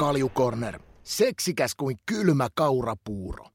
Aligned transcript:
Kaljukorner. 0.00 0.80
Seksikäs 1.04 1.74
kuin 1.74 1.98
kylmä 2.06 2.48
kaurapuuro. 2.54 3.46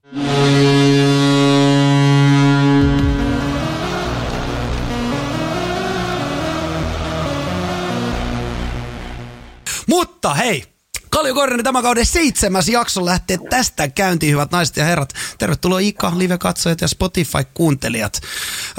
Mutta 9.88 10.34
hei, 10.34 10.64
Kaljukornen 11.10 11.64
tämä 11.64 11.82
kauden 11.82 12.06
seitsemäs 12.06 12.68
jakso 12.68 13.06
lähtee 13.06 13.38
tästä 13.50 13.88
käyntiin, 13.88 14.32
hyvät 14.32 14.52
naiset 14.52 14.78
ja 14.78 14.86
herrat. 14.86 15.14
Tervetuloa 15.38 15.80
Ika, 15.80 16.14
live-katsojat 16.18 16.82
ja 16.82 16.88
Spotify-kuuntelijat. 16.88 18.22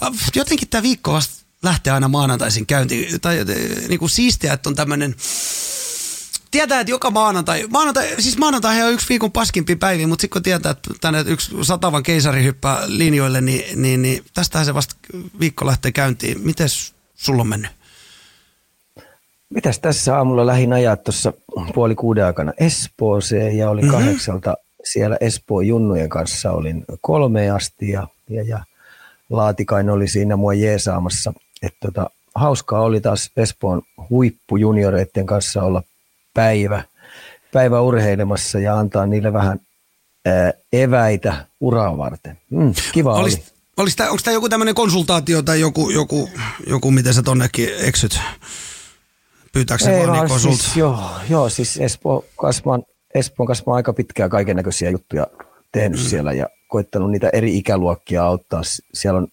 Äh, 0.03 0.12
Jotenkin 0.35 0.69
tämä 0.69 0.83
viikko 0.83 1.12
vasta 1.12 1.46
lähtee 1.62 1.93
aina 1.93 2.09
maanantaisin 2.09 2.67
käyntiin. 2.67 3.21
Tai 3.21 3.39
äh, 3.39 3.46
niin 3.89 3.98
kuin 3.98 4.11
siistiä, 4.11 4.53
että 4.53 4.69
on 4.69 4.75
tämmöinen 4.75 5.14
tietää, 6.51 6.81
että 6.81 6.91
joka 6.91 7.11
maanantai, 7.11 7.67
maanantai 7.71 8.09
siis 8.18 8.39
maanantai 8.39 8.82
on 8.82 8.93
yksi 8.93 9.09
viikon 9.09 9.32
paskimpi 9.32 9.77
päivi, 9.77 10.07
mutta 10.07 10.21
sitten 10.21 10.37
kun 10.37 10.43
tietää, 10.43 10.73
että 10.73 10.91
tänne 11.00 11.25
yksi 11.27 11.57
satavan 11.63 12.03
keisari 12.03 12.43
hyppää 12.45 12.82
linjoille, 12.87 13.41
niin, 13.41 13.82
niin, 13.82 14.03
niin 14.03 14.25
tästähän 14.35 14.67
se 14.67 14.75
vasta 14.75 14.95
viikko 15.40 15.67
lähtee 15.67 15.93
käyntiin. 15.93 16.40
Mites 16.40 16.95
sulla 17.14 17.40
on 17.40 17.49
mennyt? 17.49 17.71
Mitäs 19.51 19.79
tässä 19.79 20.17
aamulla 20.17 20.46
lähin 20.46 20.73
ajaa 20.73 20.96
tuossa 20.96 21.32
puoli 21.75 21.95
kuuden 21.95 22.25
aikana 22.25 22.53
Espooseen 22.59 23.59
ja 23.59 23.71
olin 23.71 23.85
mm-hmm. 23.85 23.99
kahdeksalta 23.99 24.54
siellä 24.85 25.17
Espoon 25.21 25.67
junnujen 25.67 26.09
kanssa 26.09 26.53
olin 26.53 26.85
kolme 27.01 27.51
asti 27.51 27.90
ja, 27.90 28.09
ja, 28.31 28.43
ja 28.43 28.65
Laatikainen 29.31 29.95
oli 29.95 30.09
siinä 30.09 30.37
mua 30.37 30.54
jeesaamassa. 30.54 31.32
että 31.63 31.79
tota, 31.81 32.11
hauskaa 32.34 32.81
oli 32.81 33.01
taas 33.01 33.31
Espoon 33.37 33.83
huippujunioreiden 34.11 35.27
kanssa 35.27 35.62
olla 35.62 35.83
päivä, 36.36 36.83
päivä 37.53 37.81
urheilemassa 37.81 38.58
ja 38.58 38.78
antaa 38.78 39.06
niille 39.06 39.33
vähän 39.33 39.61
ää, 40.27 40.53
eväitä 40.73 41.47
uraa 41.61 41.98
varten. 41.98 42.39
Mm, 42.51 42.75
kiva 42.92 43.15
Olis, 43.15 43.34
oli. 43.34 43.45
Olis 43.77 43.97
tää, 43.97 44.11
onko 44.11 44.23
tämä 44.25 44.34
joku 44.34 44.48
tämmöinen 44.48 44.75
konsultaatio 44.75 45.42
tai 45.42 45.61
joku, 45.61 45.91
joku, 45.91 46.31
joku, 46.67 46.91
miten 46.91 47.14
sä 47.14 47.23
tonnekin 47.23 47.69
eksyt? 47.79 48.20
Pyytääkö 49.53 49.84
se 49.84 49.91
Ei 49.91 49.97
vaan 49.98 50.12
niin 50.12 50.19
vaan 50.19 50.29
konsult? 50.29 50.61
siis, 50.61 50.77
joo, 50.77 50.98
joo, 51.31 51.48
siis 51.48 51.77
Espoo 51.77 52.25
kasvaan, 52.37 52.83
Espoon 53.14 53.47
kasvaan 53.47 53.77
aika 53.77 53.92
pitkään 53.92 54.31
kaiken 54.31 54.57
näköisiä 54.57 54.91
juttuja 54.91 55.27
tehnyt 55.73 56.01
mm. 56.01 56.07
siellä 56.07 56.33
ja 56.33 56.47
koittanut 56.69 57.11
niitä 57.11 57.31
eri 57.33 57.57
ikäluokkia 57.57 58.25
auttaa. 58.25 58.62
Siellä 58.95 59.19
on, 59.19 59.29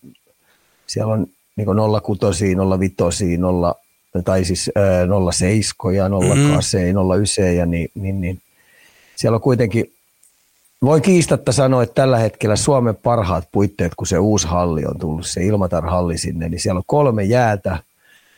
siellä 0.88 1.14
on 1.14 1.28
niin 1.56 1.68
06, 2.04 2.46
05, 2.80 3.38
0, 3.38 3.76
tai 4.22 4.46
siis 4.46 4.72
äh, 4.78 5.08
07 5.32 5.96
ja 5.96 6.10
08, 6.10 6.82
mm. 6.82 7.14
09 7.18 7.56
ja 7.56 7.66
niin, 7.66 7.90
niin, 7.96 8.22
niin. 8.22 8.42
Siellä 9.16 9.36
on 9.36 9.42
kuitenkin, 9.42 9.94
voin 10.82 11.02
kiistatta 11.02 11.52
sanoa, 11.52 11.84
että 11.84 11.96
tällä 11.96 12.18
hetkellä 12.18 12.56
Suomen 12.56 12.96
parhaat 12.96 13.48
puitteet, 13.52 13.96
kun 13.96 14.08
se 14.08 14.20
uusi 14.20 14.48
halli 14.48 14.86
on 14.86 15.00
tullut, 15.00 15.28
se 15.28 15.42
Ilmatar-halli 15.46 16.18
sinne, 16.18 16.50
niin 16.50 16.60
siellä 16.60 16.78
on 16.78 16.84
kolme 16.86 17.24
jäätä, 17.24 17.78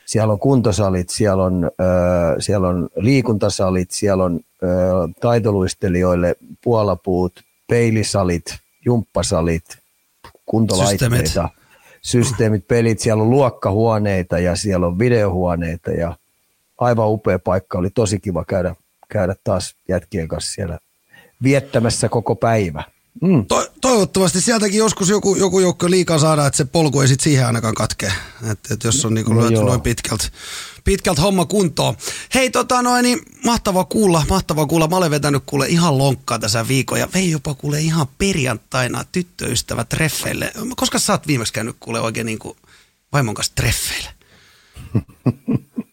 siellä 0.05 0.33
on 0.33 0.39
kuntosalit, 0.39 1.09
siellä 1.09 1.43
on, 1.43 1.63
ö, 1.65 2.41
siellä 2.41 2.67
on 2.67 2.89
liikuntasalit, 2.95 3.91
siellä 3.91 4.23
on 4.23 4.39
ö, 4.63 4.67
taitoluistelijoille 5.21 6.35
puolapuut, 6.63 7.33
peilisalit, 7.67 8.45
jumppasalit, 8.85 9.63
kuntolaitteita, 10.45 11.17
systeemit. 11.17 11.64
Systeemit, 12.05 12.67
pelit, 12.67 12.99
siellä 12.99 13.23
on 13.23 13.29
luokkahuoneita 13.29 14.39
ja 14.39 14.55
siellä 14.55 14.87
on 14.87 14.99
videohuoneita 14.99 15.91
ja 15.91 16.15
aivan 16.77 17.09
upea 17.09 17.39
paikka, 17.39 17.77
oli 17.77 17.89
tosi 17.89 18.19
kiva 18.19 18.45
käydä, 18.45 18.75
käydä 19.09 19.35
taas 19.43 19.75
jätkien 19.89 20.27
kanssa 20.27 20.51
siellä 20.51 20.79
viettämässä 21.43 22.09
koko 22.09 22.35
päivä. 22.35 22.83
Mm. 23.21 23.45
To- 23.45 23.71
toivottavasti 23.81 24.41
sieltäkin 24.41 24.77
joskus 24.77 25.09
joku, 25.09 25.35
joku 25.35 25.59
joukko 25.59 25.89
liikaa 25.89 26.19
saada, 26.19 26.45
että 26.45 26.57
se 26.57 26.65
polku 26.65 27.01
ei 27.01 27.07
sit 27.07 27.19
siihen 27.19 27.45
ainakaan 27.45 27.75
katkee. 27.75 28.11
Että 28.51 28.73
et 28.73 28.83
jos 28.83 29.05
on 29.05 29.13
niinku 29.13 29.33
No 29.33 29.41
löyty 29.41 29.55
noin 29.55 29.81
pitkältä 29.81 30.25
pitkältä 30.85 31.21
homma 31.21 31.45
kuntoon. 31.45 31.97
Hei 32.33 32.49
tota 32.49 32.81
noin, 32.81 33.03
niin 33.03 33.19
mahtavaa 33.45 33.83
kuulla, 33.85 34.25
mahtavaa 34.29 34.65
kuulla. 34.65 34.87
Mä 34.87 34.97
olen 34.97 35.11
vetänyt 35.11 35.43
kuule 35.45 35.67
ihan 35.67 35.97
lonkkaa 35.97 36.39
tässä 36.39 36.67
viikon 36.67 36.99
ja 36.99 37.07
vei 37.13 37.31
jopa 37.31 37.53
kuule 37.53 37.81
ihan 37.81 38.07
perjantaina 38.17 39.05
tyttöystävä 39.11 39.83
treffeille. 39.83 40.51
Koska 40.75 40.99
sä 40.99 41.13
oot 41.13 41.27
viimeksi 41.27 41.53
käynyt 41.53 41.75
kuule 41.79 42.01
oikein 42.01 42.25
niinku 42.25 42.57
vaimon 43.13 43.35
kanssa 43.35 43.55
treffeille? 43.55 44.09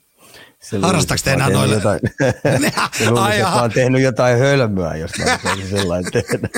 Se 0.73 0.79
Harrastaako 0.79 1.21
te 1.25 1.33
enää 1.33 1.47
oon 1.47 1.55
noille? 1.55 1.75
Jotain, 1.75 2.01
se 2.99 3.05
Ai 3.05 3.11
luulisi, 3.11 3.39
että 3.41 3.51
mä 3.51 3.61
oon 3.61 3.71
tehnyt 3.71 4.03
jotain 4.03 4.39
hölmöä, 4.39 4.97
jos 4.97 5.11
mä 5.19 5.53
olisin 5.53 5.71
sellainen 5.71 6.13
tehdä. 6.13 6.49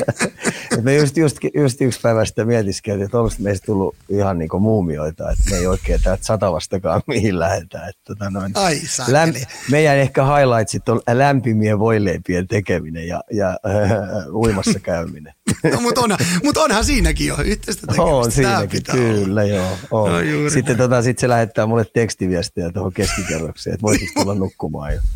Et 0.72 0.82
me 0.82 0.94
just, 0.94 1.16
just, 1.16 1.36
just 1.54 1.80
yksi 1.80 2.00
päivä 2.00 2.24
sitä 2.24 2.44
mietiskeltiin, 2.44 3.04
että 3.04 3.18
onko 3.18 3.34
meistä 3.38 3.66
tullut 3.66 3.96
ihan 4.08 4.38
niin 4.38 4.48
muumioita, 4.60 5.30
että 5.30 5.50
me 5.50 5.56
ei 5.56 5.66
oikein 5.66 6.02
täältä 6.02 6.24
satavastakaan 6.24 7.02
mihin 7.06 7.38
lähdetään. 7.38 7.88
Että, 7.88 8.00
tota 8.04 8.30
noin, 8.30 8.52
Ai 8.54 8.80
saakeli. 8.86 9.42
meidän 9.70 9.96
ehkä 9.96 10.24
highlightsit 10.24 10.88
on 10.88 11.00
lämpimien 11.12 11.78
voileipien 11.78 12.48
tekeminen 12.48 13.08
ja, 13.08 13.22
ja 13.32 13.48
äh, 13.48 13.90
uimassa 14.42 14.80
käyminen. 14.80 15.34
No, 15.72 15.80
mutta 15.80 16.00
onhan, 16.00 16.18
mut 16.44 16.56
onhan 16.56 16.84
siinäkin 16.84 17.26
jo 17.26 17.36
yhteistä 17.44 17.86
tekemistä. 17.86 18.02
On 18.02 18.32
siinäkin, 18.32 18.68
pitää 18.70 18.94
olla. 18.94 19.04
kyllä 19.04 19.44
joo. 19.44 19.78
On. 19.90 20.12
No 20.12 20.20
juuri 20.20 20.50
Sitten 20.50 20.76
tota, 20.76 21.02
sit 21.02 21.18
se 21.18 21.28
lähettää 21.28 21.66
mulle 21.66 21.84
tekstiviestiä 21.84 22.70
tuohon 22.70 22.92
keskikerrokseen, 22.92 23.74
että 23.74 23.86
voisitko 24.04 24.22
tulla 24.22 24.34
nukkumaan 24.34 24.94
jo. 24.94 25.00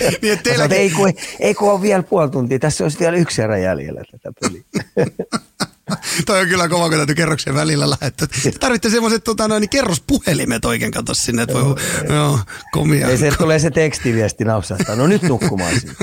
Niin, 0.00 0.12
Mä 0.12 0.18
sanoin, 0.20 0.38
teilläkin, 0.42 0.76
ei, 0.76 0.90
kun, 0.90 1.12
ei 1.40 1.54
kun 1.54 1.72
on 1.72 1.82
vielä 1.82 2.02
puoli 2.02 2.30
tuntia, 2.30 2.58
tässä 2.58 2.84
olisi 2.84 2.98
vielä 2.98 3.16
yksi 3.16 3.42
erä 3.42 3.58
jäljellä 3.58 4.02
tätä 4.10 4.32
peliä. 4.40 4.62
toi 6.26 6.40
on 6.40 6.48
kyllä 6.48 6.68
kova, 6.68 6.88
kun 6.88 6.98
täytyy 6.98 7.14
kerroksen 7.14 7.54
välillä 7.54 7.90
lähettää. 7.90 8.28
Te 8.42 8.50
tarvitte 8.50 8.90
semmoiset 8.90 9.24
tota, 9.24 9.48
noin, 9.48 9.60
niin 9.60 9.68
kerrospuhelimet 9.68 10.64
oikein 10.64 10.92
kato 10.92 11.14
sinne, 11.14 11.42
että 11.42 11.54
voi, 11.54 11.74
joo, 12.08 12.38
komia. 12.72 13.08
Ei 13.08 13.18
se 13.18 13.30
tulee 13.38 13.58
se 13.58 13.70
tekstiviesti 13.70 14.44
napsahtaa, 14.44 14.96
no 14.96 15.06
nyt 15.06 15.22
nukkumaan 15.22 15.80
sinne. 15.80 15.94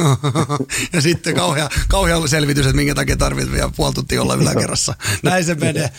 ja 0.94 1.01
sitten 1.01 1.35
kauhea, 1.35 1.69
kauhea 1.88 2.28
selvitys, 2.28 2.66
että 2.66 2.75
minkä 2.75 2.95
takia 2.95 3.17
tarvitsee 3.17 3.53
vielä 3.53 3.72
puoli 3.75 3.94
tuntia 3.94 4.22
olla 4.22 4.35
yläkerrassa. 4.35 4.95
Näin 5.23 5.44
se 5.44 5.56
menee. 5.56 5.89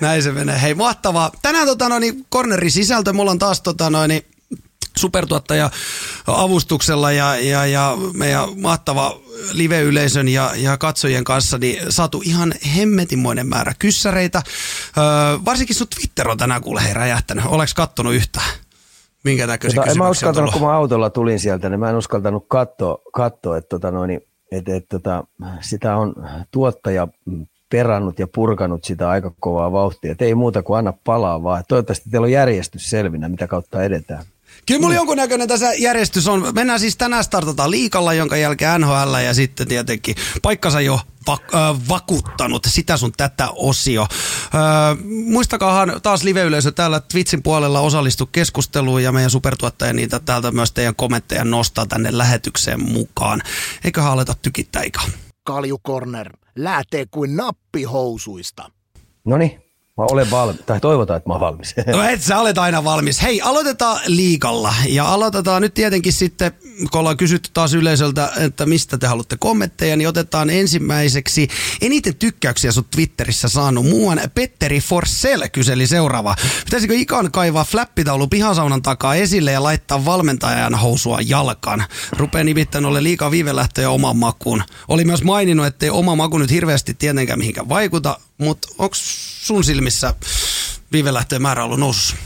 Näin 0.00 0.22
se 0.22 0.32
menee. 0.32 0.62
Hei, 0.62 0.74
mahtavaa. 0.74 1.30
Tänään 1.42 1.66
tota, 1.66 1.88
noin, 1.88 2.00
niin, 2.00 2.26
cornerin 2.32 2.70
sisältö. 2.70 3.12
Mulla 3.12 3.30
on 3.30 3.38
taas 3.38 3.60
tota, 3.60 3.90
noin, 3.90 4.08
niin, 4.08 4.22
supertuottaja 4.98 5.70
avustuksella 6.26 7.12
ja, 7.12 7.36
ja, 7.36 7.66
ja 7.66 7.96
meidän 8.12 8.48
mahtava 8.60 9.20
live-yleisön 9.52 10.28
ja, 10.28 10.50
ja 10.56 10.76
katsojien 10.76 11.24
kanssa 11.24 11.58
niin 11.58 11.92
saatu 11.92 12.22
ihan 12.24 12.54
hemmetimoinen 12.76 13.46
määrä 13.46 13.72
kyssäreitä. 13.78 14.42
Öö, 14.98 15.04
varsinkin 15.44 15.76
sun 15.76 15.86
Twitter 15.88 16.28
on 16.28 16.38
tänään 16.38 16.62
kuule 16.62 16.84
hei 16.84 16.94
räjähtänyt. 16.94 17.44
Oleks 17.46 17.74
kattonut 17.74 18.14
yhtään? 18.14 18.50
Minkä 19.24 19.46
näköisiä 19.46 19.82
Tota, 19.82 19.90
en 19.90 19.98
mä 19.98 20.08
uskaltanut, 20.08 20.52
kun 20.52 20.62
mä 20.62 20.72
autolla 20.72 21.10
tulin 21.10 21.40
sieltä, 21.40 21.68
niin 21.68 21.80
mä 21.80 21.90
en 21.90 21.96
uskaltanut 21.96 22.44
katsoa, 22.48 22.98
katsoa 23.12 23.56
että, 23.56 23.68
tota 23.68 23.90
noin, 23.90 24.20
että, 24.52 24.76
että, 24.76 24.98
tota, 24.98 25.24
sitä 25.60 25.96
on 25.96 26.14
tuottaja 26.50 27.08
perannut 27.70 28.18
ja 28.18 28.26
purkanut 28.34 28.84
sitä 28.84 29.08
aika 29.08 29.32
kovaa 29.40 29.72
vauhtia. 29.72 30.12
Et 30.12 30.22
ei 30.22 30.34
muuta 30.34 30.62
kuin 30.62 30.78
anna 30.78 30.92
palaa 31.04 31.42
vaan. 31.42 31.64
Toivottavasti 31.68 32.10
teillä 32.10 32.24
on 32.24 32.32
järjestys 32.32 32.90
selvinä, 32.90 33.28
mitä 33.28 33.46
kautta 33.46 33.82
edetään. 33.82 34.24
Kyllä 34.66 34.80
mulla 34.80 34.94
jonkunnäköinen 34.94 35.48
tässä 35.48 35.72
järjestys 35.74 36.28
on. 36.28 36.52
Mennään 36.54 36.80
siis 36.80 36.96
tänään 36.96 37.24
startataan 37.24 37.70
liikalla, 37.70 38.14
jonka 38.14 38.36
jälkeen 38.36 38.80
NHL 38.80 39.14
ja 39.24 39.34
sitten 39.34 39.68
tietenkin 39.68 40.16
paikkansa 40.42 40.80
jo 40.80 41.00
vak- 41.30 41.54
äh, 41.54 41.88
vakuuttanut 41.88 42.66
sitä 42.68 42.96
sun 42.96 43.12
tätä 43.16 43.48
osio. 43.50 44.02
Äh, 44.02 45.04
muistakaahan 45.26 46.00
taas 46.02 46.22
live-yleisö 46.22 46.72
täällä 46.72 47.00
Twitchin 47.00 47.42
puolella 47.42 47.80
osallistu 47.80 48.26
keskusteluun 48.26 49.02
ja 49.02 49.12
meidän 49.12 49.30
supertuottaja 49.30 49.92
niitä 49.92 50.20
täältä 50.20 50.50
myös 50.50 50.72
teidän 50.72 50.96
kommentteja 50.96 51.44
nostaa 51.44 51.86
tänne 51.86 52.18
lähetykseen 52.18 52.92
mukaan. 52.92 53.42
Eiköhän 53.84 54.12
aleta 54.12 54.34
tykittää 54.42 54.82
Ika. 54.82 55.02
Kaljukorner. 55.44 56.36
Lähtee 56.56 57.06
kuin 57.10 57.36
nappi 57.36 57.82
housuista. 57.82 58.70
No 59.24 59.36
niin, 59.36 59.63
mä 59.96 60.04
olen 60.10 60.30
valmis, 60.30 60.60
tai 60.66 60.80
toivotaan, 60.80 61.16
että 61.16 61.30
mä 61.30 61.34
oon 61.34 61.40
valmis. 61.40 61.74
No 61.86 62.02
et 62.02 62.22
sä 62.22 62.38
olet 62.38 62.58
aina 62.58 62.84
valmis. 62.84 63.22
Hei, 63.22 63.40
aloitetaan 63.42 64.00
liikalla. 64.06 64.74
Ja 64.88 65.08
aloitetaan 65.08 65.62
nyt 65.62 65.74
tietenkin 65.74 66.12
sitten, 66.12 66.52
kun 66.90 66.98
ollaan 66.98 67.16
kysytty 67.16 67.50
taas 67.54 67.74
yleisöltä, 67.74 68.32
että 68.36 68.66
mistä 68.66 68.98
te 68.98 69.06
haluatte 69.06 69.36
kommentteja, 69.36 69.96
niin 69.96 70.08
otetaan 70.08 70.50
ensimmäiseksi 70.50 71.48
eniten 71.80 72.16
tykkäyksiä 72.16 72.72
sun 72.72 72.84
Twitterissä 72.90 73.48
saanut. 73.48 73.86
Muuan 73.86 74.20
Petteri 74.34 74.80
Forsell 74.80 75.42
kyseli 75.52 75.86
seuraava. 75.86 76.34
Pitäisikö 76.64 76.94
Ikan 76.94 77.32
kaivaa 77.32 77.64
flappitaulu 77.64 78.26
pihasaunan 78.26 78.82
takaa 78.82 79.14
esille 79.14 79.52
ja 79.52 79.62
laittaa 79.62 80.04
valmentajan 80.04 80.74
housua 80.74 81.18
jalkaan? 81.26 81.84
Rupee 82.16 82.44
nimittäin 82.44 82.84
ole 82.84 83.02
liikaa 83.02 83.30
viivelähtöjä 83.30 83.90
oman 83.90 84.16
makuun. 84.16 84.62
Oli 84.88 85.04
myös 85.04 85.22
maininnut, 85.22 85.66
ettei 85.66 85.90
oma 85.90 86.16
maku 86.16 86.38
nyt 86.38 86.50
hirveästi 86.50 86.94
tietenkään 86.94 87.38
mihinkään 87.38 87.68
vaikuta, 87.68 88.18
mutta 88.38 88.68
onko 88.78 88.94
sun 88.94 89.64
silmissä 89.64 90.14
viivelähtöjen 90.92 91.42
määrä 91.42 91.64
ollut 91.64 91.80
nousussa? 91.80 92.16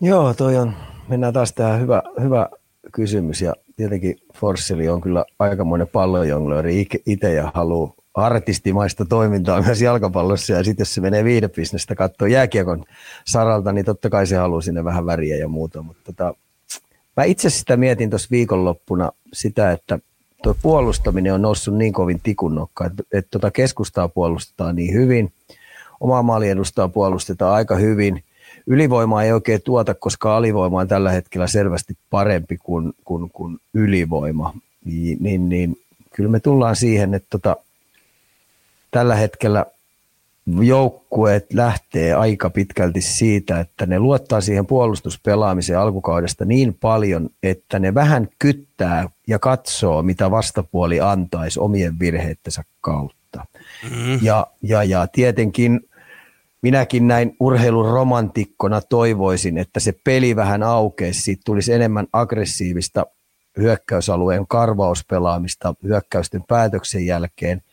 Joo, 0.00 0.34
toi 0.34 0.56
on, 0.56 0.74
mennään 1.08 1.32
taas 1.32 1.52
tähän. 1.52 1.80
Hyvä, 1.80 2.02
hyvä 2.22 2.48
kysymys. 2.92 3.40
Ja 3.42 3.52
tietenkin 3.76 4.16
Forsseli 4.34 4.88
on 4.88 5.00
kyllä 5.00 5.24
aikamoinen 5.38 5.88
pallonjonglööri 5.88 6.86
itse 7.06 7.34
ja 7.34 7.52
haluaa 7.54 7.94
artistimaista 8.14 9.04
toimintaa 9.04 9.62
myös 9.62 9.82
jalkapallossa. 9.82 10.52
Ja 10.52 10.64
sitten 10.64 10.84
jos 10.84 10.94
se 10.94 11.00
menee 11.00 11.24
viidebisnestä 11.24 11.94
katsoa 11.94 12.28
jääkiekon 12.28 12.84
saralta, 13.26 13.72
niin 13.72 13.84
totta 13.84 14.10
kai 14.10 14.26
se 14.26 14.36
haluaa 14.36 14.60
sinne 14.60 14.84
vähän 14.84 15.06
väriä 15.06 15.36
ja 15.36 15.48
muuta, 15.48 15.82
mutta 15.82 16.02
tota, 16.04 16.34
mä 17.16 17.24
itse 17.24 17.50
sitä 17.50 17.76
mietin 17.76 18.10
tuossa 18.10 18.28
viikonloppuna 18.30 19.12
sitä, 19.32 19.72
että 19.72 19.98
tuo 20.46 20.56
puolustaminen 20.62 21.34
on 21.34 21.42
noussut 21.42 21.76
niin 21.76 21.92
kovin 21.92 22.20
tikunnokka, 22.22 22.86
että, 22.86 23.02
että 23.12 23.28
tuota 23.30 23.50
keskustaa 23.50 24.08
puolustetaan 24.08 24.76
niin 24.76 24.94
hyvin, 24.94 25.32
omaa 26.00 26.22
maaliedustaa 26.22 26.88
puolustetaan 26.88 27.54
aika 27.54 27.76
hyvin, 27.76 28.24
ylivoimaa 28.66 29.22
ei 29.22 29.32
oikein 29.32 29.62
tuota, 29.62 29.94
koska 29.94 30.36
alivoima 30.36 30.80
on 30.80 30.88
tällä 30.88 31.10
hetkellä 31.10 31.46
selvästi 31.46 31.94
parempi 32.10 32.58
kuin, 32.62 32.92
kuin, 33.04 33.30
kuin 33.30 33.58
ylivoima, 33.74 34.54
niin, 34.84 35.18
niin, 35.20 35.48
niin 35.48 35.76
kyllä 36.14 36.30
me 36.30 36.40
tullaan 36.40 36.76
siihen, 36.76 37.14
että 37.14 37.28
tota, 37.30 37.56
tällä 38.90 39.14
hetkellä 39.14 39.66
joukkueet 40.46 41.52
lähtee 41.52 42.14
aika 42.14 42.50
pitkälti 42.50 43.00
siitä, 43.00 43.60
että 43.60 43.86
ne 43.86 43.98
luottaa 43.98 44.40
siihen 44.40 44.66
puolustuspelaamiseen 44.66 45.78
alkukaudesta 45.78 46.44
niin 46.44 46.74
paljon, 46.74 47.30
että 47.42 47.78
ne 47.78 47.94
vähän 47.94 48.28
kyttää 48.38 49.08
ja 49.28 49.38
katsoo, 49.38 50.02
mitä 50.02 50.30
vastapuoli 50.30 51.00
antaisi 51.00 51.60
omien 51.60 51.98
virheittensä 51.98 52.62
kautta. 52.80 53.44
Mm. 53.90 54.18
Ja, 54.22 54.46
ja, 54.62 54.84
ja 54.84 55.06
tietenkin 55.06 55.80
minäkin 56.62 57.08
näin 57.08 57.36
urheilun 57.40 57.90
romantikkona 57.92 58.80
toivoisin, 58.80 59.58
että 59.58 59.80
se 59.80 59.94
peli 60.04 60.36
vähän 60.36 60.62
aukeisi, 60.62 61.22
siitä 61.22 61.42
tulisi 61.44 61.72
enemmän 61.72 62.06
aggressiivista 62.12 63.06
hyökkäysalueen 63.58 64.46
karvauspelaamista 64.48 65.74
hyökkäysten 65.82 66.42
päätöksen 66.48 67.06
jälkeen– 67.06 67.62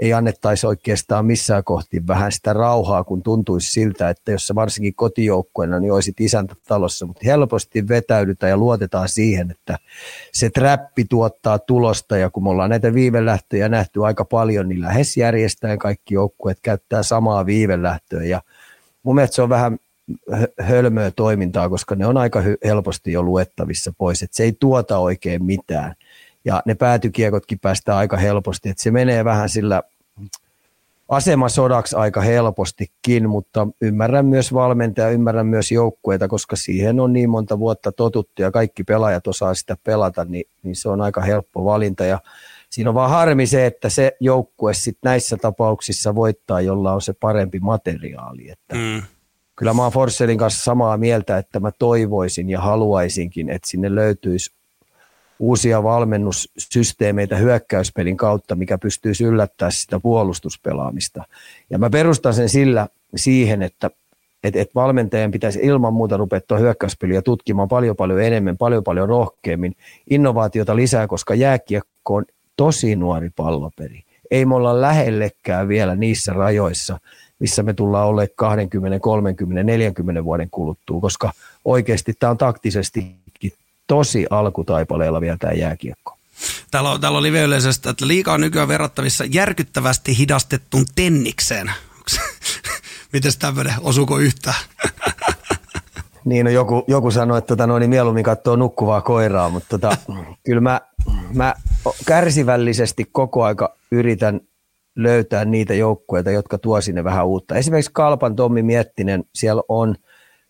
ei 0.00 0.12
annettaisi 0.12 0.66
oikeastaan 0.66 1.26
missään 1.26 1.64
kohti 1.64 2.06
vähän 2.06 2.32
sitä 2.32 2.52
rauhaa, 2.52 3.04
kun 3.04 3.22
tuntuisi 3.22 3.70
siltä, 3.72 4.10
että 4.10 4.32
jos 4.32 4.46
sä 4.46 4.54
varsinkin 4.54 4.94
kotijoukkueena, 4.94 5.80
niin 5.80 5.92
olisit 5.92 6.20
isäntä 6.20 6.54
talossa, 6.68 7.06
mutta 7.06 7.20
helposti 7.24 7.88
vetäydytään 7.88 8.50
ja 8.50 8.56
luotetaan 8.56 9.08
siihen, 9.08 9.50
että 9.50 9.78
se 10.32 10.50
trappi 10.50 11.04
tuottaa 11.04 11.58
tulosta. 11.58 12.16
Ja 12.16 12.30
kun 12.30 12.42
me 12.42 12.50
ollaan 12.50 12.70
näitä 12.70 12.94
viivelähtöjä 12.94 13.68
nähty 13.68 14.04
aika 14.04 14.24
paljon, 14.24 14.68
niin 14.68 14.80
lähes 14.80 15.16
järjestäen 15.16 15.78
kaikki 15.78 16.14
joukkueet 16.14 16.58
käyttää 16.62 17.02
samaa 17.02 17.46
viivelähtöä. 17.46 18.24
Ja 18.24 18.42
mun 19.02 19.14
mielestä 19.14 19.34
se 19.34 19.42
on 19.42 19.48
vähän 19.48 19.78
hölmöä 20.60 21.10
toimintaa, 21.10 21.68
koska 21.68 21.94
ne 21.94 22.06
on 22.06 22.16
aika 22.16 22.42
helposti 22.64 23.12
jo 23.12 23.22
luettavissa 23.22 23.92
pois, 23.98 24.22
että 24.22 24.36
se 24.36 24.42
ei 24.42 24.52
tuota 24.52 24.98
oikein 24.98 25.44
mitään. 25.44 25.94
Ja 26.44 26.62
ne 26.66 26.74
päätykiekotkin 26.74 27.58
päästään 27.58 27.98
aika 27.98 28.16
helposti, 28.16 28.68
että 28.68 28.82
se 28.82 28.90
menee 28.90 29.24
vähän 29.24 29.48
sillä 29.48 29.82
asemasodaksi 31.10 31.96
aika 31.96 32.20
helpostikin, 32.20 33.28
mutta 33.28 33.66
ymmärrän 33.80 34.26
myös 34.26 34.54
valmentaja, 34.54 35.10
ymmärrän 35.10 35.46
myös 35.46 35.72
joukkueita, 35.72 36.28
koska 36.28 36.56
siihen 36.56 37.00
on 37.00 37.12
niin 37.12 37.30
monta 37.30 37.58
vuotta 37.58 37.92
totuttu 37.92 38.42
ja 38.42 38.50
kaikki 38.50 38.84
pelaajat 38.84 39.26
osaa 39.26 39.54
sitä 39.54 39.76
pelata, 39.84 40.24
niin, 40.24 40.44
niin 40.62 40.76
se 40.76 40.88
on 40.88 41.00
aika 41.00 41.20
helppo 41.20 41.64
valinta 41.64 42.04
ja 42.04 42.18
siinä 42.70 42.90
on 42.90 42.94
vaan 42.94 43.10
harmi 43.10 43.46
se, 43.46 43.66
että 43.66 43.88
se 43.88 44.16
joukkue 44.20 44.74
sit 44.74 44.98
näissä 45.04 45.36
tapauksissa 45.36 46.14
voittaa, 46.14 46.60
jolla 46.60 46.92
on 46.92 47.02
se 47.02 47.12
parempi 47.12 47.60
materiaali. 47.60 48.50
Että 48.50 48.74
mm. 48.74 49.02
Kyllä 49.56 49.74
mä 49.74 49.82
oon 49.82 49.92
Forsellin 49.92 50.38
kanssa 50.38 50.64
samaa 50.64 50.96
mieltä, 50.96 51.38
että 51.38 51.60
mä 51.60 51.70
toivoisin 51.78 52.50
ja 52.50 52.60
haluaisinkin, 52.60 53.50
että 53.50 53.70
sinne 53.70 53.94
löytyisi 53.94 54.59
uusia 55.40 55.82
valmennussysteemeitä 55.82 57.36
hyökkäyspelin 57.36 58.16
kautta, 58.16 58.54
mikä 58.54 58.78
pystyisi 58.78 59.24
yllättämään 59.24 59.72
sitä 59.72 60.00
puolustuspelaamista. 60.00 61.24
Ja 61.70 61.78
mä 61.78 61.90
perustan 61.90 62.34
sen 62.34 62.48
sillä 62.48 62.88
siihen, 63.16 63.62
että 63.62 63.90
et, 64.44 64.56
et 64.56 64.74
valmentajan 64.74 65.30
pitäisi 65.30 65.60
ilman 65.62 65.92
muuta 65.92 66.16
rupea 66.16 66.40
hyökkäyspeliä 66.58 67.22
tutkimaan 67.22 67.68
paljon 67.68 67.96
paljon 67.96 68.22
enemmän, 68.22 68.56
paljon 68.56 68.84
paljon 68.84 69.08
rohkeammin, 69.08 69.76
innovaatiota 70.10 70.76
lisää, 70.76 71.06
koska 71.06 71.34
jääkiekko 71.34 72.14
on 72.14 72.24
tosi 72.56 72.96
nuori 72.96 73.30
palloperi. 73.36 74.02
Ei 74.30 74.46
me 74.46 74.54
olla 74.54 74.80
lähellekään 74.80 75.68
vielä 75.68 75.94
niissä 75.94 76.32
rajoissa, 76.32 77.00
missä 77.38 77.62
me 77.62 77.74
tullaan 77.74 78.06
olemaan 78.06 78.28
20, 78.36 78.98
30, 79.00 79.62
40 79.62 80.24
vuoden 80.24 80.48
kuluttua, 80.50 81.00
koska 81.00 81.32
oikeasti 81.64 82.14
tämä 82.18 82.30
on 82.30 82.38
taktisesti 82.38 83.14
tosi 83.90 84.26
alkutaipaleella 84.30 85.20
vielä 85.20 85.36
tämä 85.36 85.52
jääkiekko. 85.52 86.16
Täällä, 86.70 86.90
on, 86.90 87.00
täällä 87.00 87.16
on 87.16 87.22
live-yleisöstä, 87.22 87.90
että 87.90 88.06
liikaa 88.06 88.38
nykyään 88.38 88.68
verrattavissa 88.68 89.24
järkyttävästi 89.24 90.18
hidastettuun 90.18 90.84
tennikseen. 90.94 91.72
Miten 93.12 93.32
tämmöinen, 93.38 93.74
osuuko 93.80 94.18
yhtään? 94.18 94.56
niin, 96.24 96.44
no 96.44 96.50
joku, 96.50 96.84
joku 96.88 97.10
sanoi, 97.10 97.38
että 97.38 97.48
tota, 97.48 97.66
no, 97.66 97.78
niin 97.78 97.90
mieluummin 97.90 98.24
katsoo 98.24 98.56
nukkuvaa 98.56 99.00
koiraa, 99.00 99.48
mutta 99.48 99.68
tota, 99.68 99.96
kyllä 100.46 100.60
mä, 100.60 100.80
mä 101.34 101.54
kärsivällisesti 102.06 103.08
koko 103.12 103.44
aika 103.44 103.76
yritän 103.92 104.40
löytää 104.96 105.44
niitä 105.44 105.74
joukkueita, 105.74 106.30
jotka 106.30 106.58
tuo 106.58 106.80
sinne 106.80 107.04
vähän 107.04 107.26
uutta. 107.26 107.54
Esimerkiksi 107.54 107.90
Kalpan 107.94 108.36
Tommi 108.36 108.62
Miettinen, 108.62 109.24
siellä 109.34 109.62
on 109.68 109.96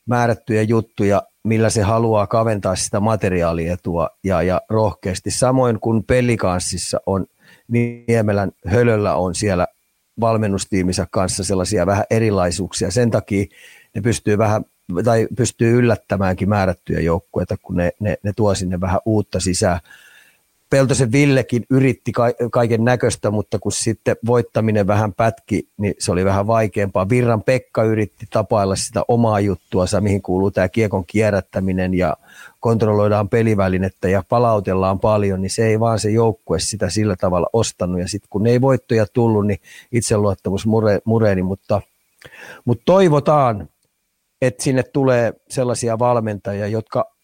määrättyjä 0.06 0.62
juttuja, 0.62 1.22
millä 1.44 1.70
se 1.70 1.82
haluaa 1.82 2.26
kaventaa 2.26 2.76
sitä 2.76 3.00
materiaalietua 3.00 4.10
ja, 4.24 4.42
ja 4.42 4.60
rohkeasti. 4.68 5.30
Samoin 5.30 5.80
kuin 5.80 6.04
Pelikanssissa 6.04 7.00
on, 7.06 7.26
Niemelän 7.68 8.52
Hölöllä 8.66 9.14
on 9.14 9.34
siellä 9.34 9.66
valmennustiimissä 10.20 11.06
kanssa 11.10 11.44
sellaisia 11.44 11.86
vähän 11.86 12.04
erilaisuuksia. 12.10 12.90
Sen 12.90 13.10
takia 13.10 13.46
ne 13.94 14.00
pystyy 14.00 14.38
vähän 14.38 14.64
tai 15.04 15.28
pystyy 15.36 15.78
yllättämäänkin 15.78 16.48
määrättyjä 16.48 17.00
joukkueita, 17.00 17.56
kun 17.62 17.76
ne, 17.76 17.92
ne, 18.00 18.16
ne 18.22 18.32
tuo 18.36 18.54
sinne 18.54 18.80
vähän 18.80 19.00
uutta 19.04 19.40
sisään. 19.40 19.80
Peltosen 20.70 21.12
Villekin 21.12 21.64
yritti 21.70 22.12
kaiken 22.52 22.84
näköistä, 22.84 23.30
mutta 23.30 23.58
kun 23.58 23.72
sitten 23.72 24.16
voittaminen 24.26 24.86
vähän 24.86 25.14
pätki, 25.14 25.68
niin 25.76 25.94
se 25.98 26.12
oli 26.12 26.24
vähän 26.24 26.46
vaikeampaa. 26.46 27.08
Virran 27.08 27.42
Pekka 27.42 27.82
yritti 27.82 28.26
tapailla 28.30 28.76
sitä 28.76 29.02
omaa 29.08 29.40
juttua, 29.40 29.84
mihin 30.00 30.22
kuuluu 30.22 30.50
tämä 30.50 30.68
kiekon 30.68 31.04
kierrättäminen 31.06 31.94
ja 31.94 32.16
kontrolloidaan 32.60 33.28
pelivälinettä 33.28 34.08
ja 34.08 34.24
palautellaan 34.28 35.00
paljon, 35.00 35.42
niin 35.42 35.50
se 35.50 35.66
ei 35.66 35.80
vaan 35.80 35.98
se 35.98 36.10
joukkue 36.10 36.60
sitä 36.60 36.90
sillä 36.90 37.16
tavalla 37.16 37.46
ostanut. 37.52 38.00
Ja 38.00 38.08
sitten 38.08 38.28
kun 38.30 38.46
ei 38.46 38.60
voittoja 38.60 39.06
tullut, 39.12 39.46
niin 39.46 39.58
itseluottamus 39.92 40.66
mure, 40.66 41.00
mureeni, 41.04 41.42
mutta, 41.42 41.82
mutta 42.64 42.82
toivotaan, 42.84 43.68
että 44.42 44.62
sinne 44.62 44.82
tulee 44.82 45.32
sellaisia 45.48 45.98
valmentajia, 45.98 46.66
jotka 46.66 47.19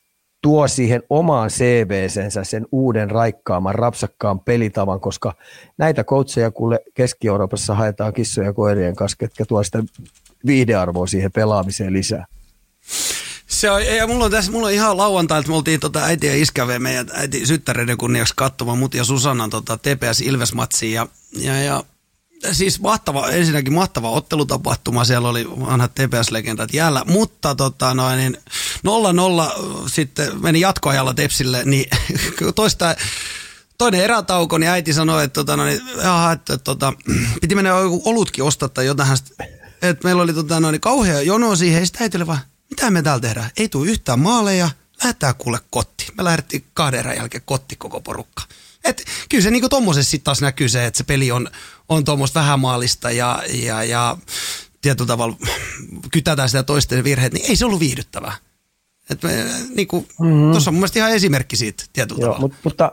tuo 0.47 0.69
siihen 0.69 1.03
omaan 1.11 1.51
CVsensä 1.51 2.45
sen 2.45 2.67
uuden 2.73 3.11
raikkaaman, 3.11 3.75
rapsakkaan 3.75 4.41
pelitavan, 4.41 5.01
koska 5.01 5.35
näitä 5.79 6.05
coacheja 6.05 6.51
kuule 6.51 6.81
Keski-Euroopassa 6.95 7.75
haetaan 7.75 8.13
kissoja 8.13 8.47
ja 8.47 8.53
koirien 8.53 8.97
kanssa, 8.97 9.17
ketkä 9.17 9.45
tuo 9.45 9.63
sitä 9.63 9.83
viihdearvoa 10.47 11.07
siihen 11.07 11.33
pelaamiseen 11.33 11.93
lisää. 11.93 12.27
Se 13.47 13.71
on, 13.71 13.87
ja 13.87 14.07
mulla 14.07 14.25
on 14.25 14.31
tässä, 14.31 14.53
mulla 14.53 14.67
on 14.67 14.73
ihan 14.73 14.97
lauantailta, 14.97 15.49
me 15.49 15.55
oltiin 15.55 15.81
tota 15.81 16.05
äiti 16.05 16.27
ja 16.27 16.37
iskäve 16.37 16.79
meidän 16.79 17.07
äiti 17.13 17.47
syttäreiden 17.47 17.97
kunniaksi 17.97 18.35
katsomaan 18.37 18.79
mut 18.79 18.95
ja 18.95 19.05
Susannan 19.05 19.51
tota 19.51 19.77
TPS 19.77 20.21
ilves 20.21 20.53
ja, 20.93 21.07
ja, 21.39 21.63
ja 21.63 21.85
siis 22.53 22.81
mahtava, 22.81 23.29
ensinnäkin 23.29 23.73
mahtava 23.73 24.11
ottelutapahtuma, 24.11 25.05
siellä 25.05 25.29
oli 25.29 25.51
vanhat 25.51 25.93
TPS-legendat 25.95 26.73
jäällä, 26.73 27.03
mutta 27.07 27.55
tota 27.55 27.95
noin, 27.95 28.17
niin 28.19 28.37
0-0 28.87 29.89
sitten 29.89 30.43
meni 30.43 30.61
jatkoajalla 30.61 31.15
Tepsille, 31.15 31.65
niin 31.65 31.91
toista, 32.55 32.97
toinen 33.79 34.01
erätauko, 34.01 34.59
niin 34.59 34.71
äiti 34.71 34.93
sanoi, 34.93 35.25
että, 35.25 35.35
tota, 35.35 35.57
noin, 35.57 35.81
jaha, 36.03 36.33
että, 36.33 36.59
tota, 36.59 36.93
piti 37.41 37.55
mennä 37.55 37.71
joku 37.71 38.03
olutkin 38.05 38.45
ostaa 38.45 38.69
tai 38.69 38.87
jotain, 38.87 39.19
että 39.83 40.05
meillä 40.05 40.23
oli 40.23 40.33
tota, 40.33 40.61
noin, 40.61 40.81
kauhea 40.81 41.23
jono 41.23 41.57
siihen, 41.57 41.81
ja 41.81 41.87
sitten 41.87 42.03
äitille 42.03 42.27
vaan, 42.27 42.41
mitä 42.71 42.91
me 42.91 43.03
täällä 43.03 43.21
tehdään? 43.21 43.51
Ei 43.57 43.69
tule 43.69 43.91
yhtään 43.91 44.21
maaleja, 44.21 44.71
lähdetään 45.03 45.35
kuule 45.35 45.59
kotti. 45.71 46.07
Me 46.19 46.25
lähdettiin 46.25 46.65
kahden 46.75 47.01
erän 47.01 47.17
jälkeen 47.17 47.43
kotti 47.47 47.77
koko 47.77 48.01
porukka. 48.01 48.43
Et 48.87 49.05
kyllä 49.29 49.43
se 49.43 49.51
niinku 49.51 49.69
tommosessa 49.69 50.11
sitten 50.11 50.25
taas 50.25 50.41
näkyy 50.41 50.69
se, 50.69 50.87
että 50.87 50.99
se 50.99 51.05
peli 51.05 51.33
on, 51.33 51.49
on 51.89 52.05
tuommoista 52.05 52.41
vähämaalista 52.41 53.11
ja, 53.11 53.43
ja, 53.53 53.85
ja 53.85 54.17
tietyllä 54.83 55.09
tavalla 55.09 55.37
kytätään 56.13 56.49
sitä 56.49 56.63
toisten 56.63 57.05
virheet, 57.05 57.33
niin 57.33 57.47
ei 57.51 57.57
se 57.57 57.65
ollut 57.67 57.81
viihdyttävää. 57.81 58.37
Et 59.11 59.23
me, 59.23 59.47
niinku, 59.75 60.07
mm-hmm. 60.21 60.51
Tuossa 60.51 60.71
on 60.71 60.75
mun 60.75 60.81
mielestä 60.81 60.99
ihan 60.99 61.13
esimerkki 61.13 61.57
siitä 61.57 61.85
tietyllä 61.93 62.21
Joo, 62.21 62.29
tavalla. 62.29 62.41
Mutta, 62.41 62.59
mutta 62.65 62.93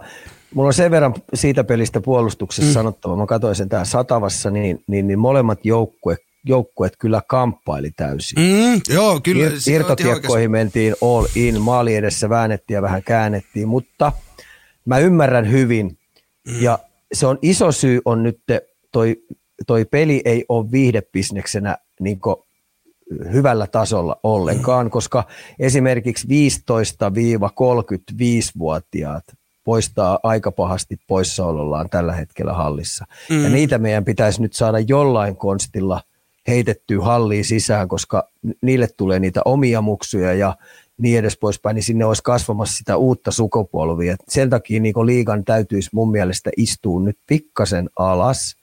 mulla 0.54 0.68
on 0.68 0.74
sen 0.74 0.92
verran 0.92 1.14
siitä 1.34 1.64
pelistä 1.64 2.02
puolustuksessa 2.02 2.70
mm. 2.70 2.74
sanottava. 2.74 3.16
Mä 3.16 3.26
katsoin 3.26 3.56
sen 3.56 3.70
täällä 3.70 3.86
Satavassa, 3.86 4.50
niin, 4.50 4.84
niin, 4.88 5.08
niin 5.08 5.20
molemmat 5.20 5.60
joukkue, 5.66 6.18
joukkueet 6.46 6.94
kyllä 7.00 7.22
kamppaili 7.28 7.92
täysin. 7.92 8.40
Mm, 8.40 8.82
joo, 8.90 9.20
kyllä. 9.24 9.46
Ir- 9.46 9.72
irtokiekkoihin 9.72 10.52
mentiin 10.52 10.96
all 11.02 11.28
in, 11.36 11.62
maali 11.62 11.96
edessä 11.96 12.30
väännettiin 12.30 12.76
ja 12.76 12.82
vähän 12.82 13.04
käännettiin, 13.04 13.68
mutta– 13.68 14.12
mä 14.86 14.98
ymmärrän 14.98 15.52
hyvin. 15.52 15.98
Mm. 16.48 16.62
Ja 16.62 16.80
se 17.14 17.28
on 17.28 17.40
iso 17.42 17.72
syy 17.72 18.02
on 18.06 18.24
nyt 18.24 18.40
toi, 18.92 19.16
toi 19.68 19.86
peli 19.86 20.22
ei 20.26 20.46
ole 20.50 20.72
viihdebisneksenä 20.72 21.78
niin 22.00 22.20
hyvällä 23.34 23.68
tasolla 23.68 24.20
ollenkaan, 24.24 24.86
mm. 24.86 24.90
koska 24.90 25.24
esimerkiksi 25.60 26.28
15-35-vuotiaat 26.28 29.24
poistaa 29.64 30.20
aika 30.24 30.52
pahasti 30.52 30.98
poissaolollaan 31.08 31.90
tällä 31.90 32.14
hetkellä 32.14 32.54
hallissa. 32.54 33.06
Mm. 33.30 33.44
Ja 33.44 33.50
niitä 33.50 33.78
meidän 33.78 34.06
pitäisi 34.06 34.42
nyt 34.42 34.54
saada 34.54 34.80
jollain 34.80 35.36
konstilla 35.36 36.02
heitettyä 36.48 37.04
halliin 37.04 37.46
sisään, 37.46 37.88
koska 37.88 38.30
niille 38.62 38.88
tulee 38.98 39.20
niitä 39.20 39.42
omia 39.46 39.82
muksuja 39.82 40.34
ja 40.34 40.56
niin 40.98 41.20
edes 41.20 41.38
poispäin, 41.38 41.76
niin 41.76 41.84
sinne 41.84 42.06
olisi 42.06 42.24
kasvamassa 42.24 42.78
sitä 42.78 42.98
uutta 42.98 43.32
sukupolvia. 43.32 44.16
Sen 44.30 44.50
takia 44.50 44.80
niin 44.80 45.06
liigan 45.06 45.44
täytyisi 45.46 45.90
mun 45.94 46.12
mielestä 46.12 46.50
istua 46.58 47.02
nyt 47.02 47.18
pikkasen 47.28 47.90
alas, 48.00 48.56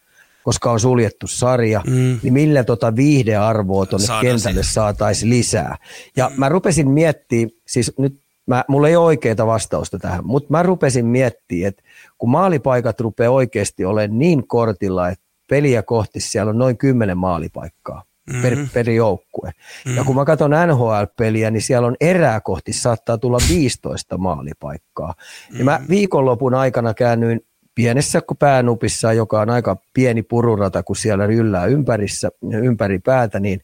koska 0.45 0.71
on 0.71 0.81
suljettu 0.81 1.27
sarja, 1.27 1.83
mm. 1.87 2.19
niin 2.23 2.33
millä 2.33 2.65
tota 2.65 2.97
viihdearvoa 2.97 3.87
tuonne 3.87 4.07
kentälle 4.21 4.63
saataisiin 4.63 5.31
lisää. 5.31 5.77
Ja 6.17 6.29
mm. 6.29 6.35
mä 6.39 6.49
rupesin 6.49 6.91
miettimään, 6.91 7.51
siis 7.67 7.93
nyt 7.99 8.21
mä, 8.47 8.65
mulla 8.69 8.89
ei 8.89 8.97
ole 8.97 9.07
oikeaa 9.07 9.47
vastausta 9.47 9.99
tähän, 9.99 10.27
mutta 10.27 10.47
mä 10.51 10.63
rupesin 10.63 11.07
miettimään, 11.07 11.69
että 11.69 11.83
kun 12.19 12.31
maalipaikat 12.31 13.01
rupeaa 13.01 13.33
oikeasti 13.33 13.85
olemaan 13.85 14.19
niin 14.19 14.49
kortilla, 14.49 15.09
että 15.09 15.25
peliä 15.51 15.83
kohti 15.83 16.21
siellä 16.21 16.51
on 16.51 16.59
noin 16.59 16.77
kymmenen 16.77 17.19
maalipaikkaa 17.19 18.03
mm-hmm. 18.27 18.43
per, 18.43 18.59
per 18.75 18.91
joukkue. 18.91 19.49
Mm-hmm. 19.49 19.97
Ja 19.97 20.05
kun 20.05 20.17
mä 20.17 20.25
katson 20.25 20.51
NHL-peliä, 20.51 21.51
niin 21.51 21.63
siellä 21.63 21.89
on 21.89 21.97
erää 22.01 22.41
kohti 22.41 22.73
saattaa 22.73 23.19
tulla 23.19 23.39
15 23.49 24.19
maalipaikkaa. 24.19 25.15
Mm-hmm. 25.15 25.59
Ja 25.59 25.65
mä 25.65 25.77
mm-hmm. 25.77 25.91
viikonlopun 25.91 26.55
aikana 26.55 26.95
käännyin 26.95 27.41
pienessä 27.75 28.21
päänupissa, 28.39 29.13
joka 29.13 29.41
on 29.41 29.51
aika 29.51 29.77
pieni 29.95 30.23
pururata, 30.23 30.83
kun 30.83 30.97
siellä 30.97 31.27
ryllää 31.27 31.67
ympärissä, 31.67 32.31
ympäri 32.63 32.99
päätä, 32.99 33.41
niin 33.41 33.61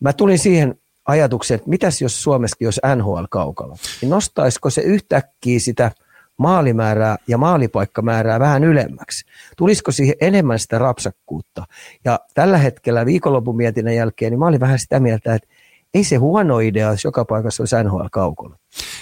mä 0.00 0.12
tulin 0.12 0.38
siihen 0.38 0.74
ajatukseen, 1.06 1.56
että 1.58 1.70
mitäs 1.70 2.02
jos 2.02 2.22
Suomessakin 2.22 2.66
olisi 2.66 2.80
NHL-kaukalo, 2.96 3.76
niin 4.00 4.10
nostaisiko 4.10 4.70
se 4.70 4.80
yhtäkkiä 4.80 5.60
sitä 5.60 5.90
maalimäärää 6.36 7.16
ja 7.28 7.38
maalipaikkamäärää 7.38 8.40
vähän 8.40 8.64
ylemmäksi? 8.64 9.24
Tulisiko 9.56 9.92
siihen 9.92 10.14
enemmän 10.20 10.58
sitä 10.58 10.78
rapsakkuutta? 10.78 11.64
Ja 12.04 12.20
tällä 12.34 12.58
hetkellä 12.58 13.06
viikonlopun 13.06 13.56
mietinnän 13.56 13.94
jälkeen, 13.94 14.32
niin 14.32 14.38
mä 14.38 14.46
olin 14.46 14.60
vähän 14.60 14.78
sitä 14.78 15.00
mieltä, 15.00 15.34
että 15.34 15.48
ei 15.94 16.04
se 16.04 16.16
huono 16.16 16.60
idea, 16.60 16.90
jos 16.90 17.04
joka 17.04 17.24
paikassa 17.24 17.62
olisi 17.62 17.76
NHL-kaukolo. 17.84 18.56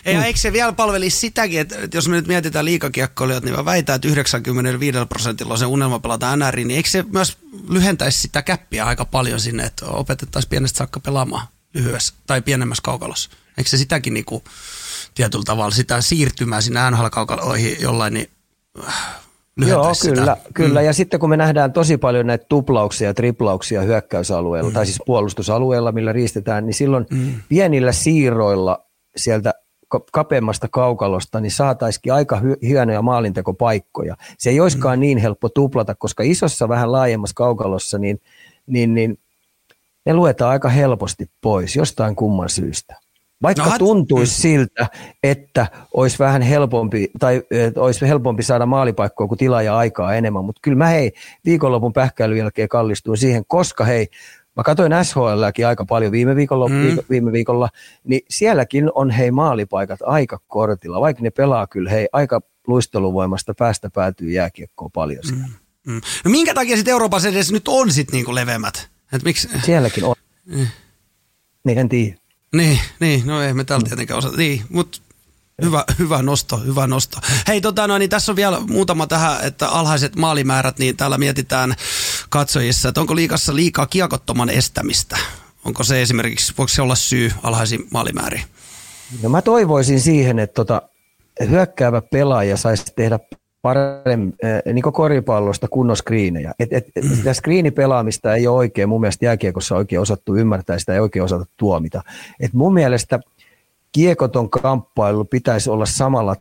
Ei, 0.04 0.16
mm. 0.16 0.22
eikö 0.22 0.38
se 0.38 0.52
vielä 0.52 0.72
palvelisi 0.72 1.16
sitäkin, 1.16 1.60
että 1.60 1.76
jos 1.94 2.08
me 2.08 2.16
nyt 2.16 2.26
mietitään 2.26 2.64
liikakiekkoilijoita, 2.64 3.44
niin 3.46 3.56
mä 3.56 3.64
väitän, 3.64 3.96
että 3.96 4.08
95 4.08 4.98
prosentilla 5.08 5.52
on 5.54 5.58
se 5.58 5.66
unelma 5.66 5.98
pelata 5.98 6.36
NR, 6.36 6.56
niin 6.56 6.70
eikö 6.70 6.88
se 6.88 7.04
myös 7.12 7.38
lyhentäisi 7.68 8.20
sitä 8.20 8.42
käppiä 8.42 8.84
aika 8.84 9.04
paljon 9.04 9.40
sinne, 9.40 9.64
että 9.64 9.86
opetettaisiin 9.86 10.50
pienestä 10.50 10.76
saakka 10.76 11.00
pelaamaan 11.00 11.46
lyhyessä 11.74 12.14
tai 12.26 12.42
pienemmässä 12.42 12.82
kaukalossa? 12.82 13.30
Eikö 13.58 13.70
se 13.70 13.76
sitäkin 13.76 14.14
niin 14.14 14.24
kuin, 14.24 14.42
tietyllä 15.14 15.44
tavalla 15.46 15.70
sitä 15.70 16.00
siirtymää 16.00 16.60
sinne 16.60 16.90
NHL-kaukaloihin 16.90 17.76
jollain, 17.80 18.14
niin 18.14 18.28
äh, 18.86 19.22
Joo, 19.56 19.94
sitä. 19.94 20.14
kyllä, 20.14 20.36
kyllä. 20.54 20.80
Mm. 20.80 20.86
Ja 20.86 20.92
sitten 20.92 21.20
kun 21.20 21.30
me 21.30 21.36
nähdään 21.36 21.72
tosi 21.72 21.96
paljon 21.96 22.26
näitä 22.26 22.46
tuplauksia 22.48 23.08
ja 23.08 23.14
triplauksia 23.14 23.82
hyökkäysalueella 23.82 24.70
mm. 24.70 24.74
tai 24.74 24.86
siis 24.86 25.02
puolustusalueella, 25.06 25.92
millä 25.92 26.12
riistetään, 26.12 26.66
niin 26.66 26.74
silloin 26.74 27.06
mm. 27.10 27.34
pienillä 27.48 27.92
siirroilla 27.92 28.86
sieltä 29.16 29.54
kapeammasta 30.12 30.68
kaukalosta, 30.68 31.40
niin 31.40 31.50
saataisiin 31.50 32.12
aika 32.12 32.40
hy- 32.40 32.68
hienoja 32.68 33.02
maalintekopaikkoja. 33.02 34.16
Se 34.38 34.50
ei 34.50 34.60
olisikaan 34.60 34.98
mm. 34.98 35.00
niin 35.00 35.18
helppo 35.18 35.48
tuplata, 35.48 35.94
koska 35.94 36.22
isossa 36.22 36.68
vähän 36.68 36.92
laajemmassa 36.92 37.34
kaukalossa, 37.34 37.98
niin, 37.98 38.20
niin, 38.66 38.94
niin 38.94 39.18
ne 40.06 40.14
luetaan 40.14 40.50
aika 40.50 40.68
helposti 40.68 41.30
pois 41.40 41.76
jostain 41.76 42.16
kumman 42.16 42.48
syystä. 42.48 43.01
Vaikka 43.42 43.64
no, 43.64 43.78
tuntuisi 43.78 44.32
mm. 44.32 44.42
siltä, 44.42 44.86
että 45.22 45.66
olisi 45.94 46.18
vähän 46.18 46.42
helpompi, 46.42 47.10
tai 47.18 47.42
että 47.50 47.80
olisi 47.80 48.08
helpompi 48.08 48.42
saada 48.42 48.66
maalipaikkoa 48.66 49.28
kuin 49.28 49.38
tilaa 49.38 49.62
ja 49.62 49.76
aikaa 49.76 50.14
enemmän, 50.14 50.44
mutta 50.44 50.60
kyllä 50.62 50.76
mä 50.76 50.86
hei 50.86 51.12
viikonlopun 51.44 51.92
pähkäilyn 51.92 52.38
jälkeen 52.38 52.68
kallistuin 52.68 53.18
siihen, 53.18 53.44
koska 53.46 53.84
hei, 53.84 54.08
mä 54.56 54.62
katsoin 54.62 54.92
SHLäkin 55.02 55.66
aika 55.66 55.84
paljon 55.84 56.12
viime 56.12 56.36
viikolla, 56.36 56.68
mm. 56.68 56.98
viime 57.10 57.32
viikolla, 57.32 57.68
niin 58.04 58.20
sielläkin 58.30 58.90
on 58.94 59.10
hei 59.10 59.30
maalipaikat 59.30 60.00
aika 60.02 60.40
kortilla, 60.48 61.00
vaikka 61.00 61.22
ne 61.22 61.30
pelaa 61.30 61.66
kyllä 61.66 61.90
hei 61.90 62.08
aika 62.12 62.40
luisteluvoimasta 62.66 63.54
päästä 63.58 63.90
päätyy 63.90 64.30
jääkiekkoon 64.30 64.90
paljon 64.90 65.24
siellä. 65.24 65.46
Mm. 65.46 65.92
Mm. 65.92 66.00
No 66.24 66.30
minkä 66.30 66.54
takia 66.54 66.76
sitten 66.76 66.92
Euroopassa 66.92 67.28
edes 67.28 67.52
nyt 67.52 67.68
on 67.68 67.92
sitten 67.92 68.12
niinku 68.12 68.34
leveämmät? 68.34 68.88
Et 69.12 69.22
miksi? 69.22 69.48
Sielläkin 69.64 70.04
on. 70.04 70.14
Mm. 70.46 70.66
Niin 71.64 71.78
en 71.78 71.88
tiedä. 71.88 72.21
Niin, 72.56 72.80
niin, 73.00 73.26
no 73.26 73.42
ei 73.42 73.54
me 73.54 73.64
täällä 73.64 73.86
tietenkään 73.86 74.18
osata. 74.18 74.36
Niin, 74.36 74.62
mutta 74.68 74.98
Hyvä, 75.62 75.84
hyvä 75.98 76.22
nosto, 76.22 76.56
hyvä 76.56 76.86
nosto. 76.86 77.18
Hei, 77.48 77.60
tota, 77.60 77.86
no, 77.86 77.98
niin 77.98 78.10
tässä 78.10 78.32
on 78.32 78.36
vielä 78.36 78.60
muutama 78.60 79.06
tähän, 79.06 79.44
että 79.44 79.68
alhaiset 79.68 80.16
maalimäärät, 80.16 80.78
niin 80.78 80.96
täällä 80.96 81.18
mietitään 81.18 81.74
katsojissa, 82.30 82.88
että 82.88 83.00
onko 83.00 83.16
liikassa 83.16 83.56
liikaa 83.56 83.86
kiekottoman 83.86 84.50
estämistä? 84.50 85.18
Onko 85.64 85.84
se 85.84 86.02
esimerkiksi, 86.02 86.54
voiko 86.58 86.68
se 86.68 86.82
olla 86.82 86.94
syy 86.94 87.32
alhaisiin 87.42 87.86
maalimääriin? 87.90 88.44
No 89.22 89.28
mä 89.28 89.42
toivoisin 89.42 90.00
siihen, 90.00 90.38
että 90.38 90.54
tota, 90.54 90.82
hyökkäävä 91.48 92.02
pelaaja 92.02 92.56
saisi 92.56 92.84
tehdä 92.96 93.18
paremmin 93.62 94.34
äh, 94.44 94.72
niin 94.72 94.82
koripallosta 94.82 95.68
kunnon 95.68 95.96
skriinejä. 95.96 96.54
Et, 96.58 96.72
et, 96.72 96.86
et 96.96 97.04
sitä 97.16 97.34
skriinipelaamista 97.34 98.34
ei 98.34 98.46
ole 98.46 98.56
oikein, 98.56 98.88
mun 98.88 99.00
mielestä 99.00 99.24
jääkiekossa 99.24 99.76
oikein 99.76 100.00
osattu 100.00 100.36
ymmärtää, 100.36 100.78
sitä 100.78 100.94
ei 100.94 101.00
oikein 101.00 101.22
osata 101.22 101.46
tuomita. 101.56 102.02
Et 102.40 102.52
mun 102.52 102.74
mielestä 102.74 103.20
kiekoton 103.92 104.50
kamppailu 104.50 105.24
pitäisi 105.24 105.70
olla 105.70 105.86
samalla 105.86 106.36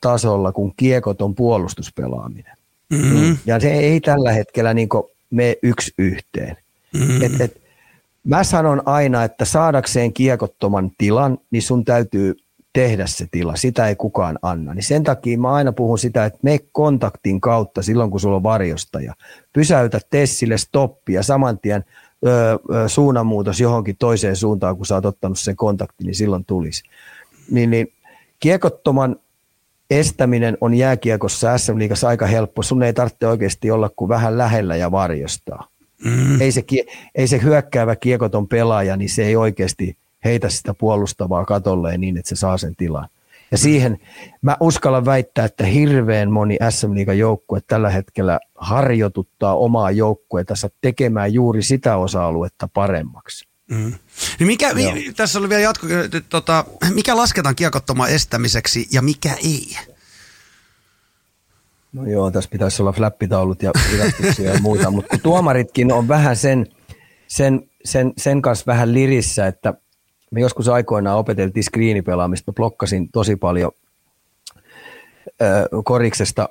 tasolla 0.00 0.52
kuin 0.52 0.72
kiekoton 0.76 1.34
puolustuspelaaminen. 1.34 2.56
Mm-hmm. 2.90 3.36
Ja 3.46 3.60
se 3.60 3.72
ei 3.72 4.00
tällä 4.00 4.32
hetkellä 4.32 4.74
niin 4.74 4.88
mene 5.30 5.56
yksi 5.62 5.92
yhteen. 5.98 6.56
Mm-hmm. 6.94 7.22
Et, 7.22 7.40
et, 7.40 7.60
mä 8.24 8.44
sanon 8.44 8.82
aina, 8.86 9.24
että 9.24 9.44
saadakseen 9.44 10.12
kiekottoman 10.12 10.90
tilan, 10.98 11.38
niin 11.50 11.62
sun 11.62 11.84
täytyy 11.84 12.36
tehdä 12.78 13.06
se 13.06 13.26
tila. 13.30 13.56
Sitä 13.56 13.88
ei 13.88 13.96
kukaan 13.96 14.38
anna. 14.42 14.74
Niin 14.74 14.82
sen 14.82 15.02
takia 15.02 15.38
mä 15.38 15.52
aina 15.52 15.72
puhun 15.72 15.98
sitä, 15.98 16.24
että 16.24 16.38
me 16.42 16.58
kontaktin 16.72 17.40
kautta 17.40 17.82
silloin, 17.82 18.10
kun 18.10 18.20
sulla 18.20 18.36
on 18.36 18.42
varjostaja. 18.42 19.14
Pysäytä 19.52 20.00
Tessille 20.10 20.58
stoppi 20.58 21.12
ja 21.12 21.22
saman 21.22 21.58
tien 21.58 21.84
ö, 22.26 22.30
ö, 22.52 22.88
suunnanmuutos 22.88 23.60
johonkin 23.60 23.96
toiseen 23.98 24.36
suuntaan, 24.36 24.76
kun 24.76 24.86
sä 24.86 24.94
oot 24.94 25.06
ottanut 25.06 25.38
sen 25.38 25.56
kontaktin, 25.56 26.04
niin 26.04 26.14
silloin 26.14 26.44
tulisi. 26.44 26.82
Niin, 27.50 27.70
niin 27.70 27.92
kiekottoman 28.40 29.16
estäminen 29.90 30.58
on 30.60 30.74
jääkiekossa 30.74 31.58
SM-liigassa 31.58 32.08
aika 32.08 32.26
helppo. 32.26 32.62
Sun 32.62 32.82
ei 32.82 32.92
tarvitse 32.92 33.26
oikeasti 33.26 33.70
olla 33.70 33.90
kuin 33.96 34.08
vähän 34.08 34.38
lähellä 34.38 34.76
ja 34.76 34.90
varjostaa. 34.90 35.68
Mm. 36.04 36.40
Ei, 36.40 36.52
se, 36.52 36.64
ei 37.14 37.28
se 37.28 37.42
hyökkäävä 37.42 37.96
kiekoton 37.96 38.48
pelaaja, 38.48 38.96
niin 38.96 39.10
se 39.10 39.24
ei 39.24 39.36
oikeasti– 39.36 39.96
heitä 40.24 40.48
sitä 40.48 40.74
puolustavaa 40.74 41.44
katolleen 41.44 42.00
niin, 42.00 42.16
että 42.16 42.28
se 42.28 42.36
saa 42.36 42.58
sen 42.58 42.76
tilan. 42.76 43.08
Ja 43.50 43.58
siihen 43.58 43.98
mä 44.42 44.56
uskallan 44.60 45.04
väittää, 45.04 45.44
että 45.44 45.64
hirveän 45.64 46.30
moni 46.30 46.56
SM 46.70 46.94
Liigan 46.94 47.18
joukkue 47.18 47.60
tällä 47.66 47.90
hetkellä 47.90 48.40
harjoituttaa 48.54 49.56
omaa 49.56 49.90
joukkuetansa 49.90 50.68
tekemään 50.80 51.32
juuri 51.32 51.62
sitä 51.62 51.96
osa-aluetta 51.96 52.68
paremmaksi. 52.68 53.48
Mm. 53.70 53.94
Niin 54.38 54.46
mikä, 54.46 54.74
mi, 54.74 55.12
tässä 55.16 55.38
oli 55.38 55.48
vielä 55.48 55.62
jatko, 55.62 55.86
tota, 56.28 56.64
mikä 56.94 57.16
lasketaan 57.16 57.54
kiekottoman 57.54 58.10
estämiseksi 58.10 58.86
ja 58.92 59.02
mikä 59.02 59.34
ei? 59.44 59.76
No 61.92 62.06
joo, 62.06 62.30
tässä 62.30 62.50
pitäisi 62.50 62.82
olla 62.82 62.92
flappitaulut 62.92 63.62
ja 63.62 63.72
virastuksia 63.92 64.52
ja 64.52 64.60
muuta, 64.60 64.90
mutta 64.96 65.18
tuomaritkin 65.18 65.92
on 65.92 66.08
vähän 66.08 66.36
sen, 66.36 66.66
sen, 67.28 67.70
sen, 67.84 68.12
sen 68.18 68.42
kanssa 68.42 68.64
vähän 68.66 68.94
lirissä, 68.94 69.46
että– 69.46 69.74
me 70.30 70.40
joskus 70.40 70.68
aikoinaan 70.68 71.18
opeteltiin 71.18 71.64
screenipelaamista, 71.64 72.52
blokkasin 72.52 73.08
tosi 73.12 73.36
paljon 73.36 73.72
koriksesta 75.84 76.48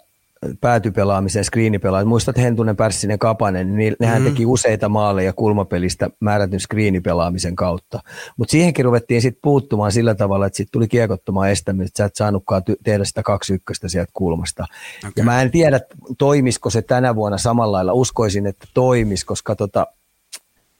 päätypelaamiseen, 0.61 1.45
screenipelaamiseen. 1.45 2.07
Muistat 2.07 2.37
Hentunen, 2.37 2.75
Pärssinen, 2.75 3.19
Kapanen, 3.19 3.75
niin 3.75 3.95
nehän 3.99 4.21
mm. 4.21 4.27
teki 4.27 4.45
useita 4.45 4.89
maaleja 4.89 5.33
kulmapelistä 5.33 6.09
määrätyn 6.19 6.59
screenipelaamisen 6.59 7.55
kautta. 7.55 7.99
Mutta 8.37 8.51
siihenkin 8.51 8.85
ruvettiin 8.85 9.21
sitten 9.21 9.39
puuttumaan 9.41 9.91
sillä 9.91 10.15
tavalla, 10.15 10.45
että 10.45 10.57
sitten 10.57 10.71
tuli 10.71 10.87
kiekottomaan 10.87 11.49
estämistä, 11.49 11.87
että 11.87 11.97
sä 11.97 12.05
et 12.05 12.15
saanutkaan 12.15 12.61
ty- 12.71 12.75
tehdä 12.83 13.05
sitä 13.05 13.23
kaksi 13.23 13.53
ykköstä 13.53 13.87
sieltä 13.87 14.11
kulmasta. 14.13 14.63
Okay. 14.99 15.11
Ja 15.15 15.23
mä 15.23 15.41
en 15.41 15.51
tiedä, 15.51 15.79
toimisiko 16.17 16.69
se 16.69 16.81
tänä 16.81 17.15
vuonna 17.15 17.37
samalla 17.37 17.77
lailla. 17.77 17.93
Uskoisin, 17.93 18.47
että 18.47 18.67
toimis, 18.73 19.25
koska 19.25 19.55
tota, 19.55 19.87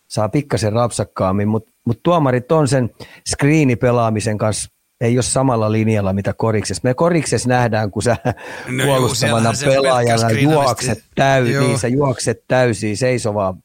saa 0.07 0.29
pikkasen 0.29 0.73
rapsakkaammin, 0.73 1.47
mutta 1.47 1.71
mut 1.85 1.99
tuomarit 2.03 2.51
on 2.51 2.67
sen 2.67 2.89
screenipelaamisen 3.29 4.37
kanssa 4.37 4.69
ei 5.01 5.17
ole 5.17 5.23
samalla 5.23 5.71
linjalla, 5.71 6.13
mitä 6.13 6.33
koriksessa. 6.33 6.81
Me 6.83 6.93
koriksessa 6.93 7.49
nähdään, 7.49 7.91
kun 7.91 8.03
sä 8.03 8.17
No 8.67 8.83
juu, 8.83 8.85
puolustavana 8.85 9.49
on 9.49 9.55
pelaajana 9.65 10.31
juokset, 10.31 11.03
täy, 11.15 11.51
Joo. 11.51 11.63
niin 11.67 11.79
sä 11.79 11.87
juokset 11.87 12.43
täysiä 12.47 12.95
seisovaa, 12.95 13.57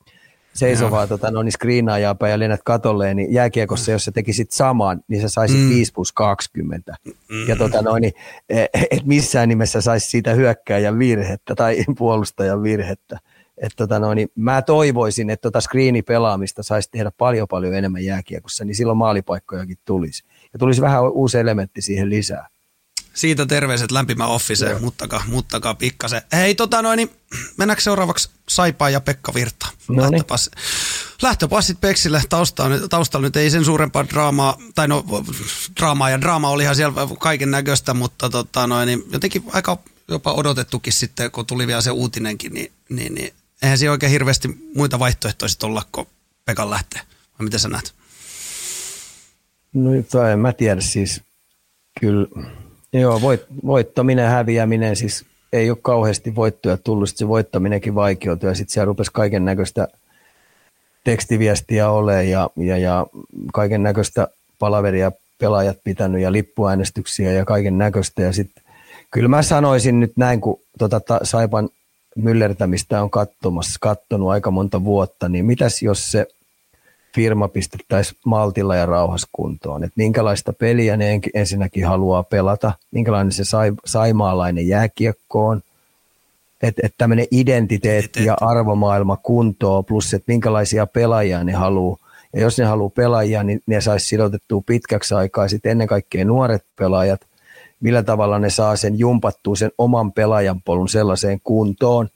seisovaa 0.55 1.07
tota, 1.07 1.31
no, 1.31 1.43
niin 1.43 1.53
screenaajaa 1.53 2.17
ja 2.29 2.39
lennät 2.39 2.61
katolleen, 2.65 3.17
niin 3.17 3.33
jääkiekossa, 3.33 3.91
jos 3.91 4.05
sä 4.05 4.13
tekisit 4.13 4.51
saman, 4.51 5.01
niin 5.09 5.23
sä 5.23 5.29
saisit 5.29 5.57
Mm. 5.57 5.63
mm. 5.63 5.71
5 5.71 5.93
plus 5.93 6.13
20. 6.13 6.97
Mm. 7.05 7.49
Ja 7.49 7.57
tota, 7.57 7.83
no, 7.83 7.99
niin, 7.99 8.13
et 8.91 9.05
missään 9.05 9.49
nimessä 9.49 9.81
saisi 9.81 10.11
siitä 10.11 10.35
hyökkääjän 10.35 10.99
virhettä 10.99 11.55
tai 11.55 11.85
puolustajan 11.99 12.63
virhettä. 12.63 13.19
Et 13.59 13.73
tota, 13.77 13.99
no, 13.99 14.15
niin 14.15 14.29
mä 14.35 14.63
toivoisin, 14.63 15.31
että 15.31 15.43
tota 15.43 15.61
screenipelaamista 15.61 16.63
saisi 16.63 16.91
tehdä 16.91 17.11
paljon 17.11 17.49
paljon 17.49 17.75
enemmän 17.75 18.05
jääkiekossa, 18.05 18.65
niin 18.65 18.75
silloin 18.75 18.99
maalipaikkojakin 18.99 19.79
tulisi. 19.85 20.25
Ja 20.53 20.59
tulisi 20.59 20.81
vähän 20.81 21.13
uusi 21.13 21.39
elementti 21.39 21.83
siihen 21.83 22.11
lisää. 22.11 22.49
Siitä 23.15 23.47
terveiset 23.47 23.91
lämpimä 23.91 24.27
offiseen, 24.27 24.83
muttakaa, 24.83 25.23
muttakaa 25.27 25.75
pikkasen. 25.75 26.23
Hei, 26.33 26.55
tota 26.55 26.83
noin, 26.83 26.97
niin 26.97 27.11
mennäänkö 27.57 27.83
seuraavaksi 27.83 28.31
Saipaa 28.49 28.91
ja 28.91 29.01
Pekka 29.01 29.35
Virta? 29.35 29.67
Noniin. 29.89 30.13
Lähtöpass, 30.13 30.51
lähtöpassit 31.23 31.81
Peksille, 31.81 32.23
taustalla, 32.29 32.77
nyt- 32.77 32.91
taustalla 32.91 33.27
nyt 33.27 33.37
ei 33.37 33.51
sen 33.51 33.65
suurempaa 33.65 34.09
draamaa, 34.09 34.57
tai 34.75 34.89
no 34.89 35.05
draamaa 35.81 36.11
ja 36.11 36.21
draama 36.21 36.51
olihan 36.51 36.77
siellä 36.77 36.95
kaiken 37.19 37.51
näköistä, 37.51 37.95
mutta 37.95 38.31
tota 38.31 38.67
noin, 38.67 38.87
niin 38.87 39.05
jotenkin 39.13 39.45
aika 39.53 39.79
jopa 40.09 40.33
odotettukin 40.33 40.93
sitten, 40.93 41.31
kun 41.31 41.47
tuli 41.47 41.67
vielä 41.67 41.81
se 41.81 41.91
uutinenkin, 41.91 42.55
niin, 42.55 42.73
niin, 42.89 43.15
niin 43.15 43.35
eihän 43.63 43.79
siinä 43.79 43.93
oikein 43.93 44.13
hirveästi 44.13 44.49
muita 44.75 44.99
vaihtoehtoja 44.99 45.49
sit 45.49 45.63
olla, 45.63 45.83
kun 45.93 46.07
Pekan 46.45 46.71
lähtee. 46.71 47.01
Vai 47.39 47.45
miten 47.45 47.61
sä 47.61 47.69
näet? 47.69 47.95
No 49.75 49.91
en 50.33 50.39
mä 50.39 50.53
tiedä 50.53 50.81
siis. 50.81 51.23
Kyllä, 52.01 52.29
joo, 52.93 53.21
voit, 53.21 53.47
voittaminen, 53.67 54.29
häviäminen, 54.29 54.97
siis 54.97 55.25
ei 55.53 55.71
ole 55.71 55.79
kauheasti 55.83 56.35
voittoja 56.35 56.77
tullut, 56.77 57.09
sit 57.09 57.19
se 57.19 57.29
voittaminenkin 57.29 57.95
vaikeutui 57.95 58.51
ja 58.51 58.55
sitten 58.55 58.73
siellä 58.73 58.87
rupesi 58.87 59.11
kaiken 59.13 59.45
näköistä 59.45 59.89
tekstiviestiä 61.05 61.91
ole 61.91 62.25
ja, 62.25 62.51
ja, 62.57 62.79
ja 62.79 63.07
kaiken 63.53 63.83
näköistä 63.83 64.29
palaveria 64.59 65.13
pelaajat 65.39 65.77
pitänyt 65.85 66.23
ja 66.23 66.33
lippuäänestyksiä 66.33 67.33
ja 67.33 67.45
kaiken 67.45 67.79
näköistä 67.79 68.23
ja 68.23 68.33
sitten 68.33 68.65
kyllä 69.11 69.29
mä 69.29 69.43
sanoisin 69.43 70.01
nyt 70.01 70.13
näin, 70.17 70.41
kun 70.41 70.61
tota 70.79 71.01
ta, 71.01 71.21
Saipan 71.23 71.69
myllertämistä 72.17 73.03
on 73.03 73.11
katsomassa, 73.11 73.79
kattonut 73.81 74.31
aika 74.31 74.51
monta 74.51 74.85
vuotta, 74.85 75.29
niin 75.29 75.45
mitäs 75.45 75.83
jos 75.83 76.11
se 76.11 76.27
firma 77.15 77.49
pistettäisiin 77.49 78.19
maltilla 78.27 78.77
ja 78.77 78.87
rauhassa 78.87 79.29
kuntoon. 79.33 79.85
Että 79.85 79.95
minkälaista 79.97 80.53
peliä 80.53 80.97
ne 80.97 81.13
en- 81.13 81.21
ensinnäkin 81.35 81.87
haluaa 81.87 82.23
pelata, 82.23 82.73
minkälainen 82.91 83.33
se 83.33 83.45
sai, 83.45 83.73
saimaalainen 83.85 84.69
jääkiekko 84.69 85.47
on, 85.47 85.63
että 86.63 86.83
et 86.85 86.95
tämmöinen 86.99 87.27
identiteetti 87.31 88.25
ja 88.25 88.37
arvomaailma 88.41 89.17
kuntoon, 89.17 89.85
plus 89.85 90.15
että 90.15 90.33
minkälaisia 90.33 90.87
pelaajia 90.87 91.45
ne 91.45 91.53
haluaa. 91.53 91.97
Ja 92.33 92.41
jos 92.41 92.59
ne 92.59 92.65
haluaa 92.65 92.91
pelaajia, 92.91 93.43
niin 93.43 93.61
ne 93.67 93.81
saisi 93.81 94.07
sidotettua 94.07 94.63
pitkäksi 94.67 95.15
aikaa. 95.15 95.49
Sitten 95.49 95.73
ennen 95.73 95.87
kaikkea 95.87 96.25
nuoret 96.25 96.65
pelaajat, 96.77 97.21
millä 97.83 98.03
tavalla 98.03 98.39
ne 98.39 98.51
saa 98.51 98.77
sen 98.77 98.99
jumpattua 98.99 99.57
sen 99.57 99.71
oman 99.79 100.13
pelaajan 100.13 100.63
polun 100.63 100.89
sellaiseen 100.89 101.41
kuntoon, 101.45 102.09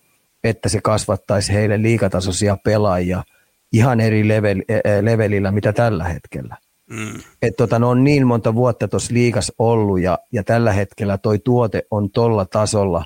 että 0.44 0.68
se 0.68 0.80
kasvattaisi 0.80 1.52
heille 1.52 1.82
liikatasoisia 1.82 2.56
pelaajia 2.64 3.24
ihan 3.72 4.00
eri 4.00 4.28
level, 4.28 4.62
eh, 4.68 4.80
eh, 4.84 5.02
levelillä, 5.02 5.50
mitä 5.50 5.72
tällä 5.72 6.04
hetkellä. 6.04 6.56
Mm. 6.90 7.20
Et 7.42 7.56
tota, 7.56 7.78
ne 7.78 7.86
on 7.86 8.04
niin 8.04 8.26
monta 8.26 8.54
vuotta 8.54 8.88
tuossa 8.88 9.14
liikas 9.14 9.52
ollut 9.58 10.00
ja, 10.00 10.18
ja 10.32 10.44
tällä 10.44 10.72
hetkellä 10.72 11.18
toi 11.18 11.38
tuote 11.38 11.82
on 11.90 12.10
tolla 12.10 12.44
tasolla 12.44 13.04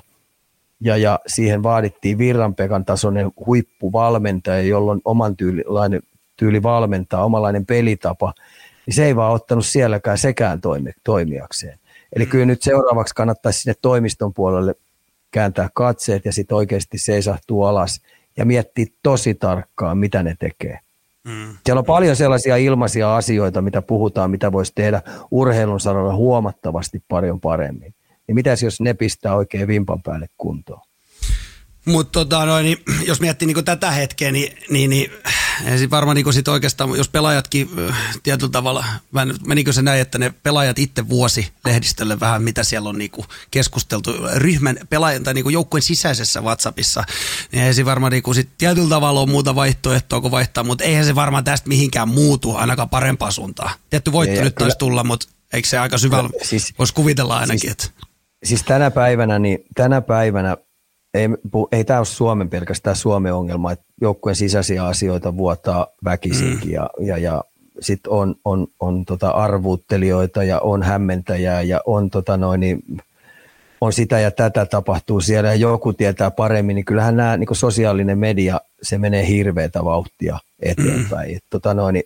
ja, 0.81 0.97
ja 0.97 1.19
siihen 1.27 1.63
vaadittiin 1.63 2.17
Virranpekan 2.17 2.85
tasoinen 2.85 3.31
huippuvalmentaja, 3.45 4.61
jolla 4.61 4.91
on 4.91 5.01
oman 5.05 5.37
tyylilainen, 5.37 6.01
tyyli 6.37 6.63
valmentaa, 6.63 7.25
omanlainen 7.25 7.65
pelitapa, 7.65 8.33
niin 8.85 8.93
se 8.93 9.05
ei 9.05 9.15
vaan 9.15 9.33
ottanut 9.33 9.65
sielläkään 9.65 10.17
sekään 10.17 10.61
toimi, 10.61 10.91
toimijakseen. 11.03 11.79
Eli 12.15 12.25
kyllä 12.25 12.45
nyt 12.45 12.61
seuraavaksi 12.61 13.15
kannattaisi 13.15 13.59
sinne 13.59 13.75
toimiston 13.81 14.33
puolelle 14.33 14.75
kääntää 15.31 15.69
katseet 15.73 16.25
ja 16.25 16.33
sitten 16.33 16.57
oikeasti 16.57 16.97
seisahtua 16.97 17.69
alas 17.69 18.01
ja 18.37 18.45
miettiä 18.45 18.85
tosi 19.03 19.33
tarkkaan, 19.35 19.97
mitä 19.97 20.23
ne 20.23 20.35
tekee. 20.39 20.79
Mm. 21.23 21.57
Siellä 21.65 21.79
on 21.79 21.85
paljon 21.85 22.15
sellaisia 22.15 22.57
ilmaisia 22.57 23.15
asioita, 23.15 23.61
mitä 23.61 23.81
puhutaan, 23.81 24.31
mitä 24.31 24.51
voisi 24.51 24.71
tehdä 24.75 25.01
urheilun 25.31 25.79
saralla 25.79 26.15
huomattavasti 26.15 27.03
paljon 27.07 27.39
paremmin. 27.39 27.93
Niin 28.27 28.35
mitäs 28.35 28.63
jos 28.63 28.81
ne 28.81 28.93
pistää 28.93 29.35
oikein 29.35 29.67
vimpan 29.67 30.03
päälle 30.03 30.27
kuntoon? 30.37 30.81
Mutta 31.85 32.19
tota, 32.19 32.45
noin, 32.45 32.65
niin, 32.65 32.77
jos 33.07 33.21
miettii 33.21 33.45
niin 33.45 33.65
tätä 33.65 33.91
hetkeä, 33.91 34.31
niin, 34.31 34.57
niin, 34.69 34.89
niin 34.89 35.11
ei 35.65 35.77
sit 35.77 35.91
varmaan 35.91 36.15
niin 36.15 36.33
sit 36.33 36.47
oikeastaan, 36.47 36.97
jos 36.97 37.09
pelaajatkin 37.09 37.69
tietyllä 38.23 38.51
tavalla, 38.51 38.85
menikö 39.45 39.73
se 39.73 39.81
näin, 39.81 40.01
että 40.01 40.17
ne 40.17 40.33
pelaajat 40.43 40.79
itse 40.79 41.09
vuosi 41.09 41.47
lehdistölle 41.65 42.19
vähän, 42.19 42.43
mitä 42.43 42.63
siellä 42.63 42.89
on 42.89 42.97
niin 42.97 43.11
keskusteltu 43.51 44.11
ryhmän 44.35 44.77
pelaajan 44.89 45.23
tai 45.23 45.33
niin 45.33 45.51
joukkueen 45.51 45.81
sisäisessä 45.81 46.41
WhatsAppissa, 46.41 47.03
niin 47.51 47.63
ei 47.63 47.73
se 47.73 47.85
varmaan 47.85 48.11
niin 48.11 48.35
sit 48.35 48.49
tietyllä 48.57 48.89
tavalla 48.89 49.19
ole 49.19 49.29
muuta 49.29 49.55
vaihtoehtoa 49.55 50.21
kuin 50.21 50.31
vaihtaa, 50.31 50.63
mutta 50.63 50.83
eihän 50.83 51.05
se 51.05 51.15
varmaan 51.15 51.43
tästä 51.43 51.67
mihinkään 51.69 52.09
muutu 52.09 52.55
ainakaan 52.55 52.89
parempaan 52.89 53.31
suuntaan. 53.31 53.73
Tietty 53.89 54.11
voitto 54.11 54.37
Ei, 54.37 54.43
nyt 54.43 54.55
taisi 54.55 54.77
tulla, 54.77 55.03
mutta 55.03 55.27
eikö 55.53 55.67
se 55.67 55.77
aika 55.77 55.97
syvällä, 55.97 56.29
Kyllä, 56.29 56.45
siis- 56.45 56.73
voisi 56.79 56.93
kuvitella 56.93 57.37
ainakin, 57.37 57.59
siis- 57.59 57.71
että 57.71 57.87
Siis 58.43 58.63
tänä 58.63 58.91
päivänä, 58.91 59.39
niin 59.39 59.59
tänä 59.75 60.01
päivänä 60.01 60.57
ei, 61.13 61.29
ei 61.71 61.83
tämä 61.83 61.99
ole 61.99 62.05
Suomen 62.05 62.49
pelkästään 62.49 62.95
Suomen 62.95 63.33
ongelma, 63.33 63.71
että 63.71 63.85
joukkueen 64.01 64.35
sisäisiä 64.35 64.85
asioita 64.85 65.37
vuotaa 65.37 65.87
väkisinkin 66.03 66.69
mm. 66.69 66.75
ja, 66.75 66.89
ja, 66.99 67.17
ja 67.17 67.43
sitten 67.79 68.11
on, 68.11 68.35
on, 68.45 68.67
on 68.79 69.05
tota 69.05 69.29
arvuuttelijoita 69.29 70.43
ja 70.43 70.59
on 70.59 70.83
hämmentäjää 70.83 71.61
ja 71.61 71.81
on, 71.85 72.09
tota 72.09 72.37
noin, 72.37 72.59
niin, 72.59 72.83
on 73.81 73.93
sitä 73.93 74.19
ja 74.19 74.31
tätä 74.31 74.65
tapahtuu 74.65 75.21
siellä 75.21 75.49
ja 75.49 75.55
joku 75.55 75.93
tietää 75.93 76.31
paremmin, 76.31 76.75
niin 76.75 76.85
kyllähän 76.85 77.15
nämä 77.15 77.37
niin 77.37 77.55
sosiaalinen 77.55 78.19
media, 78.19 78.61
se 78.81 78.97
menee 78.97 79.27
hirveätä 79.27 79.85
vauhtia 79.85 80.39
eteenpäin. 80.59 81.31
Mm. 81.31 81.37
Et, 81.37 81.43
tota 81.49 81.73
noin, 81.73 81.93
niin, 81.93 82.05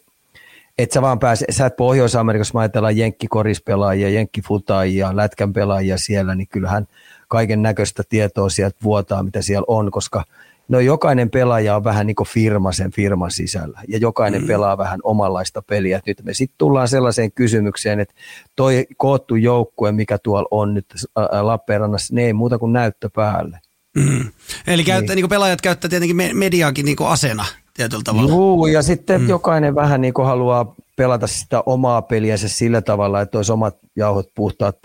et 0.78 0.92
sä 0.92 1.02
vaan 1.02 1.20
pääse, 1.20 1.46
sä 1.50 1.66
et 1.66 1.76
Pohjois-Amerikassa, 1.76 2.54
mä 2.54 2.60
ajatellaan 2.60 2.98
jenkkikorispelaajia, 2.98 4.10
jenkkifutaajia, 4.10 5.16
lätkän 5.16 5.54
pelaajia 5.54 5.98
siellä, 5.98 6.36
niin 6.36 6.48
kyllähän 6.48 6.88
kaiken 7.36 7.62
näköistä 7.62 8.04
tietoa 8.10 8.50
sieltä 8.50 8.78
vuotaa, 8.84 9.24
mitä 9.24 9.42
siellä 9.42 9.66
on, 9.68 9.92
koska 9.92 10.24
no 10.68 10.80
jokainen 10.80 11.30
pelaaja 11.30 11.76
on 11.76 11.84
vähän 11.84 12.08
niin 12.08 12.16
kuin 12.16 12.28
firma 12.28 12.72
sen 12.72 12.92
firman 12.92 13.32
sisällä 13.32 13.80
ja 13.88 13.98
jokainen 13.98 14.42
mm. 14.42 14.48
pelaa 14.48 14.78
vähän 14.78 15.00
omanlaista 15.04 15.62
peliä. 15.62 15.98
Et 15.98 16.06
nyt 16.06 16.22
me 16.24 16.34
sitten 16.34 16.56
tullaan 16.58 16.88
sellaiseen 16.88 17.32
kysymykseen, 17.32 18.00
että 18.00 18.16
toi 18.56 18.88
koottu 18.98 19.36
joukkue, 19.36 19.92
mikä 19.92 20.18
tuolla 20.18 20.48
on 20.52 20.74
nyt 20.74 20.86
ää, 21.16 21.48
Lappeenrannassa, 21.48 22.16
ne 22.16 22.26
ei 22.26 22.34
muuta 22.34 22.58
kuin 22.58 22.74
näyttö 22.74 23.10
päälle. 23.16 23.60
Mm. 23.96 24.26
Eli 24.68 24.84
käyttää, 24.84 25.16
niin. 25.16 25.24
Niin 25.24 25.30
pelaajat 25.30 25.62
käyttää 25.62 25.90
tietenkin 25.90 26.16
me- 26.16 26.34
mediaakin 26.34 26.86
niin 26.86 26.98
asena 27.00 27.46
tietyllä 27.74 28.04
tavalla. 28.06 28.30
Juu, 28.30 28.68
ja 28.68 28.82
sitten 28.82 29.22
mm. 29.22 29.30
jokainen 29.30 29.76
vähän 29.76 30.02
niin 30.02 30.14
kuin 30.14 30.26
haluaa 30.26 30.76
pelata 30.96 31.28
sitä 31.28 31.64
omaa 31.66 32.02
peliänsä 32.02 32.50
sillä 32.50 32.82
tavalla, 32.82 33.22
että 33.22 33.38
olisi 33.38 33.52
omat 33.52 33.78
jauhot 33.96 34.30
puhtaat 34.36 34.78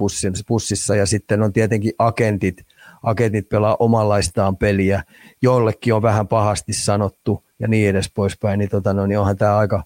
pussissa. 0.46 0.96
Ja 0.96 1.06
sitten 1.06 1.42
on 1.42 1.52
tietenkin 1.52 1.92
agentit, 1.98 2.66
agentit 3.02 3.48
pelaa 3.48 3.76
omanlaistaan 3.78 4.56
peliä, 4.56 5.02
jollekin 5.42 5.94
on 5.94 6.02
vähän 6.02 6.28
pahasti 6.28 6.72
sanottu 6.72 7.44
ja 7.58 7.68
niin 7.68 7.88
edes 7.88 8.10
poispäin, 8.14 8.58
niin, 8.58 8.70
tota, 8.70 8.92
no, 8.92 9.06
niin 9.06 9.18
onhan 9.18 9.36
tämä 9.36 9.56
aika 9.56 9.82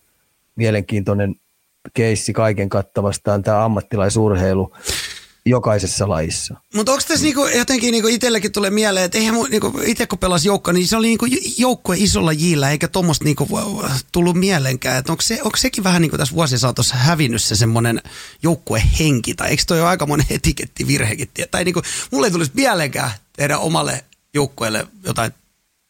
mielenkiintoinen 0.56 1.34
keissi 1.94 2.32
kaiken 2.32 2.68
kattavastaan 2.68 3.42
tämä 3.42 3.64
ammattilaisurheilu 3.64 4.72
jokaisessa 5.46 6.08
lajissa. 6.08 6.54
Mutta 6.74 6.92
onko 6.92 7.04
tässä 7.08 7.24
niinku, 7.24 7.46
jotenkin 7.46 7.92
niinku 7.92 8.08
itsellekin 8.08 8.52
tulee 8.52 8.70
mieleen, 8.70 9.04
että 9.04 9.18
eihän 9.18 9.34
mun, 9.34 9.50
niinku, 9.50 9.80
itse 9.84 10.06
kun 10.06 10.18
pelasi 10.18 10.48
joukkoa, 10.48 10.72
niin 10.74 10.86
se 10.86 10.96
oli 10.96 11.06
niinku 11.06 11.26
joukkue 11.58 11.96
isolla 11.98 12.32
jillä, 12.32 12.70
eikä 12.70 12.88
tuommoista 12.88 13.24
niinku 13.24 13.48
tullut 14.12 14.36
mieleenkään. 14.36 14.98
Et 14.98 15.10
onko, 15.10 15.22
se, 15.22 15.42
onko 15.42 15.56
sekin 15.56 15.84
vähän 15.84 16.02
niinku 16.02 16.18
tässä 16.18 16.34
vuosien 16.34 16.58
saatossa 16.58 16.96
hävinnyt 16.96 17.42
se 17.42 17.56
semmoinen 17.56 18.02
joukkuehenki, 18.42 19.34
tai 19.34 19.50
eikö 19.50 19.62
toi 19.66 19.80
ole 19.80 19.88
aika 19.88 20.06
monen 20.06 20.26
etikettivirhekin? 20.30 21.28
Tai 21.50 21.64
niinku, 21.64 21.82
mulle 22.10 22.26
ei 22.26 22.30
tulisi 22.30 22.52
mieleenkään 22.54 23.10
tehdä 23.36 23.58
omalle 23.58 24.04
joukkueelle 24.34 24.86
jotain 25.06 25.32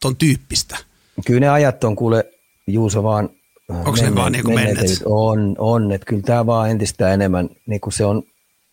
ton 0.00 0.16
tyyppistä. 0.16 0.78
Kyllä 1.26 1.40
ne 1.40 1.48
ajat 1.48 1.84
on 1.84 1.96
kuule 1.96 2.24
Juuso 2.66 3.02
vaan 3.02 3.30
Onko 3.68 3.96
ne 4.02 4.14
vaan 4.14 4.32
niinku 4.32 4.52
menneet? 4.52 5.02
On, 5.04 5.54
on 5.58 5.92
että 5.92 6.06
kyllä 6.06 6.22
tämä 6.22 6.46
vaan 6.46 6.70
entistä 6.70 7.14
enemmän, 7.14 7.48
niin 7.66 7.80
kuin 7.80 7.92
se 7.92 8.04
on 8.04 8.22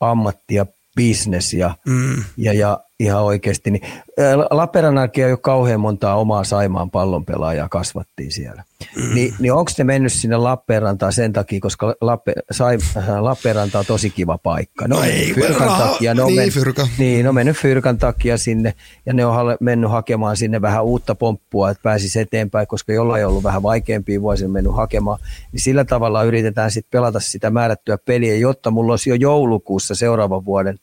ammatti 0.02 0.56
ja 0.56 0.66
business 0.96 1.54
ja, 1.54 1.76
Mm. 1.88 2.24
ja, 2.38 2.54
ja, 2.54 2.80
ihan 3.04 3.24
oikeasti. 3.24 3.72
Niin, 3.72 3.84
ää, 4.20 4.38
Lappeenrannankin 4.38 5.26
ei 5.26 5.32
ole 5.32 5.38
kauhean 5.42 5.80
montaa 5.80 6.16
omaa 6.16 6.44
Saimaan 6.44 6.92
pallonpelaajaa 6.92 7.70
kasvattiin 7.70 8.32
siellä. 8.32 8.64
Mm. 8.96 9.16
Ni, 9.16 9.34
niin 9.40 9.54
onko 9.54 9.72
ne 9.78 9.84
mennyt 9.84 10.14
sinne 10.14 10.38
Lappeenrantaan 10.38 11.14
sen 11.14 11.34
takia, 11.34 11.60
koska 11.60 11.96
Lappe, 12.02 12.34
Sai, 12.52 12.78
äh, 12.98 13.22
Lappeenranta 13.22 13.80
on 13.80 13.86
tosi 13.86 14.10
kiva 14.10 14.38
paikka. 14.38 14.88
No, 14.88 14.96
No 14.96 15.04
ei, 15.04 15.34
Fyrkan 15.34 15.68
raha- 15.68 15.88
takia, 15.88 16.14
ne 16.14 16.22
on, 16.22 16.28
niin, 16.28 16.40
men, 16.40 16.50
Fyrka. 16.50 16.88
niin, 16.98 17.24
ne 17.24 17.30
on 17.30 17.36
mennyt 17.36 17.58
Fyrkan 17.58 17.98
takia 17.98 18.38
sinne 18.38 18.74
ja 19.06 19.14
ne 19.14 19.26
on 19.26 19.58
mennyt 19.60 19.92
hakemaan 19.92 20.38
sinne 20.38 20.62
vähän 20.62 20.84
uutta 20.84 21.16
pomppua, 21.16 21.70
että 21.70 21.84
pääsisi 21.84 22.20
eteenpäin, 22.20 22.68
koska 22.68 22.94
jollain 22.94 23.26
on 23.26 23.30
ollut 23.30 23.44
vähän 23.44 23.64
vaikeampia 23.64 24.22
vuosia 24.22 24.50
mennyt 24.50 24.76
hakemaan. 24.76 25.20
Niin 25.52 25.60
sillä 25.62 25.86
tavalla 25.86 26.24
yritetään 26.24 26.72
sitten 26.72 26.92
pelata 26.92 27.20
sitä 27.20 27.50
määrättyä 27.50 27.98
peliä, 27.98 28.36
jotta 28.36 28.72
mulla 28.72 28.94
olisi 28.94 29.10
jo 29.10 29.16
joulukuussa 29.16 29.96
seuraavan 29.96 30.46
vuoden 30.46 30.80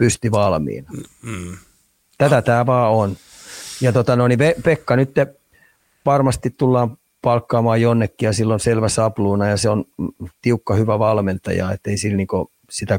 pysti 0.00 0.30
valmiina. 0.30 0.90
Mm. 1.22 1.56
Tätä 2.18 2.42
tämä 2.42 2.66
vaan 2.66 2.92
on. 2.92 3.16
Ja 3.80 3.92
tota, 3.92 4.16
no, 4.16 4.28
niin 4.28 4.38
Pekka 4.64 4.96
nyt 4.96 5.14
te 5.14 5.26
varmasti 6.06 6.50
tullaan 6.50 6.96
palkkaamaan 7.22 7.80
jonnekin 7.80 8.26
ja 8.26 8.32
sillä 8.32 8.54
on 8.54 8.60
selvä 8.60 8.88
sapluuna 8.88 9.48
ja 9.48 9.56
se 9.56 9.68
on 9.68 9.84
mm, 9.98 10.08
tiukka 10.42 10.74
hyvä 10.74 10.98
valmentaja, 10.98 11.72
ettei 11.72 11.96
sillä 11.98 12.16
niinku 12.16 12.52
sitä 12.70 12.98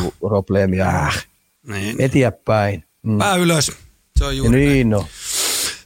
tuu 0.00 0.14
probleemia. 0.20 0.88
Äh, 0.88 1.26
Niin. 1.66 1.96
eteenpäin. 1.98 2.84
Mm. 3.02 3.18
Pää 3.18 3.36
ylös. 3.36 3.72
Se 4.16 4.24
on 4.24 4.30
Ja 4.30 4.36
juuri 4.36 4.58
näin. 4.58 4.68
niin 4.72 4.90
no. 4.90 5.06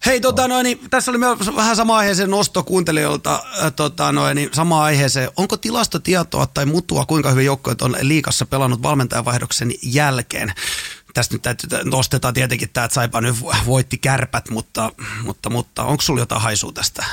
Hei, 0.08 0.20
tota, 0.20 0.48
noin, 0.48 0.64
niin, 0.64 0.80
tässä 0.90 1.10
oli 1.10 1.18
myös 1.18 1.38
vähän 1.56 1.76
sama 1.76 1.96
aiheeseen 1.96 2.30
nosto 2.30 2.62
kuuntelijoilta. 2.62 3.42
Äh, 3.64 3.72
tota, 3.76 4.12
noin, 4.12 4.34
niin, 4.34 4.48
sama 4.52 4.84
aiheeseen. 4.84 5.30
Onko 5.36 5.56
tilastotietoa 5.56 6.46
tai 6.46 6.66
mutua, 6.66 7.04
kuinka 7.04 7.30
hyvin 7.30 7.46
joukkueet 7.46 7.82
on 7.82 7.96
liikassa 8.00 8.46
pelannut 8.46 8.82
valmentajavaihdoksen 8.82 9.72
jälkeen? 9.82 10.52
Tästä 11.14 11.34
nyt 11.34 11.42
täytyy, 11.42 11.68
nostetaan 11.84 12.34
tietenkin 12.34 12.68
tämä, 12.72 12.84
että 12.84 12.94
Saipa 12.94 13.20
nyt 13.20 13.36
voitti 13.66 13.98
kärpät, 13.98 14.50
mutta, 14.50 14.92
mutta, 15.24 15.50
mutta 15.50 15.84
onko 15.84 16.02
sulla 16.02 16.20
jotain 16.20 16.42
haisua 16.42 16.72
tästä? 16.72 17.04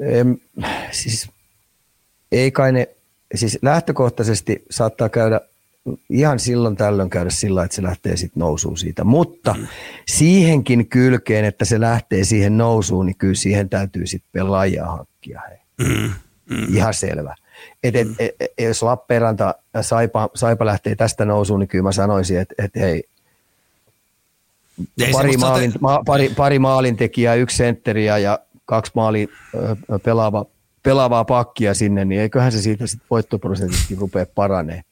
Em, 0.00 0.36
siis 0.92 1.28
ei 2.32 2.50
kai 2.50 2.72
ne, 2.72 2.88
siis 3.34 3.58
lähtökohtaisesti 3.62 4.64
saattaa 4.70 5.08
käydä 5.08 5.40
ihan 6.10 6.38
silloin 6.38 6.76
tällöin 6.76 7.10
käydä 7.10 7.30
sillä, 7.30 7.64
että 7.64 7.74
se 7.74 7.82
lähtee 7.82 8.16
sitten 8.16 8.40
nousuun 8.40 8.78
siitä. 8.78 9.04
Mutta 9.04 9.54
mm. 9.58 9.66
siihenkin 10.08 10.88
kylkeen, 10.88 11.44
että 11.44 11.64
se 11.64 11.80
lähtee 11.80 12.24
siihen 12.24 12.58
nousuun, 12.58 13.06
niin 13.06 13.16
kyllä 13.16 13.34
siihen 13.34 13.68
täytyy 13.68 14.06
sitten 14.06 14.30
pelaajia 14.32 14.86
hankkia. 14.86 15.42
Hei. 15.48 15.88
Mm. 15.88 16.10
Mm. 16.50 16.76
Ihan 16.76 16.94
selvä. 16.94 17.34
Et, 17.82 17.96
et, 17.96 18.08
et, 18.18 18.34
et, 18.40 18.50
jos 18.58 18.82
Lappeenranta 18.82 19.54
ja 19.74 19.82
Saipa, 19.82 20.30
Saipa 20.34 20.66
lähtee 20.66 20.96
tästä 20.96 21.24
nousuun, 21.24 21.60
niin 21.60 21.68
kyllä 21.68 21.82
mä 21.82 21.92
sanoisin, 21.92 22.40
että 22.40 22.54
et, 22.58 22.70
hei, 22.74 23.02
Ei 25.00 25.12
pari, 25.12 25.36
maalin, 25.36 25.72
te- 25.72 25.78
ma, 25.80 26.02
pari, 26.06 26.28
pari 26.36 26.58
maalintekijää, 26.58 27.34
yksi 27.34 27.56
sentteriä 27.56 28.18
ja 28.18 28.38
kaksi 28.64 28.92
maali 28.94 29.28
pelaava, 30.02 30.46
pelaavaa 30.82 31.24
pakkia 31.24 31.74
sinne, 31.74 32.04
niin 32.04 32.20
eiköhän 32.20 32.52
se 32.52 32.62
siitä 32.62 32.86
sitten 32.86 33.06
voittoprosentitkin 33.10 33.98
rupea 33.98 34.26
paranee. 34.34 34.82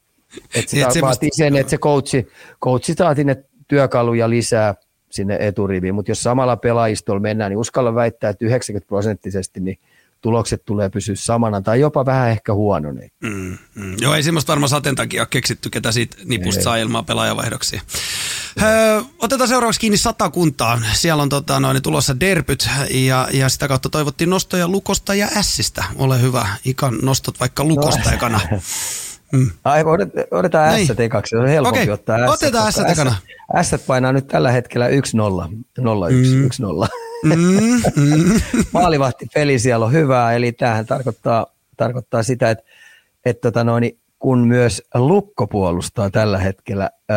Et 0.54 0.68
se 0.68 0.76
Niin, 0.76 0.86
et 0.88 0.94
ta- 0.94 1.00
vaatii 1.00 1.00
semmoista- 1.00 1.36
sen, 1.36 1.56
että 1.56 1.70
se 1.70 1.78
coachi, 1.78 2.26
coachi 2.62 2.94
saa 2.94 3.14
sinne 3.14 3.44
työkaluja 3.68 4.30
lisää 4.30 4.74
sinne 5.10 5.36
eturiviin, 5.40 5.94
mutta 5.94 6.10
jos 6.10 6.22
samalla 6.22 6.56
pelaajistolla 6.56 7.20
mennään, 7.20 7.50
niin 7.50 7.58
uskalla 7.58 7.94
väittää, 7.94 8.30
että 8.30 8.44
90 8.44 8.88
prosenttisesti 8.88 9.60
niin 9.60 9.78
tulokset 10.20 10.64
tulee 10.64 10.88
pysyä 10.88 11.14
samana 11.18 11.60
tai 11.60 11.80
jopa 11.80 12.06
vähän 12.06 12.30
ehkä 12.30 12.54
huononeen. 12.54 13.10
Mm, 13.22 13.58
mm. 13.74 13.96
Joo, 14.00 14.14
ei 14.14 14.22
semmoista 14.22 14.50
varmaan 14.52 14.68
sateen 14.68 14.94
takia 14.94 15.22
ole 15.22 15.28
keksitty, 15.30 15.70
ketä 15.70 15.92
siitä 15.92 16.16
nipusta 16.24 16.60
Ei. 16.60 16.64
saa 16.64 16.76
ilmaa 16.76 17.02
pelaajavaihdoksia. 17.02 17.80
Öö, 18.62 19.00
otetaan 19.18 19.48
seuraavaksi 19.48 19.80
kiinni 19.80 19.96
sata 19.96 20.30
kuntaa. 20.30 20.80
Siellä 20.92 21.22
on 21.22 21.28
tota, 21.28 21.60
noin, 21.60 21.82
tulossa 21.82 22.20
derbyt 22.20 22.68
ja, 22.90 23.28
ja 23.32 23.48
sitä 23.48 23.68
kautta 23.68 23.88
toivottiin 23.88 24.30
nostoja 24.30 24.68
Lukosta 24.68 25.14
ja 25.14 25.28
Ässistä. 25.36 25.84
Ole 25.96 26.20
hyvä, 26.22 26.46
Ikan 26.64 26.98
nostot 27.02 27.40
vaikka 27.40 27.64
Lukosta 27.64 28.08
No. 28.10 28.14
ekana. 28.16 28.40
Mm. 29.34 29.50
Ai, 29.64 29.84
otetaan 30.30 30.74
Niin. 30.74 30.86
S 30.86 31.00
ekaksi, 31.00 31.30
se 31.30 31.36
on 31.36 31.48
helpompi 31.48 31.78
Okei, 31.80 31.90
ottaa 31.92 32.26
S. 32.26 32.30
otetaan 32.30 32.72
S 32.72 32.78
ekana. 32.78 33.14
S 33.62 33.74
painaa 33.86 34.12
nyt 34.12 34.26
tällä 34.26 34.50
hetkellä 34.50 34.88
1-0, 34.88 34.92
0-1, 34.92 35.82
Mm. 35.82 36.44
1-0. 36.44 36.88
Mm, 37.24 37.34
mm. 37.96 38.40
Maalivahti 38.72 39.26
peli 39.34 39.58
siellä 39.58 39.86
on 39.86 39.92
hyvää, 39.92 40.32
eli 40.32 40.52
tämähän 40.52 40.86
tarkoittaa, 40.86 41.46
tarkoittaa 41.76 42.22
sitä, 42.22 42.50
että, 42.50 42.64
että 43.24 43.40
tota 43.40 43.64
noin, 43.64 43.98
kun 44.18 44.38
myös 44.46 44.82
lukko 44.94 45.46
puolustaa 45.46 46.10
tällä 46.10 46.38
hetkellä 46.38 46.90
ö, 47.10 47.14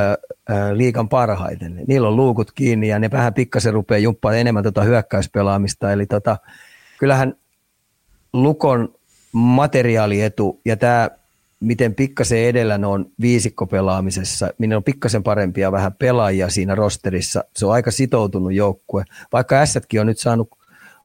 ö, 0.49 0.77
liikan 0.77 1.09
parhaiten. 1.09 1.75
niin 1.75 1.85
Niillä 1.87 2.07
on 2.07 2.15
luukut 2.15 2.51
kiinni 2.51 2.87
ja 2.87 2.99
ne 2.99 3.11
vähän 3.11 3.33
pikkasen 3.33 3.73
rupeaa 3.73 3.97
jumppaamaan 3.99 4.39
enemmän 4.39 4.63
tota 4.63 4.83
hyökkäyspelaamista. 4.83 5.91
Eli 5.91 6.05
tota, 6.05 6.37
kyllähän 6.99 7.33
lukon 8.33 8.93
materiaalietu 9.31 10.61
ja 10.65 10.77
tämä, 10.77 11.09
miten 11.59 11.95
pikkasen 11.95 12.39
edellä 12.39 12.77
ne 12.77 12.87
on 12.87 13.11
viisikkopelaamisessa, 13.21 14.49
minne 14.57 14.75
on 14.75 14.83
pikkasen 14.83 15.23
parempia 15.23 15.71
vähän 15.71 15.93
pelaajia 15.93 16.49
siinä 16.49 16.75
rosterissa. 16.75 17.43
Se 17.55 17.65
on 17.65 17.73
aika 17.73 17.91
sitoutunut 17.91 18.53
joukkue. 18.53 19.03
Vaikka 19.33 19.55
Ässätkin 19.55 20.01
on 20.01 20.07
nyt 20.07 20.19
saanut 20.19 20.49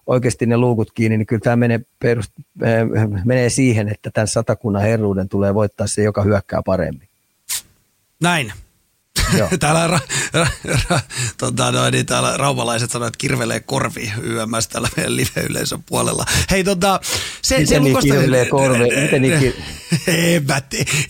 oikeasti 0.07 0.47
ne 0.47 0.57
luukut 0.57 0.93
kiinni, 0.93 1.19
niin 1.19 1.27
kyllä 1.27 1.41
tämä 1.41 1.57
menee, 1.57 1.81
perust, 1.99 2.33
äh, 2.62 3.25
menee 3.25 3.49
siihen, 3.49 3.88
että 3.88 4.11
tämän 4.11 4.29
satakunnan 4.29 4.83
herruuden 4.83 5.29
tulee 5.29 5.55
voittaa 5.55 5.87
se, 5.87 6.03
joka 6.03 6.23
hyökkää 6.23 6.62
paremmin. 6.62 7.09
Näin. 8.21 8.53
Täällä, 9.61 9.87
ra, 9.87 9.98
ra, 10.33 10.46
ra, 10.90 11.01
tota, 11.38 11.72
noin, 11.72 11.92
niin 11.92 12.07
täällä 12.07 12.37
raumalaiset 12.37 12.90
sanoivat, 12.90 13.09
että 13.14 13.18
kirvelee 13.18 13.61
korvi 13.61 14.12
YMS 14.22 14.68
täällä 14.68 14.88
meidän 14.96 15.16
live-yleisön 15.16 15.83
puolella. 15.88 16.25
Hei 16.51 16.64
tota, 16.64 17.01
se, 17.42 17.55
Miten 17.55 17.66
se 17.68 17.81
niin 17.81 17.92
Lukosta- 17.96 18.12
kirvelee 18.12 18.46
korvi? 18.46 19.01
Miten 19.03 19.22
niin 19.22 19.38
ki- 19.38 19.55
en, 20.35 20.46
mä 20.46 20.57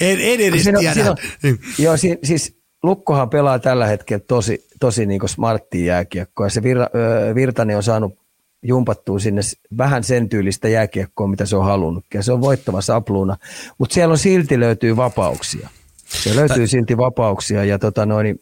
en, 0.01 0.19
en 0.21 0.41
edes 0.41 0.63
Siinä 0.63 0.79
tiedä. 0.79 0.95
siinä 0.95 1.11
on- 1.11 1.17
Niin. 1.43 1.61
Joo, 1.79 1.97
si, 1.97 2.19
siis 2.25 2.57
Lukkohan 2.83 3.31
pelaa 3.31 3.59
tällä 3.59 3.87
hetkellä 3.87 4.25
tosi, 4.29 4.67
tosi 4.81 5.07
niin 5.07 5.21
smarttia 5.29 5.87
jääkiekkoa. 5.87 6.49
Se 6.49 6.63
Vir, 6.63 6.79
ö, 6.81 6.87
Virtanen 7.35 7.77
on 7.77 7.83
saanut 7.83 8.15
jumpattua 8.63 9.19
sinne 9.19 9.43
vähän 9.79 10.05
sen 10.05 10.29
tyylistä 10.29 10.69
jääkiekkoa, 10.69 11.27
mitä 11.27 11.47
se 11.47 11.57
on 11.57 11.65
halunnut. 11.65 12.05
Ja 12.15 12.23
se 12.23 12.33
on 12.33 12.41
voittava 12.41 12.81
sapluuna. 12.81 13.37
Mutta 13.79 13.95
siellä 13.95 14.13
on 14.13 14.19
silti 14.19 14.61
löytyy 14.61 14.97
vapauksia. 14.97 15.69
Se 16.13 16.37
löytyy 16.37 16.67
silti 16.67 16.97
vapauksia 16.97 17.65
ja 17.65 17.79
tota 17.79 18.07
noin, 18.07 18.41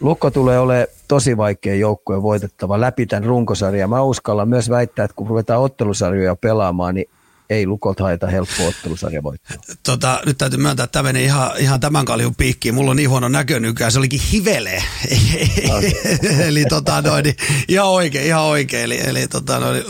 Lukko 0.00 0.30
tulee 0.30 0.58
olemaan 0.58 0.86
tosi 1.08 1.36
vaikea 1.36 1.74
joukkue 1.74 2.22
voitettava 2.22 2.80
läpi 2.80 3.06
tämän 3.06 3.24
runkosarjan. 3.24 3.90
Mä 3.90 4.02
uskallan 4.02 4.48
myös 4.48 4.70
väittää, 4.70 5.04
että 5.04 5.14
kun 5.14 5.26
ruvetaan 5.26 5.60
ottelusarjoja 5.60 6.36
pelaamaan, 6.36 6.94
niin 6.94 7.06
ei 7.50 7.66
Lukolta 7.66 8.04
haeta 8.04 8.26
helppo 8.26 8.66
ottelusarja 8.68 9.22
voittaa. 9.22 9.56
Tota, 9.82 10.20
nyt 10.26 10.38
täytyy 10.38 10.58
myöntää, 10.58 10.84
että 10.84 10.92
tämä 10.92 11.02
meni 11.02 11.24
ihan, 11.24 11.50
ihan 11.58 11.80
tämän 11.80 12.04
kaljun 12.04 12.34
piikkiin. 12.34 12.74
Mulla 12.74 12.90
on 12.90 12.96
niin 12.96 13.10
huono 13.10 13.28
näkö 13.28 13.60
nykyään, 13.60 13.92
se 13.92 13.98
olikin 13.98 14.20
hivele. 14.32 14.84
eli 16.46 16.64
tota 16.64 17.02
noin, 17.02 17.24
niin 17.24 17.36
ihan 17.68 17.88
oikein, 17.88 18.26
ihan 18.26 18.42
oikein. 18.42 18.84
Eli, 18.84 19.00
eli 19.08 19.28
tota 19.28 19.58
noin, 19.58 19.84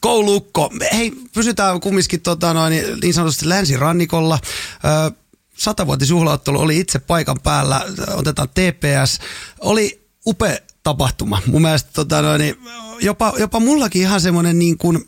koulukko. 0.00 0.70
Hei, 0.92 1.12
pysytään 1.34 1.80
kumminkin 1.80 2.20
tota 2.20 2.54
noin, 2.54 2.74
niin 3.02 3.14
sanotusti 3.14 3.48
länsirannikolla. 3.48 4.38
Ö, 4.84 5.21
satavuotisjuhlaottelu 5.56 6.60
oli 6.60 6.78
itse 6.78 6.98
paikan 6.98 7.40
päällä, 7.42 7.80
otetaan 8.14 8.48
TPS. 8.48 9.18
Oli 9.60 10.08
upea 10.26 10.56
tapahtuma. 10.82 11.42
Mun 11.46 11.62
mielestä 11.62 11.90
tota 11.92 12.22
noin, 12.22 12.40
niin 12.40 12.56
jopa, 13.00 13.32
jopa 13.38 13.60
mullakin 13.60 14.02
ihan 14.02 14.20
semmoinen 14.20 14.58
niin 14.58 14.78
kuin, 14.78 15.04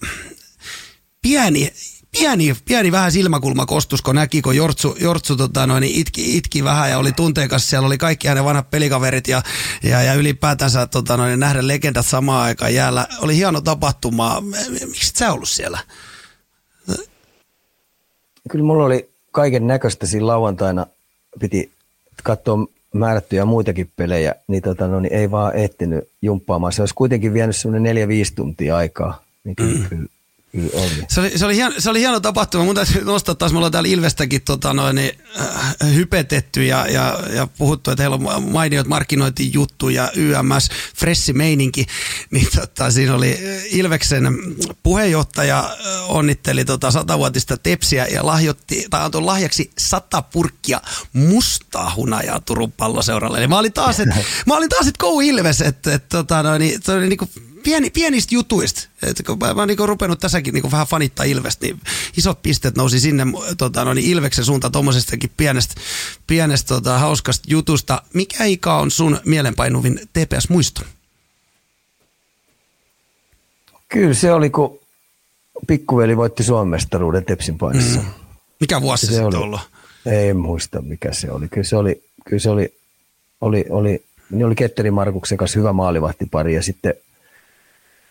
pieni, 1.23 1.73
pieni, 2.11 2.57
pieni 2.65 2.93
vähän 2.93 3.13
silmäkulmakostus, 3.13 4.03
kun 4.03 4.15
näki, 4.15 4.43
kun 4.43 4.57
Jortsu, 4.57 4.97
Jortsu 5.01 5.37
tota 5.37 5.67
noin, 5.67 5.81
niin 5.81 6.01
itki, 6.01 6.37
itki 6.37 6.65
vähän 6.65 6.91
ja 6.91 6.99
oli 6.99 7.13
tunteikas. 7.13 7.71
Siellä 7.71 7.87
oli 7.87 7.99
kaikki 7.99 8.29
hänen 8.29 8.45
vanhat 8.45 8.71
pelikaverit 8.71 9.29
ja, 9.29 9.43
ja, 9.83 10.03
ja 10.03 10.15
ylipäätänsä 10.15 10.87
tota 10.87 11.17
noin, 11.17 11.41
nähdä 11.41 11.67
legendat 11.67 12.07
samaan 12.07 12.45
aikaan 12.45 12.75
jäällä. 12.75 13.07
Oli 13.21 13.37
hieno 13.37 13.61
tapahtuma. 13.61 14.43
Miksi 14.87 15.13
sä 15.17 15.33
ollut 15.33 15.49
siellä? 15.49 15.79
Kyllä 18.51 18.65
mulla 18.65 18.85
oli 18.85 19.14
kaiken 19.35 19.67
näköistä 19.67 20.07
siinä 20.07 20.27
lauantaina, 20.27 20.87
piti 21.41 21.71
katsoa 22.23 22.59
määrättyjä 22.95 23.45
muitakin 23.45 23.91
pelejä, 23.97 24.35
niin, 24.49 24.63
tota, 24.63 24.89
no, 24.89 25.01
niin 25.01 25.13
ei 25.13 25.31
vaan 25.31 25.57
ehtinyt 25.57 26.09
jumppaamaan. 26.23 26.73
Se 26.73 26.83
olisi 26.83 26.95
kuitenkin 26.95 27.33
vienyt 27.33 27.57
semmoinen 27.57 27.83
neljä-viisi 27.83 28.35
tuntia 28.35 28.77
aikaa. 28.77 29.23
Niin 29.45 29.57
kyllä, 29.57 29.79
mm. 29.79 29.89
kyllä. 29.89 30.09
Se 31.09 31.21
oli, 31.21 31.39
se, 31.39 31.45
oli 31.45 31.57
hieno, 31.57 31.75
se 31.79 31.91
oli 31.91 32.01
hieno 32.01 32.21
tapahtuma. 32.21 32.65
Mun 32.65 32.75
täytyy 32.75 33.05
nostaa 33.05 33.35
taas, 33.35 33.53
me 33.53 33.59
ollaan 33.59 33.73
täällä 33.73 33.89
Ilvestäkin 33.89 34.43
tota 34.43 34.75
noin, 34.75 34.97
niin, 34.97 35.19
äh, 35.41 35.95
hypetetty 35.95 36.65
ja, 36.65 36.87
ja, 36.87 37.19
ja, 37.33 37.47
puhuttu, 37.47 37.91
että 37.91 38.03
heillä 38.03 38.19
on 38.35 38.43
mainiot 38.51 38.87
markkinointijuttu 38.87 39.89
ja 39.89 40.13
YMS, 40.17 40.71
fressi 40.97 41.33
meininki. 41.33 41.87
Niin 42.31 42.49
tota, 42.57 42.91
siinä 42.91 43.15
oli 43.15 43.39
Ilveksen 43.71 44.29
puheenjohtaja 44.83 45.59
äh, 45.59 46.11
onnitteli 46.11 46.65
tota 46.65 46.91
satavuotista 46.91 47.57
tepsiä 47.57 48.07
ja 48.07 48.27
lahjoitti, 48.27 48.87
tai 48.91 49.05
antoi 49.05 49.23
lahjaksi 49.23 49.71
sata 49.79 50.23
purkkia 50.23 50.81
mustaa 51.13 51.93
hunajaa 51.97 52.41
Turun 52.41 52.73
palloseuralle. 52.73 53.39
Eli 53.39 53.47
mä 53.47 53.59
olin 53.59 53.73
taas, 53.73 54.01
että 54.01 54.17
mä 54.47 54.57
olin 54.57 54.69
taas, 54.69 54.87
että 54.87 54.99
go 54.99 55.21
Ilves, 55.21 55.61
että, 55.61 55.95
että 55.95 56.09
tota, 56.09 56.43
noin, 56.43 56.61
niin, 56.61 56.81
se 56.83 56.93
oli 56.93 57.09
niinku 57.09 57.29
pieni, 57.65 57.91
pienistä 57.91 58.35
jutuista. 58.35 58.89
Et 59.03 59.23
kun 59.27 59.39
mä, 59.39 59.55
mä 59.55 59.61
oon 59.61 59.69
niinku 59.69 59.87
rupenut 59.87 60.21
tässäkin 60.21 60.55
niinku 60.55 60.71
vähän 60.71 60.87
fanittaa 60.87 61.25
Ilvestä, 61.25 61.67
niin 61.67 61.81
isot 62.17 62.43
pisteet 62.43 62.77
nousi 62.77 63.01
sinne 63.01 63.27
tota, 63.59 63.85
no 63.85 63.95
niin 63.95 64.11
Ilveksen 64.11 64.45
suuntaan 64.45 64.73
tuommoisestakin 64.73 65.31
pienestä, 65.37 65.75
pienestä 66.27 66.69
tota, 66.69 66.99
hauskasta 66.99 67.45
jutusta. 67.51 68.03
Mikä 68.15 68.45
ikä 68.45 68.75
on 68.75 68.91
sun 68.91 69.21
mielenpainuvin 69.25 70.01
TPS-muisto? 70.13 70.83
Kyllä 73.89 74.15
se 74.15 74.33
oli, 74.33 74.51
kun 74.51 74.79
pikkuveli 75.67 76.17
voitti 76.17 76.43
Suomen 76.43 76.69
mestaruuden 76.69 77.25
Tepsin 77.25 77.59
painissa. 77.59 78.01
Mm. 78.01 78.07
Mikä 78.61 78.81
vuosi 78.81 79.07
se, 79.07 79.13
se 79.13 79.25
oli 79.25 79.37
ollut? 79.37 79.61
Ei 80.07 80.35
muista, 80.35 80.83
mikä 80.83 81.13
se 81.13 81.31
oli. 81.31 81.49
Kyllä 81.49 81.65
se 81.65 81.77
oli, 81.77 82.03
kyllä 82.25 82.41
se 82.41 82.51
oli, 82.51 82.75
oli, 83.41 83.65
oli, 83.71 84.05
niin 84.31 84.47
oli 84.47 84.55
Ketteri 84.55 84.91
Markuksen 84.91 85.39
kanssa 85.39 85.59
hyvä 85.59 85.73
maalivahtipari 85.73 86.55
ja 86.55 86.63
sitten 86.63 86.95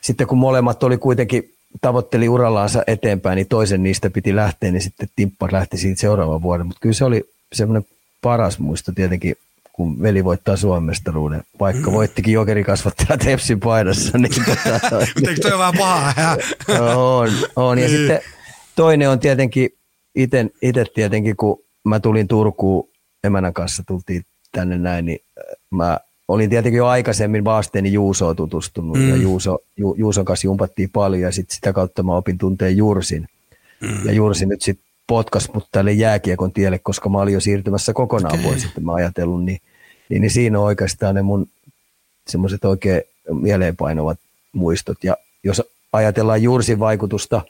sitten 0.03 0.27
kun 0.27 0.37
molemmat 0.37 0.83
oli 0.83 0.97
kuitenkin 0.97 1.53
tavoitteli 1.81 2.29
urallaansa 2.29 2.83
eteenpäin, 2.87 3.35
niin 3.35 3.47
toisen 3.47 3.83
niistä 3.83 4.09
piti 4.09 4.35
lähteä, 4.35 4.71
niin 4.71 4.81
sitten 4.81 5.09
Timppa 5.15 5.49
lähti 5.51 5.77
siitä 5.77 6.01
seuraavan 6.01 6.41
vuoden. 6.41 6.65
Mutta 6.65 6.79
kyllä 6.81 6.93
se 6.93 7.05
oli 7.05 7.29
semmoinen 7.53 7.85
paras 8.21 8.59
muisto 8.59 8.91
tietenkin, 8.91 9.35
kun 9.73 10.01
veli 10.01 10.23
voittaa 10.23 10.57
Suomen 10.57 10.83
mestaruuden, 10.83 11.43
vaikka 11.59 11.89
mm. 11.89 11.93
voittikin 11.93 12.33
jokerikasvattaja 12.33 13.17
Tepsin 13.17 13.59
paidassa. 13.69 14.17
Niin 14.17 14.45
tota, 14.45 14.99
Eikö 15.29 15.41
toi 15.41 15.57
vähän 15.59 15.73
paha? 15.77 16.37
on, 16.95 17.29
on. 17.55 17.79
Ja 17.79 17.87
niin. 17.87 17.97
sitten 17.97 18.21
toinen 18.75 19.09
on 19.09 19.19
tietenkin, 19.19 19.69
itse 20.61 20.85
tietenkin, 20.93 21.37
kun 21.37 21.59
mä 21.83 21.99
tulin 21.99 22.27
Turkuun, 22.27 22.89
emänän 23.23 23.53
kanssa 23.53 23.83
tultiin 23.87 24.25
tänne 24.51 24.77
näin, 24.77 25.05
niin 25.05 25.19
mä 25.71 25.99
olin 26.27 26.49
tietenkin 26.49 26.77
jo 26.77 26.87
aikaisemmin 26.87 27.45
vaasteeni 27.45 27.93
Juusoon 27.93 28.35
tutustunut 28.35 28.97
mm. 28.97 29.09
ja 29.09 29.15
Juuso, 29.15 29.59
Ju, 29.77 29.95
Juuson 29.97 30.25
kanssa 30.25 30.47
jumpattiin 30.47 30.89
paljon 30.89 31.21
ja 31.21 31.31
sit 31.31 31.49
sitä 31.49 31.73
kautta 31.73 32.03
mä 32.03 32.15
opin 32.15 32.37
tunteen 32.37 32.77
Jursin. 32.77 33.27
Mm. 33.81 34.05
Ja 34.05 34.11
Jursi 34.11 34.45
nyt 34.45 34.61
sitten 34.61 34.85
potkas 35.07 35.53
mut 35.53 35.67
tälle 35.71 35.91
jääkiekon 35.91 36.51
tielle, 36.51 36.79
koska 36.79 37.09
mä 37.09 37.17
olin 37.17 37.33
jo 37.33 37.39
siirtymässä 37.39 37.93
kokonaan 37.93 38.33
okay. 38.33 38.45
pois, 38.45 38.61
sitten 38.61 38.85
mä 38.85 38.93
ajatellut, 38.93 39.45
niin, 39.45 39.59
niin, 40.09 40.21
niin 40.21 40.31
siinä 40.31 40.59
on 40.59 40.65
oikeastaan 40.65 41.15
ne 41.15 41.21
mun 41.21 41.47
semmoiset 42.27 42.65
oikein 42.65 43.01
mieleenpainuvat 43.31 44.19
muistot. 44.53 45.03
Ja 45.03 45.17
jos 45.43 45.61
ajatellaan 45.93 46.43
Jursin 46.43 46.79
vaikutusta 46.79 47.41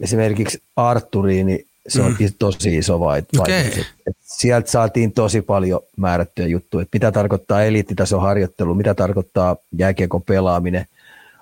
esimerkiksi 0.00 0.62
Arturiin, 0.76 1.46
niin 1.46 1.66
se 1.88 2.02
on 2.02 2.16
mm. 2.20 2.28
tosi 2.38 2.76
iso 2.76 3.00
vaikutus. 3.00 3.40
Okay. 3.40 3.84
Et 4.06 4.16
sieltä 4.20 4.70
saatiin 4.70 5.12
tosi 5.12 5.42
paljon 5.42 5.80
määrättyjä 5.96 6.48
juttuja, 6.48 6.82
että 6.82 6.96
mitä 6.96 7.12
tarkoittaa 7.12 7.62
eliittitason 7.62 8.22
harjoittelu, 8.22 8.74
mitä 8.74 8.94
tarkoittaa 8.94 9.56
jääkiekon 9.78 10.22
pelaaminen 10.22 10.86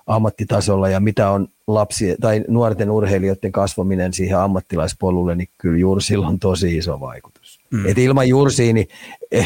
ammattitasolla 0.07 0.89
ja 0.89 0.99
mitä 0.99 1.29
on 1.29 1.47
lapsi 1.67 2.15
tai 2.21 2.43
nuorten 2.47 2.91
urheilijoiden 2.91 3.51
kasvaminen 3.51 4.13
siihen 4.13 4.37
ammattilaispolulle, 4.37 5.35
niin 5.35 5.49
kyllä 5.57 5.77
Jursilla 5.77 6.27
on 6.27 6.39
tosi 6.39 6.77
iso 6.77 6.99
vaikutus. 6.99 7.59
Mm. 7.71 7.85
Et 7.87 7.97
ilman 7.97 8.29
Jursia, 8.29 8.73
niin 8.73 8.87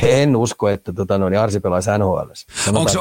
en 0.02 0.36
usko, 0.36 0.70
että 0.70 0.94
tota, 0.94 1.18
no, 1.18 1.30
niin 1.30 1.40
Arsi 1.40 1.60
pelaisi 1.60 1.90
NHL. 1.98 2.30
Onko, 2.68 2.92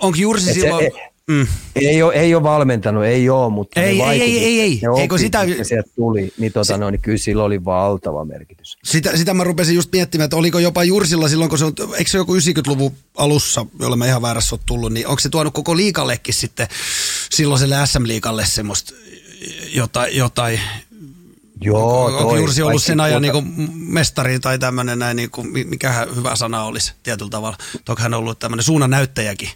onko 0.00 0.16
Jursi 0.18 0.54
silloin... 0.54 0.84
Se, 0.92 1.09
Mm. 1.30 1.46
Ei, 1.76 2.02
ole, 2.02 2.14
ei 2.14 2.34
ole 2.34 2.42
valmentanut, 2.42 3.04
ei 3.04 3.30
ole, 3.30 3.52
mutta 3.52 3.80
ei, 3.80 4.02
ei, 4.02 4.22
ei, 4.22 4.38
ei, 4.38 4.60
ei. 4.60 4.80
Ne 4.82 5.00
Eikö 5.02 5.18
sitä... 5.18 5.46
sieltä 5.62 5.90
tuli, 5.96 6.32
niin, 6.38 6.52
tota, 6.52 6.76
no, 6.76 6.90
niin 6.90 7.00
kyllä 7.00 7.18
sillä 7.18 7.44
oli 7.44 7.64
valtava 7.64 8.24
merkitys. 8.24 8.78
Sitä, 8.84 9.16
sitä 9.16 9.34
mä 9.34 9.44
rupesin 9.44 9.74
just 9.74 9.92
miettimään, 9.92 10.24
että 10.24 10.36
oliko 10.36 10.58
jopa 10.58 10.84
Jursilla 10.84 11.28
silloin, 11.28 11.48
kun 11.48 11.58
se 11.58 11.64
on, 11.64 11.72
eikö 11.98 12.10
se 12.10 12.18
joku 12.18 12.36
90-luvun 12.36 12.92
alussa, 13.16 13.66
jolle 13.80 13.96
mä 13.96 14.06
ihan 14.06 14.22
väärässä 14.22 14.54
ole 14.54 14.60
tullut, 14.66 14.92
niin 14.92 15.06
onko 15.06 15.20
se 15.20 15.28
tuonut 15.28 15.54
koko 15.54 15.76
liikallekin 15.76 16.34
sitten 16.34 16.68
silloiselle 17.30 17.76
SM-liikalle 17.86 18.46
semmoista 18.46 18.94
jotain, 19.74 20.16
jotain 20.16 20.60
Joo, 21.62 22.04
Onko 22.04 22.22
toi, 22.22 22.38
Jursi 22.38 22.62
ollut 22.62 22.82
sen 22.82 23.00
ajan 23.00 23.22
tuota... 23.22 23.40
niin 23.40 23.70
mestari 23.74 24.40
tai 24.40 24.58
tämmöinen 24.58 24.98
näin, 24.98 25.16
niin 25.16 25.30
kuin, 25.30 25.48
mikä 25.68 26.06
hyvä 26.16 26.36
sana 26.36 26.64
olisi 26.64 26.92
tietyllä 27.02 27.30
tavalla. 27.30 27.56
Toki 27.84 28.02
hän 28.02 28.14
on 28.14 28.20
ollut 28.20 28.38
tämmöinen 28.38 28.64
suunnan 28.64 28.90
näyttäjäkin 28.90 29.48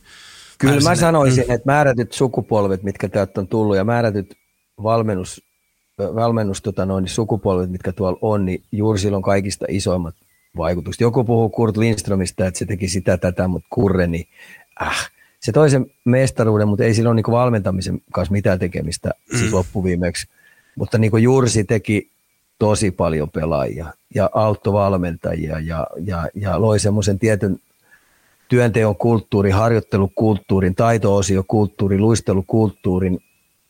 Kyllä 0.68 0.90
mä 0.90 0.96
sanoisin, 0.96 1.44
mm. 1.46 1.54
että 1.54 1.66
määrätyt 1.66 2.12
sukupolvet, 2.12 2.82
mitkä 2.82 3.08
täältä 3.08 3.40
on 3.40 3.48
tullut 3.48 3.76
ja 3.76 3.84
määrätyt 3.84 4.36
valmennus, 4.82 5.42
valmennus 5.98 6.62
tota 6.62 6.86
noin, 6.86 7.08
sukupolvet, 7.08 7.70
mitkä 7.70 7.92
tuolla 7.92 8.18
on, 8.20 8.44
niin 8.44 8.62
juuri 8.72 8.98
silloin 8.98 9.22
kaikista 9.22 9.66
isoimmat 9.68 10.14
vaikutukset. 10.56 11.00
Joku 11.00 11.24
puhuu 11.24 11.48
Kurt 11.48 11.76
Lindströmistä, 11.76 12.46
että 12.46 12.58
se 12.58 12.64
teki 12.64 12.88
sitä 12.88 13.16
tätä, 13.16 13.48
mutta 13.48 13.68
Kurre, 13.70 14.06
niin 14.06 14.26
äh, 14.82 15.10
se 15.40 15.52
toisen 15.52 15.86
mestaruuden, 16.04 16.68
mutta 16.68 16.84
ei 16.84 16.94
sillä 16.94 17.10
ole 17.10 17.14
niin 17.14 17.24
valmentamisen 17.30 18.00
kanssa 18.12 18.32
mitään 18.32 18.58
tekemistä 18.58 19.10
siis 19.30 19.50
mm. 19.50 19.54
loppuviimeksi. 19.56 20.28
Mutta 20.76 20.98
niin 20.98 21.22
Jursi 21.22 21.64
teki 21.64 22.10
tosi 22.58 22.90
paljon 22.90 23.30
pelaajia 23.30 23.86
ja 24.14 24.30
auttovalmentajia 24.34 25.60
ja, 25.60 25.86
ja, 26.04 26.28
ja 26.34 26.60
loi 26.60 26.78
semmoisen 26.78 27.18
tietyn 27.18 27.58
työnteon 28.48 28.96
kulttuuri, 28.96 29.50
harjoittelukulttuurin, 29.50 30.74
taito-osiokulttuurin, 30.74 32.00
luistelukulttuurin, 32.00 33.20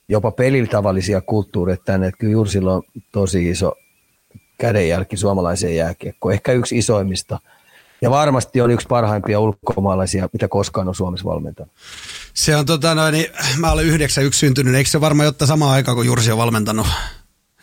jopa 0.09 0.31
pelitavallisia 0.31 1.21
kulttuureja 1.21 1.77
tänne. 1.85 2.07
Että 2.07 2.19
kyllä 2.19 2.33
Jursilla 2.33 2.75
on 2.75 2.83
tosi 3.13 3.51
iso 3.51 3.75
kädenjälki 4.59 5.17
suomalaiseen 5.17 5.77
jääkiekkoon. 5.77 6.35
Ehkä 6.35 6.53
yksi 6.53 6.79
isoimmista. 6.79 7.39
Ja 8.03 8.11
varmasti 8.11 8.61
on 8.61 8.71
yksi 8.71 8.87
parhaimpia 8.87 9.41
ulkomaalaisia, 9.41 10.29
mitä 10.33 10.49
koskaan 10.49 10.89
on 10.89 10.95
Suomessa 10.95 11.25
valmentanut. 11.25 11.73
Se 12.35 12.57
on 12.57 12.67
tota 12.67 12.95
noin, 12.95 13.13
niin 13.13 13.27
mä 13.59 13.73
olen 13.73 13.87
91 13.87 14.41
syntynyt, 14.41 14.75
eikö 14.75 14.91
se 14.91 15.01
varmaan 15.01 15.27
jotta 15.27 15.47
sama 15.47 15.73
aika 15.73 15.95
kuin 15.95 16.07
Jursi 16.07 16.33
on 16.33 16.39
valmentanut? 16.39 16.87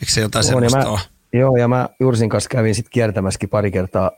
Eikö 0.01 0.11
se 0.11 0.21
jotain 0.21 0.55
on, 0.55 0.63
mä, 0.63 0.99
Joo, 1.33 1.55
ja 1.55 1.67
mä 1.67 1.89
Jursin 1.99 2.29
kanssa 2.29 2.49
kävin 2.49 2.75
sitten 2.75 2.91
kiertämässäkin 2.91 3.49
pari 3.49 3.71
kertaa 3.71 4.11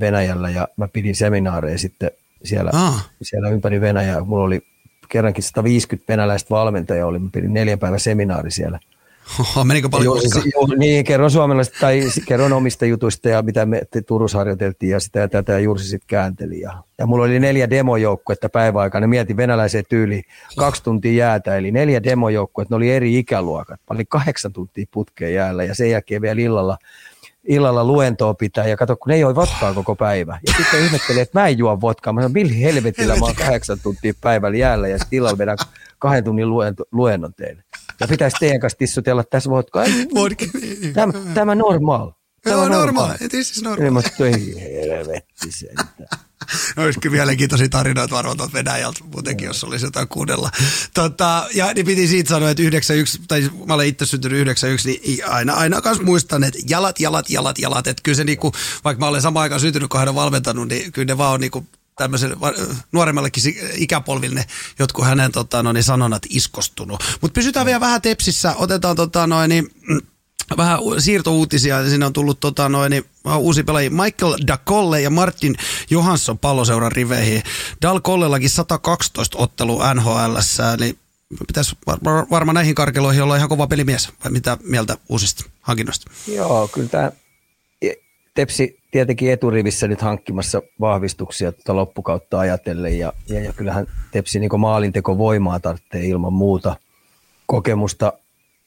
Venäjällä 0.00 0.50
ja 0.50 0.68
mä 0.76 0.88
pidin 0.88 1.16
seminaareja 1.16 1.78
sitten 1.78 2.10
siellä, 2.44 2.70
ah. 2.74 3.10
siellä 3.22 3.48
ympäri 3.48 3.80
Venäjää. 3.80 4.20
Mulla 4.20 4.44
oli 4.44 4.60
kerrankin 5.08 5.44
150 5.44 6.12
venäläistä 6.12 6.50
valmentajaa, 6.50 7.06
oli, 7.06 7.18
mä 7.18 7.28
pidin 7.32 7.52
neljän 7.52 7.78
päivän 7.78 8.00
seminaari 8.00 8.50
siellä. 8.50 8.78
Oho, 9.40 9.64
menikö 9.64 9.88
paljon 9.88 10.16
jo, 10.16 10.42
jo, 10.44 10.76
Niin, 10.76 11.04
kerron 11.04 11.30
suomalaisista 11.30 11.78
tai 11.80 12.00
kerron 12.26 12.52
omista 12.52 12.86
jutuista 12.86 13.28
ja 13.28 13.42
mitä 13.42 13.66
me 13.66 13.82
Turussa 14.06 14.38
harjoiteltiin 14.38 14.90
ja 14.90 15.00
sitä 15.00 15.20
ja 15.20 15.28
tätä 15.28 15.52
ja 15.52 15.58
Jursi 15.58 15.88
sitten 15.88 16.06
käänteli. 16.06 16.60
Ja, 16.60 16.82
ja 16.98 17.06
mulla 17.06 17.24
oli 17.24 17.40
neljä 17.40 17.70
demojoukkuetta 17.70 18.48
päiväaikana, 18.48 19.06
mietin 19.06 19.36
venäläiseen 19.36 19.84
tyyliin 19.88 20.24
kaksi 20.56 20.82
tuntia 20.82 21.12
jäätä, 21.12 21.56
eli 21.56 21.70
neljä 21.70 22.02
demojoukkuetta, 22.02 22.74
ne 22.74 22.76
oli 22.76 22.90
eri 22.90 23.18
ikäluokat. 23.18 23.80
Mä 23.80 23.94
olin 23.94 24.06
kahdeksan 24.08 24.52
tuntia 24.52 24.86
putkeen 24.90 25.34
jäällä 25.34 25.64
ja 25.64 25.74
sen 25.74 25.90
jälkeen 25.90 26.22
vielä 26.22 26.40
illalla 26.40 26.78
illalla 27.48 27.84
luentoa 27.84 28.34
pitää 28.34 28.66
ja 28.66 28.76
kato, 28.76 28.96
kun 28.96 29.10
ne 29.10 29.14
ei 29.14 29.20
joi 29.20 29.34
vodkaa 29.34 29.74
koko 29.74 29.96
päivä. 29.96 30.38
Ja 30.46 30.54
sitten 30.56 30.84
ihmettelin, 30.84 31.22
että 31.22 31.40
mä 31.40 31.48
en 31.48 31.58
juo 31.58 31.80
vodkaa. 31.80 32.12
Mä 32.12 32.20
sanoin, 32.20 32.32
millä 32.32 32.54
helvetillä 32.54 33.16
mä 33.16 33.24
oon 33.24 33.34
kahdeksan 33.34 33.78
tuntia 33.82 34.12
päivällä 34.20 34.58
jäällä 34.58 34.88
ja 34.88 34.98
sitten 34.98 35.16
illalla 35.16 35.38
vedän 35.38 35.58
kahden 35.98 36.24
tunnin 36.24 36.50
luento, 36.50 36.84
luennon 36.92 37.34
teille. 37.34 37.64
Ja 38.00 38.08
pitäisi 38.08 38.36
teidän 38.40 38.60
kanssa 38.60 38.78
tissutella 38.78 39.24
tässä 39.24 39.50
vodkaa. 39.50 39.84
Tämä, 40.94 41.12
tämä 41.34 41.54
normaal. 41.54 42.12
Tämä 42.42 42.56
on 42.56 42.70
normaal. 42.70 43.08
normaal. 43.08 43.28
This 43.28 43.50
is 43.50 43.62
normaal. 43.62 44.02
Ei, 44.20 44.54
helvetti 44.88 45.52
sentään. 45.52 46.20
No 46.76 46.84
olisikin 46.84 47.12
mielenkiintoisia 47.12 47.68
tarinoita 47.68 48.14
varmaan 48.14 48.52
Venäjältä 48.52 49.04
muutenkin, 49.04 49.46
jos 49.46 49.64
olisi 49.64 49.86
jotain 49.86 50.08
kuunnella. 50.08 50.50
Tota, 50.94 51.46
ja 51.54 51.74
niin 51.74 51.86
piti 51.86 52.06
siitä 52.06 52.28
sanoa, 52.28 52.50
että 52.50 52.62
91, 52.62 53.20
tai 53.28 53.50
mä 53.66 53.74
olen 53.74 53.86
itse 53.86 54.06
syntynyt 54.06 54.38
91, 54.38 54.88
niin 54.88 55.26
aina, 55.28 55.54
aina 55.54 55.80
kanssa 55.80 56.04
muistan, 56.04 56.44
että 56.44 56.58
jalat, 56.68 57.00
jalat, 57.00 57.30
jalat, 57.30 57.58
jalat. 57.58 57.86
Että 57.86 58.02
kyllä 58.02 58.16
se 58.16 58.24
niinku, 58.24 58.52
vaikka 58.84 59.00
mä 59.00 59.08
olen 59.08 59.22
samaan 59.22 59.42
aikaan 59.42 59.60
syntynyt, 59.60 59.90
kun 59.90 60.00
hän 60.00 60.08
on 60.08 60.14
valmentanut, 60.14 60.68
niin 60.68 60.92
kyllä 60.92 61.06
ne 61.06 61.18
vaan 61.18 61.34
on 61.34 61.40
niinku 61.40 61.66
tämmöisen 61.96 62.36
nuoremmallekin 62.92 63.54
ikäpolville 63.74 64.34
ne 64.34 64.46
jotkut 64.78 65.04
hänen 65.04 65.32
tota, 65.32 65.62
no, 65.62 65.72
niin 65.72 65.84
sanonat 65.84 66.22
iskostunut. 66.28 67.04
Mutta 67.20 67.34
pysytään 67.34 67.66
vielä 67.66 67.80
vähän 67.80 68.02
tepsissä, 68.02 68.54
otetaan 68.54 68.96
tota, 68.96 69.26
noin, 69.26 69.48
niin, 69.48 69.70
vähän 70.56 70.78
siirtouutisia. 70.98 71.88
Siinä 71.88 72.06
on 72.06 72.12
tullut 72.12 72.40
tota, 72.40 72.68
noin, 72.68 72.90
niin, 72.90 73.04
uusi 73.38 73.62
pelaaja 73.62 73.90
Michael 73.90 74.34
Dakolle 74.46 75.00
ja 75.00 75.10
Martin 75.10 75.56
Johansson 75.90 76.38
palloseuran 76.38 76.92
riveihin. 76.92 77.42
Dal 77.82 78.00
Kollellakin 78.00 78.50
112 78.50 79.38
ottelu 79.38 79.80
NHL, 79.94 80.36
niin 80.80 80.98
pitäisi 81.46 81.76
var, 81.86 81.98
varmaan 82.30 82.54
näihin 82.54 82.74
karkeloihin 82.74 83.22
olla 83.22 83.36
ihan 83.36 83.48
kova 83.48 83.66
pelimies. 83.66 84.08
Vai 84.24 84.32
mitä 84.32 84.58
mieltä 84.62 84.96
uusista 85.08 85.44
hankinnoista? 85.60 86.10
Joo, 86.26 86.68
kyllä 86.68 86.88
tämä 86.88 87.12
Tepsi 88.34 88.78
tietenkin 88.90 89.32
eturivissä 89.32 89.88
nyt 89.88 90.00
hankkimassa 90.00 90.62
vahvistuksia 90.80 91.52
tuota 91.52 91.76
loppukautta 91.76 92.38
ajatellen 92.38 92.98
ja, 92.98 93.12
ja, 93.28 93.40
ja 93.40 93.52
kyllähän 93.52 93.86
Tepsi 94.10 94.40
niin 94.40 94.60
maalinteko 94.60 95.18
voimaa 95.18 95.60
tarvitsee 95.60 96.06
ilman 96.06 96.32
muuta 96.32 96.76
kokemusta 97.46 98.12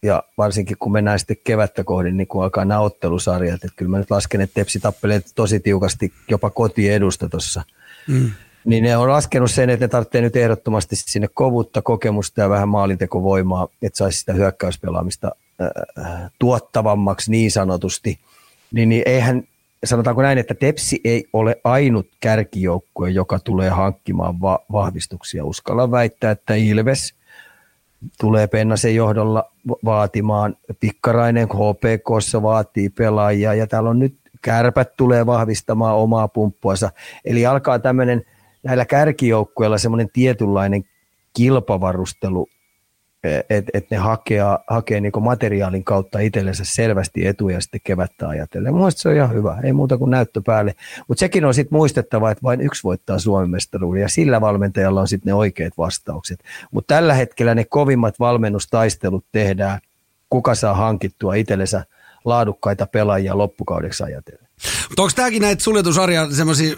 ja 0.04 0.24
varsinkin 0.38 0.78
kun 0.80 0.92
mennään 0.92 1.20
sitten 1.20 1.38
kevättä 1.44 1.84
kohdin, 1.84 2.18
niin 2.18 2.28
kun 2.28 2.44
alkaa 2.44 2.66
nämä 2.66 2.80
ottelusarjat, 2.80 3.54
että 3.54 3.76
kyllä 3.76 3.90
mä 3.90 3.98
nyt 3.98 4.12
lasken, 4.12 4.42
että 4.42 4.54
Tepsi 4.54 4.80
tappelee 4.80 5.22
tosi 5.36 5.60
tiukasti 5.60 6.14
jopa 6.30 6.50
kotiedusta 6.50 7.30
tuossa. 7.30 7.64
Mm. 8.08 8.32
Niin 8.66 8.84
ne 8.84 8.98
on 8.98 9.10
laskenut 9.10 9.52
sen, 9.52 9.70
että 9.70 9.84
ne 9.84 9.90
tarvitsee 9.90 10.22
nyt 10.22 10.36
ehdottomasti 10.36 10.96
sinne 10.96 11.28
kovuutta, 11.34 11.82
kokemusta 11.82 12.42
ja 12.42 12.50
vähän 12.50 12.70
maalintekovoimaa, 12.70 13.68
että 13.82 13.98
saisi 13.98 14.20
sitä 14.20 14.34
hyökkäyspelaamista 14.34 15.32
äh, 15.62 16.32
tuottavammaksi 16.40 17.32
niin 17.32 17.52
sanotusti. 17.52 18.20
Niin, 18.72 18.90
niin 18.90 19.04
eihän 19.06 19.44
sanotaanko 19.84 20.22
näin, 20.22 20.38
että 20.38 20.54
Tepsi 20.54 21.02
ei 21.04 21.26
ole 21.34 21.56
ainut 21.64 22.08
kärkijoukkue, 22.20 23.10
joka 23.10 23.40
tulee 23.40 23.70
hankkimaan 23.70 24.42
va- 24.42 24.60
vahvistuksia. 24.72 25.46
Uskalla 25.46 25.92
väittää, 25.92 26.32
että 26.32 26.56
Ilves 26.56 27.14
tulee 28.20 28.48
Pennasen 28.48 28.96
johdolla 28.96 29.52
vaatimaan. 29.86 30.58
Pikkarainen 30.80 31.48
HPKssa 31.48 32.42
vaatii 32.42 32.90
pelaajia 32.90 33.54
ja 33.54 33.68
täällä 33.68 33.90
on 33.90 34.00
nyt 34.00 34.16
kärpät 34.42 34.96
tulee 34.98 35.26
vahvistamaan 35.26 35.96
omaa 35.96 36.28
pumppuansa. 36.28 36.90
Eli 37.26 37.46
alkaa 37.46 37.80
tämmöinen 37.80 38.22
näillä 38.64 38.86
kärkijoukkueilla 38.86 39.78
semmoinen 39.78 40.10
tietynlainen 40.14 40.84
kilpavarustelu 41.34 42.48
että 43.24 43.72
et 43.74 43.92
ne 43.92 43.98
hakee, 43.98 44.42
hakee 44.68 45.00
niinku 45.02 45.20
materiaalin 45.20 45.84
kautta 45.84 46.20
itsellensä 46.20 46.64
selvästi 46.66 47.28
etuja 47.28 47.62
sitten 47.62 47.82
kevättä 47.84 48.28
ajatellen. 48.28 48.74
Mielestäni 48.74 49.02
se 49.02 49.10
on 49.10 49.16
ihan 49.16 49.34
hyvä, 49.34 49.60
ei 49.64 49.74
muuta 49.74 49.98
kuin 49.98 50.12
näyttö 50.12 50.42
päälle. 50.46 50.76
Mutta 51.08 51.20
sekin 51.20 51.46
on 51.46 51.54
sitten 51.54 51.78
muistettava, 51.78 52.32
että 52.32 52.44
vain 52.44 52.62
yksi 52.62 52.84
voittaa 52.84 53.20
Suomen 53.20 53.50
mestaruuden 53.50 54.02
ja 54.02 54.10
sillä 54.10 54.42
valmentajalla 54.42 55.02
on 55.02 55.08
sitten 55.08 55.32
ne 55.32 55.34
oikeat 55.34 55.74
vastaukset. 55.78 56.40
Mutta 56.72 56.96
tällä 56.96 57.14
hetkellä 57.14 57.56
ne 57.56 57.66
kovimmat 57.70 58.20
valmennustaistelut 58.20 59.26
tehdään, 59.32 59.80
kuka 60.30 60.56
saa 60.56 60.74
hankittua 60.74 61.36
itsellensä 61.36 61.86
laadukkaita 62.26 62.88
pelaajia 62.88 63.38
loppukaudeksi 63.38 64.04
ajatellen. 64.04 64.43
Mutta 64.90 65.02
onko 65.02 65.14
tämäkin 65.16 65.42
näitä 65.42 65.64
suljetusarjan 65.64 66.36
semmoisia 66.36 66.76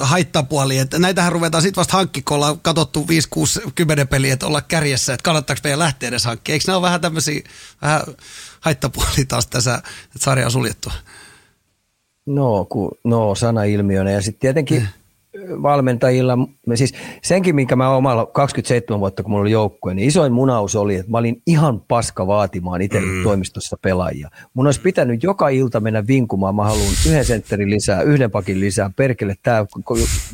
haittapuolia, 0.00 0.82
että 0.82 0.98
näitähän 0.98 1.32
ruvetaan 1.32 1.62
sitten 1.62 1.80
vasta 1.80 1.96
hankki, 1.96 2.22
kun 2.22 2.34
ollaan 2.34 2.60
katsottu 2.60 3.08
5, 3.08 3.28
6, 3.30 3.60
10 3.74 4.08
peliä, 4.08 4.32
että 4.32 4.46
olla 4.46 4.60
kärjessä, 4.62 5.14
että 5.14 5.24
kannattaako 5.24 5.60
meidän 5.64 5.78
lähteä 5.78 6.08
edes 6.08 6.24
hankkia. 6.24 6.52
Eikö 6.52 6.64
nämä 6.66 6.76
ole 6.76 6.86
vähän 6.86 7.00
tämmöisiä 7.00 7.42
vähän 7.82 8.02
haittapuolia 8.60 9.24
taas 9.28 9.46
tässä, 9.46 9.74
että 9.74 10.18
sarja 10.18 10.46
on 10.46 10.52
suljettu? 10.52 10.92
No, 12.26 12.64
ku, 12.64 12.90
no 13.04 13.34
sana 13.34 13.64
ilmiönä 13.64 14.10
ja 14.10 14.22
sitten 14.22 14.40
tietenkin 14.40 14.78
eh 14.78 15.01
valmentajilla, 15.62 16.38
siis 16.74 16.94
senkin, 17.22 17.54
minkä 17.54 17.76
mä 17.76 17.96
omalla 17.96 18.26
27 18.26 19.00
vuotta, 19.00 19.22
kun 19.22 19.30
mulla 19.30 19.42
oli 19.42 19.50
joukkue, 19.50 19.94
niin 19.94 20.08
isoin 20.08 20.32
munaus 20.32 20.76
oli, 20.76 20.94
että 20.96 21.10
mä 21.10 21.18
olin 21.18 21.42
ihan 21.46 21.80
paska 21.80 22.26
vaatimaan 22.26 22.82
itse 22.82 23.00
mm. 23.00 23.22
toimistossa 23.22 23.76
pelaajia. 23.82 24.30
Mun 24.54 24.66
olisi 24.66 24.80
pitänyt 24.80 25.22
joka 25.22 25.48
ilta 25.48 25.80
mennä 25.80 26.06
vinkumaan, 26.06 26.54
mä 26.54 26.64
haluan 26.64 26.92
yhden 27.08 27.24
sentterin 27.24 27.70
lisää, 27.70 28.02
yhden 28.02 28.30
pakin 28.30 28.60
lisää, 28.60 28.90
perkele 28.96 29.34
tämä 29.42 29.66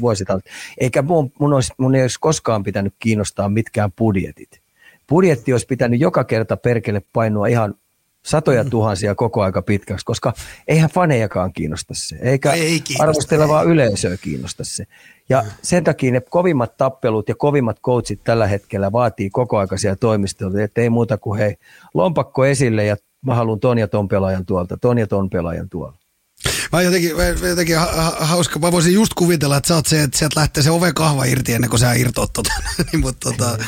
vuosi 0.00 0.24
Eikä 0.78 1.02
mun, 1.02 1.32
mun, 1.38 1.52
olisi, 1.52 1.72
mun 1.78 1.94
ei 1.94 2.02
olisi 2.02 2.20
koskaan 2.20 2.62
pitänyt 2.62 2.94
kiinnostaa 2.98 3.48
mitkään 3.48 3.92
budjetit. 3.92 4.60
Budjetti 5.08 5.52
olisi 5.52 5.66
pitänyt 5.66 6.00
joka 6.00 6.24
kerta 6.24 6.56
perkele 6.56 7.02
painua 7.12 7.46
ihan 7.46 7.74
satoja 8.28 8.64
tuhansia 8.64 9.14
koko 9.14 9.42
aika 9.42 9.62
pitkäksi, 9.62 10.06
koska 10.06 10.32
eihän 10.68 10.90
fanejakaan 10.90 11.52
kiinnosta 11.52 11.94
se, 11.96 12.16
eikä 12.22 12.52
ei 12.52 12.82
arvostelevaa 13.00 13.62
yleisöä 13.62 14.16
kiinnosta 14.16 14.64
se. 14.64 14.84
Ja 15.28 15.42
mm. 15.42 15.48
sen 15.62 15.84
takia 15.84 16.12
ne 16.12 16.20
kovimmat 16.20 16.76
tappelut 16.76 17.28
ja 17.28 17.34
kovimmat 17.34 17.80
coachit 17.80 18.20
tällä 18.24 18.46
hetkellä 18.46 18.92
vaatii 18.92 19.30
kokoaikaisia 19.30 19.96
toimistoja, 19.96 20.64
että 20.64 20.80
ei 20.80 20.90
muuta 20.90 21.18
kuin 21.18 21.38
hei, 21.38 21.56
lompakko 21.94 22.44
esille 22.44 22.84
ja 22.84 22.96
mä 23.26 23.34
haluan 23.34 23.60
ton 23.60 23.78
ja 23.78 23.88
ton 23.88 24.08
pelaajan 24.08 24.46
tuolta, 24.46 24.76
ton 24.76 24.98
ja 24.98 25.06
ton 25.06 25.30
pelaajan 25.30 25.68
tuolta. 25.68 25.97
Mä 26.72 26.82
jotenkin, 26.82 27.10
jotenkin 27.48 27.76
hauska, 28.18 28.58
mä 28.58 28.72
voisin 28.72 28.94
just 28.94 29.14
kuvitella, 29.14 29.56
että 29.56 29.68
sä 29.68 29.74
oot 29.74 29.86
se, 29.86 30.02
että 30.02 30.18
sieltä 30.18 30.40
lähtee 30.40 30.62
se 30.62 30.70
oven 30.70 30.94
kahva 30.94 31.24
irti 31.24 31.52
ennen 31.52 31.70
kuin 31.70 31.80
sä 31.80 31.92
irtoat 31.92 32.32
tota. 32.32 32.52
niin, 32.92 33.00
mutta 33.00 33.30
tota, 33.30 33.58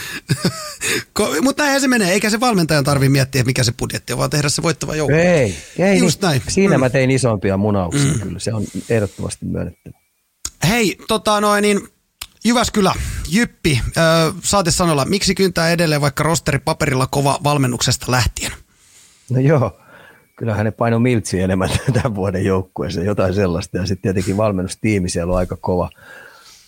mutta 1.44 1.62
näinhän 1.62 1.80
se 1.80 1.88
menee, 1.88 2.12
eikä 2.12 2.30
se 2.30 2.40
valmentajan 2.40 2.84
tarvi 2.84 3.08
miettiä, 3.08 3.44
mikä 3.44 3.64
se 3.64 3.72
budjetti 3.72 4.12
on, 4.12 4.18
vaan 4.18 4.30
tehdä 4.30 4.48
se 4.48 4.62
voittava 4.62 4.96
joukko. 4.96 5.16
Ei, 5.16 5.56
ei 5.78 5.98
just 5.98 6.22
näin. 6.22 6.42
Siinä 6.48 6.76
mm. 6.76 6.80
mä 6.80 6.90
tein 6.90 7.10
isompia 7.10 7.56
munauksia 7.56 8.12
mm. 8.12 8.20
kyllä, 8.20 8.38
se 8.38 8.54
on 8.54 8.64
ehdottomasti 8.88 9.46
myönnettävä. 9.46 9.98
Hei, 10.68 10.98
tota 11.08 11.40
noin, 11.40 11.62
niin 11.62 11.88
Jyväskylä, 12.44 12.94
Jyppi, 13.28 13.80
äh, 13.86 14.34
saate 14.42 14.70
sanolla, 14.70 15.04
miksi 15.04 15.34
kyntää 15.34 15.70
edelleen 15.70 16.00
vaikka 16.00 16.22
rosteri 16.22 16.58
paperilla 16.58 17.06
kova 17.06 17.38
valmennuksesta 17.44 18.06
lähtien? 18.12 18.52
No 19.30 19.40
joo, 19.40 19.79
kyllähän 20.40 20.64
ne 20.64 20.70
paino 20.70 20.98
miltsi 20.98 21.40
enemmän 21.40 21.68
tämän 22.02 22.14
vuoden 22.14 22.44
joukkueeseen, 22.44 23.06
jotain 23.06 23.34
sellaista. 23.34 23.76
Ja 23.76 23.86
sitten 23.86 24.02
tietenkin 24.02 24.36
valmennustiimi 24.36 25.08
siellä 25.08 25.32
on 25.32 25.38
aika 25.38 25.56
kova. 25.60 25.90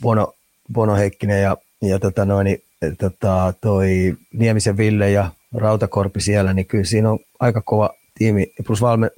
Bono, 0.03 0.35
Bono 0.73 0.97
Heikkinen 0.97 1.43
ja, 1.43 1.57
ja 1.83 1.99
tota 1.99 2.25
noin, 2.25 2.63
tota, 2.99 3.55
toi 3.61 4.17
Niemisen 4.33 4.77
Ville 4.77 5.11
ja 5.11 5.31
Rautakorpi 5.55 6.21
siellä, 6.21 6.53
niin 6.53 6.67
kyllä 6.67 6.85
siinä 6.85 7.11
on 7.11 7.19
aika 7.41 7.63
kova 7.63 7.91
tiimi. 8.15 8.53
Plus 8.67 8.83
valme, 8.83 9.11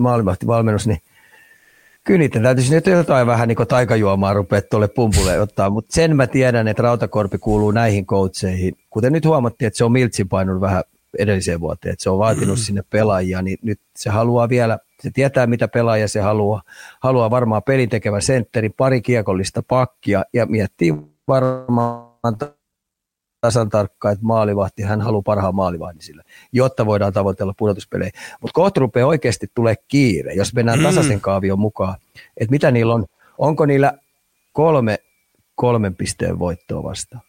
valmennus, 0.46 0.86
niin 0.86 0.98
kyllä 2.04 2.18
niiden 2.18 2.42
täytyisi 2.42 2.74
nyt 2.74 2.86
jotain 2.86 3.26
vähän 3.26 3.48
niin 3.48 3.68
taikajuomaa 3.68 4.34
rupea 4.34 4.62
tuolle 4.62 4.88
pumpulle 4.88 5.40
ottaa, 5.40 5.70
mutta 5.70 5.94
sen 5.94 6.16
mä 6.16 6.26
tiedän, 6.26 6.68
että 6.68 6.82
Rautakorpi 6.82 7.38
kuuluu 7.38 7.70
näihin 7.70 8.06
koutseihin. 8.06 8.76
Kuten 8.90 9.12
nyt 9.12 9.24
huomattiin, 9.24 9.66
että 9.66 9.78
se 9.78 9.84
on 9.84 9.92
miltsin 9.92 10.28
painunut 10.28 10.60
vähän 10.60 10.84
edelliseen 11.18 11.60
vuoteen, 11.60 11.92
että 11.92 12.02
se 12.02 12.10
on 12.10 12.18
vaatinut 12.18 12.58
sinne 12.58 12.82
pelaajia, 12.90 13.42
niin 13.42 13.58
nyt 13.62 13.80
se 13.96 14.10
haluaa 14.10 14.48
vielä, 14.48 14.78
se 15.00 15.10
tietää 15.10 15.46
mitä 15.46 15.68
pelaaja 15.68 16.08
se 16.08 16.20
haluaa, 16.20 16.62
haluaa 17.00 17.30
varmaan 17.30 17.62
pelintekevä 17.62 18.20
sentteri, 18.20 18.68
pari 18.68 19.02
kiekollista 19.02 19.62
pakkia 19.68 20.24
ja 20.32 20.46
miettii 20.46 20.94
varmaan 21.28 22.36
tasan 23.40 23.68
tarkkaan, 23.68 24.12
että 24.12 24.26
maalivahti, 24.26 24.82
hän 24.82 25.00
haluaa 25.00 25.22
parhaan 25.22 25.54
maalivahdin 25.54 26.02
sille, 26.02 26.22
jotta 26.52 26.86
voidaan 26.86 27.12
tavoitella 27.12 27.54
pudotuspelejä. 27.56 28.10
Mutta 28.40 28.54
kohta 28.54 28.80
rupeaa 28.80 29.08
oikeasti 29.08 29.46
tulee 29.54 29.74
kiire, 29.88 30.34
jos 30.34 30.54
mennään 30.54 30.78
mm. 30.78 30.84
tasaisen 30.84 31.20
kaavion 31.20 31.58
mukaan, 31.58 31.94
että 32.36 32.50
mitä 32.50 32.70
niillä 32.70 32.94
on, 32.94 33.04
onko 33.38 33.66
niillä 33.66 33.92
kolme 34.52 34.98
kolmen 35.54 35.94
pisteen 35.94 36.38
voittoa 36.38 36.82
vastaan. 36.82 37.22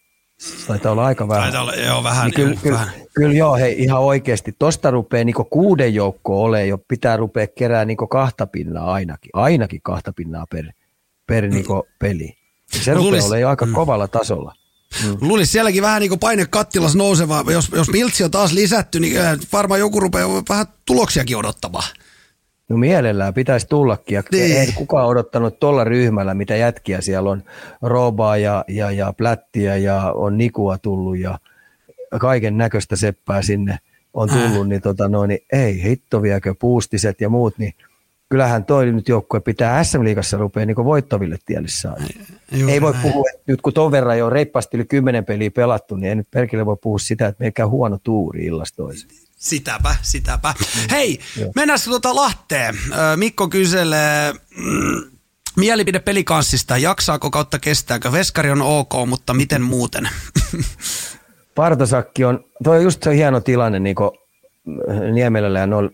Taitaa 0.66 0.92
olla 0.92 1.06
aika 1.06 1.28
vähän. 1.28 1.42
Taitaa 1.42 1.62
olla, 1.62 1.74
joo, 1.74 2.02
vähän. 2.02 2.24
Niin 2.24 2.34
kyllä, 2.34 2.56
kyllä, 2.62 2.78
vähän. 2.78 2.94
kyllä, 3.14 3.34
joo, 3.34 3.56
hei, 3.56 3.82
ihan 3.82 4.00
oikeasti. 4.00 4.54
Tosta 4.58 4.90
rupeaa 4.90 5.24
niin 5.24 5.34
kuuden 5.50 5.94
joukko 5.94 6.42
ole 6.42 6.66
jo, 6.66 6.78
pitää 6.78 7.16
rupea 7.16 7.46
kerää 7.46 7.84
niin 7.84 7.96
kahta 7.96 8.46
pinnaa 8.46 8.92
ainakin. 8.92 9.30
Ainakin 9.32 9.80
kahta 9.82 10.12
pinnaa 10.12 10.46
per, 10.50 10.66
per 11.26 11.44
mm. 11.46 11.54
niin 11.54 11.64
peli. 11.98 12.38
Se 12.66 12.78
rupeaa 12.78 13.02
luulis, 13.02 13.24
olemaan 13.24 13.40
jo 13.40 13.48
aika 13.48 13.66
mm. 13.66 13.72
kovalla 13.72 14.08
tasolla. 14.08 14.54
Mm. 15.04 15.16
Luulisi 15.20 15.52
sielläkin 15.52 15.82
vähän 15.82 16.00
niin 16.00 16.10
kuin 16.10 16.18
paine 16.18 16.46
kattilas 16.46 16.94
nouseva. 16.94 17.44
Jos, 17.50 17.70
jos 17.74 17.88
Miltsi 17.88 18.24
on 18.24 18.30
taas 18.30 18.52
lisätty, 18.52 19.00
niin 19.00 19.16
varmaan 19.52 19.80
joku 19.80 20.00
rupeaa 20.00 20.42
vähän 20.48 20.66
tuloksiakin 20.84 21.36
odottamaan. 21.36 21.88
No 22.68 22.76
mielellään 22.76 23.34
pitäisi 23.34 23.66
tullakin. 23.68 24.14
Ja 24.14 24.22
niin. 24.32 24.56
Ei 24.56 24.72
kukaan 24.72 25.06
odottanut 25.06 25.60
tuolla 25.60 25.84
ryhmällä, 25.84 26.34
mitä 26.34 26.56
jätkiä 26.56 27.00
siellä 27.00 27.30
on. 27.30 27.42
Robaa 27.82 28.36
ja, 28.36 28.64
ja, 28.68 28.90
ja 28.90 29.12
Plättiä 29.12 29.76
ja 29.76 30.12
on 30.12 30.38
Nikua 30.38 30.78
tullut 30.78 31.18
ja 31.18 31.38
kaiken 32.20 32.58
näköistä 32.58 32.96
seppää 32.96 33.42
sinne 33.42 33.78
on 34.14 34.28
tullut. 34.28 34.62
Äh. 34.62 34.66
Niin, 34.66 34.82
tota 34.82 35.08
noin, 35.08 35.28
niin 35.28 35.40
ei 35.52 35.82
hitto 35.82 36.22
viekö 36.22 36.54
puustiset 36.58 37.20
ja 37.20 37.28
muut, 37.28 37.58
niin 37.58 37.74
kyllähän 38.28 38.64
toi 38.64 38.92
nyt 38.92 39.08
joukkue 39.08 39.40
pitää 39.40 39.84
SM-liigassa 39.84 40.36
rupea 40.36 40.66
niin 40.66 40.76
voittaville 40.76 41.36
tielle 41.46 41.68
saada. 41.70 42.04
Ei, 42.52 42.72
ei 42.72 42.80
voi 42.80 42.94
puhua, 43.02 43.24
että 43.34 43.44
nyt 43.46 43.62
kun 43.62 43.72
ton 43.72 43.92
verran 43.92 44.18
jo 44.18 44.30
reippaasti 44.30 44.76
yli 44.76 44.84
kymmenen 44.84 45.24
peliä 45.24 45.50
pelattu, 45.50 45.96
niin 45.96 46.08
ei 46.08 46.14
nyt 46.14 46.30
perkele 46.30 46.66
voi 46.66 46.76
puhua 46.82 46.98
sitä, 46.98 47.26
että 47.26 47.44
meillä 47.44 47.70
huono 47.70 47.98
tuuri 48.02 48.44
illasta 48.44 48.76
toiseen. 48.76 49.25
Sitäpä, 49.36 49.96
sitäpä. 50.02 50.54
Hei, 50.90 51.18
mennään 51.54 51.78
tuota 51.84 52.14
Lahteen. 52.14 52.74
Mikko 53.16 53.48
kyselee 53.48 54.32
mm, 54.32 55.10
mielipide 55.56 55.98
pelikanssista. 55.98 56.78
Jaksaako 56.78 57.30
kautta 57.30 57.58
kestääkö? 57.58 58.12
Veskari 58.12 58.50
on 58.50 58.62
ok, 58.62 58.92
mutta 59.06 59.34
miten 59.34 59.62
muuten? 59.62 60.08
Partosakki 61.54 62.24
on, 62.24 62.44
toi 62.64 62.76
on 62.76 62.82
just 62.82 63.02
se 63.02 63.16
hieno 63.16 63.40
tilanne 63.40 63.78
niin 63.78 63.96
Niemelällä 65.12 65.58
ja 65.58 65.66
noilla 65.66 65.90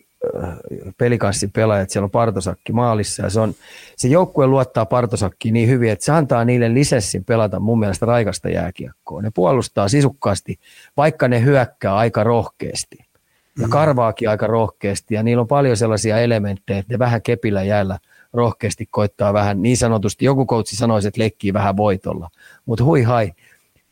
pelikanssin 0.99 1.51
pelaajat, 1.51 1.91
siellä 1.91 2.05
on 2.05 2.11
Partosakki 2.11 2.73
maalissa 2.73 3.23
ja 3.23 3.31
se, 3.31 3.41
on, 3.41 3.55
se 3.97 4.09
joukkue 4.09 4.47
luottaa 4.47 4.87
Partosakkiin 4.87 5.55
niin 5.55 5.69
hyvin, 5.69 5.91
että 5.91 6.05
se 6.05 6.13
antaa 6.13 6.45
niille 6.45 6.75
lisenssin 6.75 7.25
pelata 7.25 7.61
mun 7.61 7.79
mielestä 7.79 8.07
raikasta 8.07 8.49
jääkiekkoa. 8.49 9.23
Ne 9.23 9.31
puolustaa 9.35 9.89
sisukkaasti, 9.89 10.59
vaikka 10.97 11.29
ne 11.29 11.43
hyökkää 11.43 11.97
aika 11.97 12.25
rohkeasti 12.25 13.12
ja 13.59 13.67
mm. 13.67 13.71
karvaakin 13.71 14.31
aika 14.31 14.47
rohkeasti 14.47 15.15
ja 15.15 15.23
niillä 15.23 15.41
on 15.41 15.47
paljon 15.47 15.77
sellaisia 15.77 16.19
elementtejä, 16.19 16.79
että 16.79 16.95
ne 16.95 16.99
vähän 16.99 17.23
kepillä 17.23 17.63
jäällä 17.63 17.99
rohkeasti 18.33 18.87
koittaa 18.91 19.33
vähän 19.33 19.63
niin 19.63 19.77
sanotusti, 19.77 20.25
joku 20.25 20.47
koutsi 20.47 20.77
sanoisi, 20.77 21.09
että 21.09 21.21
leikkii 21.21 21.53
vähän 21.53 21.77
voitolla, 21.77 22.31
mutta 22.67 22.85
hui 22.85 23.03
hai, 23.03 23.33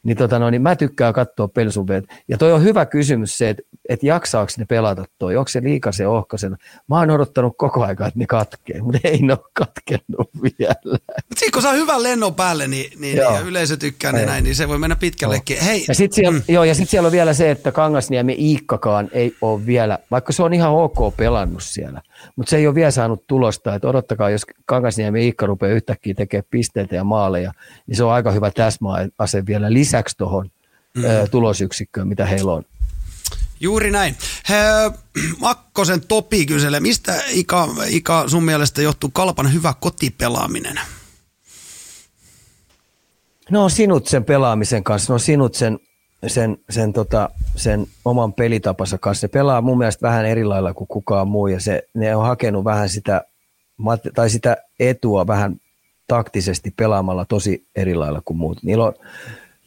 niin, 0.02 0.16
tota 0.16 0.38
no, 0.38 0.50
niin 0.50 0.62
mä 0.62 0.76
tykkään 0.76 1.12
katsoa 1.12 1.48
pelisuveet. 1.48 2.04
Ja 2.28 2.38
toi 2.38 2.52
on 2.52 2.62
hyvä 2.62 2.86
kysymys 2.86 3.38
se, 3.38 3.48
että, 3.48 3.62
että 3.88 4.06
jaksaako 4.06 4.52
ne 4.58 4.64
pelata 4.64 5.04
toi, 5.18 5.36
onko 5.36 5.48
se 5.48 5.62
liikasen 5.62 6.08
ohkaisena. 6.08 6.56
Mä 6.88 6.98
oon 6.98 7.10
odottanut 7.10 7.54
koko 7.56 7.82
ajan, 7.82 7.92
että 7.92 8.10
ne 8.14 8.26
katkee, 8.26 8.82
mutta 8.82 8.98
ei 9.04 9.22
ne 9.22 9.32
ole 9.32 9.50
katkennut 9.52 10.30
vielä. 10.42 10.74
Mutta 11.28 11.44
kun 11.52 11.62
saa 11.62 11.72
hyvän 11.72 12.02
lennon 12.02 12.34
päälle, 12.34 12.66
niin, 12.66 13.00
niin, 13.00 13.18
niin 13.18 13.46
yleisö 13.46 13.76
tykkää 13.76 14.12
ne 14.12 14.26
näin, 14.26 14.44
niin 14.44 14.56
se 14.56 14.68
voi 14.68 14.78
mennä 14.78 14.96
pitkällekin. 14.96 15.58
No. 15.58 15.64
Hei. 15.64 15.84
Ja 15.88 15.94
sitten 15.94 16.14
siellä, 16.16 16.38
mm. 16.38 16.44
joo, 16.48 16.64
ja 16.64 16.74
sit 16.74 16.88
siellä 16.88 17.06
on 17.06 17.12
vielä 17.12 17.34
se, 17.34 17.50
että 17.50 17.72
Kangasniemi 17.72 18.36
Iikkakaan 18.38 19.08
ei 19.12 19.34
ole 19.40 19.66
vielä, 19.66 19.98
vaikka 20.10 20.32
se 20.32 20.42
on 20.42 20.54
ihan 20.54 20.70
ok 20.70 21.16
pelannut 21.16 21.62
siellä, 21.62 22.02
mutta 22.36 22.50
se 22.50 22.56
ei 22.56 22.66
ole 22.66 22.74
vielä 22.74 22.90
saanut 22.90 23.26
tulosta, 23.26 23.74
että 23.74 23.88
odottakaa, 23.88 24.30
jos 24.30 24.46
Kangasniemi 24.64 25.24
Iikka 25.24 25.46
rupeaa 25.46 25.72
yhtäkkiä 25.72 26.14
tekemään 26.14 26.44
pisteitä 26.50 26.96
ja 26.96 27.04
maaleja, 27.04 27.52
niin 27.86 27.96
se 27.96 28.04
on 28.04 28.12
aika 28.12 28.30
hyvä 28.30 28.50
täsmäase 28.50 29.46
vielä 29.46 29.72
lisäksi 29.72 30.16
tuohon 30.16 30.50
mm. 30.94 31.02
tulosyksikköön, 31.30 32.08
mitä 32.08 32.26
heillä 32.26 32.52
on. 32.52 32.62
Juuri 33.60 33.90
näin. 33.90 34.16
He, 34.48 34.56
Makkosen 35.38 36.00
Topi 36.00 36.46
kyselee, 36.46 36.80
mistä 36.80 37.22
Ika, 37.30 37.68
Ika 37.88 38.28
sun 38.28 38.44
mielestä 38.44 38.82
johtuu 38.82 39.10
Kalpan 39.12 39.52
hyvä 39.52 39.74
kotipelaaminen? 39.80 40.80
No 43.50 43.68
sinut 43.68 44.06
sen 44.06 44.24
pelaamisen 44.24 44.84
kanssa, 44.84 45.12
no 45.12 45.18
sinut 45.18 45.54
sen 45.54 45.78
sen, 46.26 46.58
sen, 46.70 46.92
tota, 46.92 47.30
sen 47.56 47.86
oman 48.04 48.32
pelitapansa 48.32 48.98
kanssa. 48.98 49.20
Se 49.20 49.28
pelaa 49.28 49.60
mun 49.60 49.78
mielestä 49.78 50.08
vähän 50.08 50.26
eri 50.26 50.44
lailla 50.44 50.74
kuin 50.74 50.88
kukaan 50.88 51.28
muu 51.28 51.46
ja 51.46 51.60
se, 51.60 51.88
ne 51.94 52.16
on 52.16 52.26
hakenut 52.26 52.64
vähän 52.64 52.88
sitä, 52.88 53.24
tai 54.14 54.30
sitä 54.30 54.56
etua 54.80 55.26
vähän 55.26 55.56
taktisesti 56.06 56.74
pelaamalla 56.76 57.24
tosi 57.24 57.66
eri 57.76 57.94
lailla 57.94 58.22
kuin 58.24 58.36
muut. 58.36 58.62
Niillä 58.62 58.84
on 58.84 58.94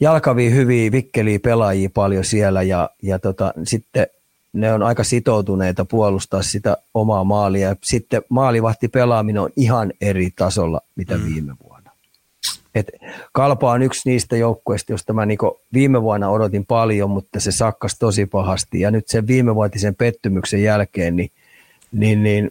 jalkavia, 0.00 0.50
hyviä, 0.50 0.92
vikkeliä 0.92 1.38
pelaajia 1.38 1.90
paljon 1.94 2.24
siellä 2.24 2.62
ja, 2.62 2.90
ja 3.02 3.18
tota, 3.18 3.54
sitten 3.64 4.06
ne 4.52 4.72
on 4.72 4.82
aika 4.82 5.04
sitoutuneita 5.04 5.84
puolustaa 5.84 6.42
sitä 6.42 6.76
omaa 6.94 7.24
maalia. 7.24 7.68
Ja 7.68 7.76
sitten 7.82 8.22
maalivahti 8.28 8.88
pelaaminen 8.88 9.42
on 9.42 9.50
ihan 9.56 9.92
eri 10.00 10.30
tasolla, 10.36 10.80
mitä 10.96 11.16
mm. 11.16 11.24
viime 11.24 11.52
vuonna. 11.62 11.63
Et 12.74 12.90
Kalpa 13.32 13.70
on 13.70 13.82
yksi 13.82 14.10
niistä 14.10 14.36
joukkueista, 14.36 14.92
josta 14.92 15.12
mä 15.12 15.26
niinku 15.26 15.60
viime 15.72 16.02
vuonna 16.02 16.30
odotin 16.30 16.66
paljon, 16.66 17.10
mutta 17.10 17.40
se 17.40 17.52
sakkas 17.52 17.98
tosi 17.98 18.26
pahasti. 18.26 18.80
Ja 18.80 18.90
nyt 18.90 19.08
sen 19.08 19.26
viimevuotisen 19.26 19.94
pettymyksen 19.94 20.62
jälkeen, 20.62 21.16
niin, 21.16 21.30
niin, 21.92 22.22
niin 22.22 22.50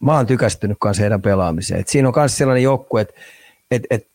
mä 0.00 0.16
oon 0.16 0.26
tykästynyt 0.26 0.76
kanssa 0.80 1.02
heidän 1.02 1.22
pelaamiseen. 1.22 1.80
Et 1.80 1.88
siinä 1.88 2.08
on 2.08 2.14
myös 2.16 2.38
sellainen 2.38 2.62
joukkue, 2.62 3.00
että 3.00 3.14
et, 3.70 3.82
et 3.90 4.06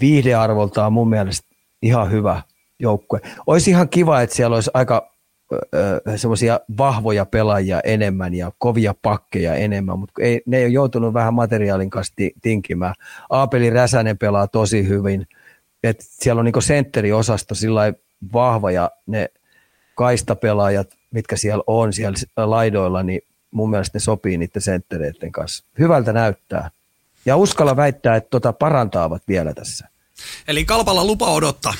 viihdearvoltaan 0.00 0.92
mun 0.92 1.08
mielestä 1.08 1.46
ihan 1.82 2.10
hyvä 2.10 2.42
joukkue. 2.78 3.20
Olisi 3.46 3.70
ihan 3.70 3.88
kiva, 3.88 4.20
että 4.20 4.36
siellä 4.36 4.54
olisi 4.54 4.70
aika 4.74 5.13
semmoisia 6.16 6.60
vahvoja 6.78 7.24
pelaajia 7.26 7.80
enemmän 7.84 8.34
ja 8.34 8.52
kovia 8.58 8.94
pakkeja 9.02 9.54
enemmän, 9.54 9.98
mutta 9.98 10.22
ei, 10.22 10.42
ne 10.46 10.56
ei 10.56 10.64
ole 10.64 10.72
joutunut 10.72 11.14
vähän 11.14 11.34
materiaalin 11.34 11.90
kanssa 11.90 12.14
tinkimään. 12.42 12.94
Aapeli 13.30 13.70
Räsänen 13.70 14.18
pelaa 14.18 14.46
tosi 14.46 14.88
hyvin. 14.88 15.26
Et 15.82 15.96
siellä 16.00 16.38
on 16.38 16.44
niinku 16.44 16.60
sentteriosasto 16.60 17.54
sillä 17.54 17.92
vahva 18.32 18.70
ja 18.70 18.90
ne 19.06 19.28
kaistapelaajat, 19.94 20.88
mitkä 21.10 21.36
siellä 21.36 21.64
on 21.66 21.92
siellä 21.92 22.18
laidoilla, 22.36 23.02
niin 23.02 23.20
mun 23.50 23.70
mielestä 23.70 23.96
ne 23.96 24.00
sopii 24.00 24.38
niiden 24.38 24.62
senttereiden 24.62 25.32
kanssa. 25.32 25.64
Hyvältä 25.78 26.12
näyttää. 26.12 26.70
Ja 27.26 27.36
uskalla 27.36 27.76
väittää, 27.76 28.16
että 28.16 28.30
tota 28.30 28.52
parantaavat 28.52 29.22
vielä 29.28 29.54
tässä. 29.54 29.88
Eli 30.48 30.64
Kalpalla 30.64 31.04
lupa 31.04 31.30
odottaa 31.30 31.74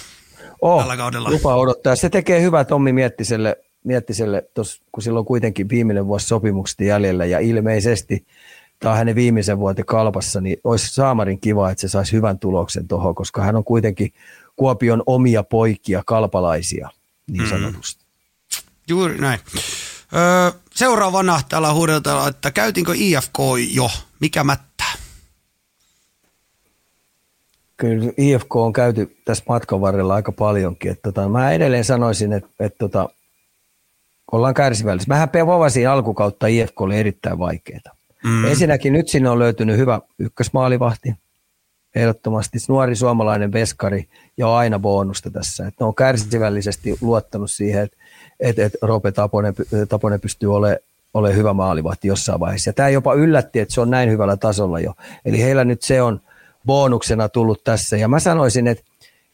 oh, 0.65 0.81
tällä 0.81 0.97
kaudella. 0.97 1.31
lupa 1.31 1.55
odottaa. 1.55 1.97
Se 1.97 2.11
tekee 2.11 2.41
hyvää 2.41 2.65
Tommi 2.65 2.93
Miettiselle, 2.93 3.57
Miettiselle 3.85 4.49
tos, 4.55 4.83
kun 4.93 5.03
sillä 5.03 5.19
on 5.19 5.25
kuitenkin 5.25 5.69
viimeinen 5.69 6.07
vuosi 6.07 6.27
sopimukset 6.27 6.81
jäljellä 6.81 7.25
ja 7.25 7.39
ilmeisesti 7.39 8.27
tämä 8.81 8.95
hänen 8.95 9.15
viimeisen 9.15 9.59
vuote 9.59 9.83
kalpassa, 9.83 10.41
niin 10.41 10.57
olisi 10.65 10.95
Saamarin 10.95 11.41
kiva, 11.41 11.71
että 11.71 11.81
se 11.81 11.89
saisi 11.89 12.13
hyvän 12.13 12.39
tuloksen 12.39 12.89
tuohon, 12.89 13.15
koska 13.15 13.43
hän 13.43 13.57
on 13.57 13.65
kuitenkin 13.65 14.13
Kuopion 14.57 15.03
omia 15.07 15.43
poikia, 15.43 16.03
kalpalaisia, 16.07 16.89
niin 17.31 17.49
sanotusti. 17.49 18.05
Mm. 18.05 18.63
Juuri 18.89 19.19
näin. 19.19 19.41
Öö, 20.15 20.61
seuraavana 20.75 21.41
täällä 21.49 21.73
huudeltaan, 21.73 22.31
että 22.31 22.51
käytinkö 22.51 22.93
IFK 22.95 23.39
jo? 23.75 23.91
Mikä 24.21 24.45
mättää? 24.45 24.75
kyllä 27.77 28.13
IFK 28.17 28.57
on 28.57 28.73
käyty 28.73 29.17
tässä 29.25 29.45
matkan 29.49 29.81
varrella 29.81 30.15
aika 30.15 30.33
paljonkin. 30.33 30.91
Että 30.91 31.03
tota, 31.03 31.29
mä 31.29 31.53
edelleen 31.53 31.85
sanoisin, 31.85 32.33
että, 32.33 32.51
että 32.61 32.79
tota, 32.79 33.09
ollaan 34.33 34.55
kärsivällisiä. 34.55 35.07
Mähän 35.09 35.29
povasin 35.29 35.89
alkukautta 35.89 36.47
IFK 36.47 36.81
oli 36.81 36.99
erittäin 36.99 37.39
vaikeaa. 37.39 37.81
Mm. 38.25 38.45
Ensinnäkin 38.45 38.93
nyt 38.93 39.09
sinne 39.09 39.31
on 39.31 39.39
löytynyt 39.39 39.77
hyvä 39.77 40.01
ykkösmaalivahti, 40.19 41.15
ehdottomasti 41.95 42.59
nuori 42.69 42.97
suomalainen 42.97 43.53
veskari 43.53 44.09
ja 44.37 44.49
on 44.49 44.57
aina 44.57 44.79
bonusta 44.79 45.31
tässä. 45.31 45.67
Että 45.67 45.85
ne 45.85 45.87
on 45.87 45.95
kärsivällisesti 45.95 46.97
luottanut 47.01 47.51
siihen, 47.51 47.83
että, 47.83 47.97
että, 48.41 48.65
että 48.65 48.79
Rope 48.83 49.13
Taponen, 49.13 49.55
Taponen 49.89 50.21
pystyy 50.21 50.55
olemaan 50.55 50.79
ole 51.15 51.37
hyvä 51.37 51.53
maalivahti 51.53 52.09
jossain 52.09 52.41
vaiheessa. 52.41 52.69
Ja 52.69 52.73
tämä 52.75 52.89
jopa 52.89 53.15
yllätti, 53.15 53.61
että 53.61 53.75
se 53.75 53.81
on 53.81 53.91
näin 53.91 54.11
hyvällä 54.11 54.37
tasolla 54.37 54.81
jo. 54.81 54.95
Eli 55.25 55.43
heillä 55.43 55.65
nyt 55.65 55.83
se 55.83 56.03
on– 56.03 56.21
bonuksena 56.67 57.29
tullut 57.29 57.65
tässä. 57.65 57.97
Ja 57.97 58.09
mä 58.09 58.21
sanoisin, 58.21 58.67
että 58.67 58.85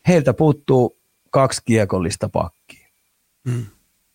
heiltä 0.09 0.35
puuttuu 0.35 0.97
kaksi 1.31 1.63
kiekollista 1.65 2.29
pakkia. 2.29 2.89
Mm. 3.45 3.67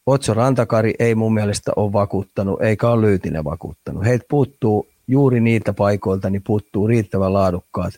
Otso 0.06 0.34
Rantakari 0.34 0.94
ei 1.00 1.16
mun 1.16 1.34
mielestä 1.34 1.72
ole 1.76 1.94
vakuuttanut, 1.94 2.62
eikä 2.62 2.90
ole 2.90 3.02
Lyytinen 3.02 3.44
vakuuttanut. 3.44 4.06
Heiltä 4.06 4.26
puuttuu 4.30 4.88
juuri 5.08 5.40
niiltä 5.40 5.74
paikoilta, 5.74 6.30
niin 6.30 6.42
puuttuu 6.42 6.88
riittävän 6.88 7.34
laadukkaat, 7.34 7.94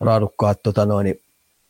laadukkaat 0.00 0.62
tota 0.62 0.86
noin, 0.86 1.20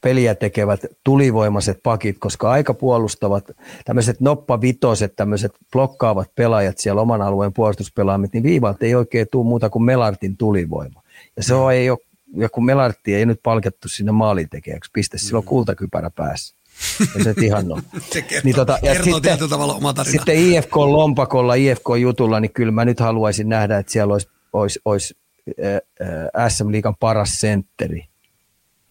peliä 0.00 0.34
tekevät 0.34 0.80
tulivoimaiset 1.04 1.80
pakit, 1.82 2.16
koska 2.18 2.50
aika 2.50 2.74
puolustavat 2.74 3.44
tämmöiset 3.84 4.20
noppavitoset, 4.20 5.16
tämmöiset 5.16 5.52
blokkaavat 5.72 6.30
pelaajat 6.34 6.78
siellä 6.78 7.00
oman 7.00 7.22
alueen 7.22 7.52
puolustuspelaamit, 7.52 8.32
niin 8.32 8.42
viivalta 8.42 8.84
ei 8.84 8.94
oikein 8.94 9.26
tule 9.32 9.46
muuta 9.46 9.70
kuin 9.70 9.82
Melartin 9.82 10.36
tulivoima. 10.36 11.02
Ja 11.36 11.42
se 11.42 11.54
on, 11.54 11.72
ei 11.72 11.90
ole 11.90 11.98
ja 12.36 12.48
kun 12.48 12.64
Melartti 12.64 13.14
ei 13.14 13.26
nyt 13.26 13.40
palkattu 13.42 13.88
sinne 13.88 14.12
maalintekijäksi, 14.12 14.90
piste, 14.94 15.18
sillä 15.18 15.38
on 15.38 15.44
mm. 15.44 15.48
kultakypärä 15.48 16.10
päässä. 16.10 16.57
Ja 17.18 17.24
se 17.24 17.34
ihan 17.42 17.66
se 18.12 18.22
kertoo, 18.22 18.40
niin 18.44 18.56
tota, 18.56 18.78
ja 18.82 18.92
kertoo 18.92 19.14
sitten, 19.14 19.48
tavalla 19.50 19.74
oma 19.74 19.94
tarina. 19.94 20.12
Sitten 20.12 20.36
IFK-lompakolla, 20.36 21.54
IFK-jutulla, 21.54 22.40
niin 22.40 22.52
kyllä 22.52 22.72
mä 22.72 22.84
nyt 22.84 23.00
haluaisin 23.00 23.48
nähdä, 23.48 23.78
että 23.78 23.92
siellä 23.92 24.12
olisi, 24.12 24.28
olisi, 24.52 24.80
olisi 24.84 25.16
äh, 25.64 26.48
SM 26.48 26.72
Liikan 26.72 26.96
paras 27.00 27.40
sentteri. 27.40 28.04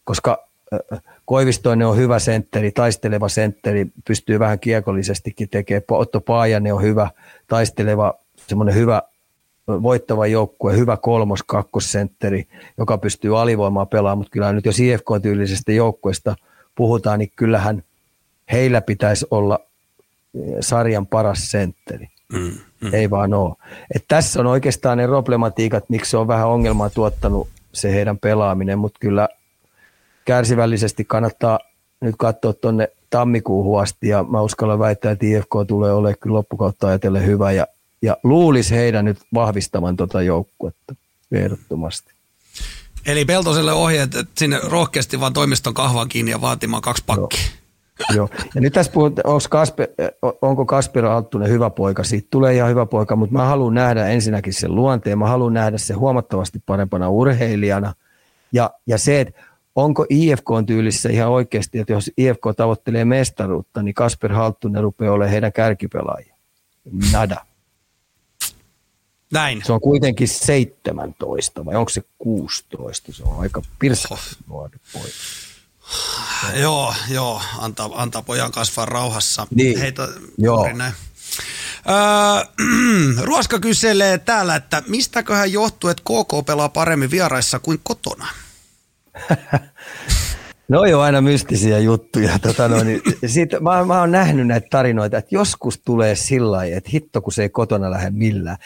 Koska 0.03 0.47
äh, 0.73 1.01
Koivistoinen 1.25 1.87
on 1.87 1.97
hyvä 1.97 2.19
sentteri, 2.19 2.71
taisteleva 2.71 3.29
sentteri, 3.29 3.85
pystyy 4.07 4.39
vähän 4.39 4.59
kiekollisestikin 4.59 5.49
tekemään. 5.49 5.83
Otto 5.91 6.21
Paajanen 6.21 6.73
on 6.73 6.81
hyvä, 6.81 7.09
taisteleva, 7.47 8.13
semmoinen 8.47 8.75
hyvä 8.75 9.01
voittava 9.67 10.27
joukkue, 10.27 10.77
hyvä 10.77 10.97
kolmos, 10.97 11.43
kakkosentteri, 11.43 12.47
joka 12.77 12.97
pystyy 12.97 13.41
alivoimaa 13.41 13.85
pelaamaan, 13.85 14.17
mutta 14.17 14.31
kyllä 14.31 14.53
nyt 14.53 14.65
jos 14.65 14.79
IFK-tyylisestä 14.79 15.71
joukkueesta 15.71 16.35
puhutaan, 16.77 17.19
niin 17.19 17.31
kyllähän 17.35 17.83
heillä 18.51 18.81
pitäisi 18.81 19.25
olla 19.31 19.59
eh, 20.35 20.55
sarjan 20.59 21.07
paras 21.07 21.51
sentteri. 21.51 22.07
Mm, 22.33 22.51
mm. 22.81 22.93
Ei 22.93 23.09
vaan 23.09 23.33
ole. 23.33 23.55
Et 23.95 24.03
tässä 24.07 24.39
on 24.39 24.47
oikeastaan 24.47 24.97
ne 24.97 25.07
problematiikat, 25.07 25.89
miksi 25.89 26.11
se 26.11 26.17
on 26.17 26.27
vähän 26.27 26.47
ongelmaa 26.47 26.89
tuottanut 26.89 27.47
se 27.73 27.93
heidän 27.93 28.17
pelaaminen, 28.17 28.79
mutta 28.79 28.97
kyllä 28.99 29.29
kärsivällisesti 30.25 31.05
kannattaa 31.05 31.59
nyt 32.01 32.15
katsoa 32.17 32.53
tuonne 32.53 32.87
tammikuuhun 33.09 33.81
asti 33.81 34.07
ja 34.07 34.23
mä 34.23 34.41
uskallan 34.41 34.79
väittää, 34.79 35.11
että 35.11 35.25
IFK 35.25 35.51
tulee 35.67 35.93
olemaan 35.93 36.19
kyllä 36.19 36.33
loppukautta 36.33 36.87
ajatellen 36.87 37.25
hyvä 37.25 37.51
ja 37.51 37.67
ja 38.01 38.17
luulisi 38.23 38.75
heidän 38.75 39.05
nyt 39.05 39.17
vahvistavan 39.33 39.95
tuota 39.95 40.21
joukkuetta 40.21 40.95
ehdottomasti. 41.31 42.16
Eli 43.07 43.25
Peltoselle 43.25 43.73
ohjeet, 43.73 44.15
että 44.15 44.33
sinne 44.37 44.59
rohkeasti 44.63 45.19
vaan 45.19 45.33
toimiston 45.33 45.73
kahvan 45.73 46.09
kiinni 46.09 46.31
ja 46.31 46.41
vaatimaan 46.41 46.81
kaksi 46.81 47.03
pakkia. 47.05 47.47
Joo. 48.15 48.29
Ja 48.55 48.61
nyt 48.61 48.73
tässä 48.73 48.91
puhut, 48.91 49.19
onko 49.23 49.45
Kasper, 49.49 49.87
onko 50.41 50.65
Kasper 50.65 51.05
Alttunen 51.05 51.49
hyvä 51.49 51.69
poika? 51.69 52.03
Siitä 52.03 52.27
tulee 52.31 52.55
ihan 52.55 52.69
hyvä 52.69 52.85
poika, 52.85 53.15
mutta 53.15 53.33
mä 53.33 53.45
haluan 53.45 53.73
nähdä 53.73 54.07
ensinnäkin 54.07 54.53
sen 54.53 54.75
luonteen. 54.75 55.17
Mä 55.17 55.27
haluan 55.27 55.53
nähdä 55.53 55.77
se 55.77 55.93
huomattavasti 55.93 56.59
parempana 56.65 57.09
urheilijana. 57.09 57.93
Ja, 58.51 58.71
ja 58.87 58.97
se, 58.97 59.21
että 59.21 59.41
onko 59.75 60.05
IFK 60.09 60.49
on 60.51 60.65
tyylissä 60.65 61.09
ihan 61.09 61.29
oikeasti, 61.29 61.79
että 61.79 61.93
jos 61.93 62.11
IFK 62.17 62.41
tavoittelee 62.57 63.05
mestaruutta, 63.05 63.83
niin 63.83 63.93
Kasper 63.95 64.33
Halttunen 64.33 64.83
rupeaa 64.83 65.13
olemaan 65.13 65.31
heidän 65.31 65.53
kärkipelaajia. 65.53 66.35
Nada. 67.11 67.46
Näin. 69.33 69.61
Se 69.65 69.73
on 69.73 69.81
kuitenkin 69.81 70.27
17 70.27 71.65
vai 71.65 71.75
onko 71.75 71.89
se 71.89 72.01
16? 72.17 73.13
Se 73.13 73.23
on 73.23 73.39
aika 73.39 73.61
pirsa 73.79 74.17
nuori 74.47 74.77
poika. 74.93 75.07
Joo, 76.55 76.93
joo, 77.09 77.41
antaa, 77.57 77.89
antaa 77.95 78.21
pojan 78.21 78.51
kasvaa 78.51 78.85
rauhassa. 78.85 79.47
Niin. 79.55 79.79
Heitä, 79.79 80.07
Joo. 80.37 80.73
Näin. 80.73 80.93
Öö, 81.89 83.23
Ruoska 83.25 83.59
kyselee 83.59 84.17
täällä, 84.17 84.55
että 84.55 84.83
mistäköhän 84.87 85.51
johtuu, 85.51 85.89
että 85.89 86.03
KK 86.03 86.45
pelaa 86.45 86.69
paremmin 86.69 87.11
vieraissa 87.11 87.59
kuin 87.59 87.79
kotona? 87.83 88.27
No 90.69 90.85
joo, 90.85 91.01
aina 91.01 91.21
mystisiä 91.21 91.79
juttuja. 91.79 92.39
Tota 92.39 92.67
no, 92.67 92.83
niin, 92.83 93.01
siitä, 93.33 93.59
mä, 93.59 93.85
mä 93.85 93.99
oon 93.99 94.11
nähnyt 94.11 94.47
näitä 94.47 94.67
tarinoita, 94.69 95.17
että 95.17 95.35
joskus 95.35 95.81
tulee 95.85 96.15
sillä 96.15 96.51
lailla, 96.51 96.77
että 96.77 96.89
hitto 96.93 97.21
kun 97.21 97.33
se 97.33 97.41
ei 97.41 97.49
kotona 97.49 97.91
lähde 97.91 98.09
millään. 98.09 98.57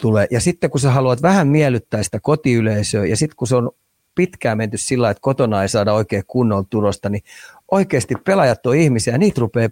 Tulee. 0.00 0.26
Ja 0.30 0.40
sitten 0.40 0.70
kun 0.70 0.80
sä 0.80 0.90
haluat 0.90 1.22
vähän 1.22 1.48
miellyttää 1.48 2.02
sitä 2.02 2.18
kotiyleisöä 2.22 3.06
ja 3.06 3.16
sitten 3.16 3.36
kun 3.36 3.48
se 3.48 3.56
on 3.56 3.70
pitkään 4.14 4.58
menty 4.58 4.76
sillä 4.76 5.10
että 5.10 5.20
kotona 5.20 5.62
ei 5.62 5.68
saada 5.68 5.92
oikein 5.92 6.22
kunnolla 6.26 6.64
tulosta, 6.70 7.08
niin 7.08 7.22
oikeasti 7.70 8.14
pelaajat 8.24 8.66
on 8.66 8.76
ihmisiä 8.76 9.14
ja 9.14 9.18
niitä 9.18 9.40
rupeaa 9.40 9.68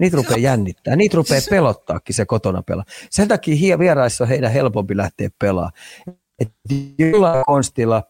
Niitä 0.00 0.16
rupeaa 0.16 0.38
jännittää, 0.38 0.96
niitä 0.96 1.16
rupeaa 1.16 1.40
pelottaakin 1.50 2.14
se 2.14 2.24
kotona 2.24 2.62
pelaa. 2.62 2.84
Sen 3.10 3.28
takia 3.28 3.78
vieraissa 3.78 4.24
on 4.24 4.28
heidän 4.28 4.52
helpompi 4.52 4.96
lähteä 4.96 5.28
pelaamaan. 5.38 5.72
Et 6.38 6.52
jollain 6.98 7.44
konstilla 7.46 8.02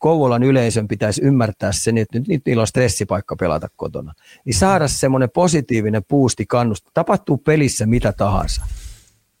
Kouvolan 0.00 0.42
yleisön 0.42 0.88
pitäisi 0.88 1.22
ymmärtää 1.24 1.72
se, 1.72 1.92
että 1.96 2.18
nyt, 2.18 2.28
nyt 2.28 2.42
niillä 2.46 2.60
on 2.60 2.66
stressipaikka 2.66 3.36
pelata 3.36 3.68
kotona. 3.76 4.12
Niin 4.44 4.54
saada 4.54 4.88
semmoinen 4.88 5.30
positiivinen 5.30 6.02
puusti 6.08 6.46
kannusta. 6.46 6.90
Tapahtuu 6.94 7.36
pelissä 7.36 7.86
mitä 7.86 8.12
tahansa. 8.12 8.62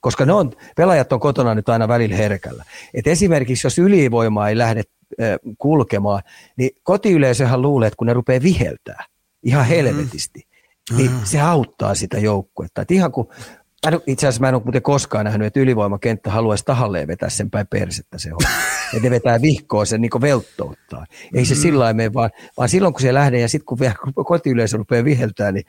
Koska 0.00 0.26
ne 0.26 0.32
on, 0.32 0.52
pelaajat 0.76 1.12
on 1.12 1.20
kotona 1.20 1.54
nyt 1.54 1.68
aina 1.68 1.88
välillä 1.88 2.16
herkällä. 2.16 2.64
Et 2.94 3.06
esimerkiksi 3.06 3.66
jos 3.66 3.78
ylivoimaa 3.78 4.48
ei 4.48 4.58
lähde 4.58 4.82
äh, 5.22 5.38
kulkemaan, 5.58 6.22
niin 6.56 6.70
kotiyleisöhän 6.82 7.62
luulee, 7.62 7.86
että 7.86 7.96
kun 7.96 8.06
ne 8.06 8.12
rupeaa 8.12 8.42
viheltää 8.42 9.04
ihan 9.42 9.66
helvetisti, 9.66 10.42
niin 10.96 11.10
se 11.24 11.40
auttaa 11.40 11.94
sitä 11.94 12.18
joukkuetta. 12.18 12.82
Et 12.82 12.90
ihan 12.90 13.12
kun, 13.12 13.28
itse 14.06 14.26
asiassa 14.26 14.40
mä 14.40 14.48
en 14.48 14.54
ole 14.54 14.62
muuten 14.64 14.82
koskaan 14.82 15.24
nähnyt, 15.24 15.46
että 15.46 15.60
ylivoimakenttä 15.60 16.30
haluaisi 16.30 16.64
tahalleen 16.64 17.08
vetää 17.08 17.30
sen 17.30 17.50
päin 17.50 17.66
persettä 17.66 18.18
se 18.18 18.30
homma. 18.30 18.48
Että 18.94 19.02
ne 19.02 19.10
vetää 19.10 19.42
vihkoa 19.42 19.84
sen 19.84 20.00
niin 20.00 20.10
velttouttaa. 20.20 21.06
Ei 21.34 21.44
se 21.44 21.54
sillä 21.54 21.78
lailla 21.78 21.96
mene, 21.96 22.12
vaan, 22.12 22.30
vaan 22.56 22.68
silloin 22.68 22.94
kun 22.94 23.00
se 23.00 23.14
lähde 23.14 23.40
ja 23.40 23.48
sitten 23.48 23.66
kun 24.14 24.24
kotiyleisö 24.24 24.76
rupeaa 24.76 25.04
viheltää, 25.04 25.52
niin 25.52 25.64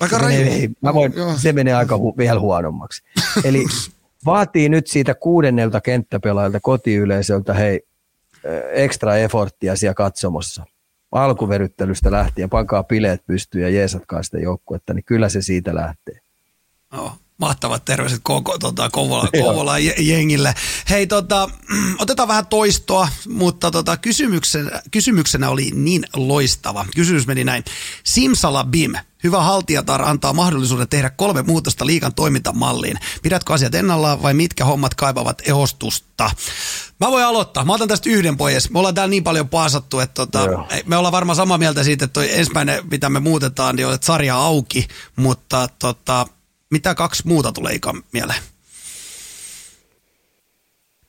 Aika 0.00 0.18
se, 0.18 0.24
menee, 0.24 0.58
raju. 0.58 0.70
mä 0.80 0.94
voin, 0.94 1.12
Joo. 1.16 1.36
se 1.36 1.52
menee 1.52 1.74
aika 1.74 1.96
hu, 1.96 2.14
vielä 2.18 2.40
huonommaksi. 2.40 3.02
Eli 3.44 3.64
vaatii 4.26 4.68
nyt 4.68 4.86
siitä 4.86 5.14
kuudennelta 5.14 5.80
kenttäpelaajalta 5.80 6.60
kotiyleisöltä 6.60 7.54
hei, 7.54 7.80
ekstra 8.72 9.16
efforttia 9.16 9.76
siellä 9.76 9.94
katsomossa. 9.94 10.64
Alkuveryttelystä 11.12 12.10
lähtien, 12.10 12.50
pankaa 12.50 12.84
bileet 12.84 13.26
pystyyn 13.26 13.62
ja 13.62 13.70
jeesatkaa 13.70 14.22
sitä 14.22 14.38
joukkuetta, 14.38 14.94
niin 14.94 15.04
kyllä 15.04 15.28
se 15.28 15.42
siitä 15.42 15.74
lähtee. 15.74 16.20
Joo, 16.92 17.12
mahtavat 17.38 17.84
terveiset 17.84 18.20
koko 18.22 18.58
tota, 18.58 18.90
Kouvola, 18.90 19.28
Joo. 19.34 19.44
Kouvola 19.46 19.78
jengille. 19.98 20.54
Hei, 20.90 21.06
tota, 21.06 21.50
otetaan 21.98 22.28
vähän 22.28 22.46
toistoa, 22.46 23.08
mutta 23.28 23.70
tota, 23.70 23.96
kysymyksenä, 23.96 24.82
kysymyksenä 24.90 25.50
oli 25.50 25.70
niin 25.74 26.04
loistava. 26.16 26.86
Kysymys 26.96 27.26
meni 27.26 27.44
näin. 27.44 27.64
Simsala 28.04 28.64
Bim, 28.64 28.92
hyvä 29.22 29.42
haltijatar 29.42 30.02
antaa 30.02 30.32
mahdollisuuden 30.32 30.88
tehdä 30.88 31.10
kolme 31.10 31.42
muutosta 31.42 31.86
liikan 31.86 32.14
toimintamalliin. 32.14 32.96
Pidätkö 33.22 33.52
asiat 33.54 33.74
ennallaan 33.74 34.22
vai 34.22 34.34
mitkä 34.34 34.64
hommat 34.64 34.94
kaivavat 34.94 35.42
ehostusta? 35.48 36.30
Mä 37.00 37.10
voin 37.10 37.24
aloittaa. 37.24 37.64
Mä 37.64 37.74
otan 37.74 37.88
tästä 37.88 38.10
yhden 38.10 38.36
pois. 38.36 38.70
Me 38.70 38.78
ollaan 38.78 38.94
täällä 38.94 39.10
niin 39.10 39.24
paljon 39.24 39.48
paasattu, 39.48 40.00
että 40.00 40.14
tota, 40.14 40.38
Joo. 40.38 40.68
me 40.86 40.96
ollaan 40.96 41.12
varmaan 41.12 41.36
samaa 41.36 41.58
mieltä 41.58 41.84
siitä, 41.84 42.04
että 42.04 42.12
toi 42.12 42.38
ensimmäinen, 42.38 42.86
mitä 42.90 43.08
me 43.08 43.20
muutetaan, 43.20 43.76
niin 43.76 43.86
on, 43.86 43.94
että 43.94 44.06
sarja 44.06 44.36
auki, 44.36 44.88
mutta 45.16 45.68
tota, 45.78 46.26
mitä 46.70 46.94
kaksi 46.94 47.22
muuta 47.26 47.52
tulee 47.52 47.74
ikan 47.74 48.02
mieleen? 48.12 48.42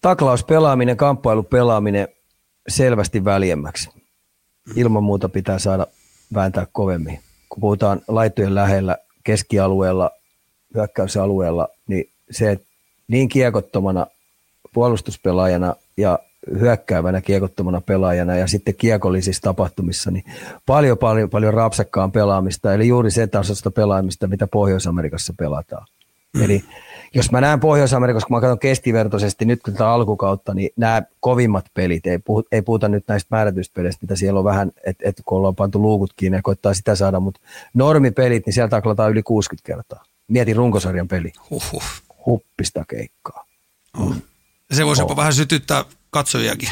Taklauspelaaminen, 0.02 0.98
kamppailupelaaminen 0.98 2.08
selvästi 2.68 3.26
väljemmäksi. 3.26 3.90
Ilman 4.76 5.04
muuta 5.04 5.30
pitää 5.30 5.60
saada 5.60 5.88
vääntää 6.34 6.68
kovemmin. 6.72 7.20
Kun 7.54 7.62
puhutaan 7.62 8.02
laitojen 8.08 8.56
lähellä, 8.56 8.98
keskialueella, 9.24 10.12
hyökkäysalueella, 10.76 11.68
niin 11.88 12.10
se, 12.32 12.52
että 12.52 12.66
niin 13.08 13.30
kiekottomana 13.30 14.08
puolustuspelaajana 14.74 15.76
ja 15.98 16.20
hyökkäävänä 16.60 17.22
kiekottomana 17.22 17.82
pelaajana 17.82 18.36
ja 18.36 18.48
sitten 18.48 18.76
kiekollisissa 18.76 19.42
tapahtumissa, 19.42 20.12
niin 20.12 20.24
paljon, 20.66 20.98
paljon, 20.98 21.30
paljon 21.30 21.54
rapsakkaan 21.54 22.12
pelaamista, 22.12 22.74
eli 22.74 22.88
juuri 22.88 23.12
se 23.12 23.28
tasosta 23.28 23.72
pelaamista, 23.72 24.28
mitä 24.28 24.48
Pohjois-Amerikassa 24.48 25.34
pelataan. 25.38 25.88
Eli 26.44 26.64
jos 27.16 27.32
mä 27.32 27.42
näen 27.42 27.60
Pohjois-Amerikassa, 27.60 28.28
kun 28.28 28.38
mä 28.38 28.42
katson 28.42 28.60
keskivertoisesti 28.60 29.46
nyt 29.46 29.64
kun 29.64 29.74
tätä 29.74 29.90
alkukautta, 29.90 30.54
niin 30.54 30.70
nämä 30.78 31.02
kovimmat 31.20 31.66
pelit, 31.74 32.08
ei, 32.08 32.20
puhu, 32.20 32.44
ei 32.52 32.62
puhuta 32.62 32.88
nyt 32.88 33.04
näistä 33.08 33.28
määrätyistä 33.32 33.74
peleistä, 33.74 34.04
mitä 34.04 34.16
siellä 34.16 34.38
on 34.38 34.44
vähän, 34.44 34.72
että 34.86 35.10
et 35.10 35.22
kun 35.26 35.38
ollaan 35.38 35.56
pantu 35.56 35.82
luukut 35.82 36.14
kiinni 36.16 36.38
ja 36.38 36.42
koittaa 36.42 36.74
sitä 36.74 36.96
saada, 36.96 37.20
mutta 37.20 37.42
normipelit, 37.74 38.46
niin 38.46 38.54
siellä 38.54 38.70
taklataan 38.70 39.12
yli 39.12 39.24
60 39.24 39.68
kertaa. 39.68 40.04
Mieti 40.28 40.54
runkosarjan 40.54 41.08
peli, 41.08 41.32
Huhhuh. 41.50 41.84
huppista 42.26 42.86
keikkaa. 42.88 43.46
Oh. 44.00 44.16
Se 44.72 44.86
voisi 44.86 45.02
jopa 45.02 45.16
vähän 45.16 45.34
sytyttää 45.34 45.86
katsojiakin. 46.10 46.70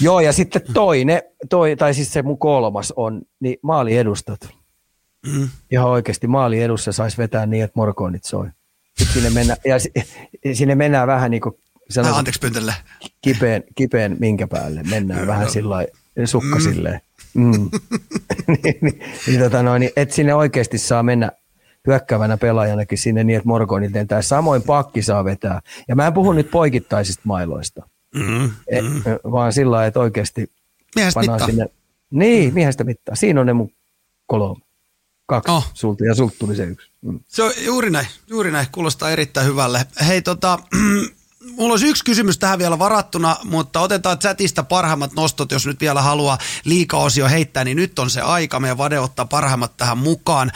Joo, 0.00 0.20
ja 0.20 0.32
sitten 0.32 0.62
toinen, 0.74 1.22
toi, 1.48 1.76
tai 1.76 1.94
siis 1.94 2.12
se 2.12 2.22
mun 2.22 2.38
kolmas 2.38 2.92
on, 2.96 3.22
niin 3.40 3.56
maaliedustat. 3.62 4.48
Mm. 5.26 5.48
Ihan 5.70 5.88
oikeasti 5.88 6.26
maaliedussa 6.26 6.92
saisi 6.92 7.18
vetää 7.18 7.46
niin, 7.46 7.64
että 7.64 7.72
morkoonit 7.74 8.24
soi. 8.24 8.48
Sitten 9.00 9.14
sinne 9.22 9.30
mennään, 9.30 9.58
ja 9.64 9.78
si- 9.78 9.92
sinne 10.52 10.74
mennään 10.74 11.06
vähän 11.06 11.30
niin 11.30 11.40
kuin 11.40 11.54
Äh, 11.54 11.94
sanotaan, 11.94 12.18
anteeksi 12.18 12.40
pyntelle. 12.40 12.74
kipeän, 13.22 13.62
kipeän 13.74 14.16
minkä 14.20 14.46
päälle. 14.46 14.82
Mennään 14.82 15.26
vähän 15.26 15.50
sillä 15.50 15.70
lailla, 15.70 15.92
sukka 16.24 16.56
mm. 16.56 16.62
silleen. 16.62 17.00
Mm. 17.34 17.52
niin, 18.48 18.76
niin, 18.80 19.02
niin, 19.26 19.40
tota 19.40 19.62
noin, 19.62 19.80
niin, 19.80 19.92
että 19.96 20.14
sinne 20.14 20.34
oikeasti 20.34 20.78
saa 20.78 21.02
mennä 21.02 21.30
hyökkäävänä 21.86 22.36
pelaajanakin 22.36 22.98
sinne 22.98 23.24
niin, 23.24 23.36
että 23.36 23.48
morkoonit 23.48 23.92
lentää. 23.94 24.22
Samoin 24.22 24.62
pakki 24.62 25.02
saa 25.02 25.24
vetää. 25.24 25.60
Ja 25.88 25.96
mä 25.96 26.06
en 26.06 26.12
puhu 26.12 26.32
nyt 26.32 26.50
poikittaisista 26.50 27.22
mailoista, 27.24 27.82
Mm. 28.14 28.44
e, 28.68 28.80
vaan 29.30 29.52
sillä 29.52 29.70
lailla, 29.70 29.86
että 29.86 30.00
oikeasti 30.00 30.50
pannaan 31.14 31.36
mittaa. 31.40 31.46
sinne. 31.46 31.66
Niin, 32.10 32.54
miehestä 32.54 32.84
mittaa. 32.84 33.14
Siinä 33.14 33.40
on 33.40 33.46
ne 33.46 33.52
mun 33.52 33.70
kolme. 34.26 34.64
Kaksi 35.30 35.52
Oh. 35.52 35.70
sulta 35.74 36.04
ja 36.04 36.14
sulta 36.14 36.34
tuli 36.38 36.56
se 36.56 36.64
yksi. 36.64 36.90
Mm. 37.02 37.20
Se 37.28 37.42
on 37.42 37.52
juuri 37.58 37.90
näin, 37.90 38.06
juuri 38.26 38.50
näin. 38.50 38.66
Kuulostaa 38.72 39.10
erittäin 39.10 39.46
hyvälle. 39.46 39.86
Hei 40.06 40.22
tota, 40.22 40.58
mulla 41.56 41.72
olisi 41.72 41.86
yksi 41.88 42.04
kysymys 42.04 42.38
tähän 42.38 42.58
vielä 42.58 42.78
varattuna, 42.78 43.36
mutta 43.44 43.80
otetaan 43.80 44.18
chatista 44.18 44.62
parhaimmat 44.62 45.12
nostot, 45.12 45.52
jos 45.52 45.66
nyt 45.66 45.80
vielä 45.80 46.02
haluaa 46.02 46.38
liikaosio 46.64 47.28
heittää, 47.28 47.64
niin 47.64 47.76
nyt 47.76 47.98
on 47.98 48.10
se 48.10 48.20
aika. 48.20 48.60
Meidän 48.60 48.78
Vade 48.78 48.98
ottaa 48.98 49.24
parhaimmat 49.24 49.76
tähän 49.76 49.98
mukaan. 49.98 50.52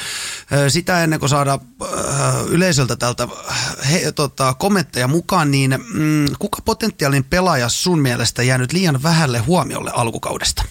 Sitä 0.68 1.02
ennen 1.04 1.20
kuin 1.20 1.30
saada 1.30 1.58
yleisöltä 2.48 2.96
tältä 2.96 3.28
he, 3.90 4.12
tota, 4.12 4.54
kommentteja 4.54 5.08
mukaan, 5.08 5.50
niin 5.50 5.78
mm, 5.94 6.26
kuka 6.38 6.58
potentiaalinen 6.64 7.24
pelaaja 7.24 7.68
sun 7.68 7.98
mielestä 7.98 8.42
jäänyt 8.42 8.72
liian 8.72 9.02
vähälle 9.02 9.38
huomiolle 9.38 9.90
alkukaudesta? 9.94 10.62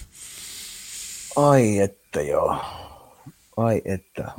Ai 1.36 1.78
että 1.78 2.22
joo. 2.22 2.83
Ai 3.56 3.82
että. 3.84 4.30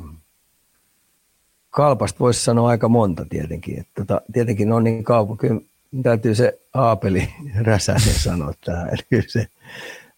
Kalpasta 1.70 2.18
voisi 2.18 2.44
sanoa 2.44 2.68
aika 2.68 2.88
monta 2.88 3.26
tietenkin. 3.30 3.80
Että 3.80 3.92
tota, 3.94 4.20
tietenkin 4.32 4.72
on 4.72 4.84
niin 4.84 5.04
kauan. 5.04 5.36
Kyllä 5.36 5.60
täytyy 6.02 6.34
se 6.34 6.58
Aapeli 6.74 7.28
Räsänen 7.62 8.14
sanoa 8.14 8.52
tähän. 8.64 8.88
Eli 8.88 9.22
se, 9.28 9.46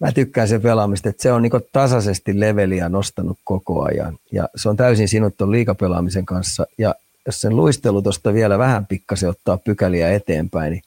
mä 0.00 0.12
tykkään 0.12 0.48
sen 0.48 0.62
pelaamista, 0.62 1.08
että 1.08 1.22
se 1.22 1.32
on 1.32 1.42
niin 1.42 1.52
tasaisesti 1.72 2.40
leveliä 2.40 2.88
nostanut 2.88 3.38
koko 3.44 3.82
ajan. 3.82 4.18
Ja 4.32 4.48
se 4.56 4.68
on 4.68 4.76
täysin 4.76 5.08
sinut 5.08 5.36
tuon 5.36 5.50
liikapelaamisen 5.50 6.26
kanssa. 6.26 6.66
Ja 6.78 6.94
jos 7.26 7.40
sen 7.40 7.56
luistelu 7.56 8.02
tuosta 8.02 8.34
vielä 8.34 8.58
vähän 8.58 8.86
pikkasen 8.86 9.28
ottaa 9.28 9.56
pykäliä 9.56 10.12
eteenpäin, 10.12 10.72
niin, 10.72 10.82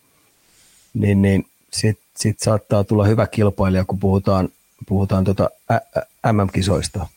niin, 0.94 1.22
niin 1.22 1.46
sitten 1.72 2.06
sit 2.18 2.40
saattaa 2.40 2.84
tulla 2.84 3.06
hyvä 3.06 3.28
kilpailija, 3.28 3.86
kun 3.86 4.00
puhutaan, 4.00 4.50
puhutaan 4.88 5.26
ä- 5.72 6.32
MM-kisoista. 6.32 7.08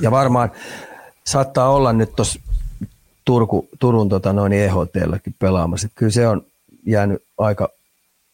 Ja 0.00 0.10
varmaan 0.10 0.52
saattaa 1.26 1.70
olla 1.70 1.92
nyt 1.92 2.16
tuossa 2.16 2.40
Turku, 3.24 3.68
Turun 3.78 4.08
tota 4.08 4.32
noin 4.32 4.52
EHTlläkin 4.52 5.34
pelaamassa. 5.38 5.88
Kyllä 5.94 6.12
se 6.12 6.28
on 6.28 6.46
jäänyt 6.86 7.22
aika 7.38 7.68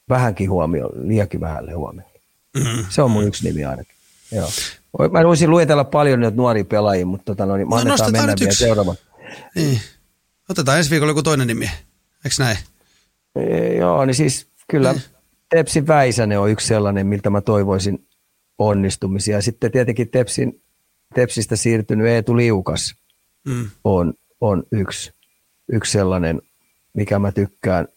vähänkin 0.08 0.50
huomioon, 0.50 1.08
liiankin 1.08 1.40
vähälle 1.40 1.72
huomioon. 1.72 2.10
Mm. 2.56 2.84
Se 2.88 3.02
on 3.02 3.10
mun 3.10 3.24
yksi 3.24 3.44
nimi 3.44 3.64
ainakin. 3.64 3.94
Joo. 4.32 4.48
Mä 5.12 5.24
voisin 5.24 5.50
luetella 5.50 5.84
paljon 5.84 6.20
nyt 6.20 6.34
nuoria 6.34 6.64
pelaajia, 6.64 7.06
mutta 7.06 7.24
tota 7.24 7.46
noin, 7.46 7.68
no, 7.68 7.76
annetaan 7.76 8.12
mennä 8.12 8.34
vielä 8.40 8.52
seuraava. 8.52 8.94
Niin. 9.54 9.80
Otetaan 10.48 10.78
ensi 10.78 10.90
viikolla 10.90 11.10
joku 11.10 11.22
toinen 11.22 11.46
nimi, 11.46 11.70
eikö 12.24 12.36
näin? 12.38 12.58
E, 13.36 13.74
joo, 13.74 14.04
niin 14.04 14.14
siis 14.14 14.46
kyllä 14.68 14.92
niin. 14.92 15.02
Tepsi 15.48 15.86
Väisänen 15.86 16.40
on 16.40 16.50
yksi 16.50 16.66
sellainen, 16.66 17.06
miltä 17.06 17.30
mä 17.30 17.40
toivoisin 17.40 18.06
onnistumisia. 18.58 19.42
Sitten 19.42 19.72
tietenkin 19.72 20.08
Tepsin, 20.08 20.60
Tepsistä 21.14 21.56
siirtynyt 21.56 22.06
Eetu 22.06 22.36
Liukas 22.36 22.94
mm. 23.44 23.70
on, 23.84 24.14
on 24.40 24.62
yksi, 24.72 25.12
yksi 25.72 25.92
sellainen, 25.92 26.42
mikä 26.94 27.18
mä 27.18 27.32
tykkään, 27.32 27.88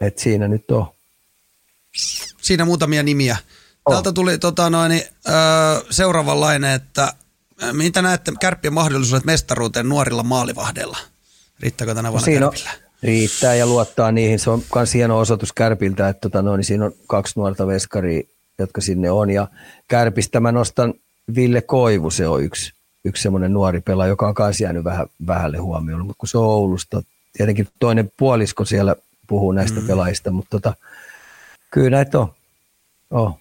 että 0.00 0.22
siinä 0.22 0.48
nyt 0.48 0.70
on. 0.70 0.86
Siinä 2.42 2.64
muutamia 2.64 3.02
nimiä. 3.02 3.36
Oh. 3.86 3.92
Täältä 3.92 4.12
tuli 4.12 4.38
tota 4.38 4.70
noin, 4.70 4.92
öö, 4.92 5.34
seuraavanlainen, 5.90 6.72
että 6.72 7.12
mitä 7.72 8.02
näette 8.02 8.32
kärppien 8.40 8.74
mahdollisuudet 8.74 9.24
mestaruuteen 9.24 9.88
nuorilla 9.88 10.22
maalivahdeilla? 10.22 10.98
Riittääkö 11.60 11.94
tänä 11.94 12.12
vuonna 12.12 12.22
no, 12.22 12.24
siinä 12.24 12.46
on, 12.46 12.52
riittää 13.02 13.54
ja 13.54 13.66
luottaa 13.66 14.12
niihin. 14.12 14.38
Se 14.38 14.50
on 14.50 14.62
myös 14.74 14.94
hieno 14.94 15.18
osoitus 15.18 15.52
Kärpiltä, 15.52 16.08
että 16.08 16.20
tota 16.20 16.42
noin, 16.42 16.64
siinä 16.64 16.84
on 16.84 16.92
kaksi 17.06 17.32
nuorta 17.36 17.66
veskaria, 17.66 18.22
jotka 18.58 18.80
sinne 18.80 19.10
on. 19.10 19.30
Ja 19.30 19.48
Kärpistä 19.88 20.40
mä 20.40 20.52
nostan 20.52 20.94
Ville 21.34 21.62
Koivu, 21.62 22.10
se 22.10 22.28
on 22.28 22.42
yksi, 22.42 22.72
yksi 23.04 23.22
semmoinen 23.22 23.52
nuori 23.52 23.80
pelaaja, 23.80 24.08
joka 24.08 24.28
on 24.28 24.34
myös 24.38 24.60
jäänyt 24.60 24.84
vähän 24.84 25.06
vähälle 25.26 25.58
huomioon, 25.58 26.06
mutta 26.06 26.18
kun 26.18 26.28
se 26.28 26.38
on 26.38 26.44
Oulusta, 26.44 27.02
tietenkin 27.36 27.68
toinen 27.78 28.10
puolisko 28.16 28.64
siellä 28.64 28.96
puhuu 29.26 29.52
näistä 29.52 29.80
mm. 29.80 29.86
pelaajista, 29.86 30.30
mutta 30.30 30.50
tota, 30.50 30.74
kyllä 31.70 31.90
näitä 31.90 32.18
on. 32.18 32.34
Oh. 33.10 33.38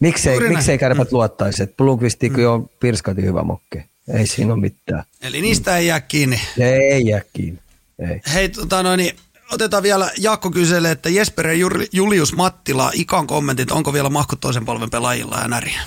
Miksei, 0.00 0.48
miksei 0.48 0.78
kärpät 0.78 1.10
mm. 1.10 1.14
luottaisi, 1.14 1.62
että 1.62 1.76
Blomqvist 1.76 2.22
mm. 2.22 2.46
on 2.48 2.70
pirskati 2.80 3.22
hyvä 3.22 3.42
mokke. 3.42 3.84
Ei 4.08 4.26
siinä 4.26 4.52
ole 4.52 4.60
mitään. 4.60 5.04
Eli 5.22 5.40
niistä 5.40 5.76
ei 5.76 5.86
jää 5.86 6.00
kiinni. 6.00 6.40
Ei 6.58 7.06
jää 7.06 7.20
kiinni. 7.32 7.60
Ei. 7.98 8.20
Hei, 8.34 8.48
tota 8.48 8.82
noin, 8.82 8.98
niin 8.98 9.16
otetaan 9.52 9.82
vielä, 9.82 10.10
Jaakko 10.18 10.50
kyselee, 10.50 10.92
että 10.92 11.08
Jesper 11.08 11.46
ja 11.46 11.68
Julius 11.92 12.36
Mattila, 12.36 12.90
ikan 12.94 13.26
kommentit, 13.26 13.70
onko 13.70 13.92
vielä 13.92 14.10
mahku 14.10 14.36
toisen 14.36 14.64
polven 14.64 14.90
pelaajilla 14.90 15.38
ja 15.42 15.48
näriä? 15.48 15.80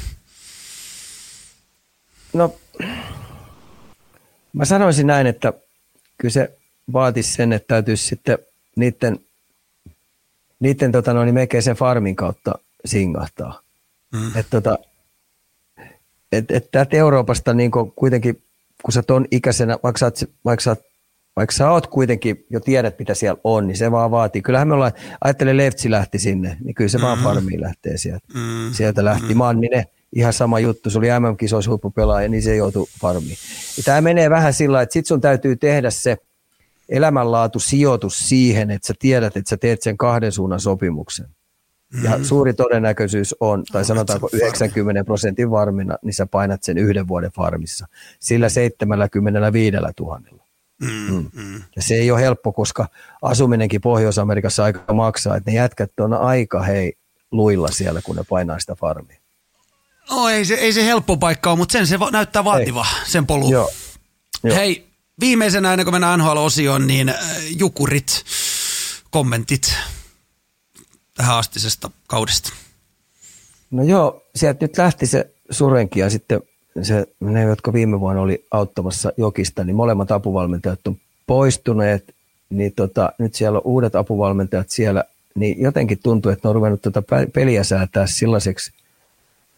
No, 2.33 2.55
mä 4.53 4.65
sanoisin 4.65 5.07
näin, 5.07 5.27
että 5.27 5.53
kyllä 6.17 6.31
se 6.31 6.57
vaatisi 6.93 7.33
sen, 7.33 7.53
että 7.53 7.67
täytyisi 7.67 8.05
sitten 8.05 8.37
niiden, 8.75 9.19
niiden 10.59 10.91
tota 10.91 11.13
noin, 11.13 11.33
melkein 11.33 11.63
sen 11.63 11.75
farmin 11.75 12.15
kautta 12.15 12.51
singahtaa. 12.85 13.61
Mm. 14.11 14.27
Että 14.27 14.61
tota, 14.61 14.77
et, 16.31 16.51
et 16.51 16.71
täältä 16.71 16.97
Euroopasta 16.97 17.53
niin 17.53 17.71
kuitenkin, 17.95 18.41
kun 18.83 18.93
sä 18.93 19.03
ton 19.03 19.25
ikäisenä, 19.31 19.77
vaikka 19.83 19.99
sä, 19.99 20.05
oot, 20.05 20.19
vaikka, 20.45 20.63
sä, 20.63 20.75
vaikka 21.35 21.55
sä 21.55 21.71
oot 21.71 21.87
kuitenkin 21.87 22.45
jo 22.49 22.59
tiedät, 22.59 22.99
mitä 22.99 23.13
siellä 23.13 23.41
on, 23.43 23.67
niin 23.67 23.77
se 23.77 23.91
vaan 23.91 24.11
vaatii. 24.11 24.41
Kyllähän 24.41 24.67
me 24.67 24.73
ollaan, 24.73 24.91
ajattelen 25.21 25.57
Leftsi 25.57 25.91
lähti 25.91 26.19
sinne, 26.19 26.57
niin 26.63 26.75
kyllä 26.75 26.89
se 26.89 26.97
mm-hmm. 26.97 27.07
vaan 27.07 27.35
farmiin 27.35 27.61
lähtee 27.61 27.97
sieltä. 27.97 28.27
Mm-hmm. 28.33 28.73
Sieltä 28.73 29.05
lähti 29.05 29.21
mm-hmm. 29.21 29.37
Manninen, 29.37 29.85
ihan 30.15 30.33
sama 30.33 30.59
juttu, 30.59 30.89
se 30.89 30.97
oli 30.97 31.07
MM-kisoissa 31.07 31.71
huippupelaaja, 31.71 32.29
niin 32.29 32.43
se 32.43 32.55
joutui 32.55 32.87
farmiin. 33.01 33.37
Ja 33.77 33.83
tämä 33.83 34.01
menee 34.01 34.29
vähän 34.29 34.53
sillä 34.53 34.81
että 34.81 34.93
sit 34.93 35.05
sun 35.05 35.21
täytyy 35.21 35.55
tehdä 35.55 35.89
se 35.89 36.17
elämänlaatu 36.89 37.59
sijoitus 37.59 38.29
siihen, 38.29 38.71
että 38.71 38.87
sä 38.87 38.93
tiedät, 38.99 39.37
että 39.37 39.49
sä 39.49 39.57
teet 39.57 39.81
sen 39.81 39.97
kahden 39.97 40.31
suunnan 40.31 40.59
sopimuksen. 40.59 41.27
Ja 42.03 42.17
mm. 42.17 42.23
suuri 42.23 42.53
todennäköisyys 42.53 43.35
on, 43.39 43.63
tai 43.71 43.85
sanotaanko 43.85 44.29
90 44.33 45.03
prosentin 45.03 45.51
varmina, 45.51 45.97
niin 46.01 46.13
sä 46.13 46.25
painat 46.25 46.63
sen 46.63 46.77
yhden 46.77 47.07
vuoden 47.07 47.31
farmissa. 47.31 47.87
Sillä 48.19 48.49
75 48.49 49.77
000. 49.99 50.21
Mm, 50.81 51.15
mm. 51.15 51.29
Mm. 51.33 51.61
Ja 51.75 51.81
se 51.81 51.95
ei 51.95 52.11
ole 52.11 52.21
helppo, 52.21 52.51
koska 52.51 52.87
asuminenkin 53.21 53.81
Pohjois-Amerikassa 53.81 54.63
aika 54.63 54.93
maksaa, 54.93 55.35
että 55.35 55.51
ne 55.51 55.57
jätkät 55.57 55.99
on 55.99 56.13
aika 56.13 56.61
hei 56.61 56.93
luilla 57.31 57.67
siellä, 57.67 58.01
kun 58.03 58.15
ne 58.15 58.23
painaa 58.29 58.59
sitä 58.59 58.75
farmia. 58.75 59.20
No 60.09 60.29
ei 60.29 60.45
se, 60.45 60.53
ei 60.53 60.73
se 60.73 60.85
helppo 60.85 61.17
paikka 61.17 61.49
ole, 61.49 61.57
mutta 61.57 61.73
sen 61.73 61.87
se 61.87 61.99
va- 61.99 62.11
näyttää 62.11 62.43
vaativa, 62.43 62.85
ei. 62.99 63.11
sen 63.11 63.27
polu. 63.27 63.51
Joo. 63.51 63.71
Joo. 64.43 64.55
Hei, 64.55 64.87
viimeisenä 65.19 65.73
ennen 65.73 65.85
kuin 65.85 65.93
mennään 65.93 66.19
NHL-osioon, 66.19 66.87
niin 66.87 67.09
äh, 67.09 67.17
Jukurit, 67.57 68.23
kommentit 69.09 69.73
tähän 71.13 71.37
astisesta 71.37 71.91
kaudesta? 72.07 72.53
No 73.71 73.83
joo, 73.83 74.23
sieltä 74.35 74.65
nyt 74.65 74.77
lähti 74.77 75.07
se 75.07 75.29
Surenki 75.49 75.99
ja 75.99 76.09
sitten 76.09 76.41
se, 76.81 77.07
ne, 77.19 77.41
jotka 77.41 77.73
viime 77.73 77.99
vuonna 77.99 78.21
oli 78.21 78.47
auttamassa 78.51 79.11
Jokista, 79.17 79.63
niin 79.63 79.75
molemmat 79.75 80.11
apuvalmentajat 80.11 80.87
on 80.87 80.97
poistuneet, 81.27 82.15
niin 82.49 82.73
tota, 82.73 83.11
nyt 83.17 83.35
siellä 83.35 83.57
on 83.57 83.61
uudet 83.65 83.95
apuvalmentajat 83.95 84.69
siellä, 84.69 85.03
niin 85.35 85.61
jotenkin 85.61 85.99
tuntuu, 86.03 86.31
että 86.31 86.47
ne 86.47 86.49
on 86.49 86.55
ruvennut 86.55 86.81
tota 86.81 87.03
peliä 87.33 87.63
säätää 87.63 88.07
sellaiseksi, 88.07 88.71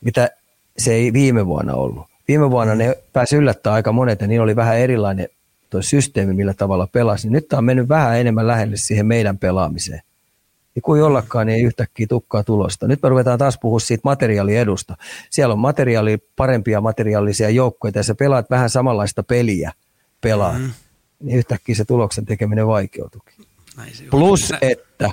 mitä 0.03 0.29
se 0.77 0.93
ei 0.93 1.13
viime 1.13 1.45
vuonna 1.45 1.73
ollut. 1.73 2.07
Viime 2.27 2.51
vuonna 2.51 2.75
ne 2.75 2.97
pääsi 3.13 3.35
yllättää 3.35 3.73
aika 3.73 3.91
monet 3.91 4.21
ja 4.21 4.27
niin 4.27 4.41
oli 4.41 4.55
vähän 4.55 4.77
erilainen 4.77 5.27
tuo 5.69 5.81
systeemi, 5.81 6.33
millä 6.33 6.53
tavalla 6.53 6.87
pelasi. 6.87 7.29
Nyt 7.29 7.47
tämä 7.47 7.57
on 7.57 7.65
mennyt 7.65 7.89
vähän 7.89 8.19
enemmän 8.19 8.47
lähelle 8.47 8.77
siihen 8.77 9.05
meidän 9.05 9.37
pelaamiseen 9.37 10.01
ja 10.75 10.81
kun 10.81 10.99
jollakaan 10.99 11.47
niin 11.47 11.55
ei 11.55 11.63
yhtäkkiä 11.63 12.07
tukkaa 12.07 12.43
tulosta. 12.43 12.87
Nyt 12.87 13.01
me 13.03 13.09
ruvetaan 13.09 13.39
taas 13.39 13.57
puhua 13.61 13.79
siitä 13.79 14.01
materiaaliedusta. 14.03 14.97
Siellä 15.29 15.53
on 15.53 15.59
materiaali, 15.59 16.17
parempia 16.35 16.81
materiaalisia 16.81 17.49
joukkoja 17.49 17.91
ja 17.95 18.03
sä 18.03 18.15
pelaat 18.15 18.49
vähän 18.49 18.69
samanlaista 18.69 19.23
peliä 19.23 19.71
pelaa, 20.21 20.59
mm. 20.59 20.71
niin 21.19 21.37
yhtäkkiä 21.37 21.75
se 21.75 21.85
tuloksen 21.85 22.25
tekeminen 22.25 22.67
vaikeutukin. 22.67 23.45
Plus, 24.11 24.53
että 24.61 25.11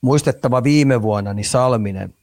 muistettava 0.00 0.62
viime 0.62 1.02
vuonna, 1.02 1.34
niin 1.34 1.44
Salminen 1.44 2.14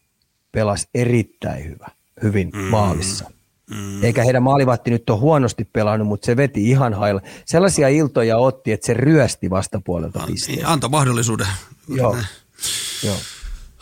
pelasi 0.51 0.87
erittäin 0.95 1.65
hyvä, 1.65 1.87
hyvin 2.23 2.49
mm. 2.53 2.59
maalissa. 2.59 3.31
Mm. 3.69 4.03
Eikä 4.03 4.23
heidän 4.23 4.43
maalivahti 4.43 4.91
nyt 4.91 5.09
ole 5.09 5.19
huonosti 5.19 5.65
pelannut, 5.65 6.07
mutta 6.07 6.25
se 6.25 6.37
veti 6.37 6.69
ihan 6.69 6.93
hailla. 6.93 7.21
Sellaisia 7.45 7.87
iltoja 7.87 8.37
otti, 8.37 8.71
että 8.71 8.85
se 8.85 8.93
ryösti 8.93 9.49
vastapuolelta 9.49 10.23
pisteen. 10.27 10.65
Antoi 10.65 10.89
mahdollisuuden. 10.89 11.47
Joo. 11.87 12.17
Joo. 13.03 13.17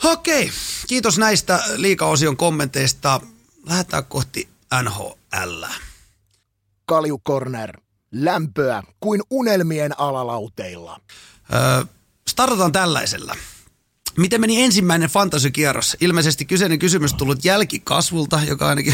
Okei, 0.04 0.52
kiitos 0.88 1.18
näistä 1.18 1.60
liikaosion 1.76 2.38
kommenteista. 2.38 3.22
Lähdetään 3.70 4.06
kohti 4.06 4.50
NHL. 4.84 5.64
Kalju 6.86 7.22
Corner. 7.28 7.80
Lämpöä 8.12 8.84
kuin 9.00 9.22
unelmien 9.30 10.00
alalauteilla. 10.00 11.00
Öö, 11.54 11.86
startataan 12.28 12.72
tällaisella. 12.72 13.36
Miten 14.18 14.42
meni 14.42 14.64
ensimmäinen 14.64 15.10
fantasykierros? 15.10 15.98
Ilmeisesti 16.02 16.46
kyseinen 16.46 16.80
kysymys 16.80 17.14
tullut 17.14 17.46
jälkikasvulta, 17.46 18.40
joka 18.48 18.68
ainakin 18.68 18.94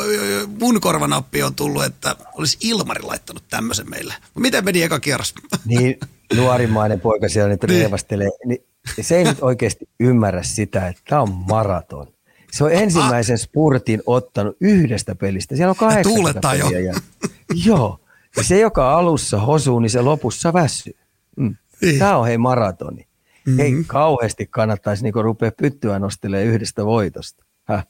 mun 0.60 0.80
korvanappi 0.80 1.42
on 1.42 1.54
tullut, 1.54 1.84
että 1.84 2.16
olisi 2.34 2.58
Ilmari 2.60 3.02
laittanut 3.02 3.44
tämmöisen 3.50 3.90
meille. 3.90 4.14
Miten 4.34 4.64
meni 4.64 4.82
eka 4.82 5.00
kierros? 5.00 5.34
Niin, 5.64 6.00
nuorimainen 6.36 7.00
poika 7.00 7.28
siellä 7.28 7.48
nyt 7.48 7.62
niin. 7.62 7.80
reivastelee. 7.80 8.28
Niin, 8.44 8.64
se 9.00 9.16
ei 9.16 9.24
nyt 9.24 9.38
oikeasti 9.40 9.88
ymmärrä 10.00 10.42
sitä, 10.42 10.88
että 10.88 11.02
tämä 11.08 11.22
on 11.22 11.32
maraton. 11.32 12.06
Se 12.52 12.64
on 12.64 12.72
ensimmäisen 12.72 13.38
spurtin 13.38 14.02
ottanut 14.06 14.56
yhdestä 14.60 15.14
pelistä. 15.14 15.56
Siellä 15.56 15.70
on 15.70 15.76
kahdeksan 15.76 16.14
Tuulettaa 16.14 16.54
jo. 16.54 16.68
Ja, 16.68 16.94
joo. 17.54 18.00
Ja 18.36 18.42
se, 18.42 18.60
joka 18.60 18.94
alussa 18.94 19.40
hosuu, 19.40 19.78
niin 19.80 19.90
se 19.90 20.00
lopussa 20.00 20.52
väsyy. 20.52 20.96
Mm. 21.36 21.56
Niin. 21.82 21.98
Tämä 21.98 22.16
on 22.16 22.26
hei 22.26 22.38
maratoni. 22.38 23.06
Mm-hmm. 23.46 23.60
Ei 23.60 23.72
kauheasti 23.86 24.46
kannattaisi 24.46 25.02
niinku 25.02 25.22
rupea 25.22 25.52
pyttyä 25.52 25.98
nostelemaan 25.98 26.46
yhdestä 26.46 26.86
voitosta. 26.86 27.44
Häh? 27.64 27.86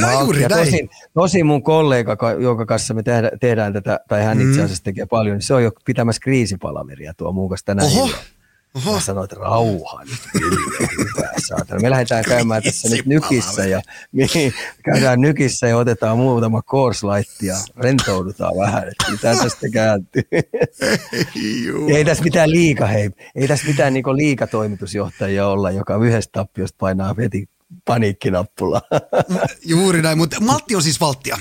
No, 0.00 0.20
juuri 0.20 0.42
ja 0.42 0.48
tosin, 0.48 0.90
tosin 1.14 1.46
mun 1.46 1.62
kollega, 1.62 2.16
jonka 2.38 2.66
kanssa 2.66 2.94
me 2.94 3.02
tehdä, 3.02 3.30
tehdään 3.40 3.72
tätä, 3.72 4.00
tai 4.08 4.22
hän 4.22 4.38
itse 4.38 4.44
mm-hmm. 4.44 4.64
asiassa 4.64 4.84
tekee 4.84 5.06
paljon, 5.06 5.36
niin 5.36 5.42
se 5.42 5.54
on 5.54 5.62
jo 5.62 5.70
pitämässä 5.84 6.20
kriisipalaveria 6.20 7.14
tuo 7.14 7.32
muun 7.32 7.48
kanssa 7.48 7.66
tänään. 7.66 7.88
Oho. 7.88 8.10
Oho. 8.74 8.92
Mä 8.92 9.00
sanoin, 9.00 9.24
että 9.24 9.36
rauha 9.36 10.04
nyt, 10.04 10.20
saatana. 11.48 11.80
Me 11.80 11.90
lähdetään 11.90 12.24
käymään 12.24 12.62
tässä 12.62 12.88
nyt 12.88 13.06
nykissä 13.06 13.66
ja 13.66 13.82
niin, 14.12 14.54
käydään 14.84 15.20
nykissä 15.20 15.68
ja 15.68 15.76
otetaan 15.76 16.18
muutama 16.18 16.62
course 16.62 17.06
ja 17.42 17.56
rentoudutaan 17.76 18.56
vähän, 18.56 18.88
että 18.88 19.10
mitä 19.10 19.36
tästä 19.42 19.68
kääntyy. 19.72 20.22
ei 21.94 22.04
tässä 22.04 22.24
mitään 22.24 22.50
liika, 22.50 22.86
hei. 22.86 23.10
Ei 23.34 23.48
tässä 23.48 23.66
mitään 23.66 23.92
niin 23.92 24.04
liikatoimitusjohtajia 24.16 25.46
olla, 25.46 25.70
joka 25.70 25.96
yhdestä 25.96 26.32
tappiosta 26.32 26.76
painaa 26.80 27.16
veti 27.16 27.48
paniikkinappulaa. 27.84 28.82
Juuri 29.64 30.02
näin, 30.02 30.18
mutta 30.18 30.40
maltti 30.40 30.76
on 30.76 30.82
siis 30.82 31.00
valttia. 31.00 31.38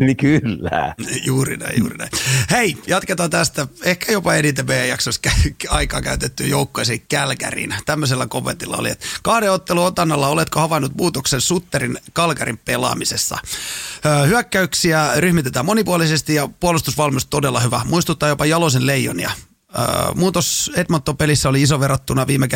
niin 0.06 0.16
kyllä. 0.16 0.94
Juuri 1.24 1.56
näin, 1.56 1.78
juuri 1.78 1.96
näin. 1.96 2.10
Hei, 2.50 2.76
jatketaan 2.86 3.30
tästä. 3.30 3.66
Ehkä 3.84 4.12
jopa 4.12 4.34
eniten 4.34 4.66
meidän 4.66 4.88
jaksossa 4.88 5.20
aikaa 5.68 6.02
käytetty 6.02 6.46
joukkueeseen 6.46 7.00
Kälkärin. 7.08 7.74
Tämmöisellä 7.86 8.26
kommentilla 8.26 8.76
oli, 8.76 8.90
että 8.90 9.06
kahden 9.22 9.52
ottelun 9.52 9.86
otannalla 9.86 10.28
oletko 10.28 10.60
havainnut 10.60 10.96
muutoksen 10.96 11.40
Sutterin 11.40 11.98
Kalkarin 12.12 12.58
pelaamisessa? 12.58 13.38
Hyökkäyksiä 14.26 15.10
ryhmitetään 15.16 15.66
monipuolisesti 15.66 16.34
ja 16.34 16.48
puolustusvalmius 16.60 17.26
todella 17.26 17.60
hyvä. 17.60 17.80
Muistuttaa 17.84 18.28
jopa 18.28 18.46
Jalosen 18.46 18.86
leijonia. 18.86 19.30
Muutos 20.14 20.70
Edmonton-pelissä 20.76 21.48
oli 21.48 21.62
iso 21.62 21.80
verrattuna 21.80 22.26
viime 22.26 22.48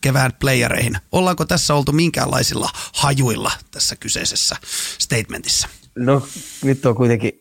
kevään 0.00 0.32
playereihin. 0.32 0.98
Ollaanko 1.12 1.44
tässä 1.44 1.74
oltu 1.74 1.92
minkäänlaisilla 1.92 2.70
hajuilla 2.92 3.52
tässä 3.70 3.96
kyseisessä 3.96 4.56
statementissa? 4.98 5.68
No 5.96 6.22
nyt 6.64 6.86
on 6.86 6.94
kuitenkin 6.94 7.40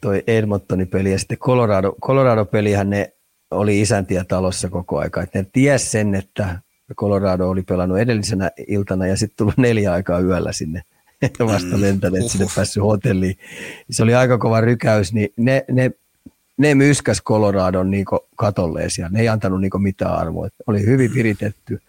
toi 0.00 0.22
Edmontonin 0.26 0.88
peli 0.88 1.12
ja 1.12 1.18
sitten 1.18 1.38
Colorado, 1.38 1.94
Colorado-pelihän 2.02 2.90
ne 2.90 3.12
oli 3.50 3.80
isäntiä 3.80 4.24
talossa 4.24 4.68
koko 4.68 4.98
aika. 4.98 5.22
Et 5.22 5.34
ne 5.34 5.46
ties 5.52 5.92
sen, 5.92 6.14
että 6.14 6.58
Colorado 6.96 7.48
oli 7.48 7.62
pelannut 7.62 7.98
edellisenä 7.98 8.50
iltana 8.66 9.06
ja 9.06 9.16
sitten 9.16 9.36
tullut 9.36 9.56
neljä 9.56 9.92
aikaa 9.92 10.20
yöllä 10.20 10.52
sinne 10.52 10.82
vasta 11.38 11.80
lentäneet 11.80 12.24
mm, 12.24 12.28
sinne 12.28 12.46
päässyt 12.56 12.82
hotelliin. 12.82 13.38
Se 13.90 14.02
oli 14.02 14.14
aika 14.14 14.38
kova 14.38 14.60
rykäys, 14.60 15.12
niin 15.12 15.28
ne, 15.36 15.64
ne, 15.70 15.90
ne 16.56 16.74
myskäs 16.74 17.22
Coloradon 17.22 17.90
niin 17.90 18.04
katolleen 18.36 18.90
siellä. 18.90 19.10
Ne 19.10 19.20
ei 19.20 19.28
antanut 19.28 19.60
niin 19.60 19.82
mitään 19.82 20.14
arvoa. 20.14 20.48
Oli 20.66 20.86
hyvin 20.86 21.14
viritetty, 21.14 21.80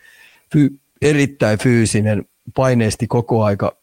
fy, 0.53 0.73
erittäin 1.01 1.59
fyysinen, 1.59 2.25
paineesti 2.55 3.07
koko 3.07 3.43
aika 3.43 3.77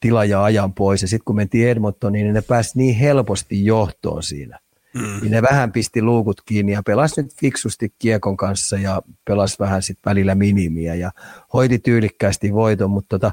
tila 0.00 0.24
ja 0.24 0.44
ajan 0.44 0.72
pois. 0.72 1.02
Ja 1.02 1.08
sitten 1.08 1.24
kun 1.24 1.36
mentiin 1.36 1.68
Edmontoniin, 1.68 2.24
niin 2.24 2.34
ne 2.34 2.42
pääsi 2.42 2.78
niin 2.78 2.96
helposti 2.96 3.64
johtoon 3.64 4.22
siinä. 4.22 4.58
Mm. 4.94 5.20
Niin 5.20 5.30
ne 5.30 5.42
vähän 5.42 5.72
pisti 5.72 6.02
luukut 6.02 6.40
kiinni 6.44 6.72
ja 6.72 6.82
pelasi 6.82 7.22
nyt 7.22 7.34
fiksusti 7.34 7.92
kiekon 7.98 8.36
kanssa 8.36 8.78
ja 8.78 9.02
pelasi 9.24 9.56
vähän 9.58 9.82
sitten 9.82 10.10
välillä 10.10 10.34
minimiä 10.34 10.94
ja 10.94 11.10
hoiti 11.52 11.78
tyylikkäästi 11.78 12.54
voiton, 12.54 12.90
mutta 12.90 13.18
tota, 13.18 13.32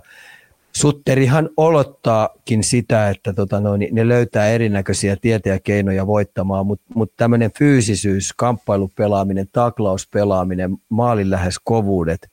Sutterihan 0.75 1.49
olottaakin 1.57 2.63
sitä, 2.63 3.09
että 3.09 3.33
tota 3.33 3.59
noin, 3.59 3.87
ne 3.91 4.07
löytää 4.07 4.47
erinäköisiä 4.47 5.15
tietä 5.15 5.49
ja 5.49 5.59
keinoja 5.59 6.07
voittamaan, 6.07 6.65
mutta 6.65 6.85
mut 6.95 7.11
tämmöinen 7.17 7.51
fyysisyys, 7.59 8.33
kamppailupelaaminen, 8.33 9.47
taklauspelaaminen, 9.51 10.77
maalin 10.89 11.29
lähes 11.29 11.59
kovuudet 11.63 12.29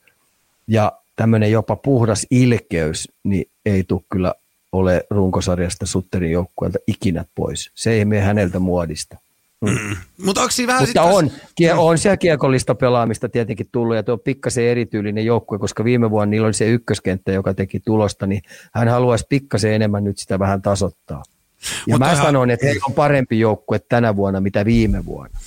ja 0.67 0.91
tämmöinen 1.17 1.51
jopa 1.51 1.75
puhdas 1.75 2.25
ilkeys, 2.31 3.11
niin 3.23 3.45
ei 3.65 3.83
tule 3.83 4.01
kyllä 4.09 4.33
ole 4.71 5.05
runkosarjasta 5.09 5.85
Sutterin 5.85 6.31
joukkueelta 6.31 6.79
ikinä 6.87 7.25
pois. 7.35 7.71
Se 7.75 7.91
ei 7.91 8.05
mene 8.05 8.21
häneltä 8.21 8.59
muodista. 8.59 9.17
Mm. 9.61 9.69
Mm. 9.69 9.95
Mutta 10.25 10.41
onko 10.41 10.53
vähän 10.67 10.83
Mutta 10.83 11.03
on, 11.03 11.31
kie, 11.55 11.73
on 11.73 11.97
siellä 11.97 12.17
kiekollista 12.17 12.75
pelaamista 12.75 13.29
tietenkin 13.29 13.67
tullut 13.71 13.95
ja 13.95 14.03
tuo 14.03 14.13
on 14.13 14.19
pikkasen 14.19 14.63
erityylinen 14.63 15.25
joukkue, 15.25 15.59
koska 15.59 15.83
viime 15.83 16.09
vuonna 16.11 16.29
niillä 16.29 16.45
oli 16.45 16.53
se 16.53 16.69
ykköskenttä, 16.69 17.31
joka 17.31 17.53
teki 17.53 17.79
tulosta, 17.79 18.27
niin 18.27 18.41
hän 18.73 18.87
haluaisi 18.87 19.25
pikkasen 19.29 19.73
enemmän 19.73 20.03
nyt 20.03 20.17
sitä 20.17 20.39
vähän 20.39 20.61
tasoittaa. 20.61 21.23
Ja 21.61 21.93
Mutta 21.93 22.05
mä 22.05 22.11
ihan... 22.11 22.25
sanoin, 22.25 22.49
että 22.49 22.65
heillä 22.65 22.85
on 22.89 22.93
parempi 22.93 23.39
joukkue 23.39 23.79
tänä 23.79 24.15
vuonna, 24.15 24.41
mitä 24.41 24.65
viime 24.65 25.05
vuonna. 25.05 25.39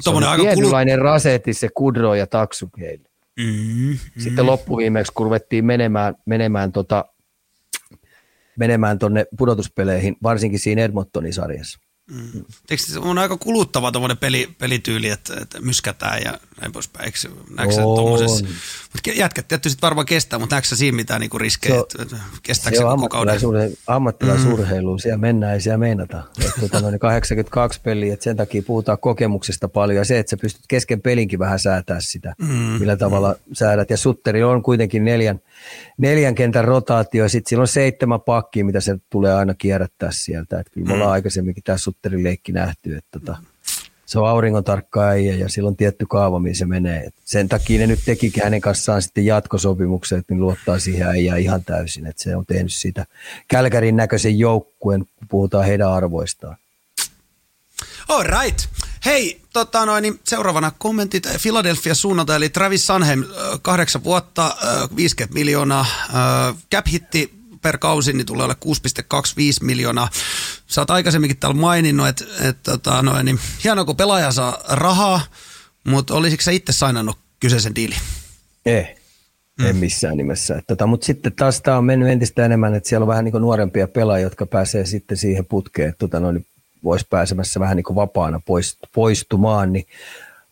Se 0.00 0.10
on 0.10 0.24
aika 0.24 0.42
tietynlainen 0.42 0.98
kulu... 0.98 1.04
rasetti 1.04 1.54
se 1.54 1.68
Kudro 1.74 2.14
ja 2.14 2.26
Taksu 2.26 2.70
heille. 2.80 3.08
Mm, 3.38 3.98
Sitten 4.18 4.46
loppuviimeksi, 4.46 5.12
kun 5.12 5.24
ruvettiin 5.26 5.64
menemään, 5.64 6.14
menemään, 6.26 6.72
tota, 6.72 7.04
menemään 8.58 8.98
tonne 8.98 9.26
pudotuspeleihin, 9.38 10.16
varsinkin 10.22 10.60
siinä 10.60 10.82
Edmontonin 10.82 11.32
sarjassa, 11.34 11.78
Mm. 12.10 12.44
se 12.76 12.98
on 12.98 13.18
aika 13.18 13.36
kuluttava 13.36 13.92
tuommoinen 13.92 14.18
peli, 14.18 14.54
pelityyli, 14.58 15.08
että, 15.08 15.34
että 15.42 15.60
myskätään 15.60 16.22
ja 16.24 16.38
näin 16.60 16.72
poispäin. 16.72 17.04
Eikö, 17.04 17.18
näetkö 17.56 17.82
Mutta 18.92 19.10
jätkät 19.14 19.48
tietysti 19.48 19.82
varmaan 19.82 20.06
kestää, 20.06 20.38
mutta 20.38 20.54
näetkö 20.54 20.76
siinä 20.76 20.96
mitään 20.96 21.20
niinku 21.20 21.38
riskejä, 21.38 21.74
se 21.74 22.02
että 22.02 22.16
kestääkö 22.42 22.76
se, 22.76 22.82
se 22.82 22.88
koko 22.88 23.08
kauden? 23.08 23.72
Ammattilaisurheilu, 23.86 24.92
mm. 24.92 24.98
siellä 24.98 25.18
mennään 25.18 25.54
ei 25.54 25.60
siellä 25.60 25.78
meinata. 25.78 26.22
Että, 26.44 26.60
tuota, 26.60 26.80
noin 26.80 26.98
82 26.98 27.80
peliä, 27.80 28.14
että 28.14 28.24
sen 28.24 28.36
takia 28.36 28.62
puhutaan 28.62 28.98
kokemuksesta 28.98 29.68
paljon 29.68 29.96
ja 29.96 30.04
se, 30.04 30.18
että 30.18 30.30
sä 30.30 30.36
pystyt 30.36 30.64
kesken 30.68 31.02
pelinkin 31.02 31.38
vähän 31.38 31.58
säätää 31.58 31.98
sitä, 32.00 32.34
mm. 32.38 32.48
millä 32.48 32.96
tavalla 32.96 33.36
säädät. 33.52 33.90
Ja 33.90 33.96
Sutteri 33.96 34.42
on 34.42 34.62
kuitenkin 34.62 35.04
neljän, 35.04 35.40
neljän 35.98 36.34
kentän 36.34 36.64
rotaatio 36.64 37.24
ja 37.24 37.28
sitten 37.28 37.50
sillä 37.50 37.60
on 37.60 37.68
seitsemän 37.68 38.20
pakkia, 38.20 38.64
mitä 38.64 38.80
se 38.80 38.96
tulee 39.10 39.34
aina 39.34 39.54
kierrättää 39.54 40.10
sieltä. 40.12 40.60
Että 40.60 40.72
kyllä 40.72 40.86
me 40.86 40.92
ollaan 40.92 41.10
mm. 41.10 41.12
aikaisemminkin 41.12 41.64
tässä 41.64 41.90
leikki 42.22 42.52
nähty, 42.52 42.96
että 42.96 43.20
tota, 43.20 43.36
se 44.14 44.18
on 44.18 44.28
auringon 44.28 44.64
tarkka 44.64 45.08
äijä 45.08 45.34
ja 45.34 45.48
sillä 45.48 45.68
on 45.68 45.76
tietty 45.76 46.06
kaava, 46.06 46.38
mihin 46.38 46.56
se 46.56 46.66
menee. 46.66 47.00
Et 47.00 47.14
sen 47.24 47.48
takia 47.48 47.78
ne 47.78 47.86
nyt 47.86 48.00
teki 48.04 48.32
hänen 48.44 48.60
kanssaan 48.60 49.02
sitten 49.02 49.26
jatkosopimuksen, 49.26 50.18
että 50.18 50.34
luottaa 50.34 50.78
siihen 50.78 51.06
äijään 51.06 51.40
ihan 51.40 51.64
täysin, 51.64 52.06
että 52.06 52.22
se 52.22 52.36
on 52.36 52.46
tehnyt 52.46 52.72
sitä 52.72 53.06
Kälkärin 53.48 53.96
näköisen 53.96 54.38
joukkueen, 54.38 55.06
kun 55.16 55.28
puhutaan 55.28 55.64
heidän 55.64 55.92
arvoistaan. 55.92 56.56
All 58.08 58.22
right. 58.22 58.58
Hei, 59.04 59.40
tota 59.52 59.86
noin, 59.86 60.02
niin 60.02 60.20
seuraavana 60.24 60.72
kommentit 60.78 61.28
Philadelphia 61.42 61.94
suunnalta, 61.94 62.36
eli 62.36 62.48
Travis 62.48 62.86
Sanheim, 62.86 63.24
kahdeksan 63.62 64.04
vuotta, 64.04 64.56
50 64.96 65.34
miljoonaa, 65.34 65.86
cap 66.72 66.86
hitti 66.86 67.34
per 67.64 67.78
kausi 67.78 68.12
niin 68.12 68.26
tulee 68.26 68.44
olla 68.44 68.56
6,25 68.64 68.70
miljoonaa. 69.60 70.08
Sä 70.66 70.80
oot 70.80 70.90
aikaisemminkin 70.90 71.38
täällä 71.38 71.60
maininnut, 71.60 72.08
että, 72.08 72.24
että 72.40 72.72
tota, 72.72 73.02
noin, 73.02 73.26
niin, 73.26 73.38
hienoa 73.64 73.84
kun 73.84 73.96
pelaaja 73.96 74.32
saa 74.32 74.58
rahaa, 74.68 75.20
mutta 75.84 76.14
olisiko 76.14 76.42
sä 76.42 76.50
itse 76.50 76.72
sainannut 76.72 77.18
kyseisen 77.40 77.74
diilin? 77.74 77.98
Ei, 78.66 78.96
mm. 79.58 79.66
en 79.66 79.76
missään 79.76 80.16
nimessä. 80.16 80.62
Tota, 80.66 80.86
mutta 80.86 81.06
sitten 81.06 81.32
taas 81.32 81.60
tämä 81.60 81.78
on 81.78 81.84
mennyt 81.84 82.08
entistä 82.08 82.44
enemmän, 82.44 82.74
että 82.74 82.88
siellä 82.88 83.04
on 83.04 83.08
vähän 83.08 83.24
niin 83.24 83.40
nuorempia 83.40 83.88
pelaajia, 83.88 84.26
jotka 84.26 84.46
pääsee 84.46 84.86
sitten 84.86 85.16
siihen 85.16 85.46
putkeen, 85.46 85.88
että 85.88 85.98
tota, 85.98 86.20
noin, 86.20 86.46
voisi 86.84 87.06
pääsemässä 87.10 87.60
vähän 87.60 87.76
niin 87.76 87.94
vapaana 87.94 88.40
poistumaan, 88.94 89.72
niin 89.72 89.86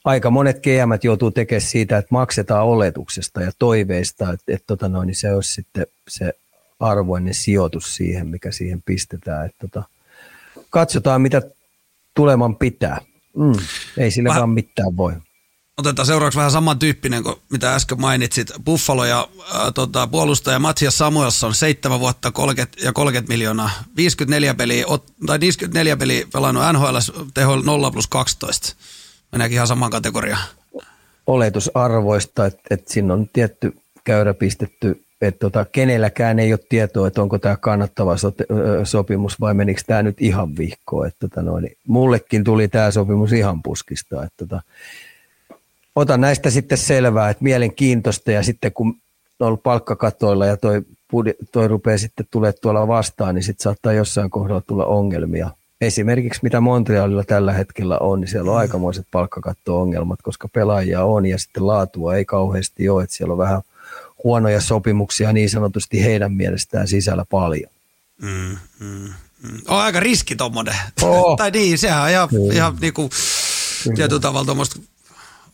aika 0.05 0.31
monet 0.31 0.63
GM 0.63 0.91
joutuu 1.03 1.31
tekemään 1.31 1.61
siitä, 1.61 1.99
että 1.99 2.09
maksetaan 2.11 2.67
oletuksesta 2.67 3.43
ja 3.43 3.53
toiveista, 3.59 4.33
että, 4.33 4.45
että 4.49 4.67
tota 4.67 4.89
noin, 4.89 5.07
niin 5.07 5.17
se 5.17 5.35
olisi 5.35 5.53
sitten 5.53 5.87
se 6.09 6.33
arvoinen 6.83 7.35
sijoitus 7.35 7.97
siihen, 7.97 8.29
mikä 8.29 8.51
siihen 8.51 8.83
pistetään. 8.83 9.47
Että 9.47 9.69
tota, 9.69 9.89
katsotaan, 10.71 11.23
mitä 11.23 11.43
tuleman 12.15 12.57
pitää. 12.57 13.01
Mm, 13.37 13.53
ei 13.97 14.11
sille 14.11 14.29
Väh... 14.29 14.37
vaan 14.37 14.51
mitään 14.51 14.97
voi. 14.97 15.13
Otetaan 15.79 16.07
seuraavaksi 16.07 16.37
vähän 16.37 16.51
samantyyppinen 16.51 17.23
kuin 17.23 17.37
mitä 17.51 17.75
äsken 17.75 18.01
mainitsit. 18.01 18.53
Buffalo 18.65 19.05
ja 19.05 19.29
äh, 19.41 19.73
tota, 19.75 20.07
puolustaja 20.07 20.59
Matias 20.59 20.99
Samuelson, 20.99 21.55
7 21.55 22.01
vuotta 22.01 22.31
30 22.33 22.85
ja 22.85 22.93
30 22.93 23.33
miljoonaa. 23.33 23.71
54 23.97 24.55
peliä, 24.55 24.85
tai 25.27 25.41
54 25.41 25.97
peliä 25.97 26.27
pelannut 26.33 26.63
NHL 26.73 26.97
teho 27.35 27.57
0 27.57 27.91
plus 27.91 28.07
12. 28.07 28.77
Meneekin 29.33 29.55
ihan 29.55 29.67
samaan 29.67 29.91
kategoriaan. 29.91 30.43
Oletusarvoista, 31.27 32.47
että, 32.47 32.63
että 32.71 32.93
siinä 32.93 33.15
on 33.15 33.29
tietty 33.33 33.77
käyrä 34.05 34.35
pistetty 34.35 35.05
että 35.23 35.39
tota, 35.39 35.65
kenelläkään 35.65 36.39
ei 36.39 36.53
ole 36.53 36.61
tietoa, 36.69 37.07
että 37.07 37.23
onko 37.23 37.39
tämä 37.39 37.57
kannattava 37.57 38.15
sopimus 38.85 39.41
vai 39.41 39.55
menikö 39.55 39.83
tämä 39.87 40.03
nyt 40.03 40.21
ihan 40.21 40.57
vihkoon. 40.57 41.07
Että 41.07 41.29
tota 41.29 41.43
noin, 41.43 41.77
mullekin 41.87 42.45
tuli 42.45 42.69
tämä 42.69 42.91
sopimus 42.91 43.33
ihan 43.33 43.63
puskista. 43.63 44.25
Että 44.25 44.37
tota, 44.37 44.63
otan 45.97 46.21
näistä 46.21 46.51
sitten 46.51 46.79
selvää, 46.79 47.31
että 47.31 47.45
mielenkiintoista 47.45 48.33
ja 48.33 48.43
sitten 48.43 48.73
kun 48.73 48.89
on 49.41 49.47
ollut 49.47 49.63
palkkakatoilla 49.63 50.47
ja 50.47 50.57
toi, 50.57 50.83
toi 51.53 51.69
rupeaa 51.69 51.99
sitten 51.99 52.27
tulee 52.31 52.53
tuolla 52.53 52.89
vastaan, 52.89 53.35
niin 53.35 53.43
sitten 53.43 53.63
saattaa 53.63 53.93
jossain 53.93 54.31
kohdalla 54.31 54.63
tulla 54.67 54.87
ongelmia. 54.87 55.51
Esimerkiksi 55.81 56.41
mitä 56.43 56.61
Montrealilla 56.61 57.25
tällä 57.25 57.53
hetkellä 57.53 57.99
on, 57.99 58.21
niin 58.21 58.29
siellä 58.29 58.51
on 58.51 58.59
aikamoiset 58.59 59.07
palkkakatto-ongelmat, 59.11 60.23
koska 60.23 60.49
pelaajia 60.49 61.05
on 61.05 61.27
ja 61.27 61.39
sitten 61.39 61.67
laatua 61.67 62.15
ei 62.15 62.25
kauheasti 62.25 62.89
ole, 62.89 63.03
että 63.03 63.17
siellä 63.17 63.33
on 63.33 63.39
vähän– 63.39 63.63
huonoja 64.25 64.61
sopimuksia 64.61 65.33
niin 65.33 65.51
sanotusti 65.51 66.05
heidän 66.05 66.33
mielestään 66.33 66.89
sisällä 66.89 67.25
paljon. 67.31 67.71
Mm, 68.23 68.57
mm, 68.79 69.13
mm. 69.43 69.61
On 69.69 69.81
aika 69.81 70.01
riski 70.01 70.37
tommonen. 70.37 70.77
Oh. 71.03 71.37
tai 71.39 71.51
niin, 71.51 71.79
sehän 71.79 72.03
on 72.03 72.11
ihan, 72.11 72.29
mm. 72.33 72.51
ihan 72.53 72.77
niinku, 72.81 73.11
tietyllä 73.95 74.21
tavalla 74.21 74.45
tuommoista, 74.45 74.81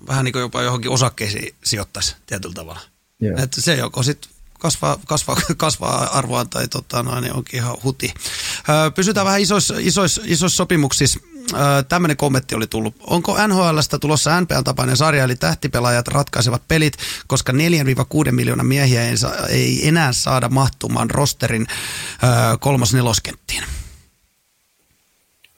vähän 0.09 0.25
niin 0.25 0.33
kuin 0.33 0.41
jopa 0.41 0.63
johonkin 0.63 0.91
osakkeisiin 0.91 1.55
sijoittaisi 1.65 2.17
tietyllä 2.27 2.55
tavalla. 2.55 2.81
Yeah. 3.23 3.43
Että 3.43 3.61
se 3.61 3.75
joko 3.75 4.03
sitten 4.03 4.31
kasvaa, 4.59 4.99
kasvaa, 5.07 5.37
kasvaa 5.57 6.19
arvoa 6.19 6.45
tai 6.45 6.69
tota, 6.69 7.03
no, 7.03 7.21
niin 7.21 7.33
onkin 7.33 7.61
ihan 7.61 7.77
huti. 7.85 8.15
pysytään 8.95 9.27
vähän 9.27 9.41
isoissa, 9.41 9.75
isoissa, 9.79 10.23
isoissa 10.25 10.57
sopimuksissa 10.57 11.21
tämmöinen 11.89 12.17
kommentti 12.17 12.55
oli 12.55 12.67
tullut. 12.67 12.95
Onko 13.07 13.37
NHLstä 13.47 13.99
tulossa 13.99 14.41
NPL-tapainen 14.41 14.97
sarja, 14.97 15.25
eli 15.25 15.37
tähtipelaajat 15.37 16.09
ratkaisevat 16.09 16.63
pelit, 16.69 16.95
koska 17.27 17.53
4-6 17.53 17.57
miljoonaa 18.31 18.65
miehiä 18.65 19.09
ei, 19.09 19.17
saa, 19.17 19.47
ei 19.49 19.89
enää 19.89 20.13
saada 20.13 20.49
mahtumaan 20.49 21.11
rosterin 21.11 21.67
kolmas 22.61 22.95
neloskenttiin? 22.95 23.63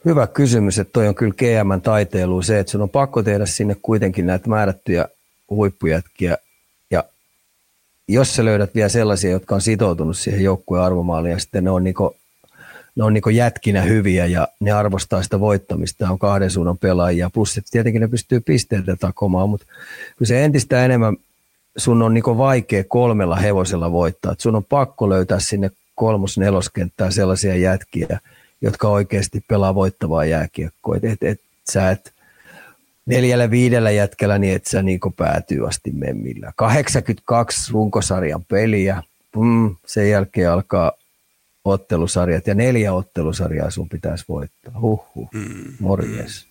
Hyvä 0.05 0.27
kysymys, 0.27 0.79
että 0.79 0.93
toi 0.93 1.09
on 1.09 1.15
kyllä 1.15 1.35
GM 1.35 1.81
taiteilu 1.83 2.43
se, 2.43 2.59
että 2.59 2.71
sun 2.71 2.83
on 2.83 2.91
pakko 2.91 3.23
tehdä 3.23 3.47
sinne 3.47 3.77
kuitenkin 3.83 4.27
näitä 4.27 4.49
määrättyjä 4.49 5.09
huippujätkiä 5.51 6.37
ja 6.91 7.05
jos 8.09 8.37
sä 8.37 8.45
löydät 8.45 8.75
vielä 8.75 8.89
sellaisia, 8.89 9.31
jotka 9.31 9.55
on 9.55 9.61
sitoutunut 9.61 10.17
siihen 10.17 10.45
joukkueen 10.45 10.85
arvomaaliin 10.85 11.33
ja 11.33 11.39
sitten 11.39 11.65
ne 11.65 11.71
on, 11.71 11.85
niinku, 11.85 12.17
ne 12.97 13.05
on 13.05 13.15
niinku 13.15 13.31
jätkinä 13.31 13.83
hyviä 13.83 14.27
ja 14.27 14.49
ne 14.61 14.71
arvostaa 14.71 15.23
sitä 15.23 15.41
voittamista, 15.41 16.11
on 16.11 16.19
kahden 16.19 16.51
suunnan 16.51 16.79
pelaajia, 16.79 17.31
plus 17.31 17.59
että 17.59 17.71
tietenkin 17.71 18.01
ne 18.01 18.09
pystyy 18.09 18.41
pisteitä 18.41 18.97
takomaan, 18.97 19.49
mutta 19.49 19.67
kyllä 20.17 20.29
se 20.29 20.45
entistä 20.45 20.85
enemmän 20.85 21.17
sun 21.77 22.03
on 22.03 22.15
niinku 22.15 22.39
vaikea 22.39 22.85
kolmella 22.85 23.37
hevosella 23.37 23.93
voittaa, 23.93 24.33
että 24.33 24.43
sun 24.43 24.57
on 24.57 24.65
pakko 24.65 25.09
löytää 25.09 25.41
sinne 25.41 25.71
kolmos-neloskenttään 25.95 27.13
sellaisia 27.13 27.57
jätkiä, 27.57 28.19
jotka 28.61 28.89
oikeasti 28.89 29.45
pelaa 29.49 29.75
voittavaa 29.75 30.25
jääkiekkoa. 30.25 30.97
Et, 30.97 31.05
et, 31.05 31.23
et, 31.23 31.41
sä 31.71 31.91
et 31.91 32.13
neljällä 33.07 33.51
viidellä 33.51 33.91
jätkällä 33.91 34.39
niin 34.39 34.57
et 34.57 34.67
sä 34.67 34.83
niinku 34.83 35.11
päätyy 35.11 35.69
asti 35.69 35.93
memmillä. 35.93 36.53
82 36.57 37.73
runkosarjan 37.73 38.45
peliä, 38.45 39.03
mm, 39.37 39.77
sen 39.87 40.11
jälkeen 40.11 40.51
alkaa 40.51 40.93
ottelusarjat 41.65 42.47
ja 42.47 42.55
neljä 42.55 42.93
ottelusarjaa 42.93 43.71
sun 43.71 43.89
pitäisi 43.89 44.25
voittaa. 44.29 44.81
Huhhuh, 44.81 45.29
mm, 45.35 45.75
morjes. 45.81 46.45
Mm. 46.45 46.51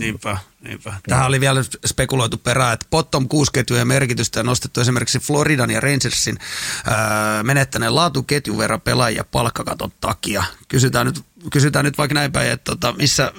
Niinpä, 0.00 0.38
niinpä. 0.60 0.94
Tähän 1.08 1.26
oli 1.26 1.40
vielä 1.40 1.60
spekuloitu 1.86 2.36
perään, 2.38 2.74
että 2.74 2.86
bottom 2.90 3.28
6 3.28 3.52
ketjujen 3.52 3.88
merkitystä 3.88 4.40
on 4.40 4.46
nostettu 4.46 4.80
esimerkiksi 4.80 5.18
Floridan 5.18 5.70
ja 5.70 5.80
Rangersin 5.80 6.38
ää, 6.86 7.42
menettäneen 7.42 7.94
laatuketjun 7.94 8.58
verran 8.58 8.80
pelaajia 8.80 9.24
palkkakaton 9.24 9.90
takia. 10.00 10.44
Kysytään 10.68 11.06
nyt, 11.06 11.20
kysytään 11.52 11.84
nyt 11.84 11.98
vaikka 11.98 12.14
näin 12.14 12.32
päin, 12.32 12.52
että 12.52 12.64
tota, 12.64 12.92
missä, 12.92 13.32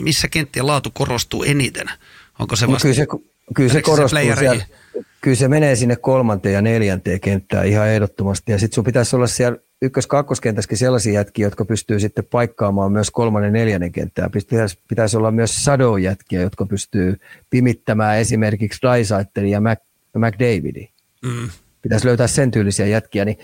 missä 0.00 0.28
kenttien 0.28 0.66
laatu 0.66 0.90
korostuu 0.90 1.42
eniten? 1.42 1.86
Onko 2.38 2.56
se 2.56 2.68
vasta? 2.68 2.88
No 2.88 2.94
kyllä 2.94 2.94
se, 2.94 3.06
kyllä 3.54 3.72
se 3.72 3.82
korostuu 3.82 4.18
se 4.18 4.36
siellä, 4.38 4.64
kyllä 5.20 5.36
se 5.36 5.48
menee 5.48 5.76
sinne 5.76 5.96
kolmanteen 5.96 6.54
ja 6.54 6.62
neljänteen 6.62 7.20
kenttään 7.20 7.66
ihan 7.66 7.88
ehdottomasti. 7.88 8.52
Ja 8.52 8.58
sitten 8.58 8.74
sun 8.74 8.84
pitäisi 8.84 9.16
olla 9.16 9.26
siellä 9.26 9.58
ykkös 9.84 10.06
kakkoskentässäkin 10.06 10.78
sellaisia 10.78 11.12
jätkiä, 11.12 11.46
jotka 11.46 11.64
pystyy 11.64 12.00
sitten 12.00 12.24
paikkaamaan 12.30 12.92
myös 12.92 13.10
kolmannen 13.10 13.52
neljännen 13.52 13.92
kenttää. 13.92 14.30
Pitäisi, 14.30 14.78
pitäisi 14.88 15.16
olla 15.16 15.30
myös 15.30 15.64
sadojätkiä, 15.64 16.42
jotka 16.42 16.66
pystyy 16.66 17.20
pimittämään 17.50 18.18
esimerkiksi 18.18 18.80
Dysaitlin 18.82 19.46
ja 19.46 19.60
Mac, 19.60 19.78
McDavidi. 20.16 20.88
Mm. 21.24 21.48
Pitäisi 21.82 22.06
löytää 22.06 22.26
sen 22.26 22.50
tyylisiä 22.50 22.86
jätkiä. 22.86 23.24
Niin 23.24 23.38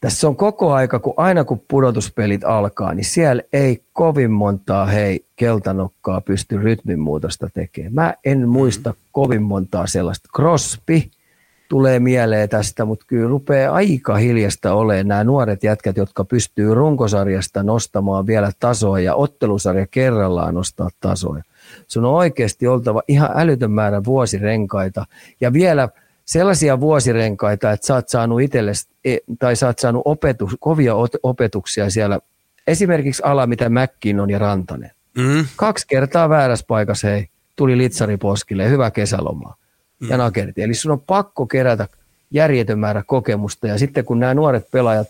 tässä 0.00 0.28
on 0.28 0.36
koko 0.36 0.72
aika, 0.72 0.98
kun 0.98 1.14
aina 1.16 1.44
kun 1.44 1.62
pudotuspelit 1.68 2.44
alkaa, 2.44 2.94
niin 2.94 3.04
siellä 3.04 3.42
ei 3.52 3.84
kovin 3.92 4.30
montaa 4.30 4.86
hei 4.86 5.24
keltanokkaa 5.36 6.20
pysty 6.20 6.58
rytminmuutosta 6.58 7.50
tekemään. 7.54 7.94
Mä 7.94 8.14
en 8.24 8.48
muista 8.48 8.90
mm. 8.90 8.96
kovin 9.12 9.42
montaa 9.42 9.86
sellaista. 9.86 10.28
Crosby– 10.36 11.02
tulee 11.68 12.00
mieleen 12.00 12.48
tästä, 12.48 12.84
mutta 12.84 13.04
kyllä 13.08 13.28
rupeaa 13.28 13.74
aika 13.74 14.16
hiljasta 14.16 14.74
olemaan 14.74 15.08
nämä 15.08 15.24
nuoret 15.24 15.62
jätkät, 15.62 15.96
jotka 15.96 16.24
pystyy 16.24 16.74
runkosarjasta 16.74 17.62
nostamaan 17.62 18.26
vielä 18.26 18.52
tasoa 18.60 19.00
ja 19.00 19.14
ottelusarja 19.14 19.86
kerrallaan 19.86 20.54
nostaa 20.54 20.88
tasoa. 21.00 21.40
Sun 21.86 22.04
on 22.04 22.14
oikeasti 22.14 22.66
oltava 22.66 23.02
ihan 23.08 23.30
älytön 23.34 23.70
määrä 23.70 24.04
vuosirenkaita 24.04 25.04
ja 25.40 25.52
vielä 25.52 25.88
sellaisia 26.24 26.80
vuosirenkaita, 26.80 27.72
että 27.72 27.86
sä 27.86 27.94
oot 27.94 28.08
saanut 28.08 28.40
itsellesi 28.40 28.88
e, 29.04 29.16
tai 29.38 29.56
sä 29.56 29.66
oot 29.66 29.78
saanut 29.78 30.02
opetus, 30.04 30.56
kovia 30.60 30.94
opetuksia 31.22 31.90
siellä. 31.90 32.20
Esimerkiksi 32.66 33.22
ala, 33.24 33.46
mitä 33.46 33.70
on 34.22 34.30
ja 34.30 34.38
Rantanen. 34.38 34.90
Mm. 35.18 35.46
Kaksi 35.56 35.86
kertaa 35.88 36.28
väärässä 36.28 36.64
paikassa 36.68 37.08
hei, 37.08 37.28
tuli 37.56 37.78
litsari 37.78 38.16
poskille, 38.16 38.70
hyvä 38.70 38.90
kesäloma 38.90 39.54
mm. 40.00 40.08
ja 40.10 40.16
nakerti. 40.16 40.62
Eli 40.62 40.74
sun 40.74 40.92
on 40.92 41.00
pakko 41.00 41.46
kerätä 41.46 41.88
järjetön 42.30 42.78
määrä 42.78 43.02
kokemusta 43.06 43.66
ja 43.66 43.78
sitten 43.78 44.04
kun 44.04 44.20
nämä 44.20 44.34
nuoret 44.34 44.70
pelaajat, 44.70 45.08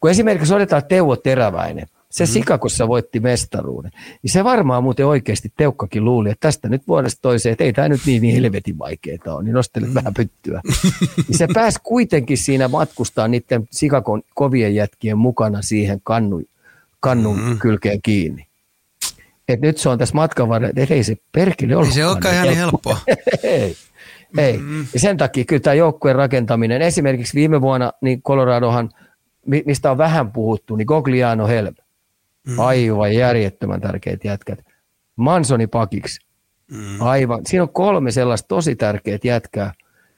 kun 0.00 0.10
esimerkiksi 0.10 0.54
otetaan 0.54 0.82
Teuvo 0.88 1.16
Teräväinen, 1.16 1.86
se 2.10 2.24
mm. 2.24 2.28
Sikakossa 2.28 2.88
voitti 2.88 3.20
mestaruuden. 3.20 3.90
Niin 4.22 4.30
se 4.30 4.44
varmaan 4.44 4.82
muuten 4.82 5.06
oikeasti 5.06 5.52
Teukkakin 5.56 6.04
luuli, 6.04 6.30
että 6.30 6.48
tästä 6.48 6.68
nyt 6.68 6.82
vuodesta 6.88 7.22
toiseen, 7.22 7.52
että 7.52 7.64
ei 7.64 7.72
tämä 7.72 7.88
nyt 7.88 8.00
niin, 8.06 8.22
niin 8.22 8.34
helvetin 8.34 8.78
vaikeaa 8.78 9.18
ole, 9.26 9.44
niin 9.44 9.54
nostelet 9.54 9.88
mm. 9.88 9.94
vähän 9.94 10.14
pyttyä. 10.14 10.60
niin 11.28 11.38
se 11.38 11.48
pääsi 11.54 11.78
kuitenkin 11.82 12.38
siinä 12.38 12.68
matkustaa 12.68 13.28
niiden 13.28 13.68
Sikakon 13.70 14.22
kovien 14.34 14.74
jätkien 14.74 15.18
mukana 15.18 15.62
siihen 15.62 16.00
kannu, 16.04 16.42
kannun 17.00 17.40
mm. 17.40 17.58
kylkeen 17.58 18.02
kiinni. 18.02 18.46
Et 19.48 19.60
nyt 19.60 19.78
se 19.78 19.88
on 19.88 19.98
tässä 19.98 20.14
matkan 20.14 20.48
varrella, 20.48 20.74
että 20.76 20.94
ei 20.94 21.04
se 21.04 21.16
perkele 21.32 21.76
ole. 21.76 21.86
Ei 21.86 21.92
se 21.92 22.06
olekaan 22.06 22.34
ihan 22.34 22.46
niin 22.46 22.58
helppoa. 22.58 22.98
ei. 24.38 24.44
Ei. 24.44 24.58
Mm-hmm. 24.58 24.86
Ja 24.94 25.00
sen 25.00 25.16
takia 25.16 25.44
kyllä 25.44 25.60
tämä 25.60 25.74
joukkueen 25.74 26.16
rakentaminen, 26.16 26.82
esimerkiksi 26.82 27.34
viime 27.34 27.60
vuonna 27.60 27.92
niin 28.00 28.22
Coloradohan, 28.22 28.90
mistä 29.46 29.90
on 29.90 29.98
vähän 29.98 30.32
puhuttu, 30.32 30.76
niin 30.76 30.86
Gogliano 30.86 31.46
Helm. 31.46 31.74
Mm-hmm. 31.74 32.58
Aivan 32.60 33.14
järjettömän 33.14 33.80
tärkeät 33.80 34.24
jätkät. 34.24 34.58
Mansoni 35.16 35.66
pakiksi. 35.66 36.20
Mm-hmm. 36.70 37.00
Aivan. 37.00 37.40
Siinä 37.46 37.62
on 37.62 37.72
kolme 37.72 38.10
sellaista 38.10 38.48
tosi 38.48 38.76
tärkeät 38.76 39.24
jätkää, 39.24 39.72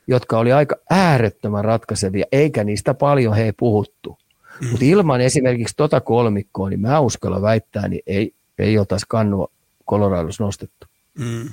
jotka 0.07 0.39
oli 0.39 0.53
aika 0.53 0.77
äärettömän 0.91 1.65
ratkaisevia, 1.65 2.25
eikä 2.33 2.65
niistä 2.65 2.95
paljon 2.95 3.37
he 3.37 3.55
puhuttu. 3.59 4.11
Mm-hmm. 4.11 4.71
Mutta 4.71 4.85
ilman 4.85 5.21
esimerkiksi 5.21 5.75
tota 5.77 6.01
kolmikkoa, 6.01 6.71
niin 6.71 6.81
mä 6.81 7.01
uskallan 7.01 7.43
väittää, 7.43 7.89
niin 7.89 8.03
ei, 8.07 8.35
ei 8.59 8.79
oltaisi 8.79 9.07
kannua 9.09 9.49
Coloradossa 9.91 10.45
nostettu. 10.45 10.87
Mm. 11.19 11.49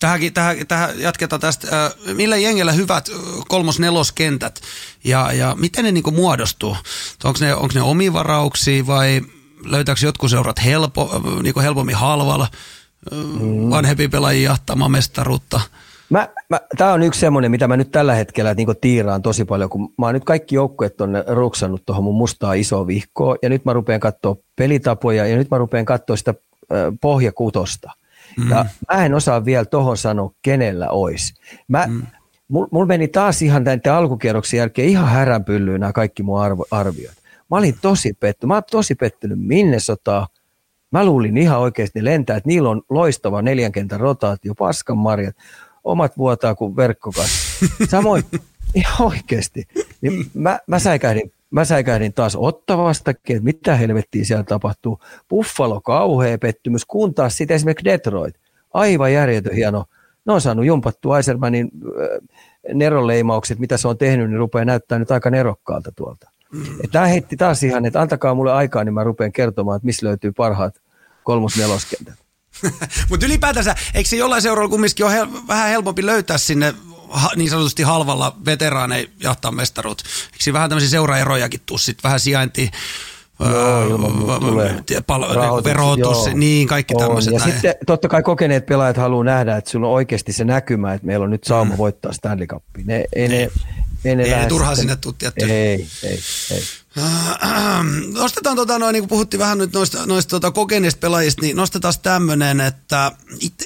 Tähänkin, 0.00 0.32
tähän, 0.32 0.56
tähän 0.68 1.00
jatketaan 1.00 1.40
tästä. 1.40 1.90
Millä 2.14 2.36
jengellä 2.36 2.72
hyvät 2.72 3.08
kolmos-neloskentät 3.48 4.60
ja, 5.04 5.32
ja 5.32 5.56
miten 5.60 5.84
ne 5.84 5.92
niinku 5.92 6.10
muodostuu? 6.10 6.76
Onko 7.24 7.38
ne, 7.40 7.54
onko 7.54 7.70
ne 7.74 7.82
omivarauksia 7.82 8.86
vai 8.86 9.20
löytääkö 9.64 10.00
jotkut 10.04 10.30
seurat 10.30 10.64
helpo, 10.64 11.22
niinku 11.42 11.60
helpommin 11.60 11.94
halvalla 11.94 12.48
mm. 13.12 13.70
vanhempi 13.70 14.08
pelaajia 14.08 14.50
jahtamaan 14.50 14.90
mestaruutta? 14.90 15.60
Mä, 16.10 16.28
mä, 16.50 16.60
Tämä 16.76 16.92
on 16.92 17.02
yksi 17.02 17.20
semmoinen, 17.20 17.50
mitä 17.50 17.68
mä 17.68 17.76
nyt 17.76 17.90
tällä 17.90 18.14
hetkellä 18.14 18.54
niin 18.54 18.68
tiiraan 18.80 19.22
tosi 19.22 19.44
paljon, 19.44 19.70
kun 19.70 19.94
mä 19.98 20.06
oon 20.06 20.14
nyt 20.14 20.24
kaikki 20.24 20.54
joukkueet 20.54 21.00
on 21.00 21.10
ruksannut 21.26 21.82
tuohon 21.86 22.04
mun 22.04 22.14
mustaa 22.14 22.52
isoa 22.52 22.86
vihkoa, 22.86 23.36
ja 23.42 23.48
nyt 23.48 23.64
mä 23.64 23.72
rupean 23.72 24.00
katsoa 24.00 24.36
pelitapoja, 24.56 25.26
ja 25.26 25.36
nyt 25.36 25.50
mä 25.50 25.58
rupean 25.58 25.84
katsoa 25.84 26.16
sitä 26.16 26.34
pohjakutosta. 27.00 27.90
Mm. 28.36 28.50
Ja 28.50 28.66
mä 28.92 29.04
en 29.04 29.14
osaa 29.14 29.44
vielä 29.44 29.64
tohon 29.64 29.96
sanoa, 29.96 30.32
kenellä 30.42 30.88
olisi. 30.88 31.34
Mä, 31.68 31.86
mm. 31.86 32.02
Mulla 32.48 32.68
mul 32.70 32.86
meni 32.86 33.08
taas 33.08 33.42
ihan 33.42 33.64
näiden 33.64 33.92
alkukierroksen 33.92 34.58
jälkeen 34.58 34.88
ihan 34.88 35.08
häränpyllyyn 35.08 35.80
nämä 35.80 35.92
kaikki 35.92 36.22
mun 36.22 36.40
arvo, 36.40 36.64
arviot. 36.70 37.14
Mä 37.50 37.56
olin 37.56 37.74
tosi 37.82 38.12
pettynyt. 38.20 38.48
Mä 38.48 38.54
olin 38.54 38.64
tosi 38.70 38.94
pettynyt 38.94 39.38
minne 39.40 39.80
sotaa. 39.80 40.28
Mä 40.90 41.04
luulin 41.04 41.36
ihan 41.36 41.58
oikeasti 41.58 42.04
lentää, 42.04 42.36
että 42.36 42.48
niillä 42.48 42.70
on 42.70 42.82
loistava 42.90 43.42
neljän 43.42 43.72
kentän 43.72 44.00
rotaatio, 44.00 44.54
paskan 44.54 44.98
marjat, 44.98 45.36
omat 45.84 46.18
vuotaa 46.18 46.54
kuin 46.54 46.76
verkkokas. 46.76 47.30
Samoin 47.88 48.22
ihan 48.74 49.06
oikeasti. 49.06 49.68
Niin 50.00 50.26
mä, 50.34 50.58
mä 50.66 50.78
säikähdin 50.78 51.32
Mä 51.50 51.64
säikähdin 51.64 52.12
taas 52.12 52.36
ottavastakin, 52.36 53.36
että 53.36 53.44
mitä 53.44 53.76
helvettiä 53.76 54.24
siellä 54.24 54.44
tapahtuu. 54.44 55.00
Buffalo 55.30 55.80
kauhea 55.80 56.38
pettymys, 56.38 56.84
kun 56.84 57.14
taas 57.14 57.36
sitten 57.36 57.54
esimerkiksi 57.54 57.84
Detroit. 57.84 58.34
Aivan 58.74 59.12
järjetön 59.12 59.54
hieno. 59.54 59.84
Ne 60.26 60.32
on 60.32 60.40
saanut 60.40 60.66
jumpattua 60.66 61.14
Aisermanin 61.14 61.70
äh, 61.74 62.74
neroleimaukset, 62.74 63.58
mitä 63.58 63.76
se 63.76 63.88
on 63.88 63.98
tehnyt, 63.98 64.30
niin 64.30 64.38
rupeaa 64.38 64.64
näyttää 64.64 64.98
nyt 64.98 65.10
aika 65.10 65.30
nerokkaalta 65.30 65.92
tuolta. 65.96 66.30
Mm. 66.52 66.64
Tämä 66.92 67.06
heitti 67.06 67.36
taas 67.36 67.62
ihan, 67.62 67.86
että 67.86 68.00
antakaa 68.00 68.34
mulle 68.34 68.52
aikaa, 68.52 68.84
niin 68.84 68.94
mä 68.94 69.04
rupean 69.04 69.32
kertomaan, 69.32 69.76
että 69.76 69.86
missä 69.86 70.06
löytyy 70.06 70.32
parhaat 70.32 70.74
kolmos-neloskentät. 71.24 72.14
Mutta 73.10 73.26
ylipäätänsä, 73.26 73.74
eikö 73.94 74.08
se 74.08 74.16
jollain 74.16 74.42
seuralla 74.42 74.68
kumminkin 74.68 75.06
ole 75.06 75.14
hel- 75.14 75.48
vähän 75.48 75.68
helpompi 75.68 76.06
löytää 76.06 76.38
sinne 76.38 76.74
niin 77.36 77.50
sanotusti 77.50 77.82
halvalla 77.82 78.36
veteraaneja 78.44 79.08
jahtaa 79.22 79.50
mestaruut. 79.50 80.02
Eikö 80.32 80.52
vähän 80.52 80.70
tämmöisiä 80.70 80.90
seuraerojakin 80.90 81.60
tuu 81.66 81.78
sitten 81.78 82.02
vähän 82.02 82.20
sijainti, 82.20 82.70
Joo, 83.40 83.86
ilman 83.86 84.40
tulee. 84.40 84.82
Pal- 85.06 85.64
verotus, 85.64 86.26
joo, 86.26 86.34
niin 86.34 86.68
kaikki 86.68 86.94
tämmöiset. 86.94 87.32
Ja 87.32 87.38
näin. 87.38 87.52
sitten 87.52 87.74
totta 87.86 88.08
kai 88.08 88.22
kokeneet 88.22 88.66
pelaajat 88.66 88.96
haluaa 88.96 89.24
nähdä, 89.24 89.56
että 89.56 89.70
sulla 89.70 89.86
on 89.86 89.92
oikeasti 89.92 90.32
se 90.32 90.44
näkymä, 90.44 90.94
että 90.94 91.06
meillä 91.06 91.24
on 91.24 91.30
nyt 91.30 91.44
sauma 91.44 91.74
mm. 91.74 91.78
voittaa 91.78 92.12
Stanley 92.12 92.46
Cup. 92.46 92.64
Ne, 92.84 93.04
ei, 93.16 93.28
ne, 93.28 93.50
ei, 94.04 94.16
ne, 94.16 94.22
ei 94.22 94.36
ne 94.36 94.46
turhaan 94.46 94.76
sinne 94.76 94.96
tuu 94.96 95.14
Ei, 95.36 95.48
ei, 96.02 96.18
ei. 96.50 96.62
Nostetaan, 98.14 98.56
tota, 98.56 98.78
noin, 98.78 98.92
niin 98.92 99.02
kuin 99.02 99.08
puhuttiin 99.08 99.38
vähän 99.38 99.58
nyt 99.58 99.72
noista, 99.72 100.06
noista 100.06 100.30
tota, 100.30 100.50
kokeneista 100.50 101.00
pelaajista, 101.00 101.42
niin 101.42 101.56
nostetaan 101.56 101.94
tämmöinen, 102.02 102.60
että 102.60 103.12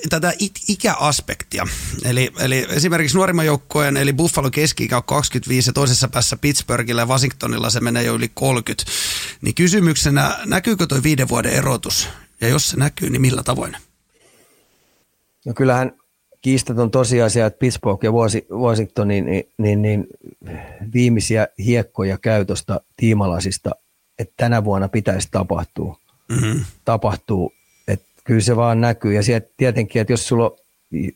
tätä 0.08 0.32
it, 0.38 0.52
ikäaspektia. 0.68 1.66
Eli, 2.04 2.32
eli 2.38 2.66
esimerkiksi 2.70 3.16
nuorimman 3.16 3.46
joukkojen, 3.46 3.96
eli 3.96 4.12
Buffalo 4.12 4.50
keski 4.50 4.88
on 4.92 5.04
25 5.04 5.68
ja 5.68 5.72
toisessa 5.72 6.08
päässä 6.08 6.36
Pittsburghilla 6.36 7.02
ja 7.02 7.06
Washingtonilla 7.06 7.70
se 7.70 7.80
menee 7.80 8.02
jo 8.02 8.14
yli 8.14 8.30
30. 8.34 8.92
Niin 9.42 9.54
kysymyksenä, 9.54 10.38
näkyykö 10.46 10.86
tuo 10.86 10.98
viiden 11.02 11.28
vuoden 11.28 11.52
erotus 11.52 12.08
Ja 12.40 12.48
jos 12.48 12.70
se 12.70 12.76
näkyy, 12.76 13.10
niin 13.10 13.20
millä 13.20 13.42
tavoin? 13.42 13.76
No 15.46 15.54
kyllähän 15.54 15.92
kiistaton 16.40 16.90
tosiasia, 16.90 17.46
että 17.46 17.58
Pittsburgh 17.58 18.04
ja 18.04 18.10
Washington 18.52 19.08
niin, 19.08 19.24
niin, 19.26 19.44
niin, 19.58 19.82
niin 19.82 20.06
viimeisiä 20.92 21.48
hiekkoja 21.58 22.18
käytöstä 22.18 22.80
tiimalasista, 22.96 23.70
että 24.18 24.34
tänä 24.36 24.64
vuonna 24.64 24.88
pitäisi 24.88 25.28
tapahtua. 25.30 25.96
Mm-hmm. 26.28 26.64
Tapahtuu, 26.84 27.52
kyllä 28.24 28.40
se 28.40 28.56
vaan 28.56 28.80
näkyy. 28.80 29.14
Ja 29.14 29.22
sieltä 29.22 29.48
tietenkin, 29.56 30.02
että 30.02 30.12
jos 30.12 30.28
sulla 30.28 30.56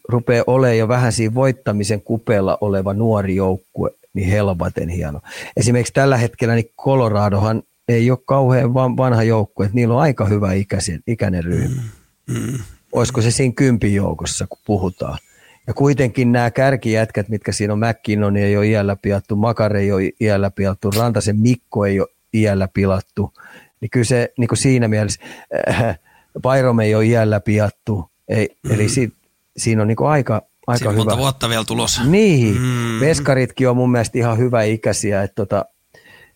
rupeaa 0.08 0.44
olemaan 0.46 0.78
jo 0.78 0.88
vähän 0.88 1.12
siinä 1.12 1.34
voittamisen 1.34 2.02
kupeella 2.02 2.58
oleva 2.60 2.94
nuori 2.94 3.36
joukkue, 3.36 3.90
niin 4.14 4.28
helvaten 4.28 4.88
hieno. 4.88 5.20
Esimerkiksi 5.56 5.92
tällä 5.92 6.16
hetkellä 6.16 6.54
niin 6.54 6.70
Coloradohan 6.80 7.62
ei 7.88 8.10
ole 8.10 8.18
kauhean 8.26 8.74
vanha 8.74 9.22
joukkue, 9.22 9.66
että 9.66 9.74
niillä 9.74 9.94
on 9.94 10.00
aika 10.00 10.24
hyvä 10.24 10.52
ikäisen, 10.52 11.00
ikäinen 11.06 11.44
ryhmä. 11.44 11.82
Mm, 12.26 12.34
mm, 12.34 12.58
Olisiko 12.92 13.22
se 13.22 13.30
siinä 13.30 13.54
kympin 13.56 13.94
joukossa, 13.94 14.46
kun 14.46 14.58
puhutaan. 14.66 15.18
Ja 15.66 15.74
kuitenkin 15.74 16.32
nämä 16.32 16.50
kärkijätkät, 16.50 17.28
mitkä 17.28 17.52
siinä 17.52 17.72
on, 17.72 17.78
McKinnon 17.78 18.36
ei 18.36 18.56
ole 18.56 18.66
iällä 18.66 18.96
pilattu, 19.02 19.36
Makare 19.36 19.80
ei 19.80 19.92
ole 19.92 20.10
iällä 20.20 20.50
pilattu, 20.50 20.90
Rantasen 20.90 21.40
Mikko 21.40 21.86
ei 21.86 22.00
ole 22.00 22.08
iällä 22.34 22.68
pilattu, 22.74 23.32
niin 23.80 23.90
kyllä 23.90 24.04
se 24.04 24.32
niin 24.38 24.48
kuin 24.48 24.58
siinä 24.58 24.88
mielessä, 24.88 25.20
äh, 25.68 25.98
Byron 26.42 26.80
ei 26.80 26.94
ole 26.94 27.06
iällä 27.06 27.40
piattu, 27.40 28.10
ei, 28.28 28.48
mm. 28.62 28.72
eli 28.72 28.88
si, 28.88 29.12
siinä 29.56 29.82
on 29.82 29.88
niin 29.88 29.96
kuin 29.96 30.08
aika, 30.08 30.42
aika 30.66 30.78
Siinä 30.78 30.90
hyvä. 30.90 31.00
monta 31.04 31.18
vuotta 31.18 31.48
vielä 31.48 31.64
tulossa. 31.64 32.04
Niin, 32.04 32.60
mm. 32.60 33.00
veskaritkin 33.00 33.68
on 33.68 33.76
mun 33.76 33.90
mielestä 33.90 34.18
ihan 34.18 34.38
hyvä 34.38 34.62
ikäisiä, 34.62 35.22
että 35.22 35.34
tota, 35.34 35.64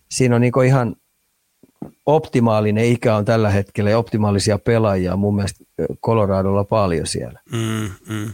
siinä 0.09 0.35
on 0.35 0.41
niin 0.41 0.65
ihan 0.67 0.95
optimaalinen 2.05 2.85
ikä 2.85 3.15
on 3.15 3.25
tällä 3.25 3.49
hetkellä 3.49 3.89
ja 3.89 3.97
optimaalisia 3.97 4.57
pelaajia 4.57 5.15
mun 5.15 5.35
mielestä 5.35 5.63
Coloradolla 6.05 6.63
paljon 6.63 7.07
siellä. 7.07 7.39
Mm, 7.51 7.89
mm. 8.09 8.31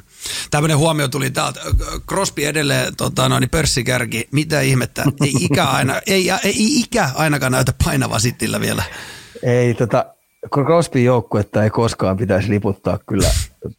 Tämmöinen 0.51 0.77
huomio 0.77 1.07
tuli 1.07 1.29
täältä. 1.29 1.59
Crosby 2.09 2.45
edelleen 2.45 2.95
tota, 2.95 3.29
noin, 3.29 3.41
niin 3.41 3.49
pörssikärki. 3.49 4.27
Mitä 4.31 4.61
ihmettä? 4.61 5.03
Ei 5.21 5.33
ikä, 5.39 5.65
aina, 5.65 6.01
ei, 6.07 6.29
ei, 6.43 6.79
ikä 6.79 7.09
ainakaan 7.15 7.51
näytä 7.51 7.73
painava 7.83 8.19
sittillä 8.19 8.61
vielä. 8.61 8.83
Ei, 9.43 9.73
tota, 9.73 10.05
Crosby 10.53 11.01
joukkuetta 11.01 11.63
ei 11.63 11.69
koskaan 11.69 12.17
pitäisi 12.17 12.49
liputtaa 12.49 12.99
kyllä 13.07 13.29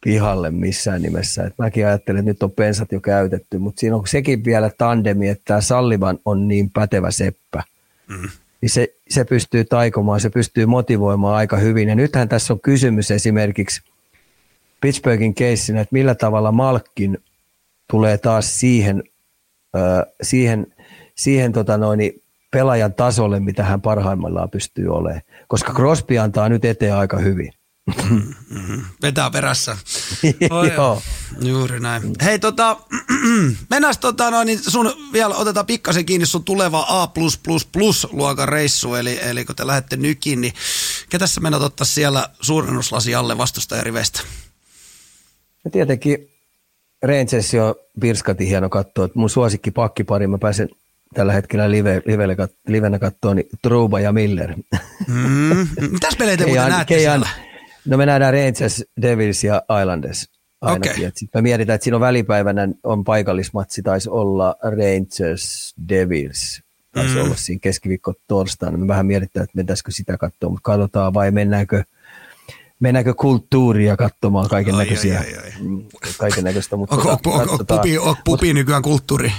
pihalle 0.03 0.51
missään 0.51 1.01
nimessä. 1.01 1.43
Et 1.43 1.53
mäkin 1.57 1.87
ajattelen, 1.87 2.19
että 2.19 2.29
nyt 2.29 2.43
on 2.43 2.51
pensat 2.51 2.91
jo 2.91 2.99
käytetty, 2.99 3.57
mutta 3.57 3.79
siinä 3.79 3.95
on 3.95 4.07
sekin 4.07 4.45
vielä 4.45 4.71
tandemi, 4.77 5.27
että 5.27 5.43
tämä 5.45 5.61
Sallivan 5.61 6.19
on 6.25 6.47
niin 6.47 6.69
pätevä 6.69 7.11
seppä. 7.11 7.63
Mm 8.07 8.29
niin 8.61 8.69
se, 8.69 8.95
se 9.09 9.23
pystyy 9.23 9.65
taikomaan, 9.65 10.19
se 10.19 10.29
pystyy 10.29 10.65
motivoimaan 10.65 11.35
aika 11.35 11.57
hyvin. 11.57 11.89
Ja 11.89 11.95
nythän 11.95 12.29
tässä 12.29 12.53
on 12.53 12.59
kysymys 12.59 13.11
esimerkiksi 13.11 13.81
Pittsburghin 14.81 15.35
keissinä, 15.35 15.81
että 15.81 15.93
millä 15.93 16.15
tavalla 16.15 16.51
Malkin 16.51 17.17
tulee 17.91 18.17
taas 18.17 18.59
siihen, 18.59 19.03
äh, 19.75 20.13
siihen, 20.21 20.67
siihen 21.15 21.51
tota 21.51 21.77
noin, 21.77 22.21
pelaajan 22.51 22.93
tasolle, 22.93 23.39
mitä 23.39 23.63
hän 23.63 23.81
parhaimmillaan 23.81 24.49
pystyy 24.49 24.87
olemaan. 24.87 25.21
Koska 25.49 25.73
Crosby 25.73 26.17
antaa 26.17 26.49
nyt 26.49 26.65
eteen 26.65 26.95
aika 26.95 27.17
hyvin. 27.17 27.51
Mm-hmm. 27.87 28.83
Vetää 29.01 29.29
perässä. 29.29 29.77
Oh, 30.49 30.65
Joo. 30.65 31.01
Juuri 31.41 31.79
näin. 31.79 32.03
Hei 32.23 32.39
tota, 32.39 32.77
mennään 33.69 33.93
tota 34.01 34.31
noin, 34.31 34.45
niin 34.45 34.59
sun 34.67 34.93
vielä 35.13 35.35
otetaan 35.35 35.65
pikkasen 35.65 36.05
kiinni 36.05 36.25
sun 36.25 36.43
tuleva 36.43 36.85
A++ 36.87 37.13
luokan 38.11 38.47
reissu, 38.47 38.95
eli, 38.95 39.19
eli 39.21 39.45
kun 39.45 39.55
te 39.55 39.67
lähdette 39.67 39.97
nykin, 39.97 40.41
niin 40.41 40.53
ketä 41.09 41.27
sä 41.27 41.41
mennät 41.41 41.61
ottaa 41.61 41.85
siellä 41.85 42.29
suurennuslasi 42.41 43.15
alle 43.15 43.37
vastustajarivestä? 43.37 44.21
Ja 45.65 45.71
tietenkin 45.71 46.29
Rangers 47.03 47.53
on 47.53 47.75
pirskati 47.99 48.47
hieno 48.47 48.69
katsoa, 48.69 49.05
että 49.05 49.19
mun 49.19 49.29
suosikki 49.29 49.71
pakkipari, 49.71 50.27
mä 50.27 50.37
pääsen 50.37 50.69
tällä 51.13 51.33
hetkellä 51.33 51.71
live, 51.71 52.01
livenä, 52.05 52.47
livenä 52.67 52.99
katsoa, 52.99 53.33
niin 53.33 53.49
Trouba 53.61 53.99
ja 53.99 54.11
Miller. 54.11 54.53
Mm. 55.07 55.67
Mitäs 55.91 56.15
peleitä 56.17 56.45
muuten 56.45 56.69
näette 56.69 56.93
Keijan? 56.93 57.25
No 57.85 57.97
me 57.97 58.05
nähdään 58.05 58.33
Rangers, 58.33 58.85
Devils 59.01 59.43
ja 59.43 59.61
Islanders 59.81 60.29
ainakin. 60.61 60.91
Okay. 60.91 61.11
Sitten 61.15 61.39
me 61.39 61.41
mietitään, 61.41 61.75
että 61.75 61.83
siinä 61.83 61.97
on 61.97 62.01
välipäivänä 62.01 62.67
on 62.83 63.03
paikallismatsi, 63.03 63.81
taisi 63.81 64.09
olla 64.09 64.55
Rangers, 64.61 65.75
Devils, 65.89 66.61
taisi 66.91 67.15
mm. 67.15 67.21
olla 67.21 67.35
siinä 67.35 67.59
keskiviikko 67.61 68.13
torstaina. 68.27 68.77
Me 68.77 68.87
vähän 68.87 69.05
mietitään, 69.05 69.43
että 69.43 69.57
mentäisikö 69.57 69.91
sitä 69.91 70.17
katsoa, 70.17 70.49
mutta 70.49 70.63
katsotaan 70.63 71.13
vai 71.13 71.31
mennäänkö, 71.31 71.83
mennäänkö 72.79 73.13
kulttuuria 73.13 73.97
katsomaan 73.97 74.49
kaiken 74.49 74.77
näköisiä. 74.77 75.23
Mm, 75.59 75.83
kaiken 76.17 76.43
näköistä, 76.43 76.75
mutta 76.75 76.95
onko, 76.95 77.09
onko, 77.09 77.31
onko, 77.31 77.65
pupi, 77.67 77.97
onko 77.97 78.21
pupi 78.25 78.53
nykyään 78.53 78.81
kulttuuri? 78.81 79.33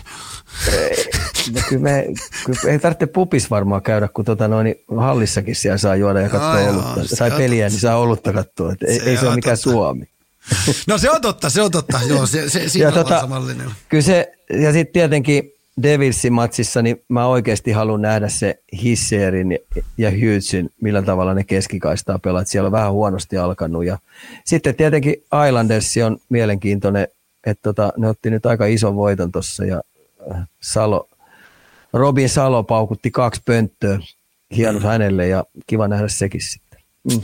No 1.54 1.60
kyllä, 1.68 1.82
me, 1.82 2.06
kyllä 2.46 2.72
ei 2.72 2.78
tarvitse 2.78 3.06
pupis 3.06 3.50
varmaan 3.50 3.82
käydä, 3.82 4.08
kun 4.08 4.24
tota 4.24 4.48
noin, 4.48 4.74
hallissakin 4.96 5.56
siellä 5.56 5.78
saa 5.78 5.96
juoda 5.96 6.20
ja 6.20 6.28
katsoa 6.28 6.60
joo, 6.60 6.70
olutta. 6.70 7.00
Joo, 7.00 7.06
sai 7.06 7.30
peliä, 7.30 7.68
niin 7.68 7.80
saa 7.80 7.96
olutta 7.96 8.32
katsoa. 8.32 8.72
Että 8.72 8.86
se 8.86 8.92
ei, 8.92 9.00
ei 9.10 9.16
se 9.16 9.26
ole 9.26 9.34
mikään 9.34 9.56
totta. 9.56 9.70
Suomi. 9.70 10.04
No 10.86 10.98
se 10.98 11.10
on 11.10 11.20
totta, 11.20 11.50
se 11.50 11.62
on 11.62 11.70
totta. 11.70 12.00
Joo, 12.08 12.26
se, 12.26 12.50
se, 12.50 12.68
siinä 12.68 12.84
ja, 12.84 12.88
on 12.88 12.94
tota, 12.94 13.20
samallinen. 13.20 13.70
Kyllä 13.88 14.02
se, 14.02 14.32
ja 14.60 14.72
sitten 14.72 14.92
tietenkin 14.92 15.52
Devilsin 15.82 16.32
matsissa, 16.32 16.82
niin 16.82 17.02
mä 17.08 17.26
oikeasti 17.26 17.72
haluan 17.72 18.02
nähdä 18.02 18.28
se 18.28 18.62
Hisserin 18.82 19.58
ja 19.98 20.10
Hughesin, 20.10 20.70
millä 20.80 21.02
tavalla 21.02 21.34
ne 21.34 21.44
keskikaistaa 21.44 22.18
pelaat. 22.18 22.46
Siellä 22.48 22.66
on 22.66 22.72
vähän 22.72 22.92
huonosti 22.92 23.36
alkanut. 23.36 23.84
Ja 23.84 23.98
sitten 24.44 24.74
tietenkin 24.74 25.14
Islanders 25.48 25.94
on 26.06 26.18
mielenkiintoinen, 26.28 27.08
että 27.46 27.62
tota, 27.62 27.92
ne 27.96 28.08
otti 28.08 28.30
nyt 28.30 28.46
aika 28.46 28.66
ison 28.66 28.96
voiton 28.96 29.32
tuossa 29.32 29.64
ja 29.64 29.80
Salo, 30.60 31.08
Robin 31.92 32.28
Salo 32.28 32.62
paukutti 32.62 33.10
kaksi 33.10 33.42
pönttöä. 33.44 33.98
Hieno 34.56 34.78
mm. 34.78 34.84
hänelle 34.84 35.28
ja 35.28 35.44
kiva 35.66 35.88
nähdä 35.88 36.08
sekin 36.08 36.40
sitten. 36.40 36.80
Mm. 37.04 37.20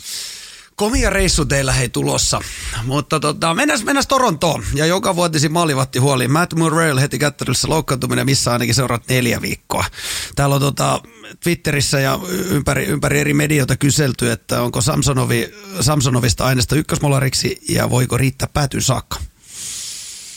Komia 0.77 1.11
reissu 1.11 1.45
teillä 1.45 1.73
hei 1.73 1.89
tulossa, 1.89 2.41
mutta 2.85 3.21
tota, 3.21 3.55
mennään, 3.55 3.81
mennään 3.85 4.07
Torontoon 4.09 4.65
ja 4.75 4.87
joka 4.87 5.17
vuotisi 5.17 5.49
maalivatti 5.49 5.99
huoliin. 5.99 6.31
Matt 6.31 6.55
Murray 6.55 7.01
heti 7.01 7.19
kättelyssä 7.19 7.69
loukkaantuminen, 7.69 8.27
missä 8.27 8.53
ainakin 8.53 8.75
seuraat 8.75 9.03
neljä 9.09 9.43
viikkoa. 9.43 9.85
Täällä 10.37 10.55
on 10.55 10.61
tota, 10.61 11.01
Twitterissä 11.43 12.01
ja 12.01 12.19
ympäri, 12.51 12.85
ympäri 12.85 13.21
eri 13.21 13.35
medioita 13.35 13.77
kyselty, 13.77 14.31
että 14.31 14.63
onko 14.63 14.81
Samsonovi, 14.81 15.53
Samsonovista 15.81 16.45
aineesta 16.45 16.77
ykkösmolariksi 16.77 17.61
ja 17.69 17.91
voiko 17.91 18.17
riittää 18.17 18.49
päätyyn 18.53 18.83
saakka. 18.83 19.19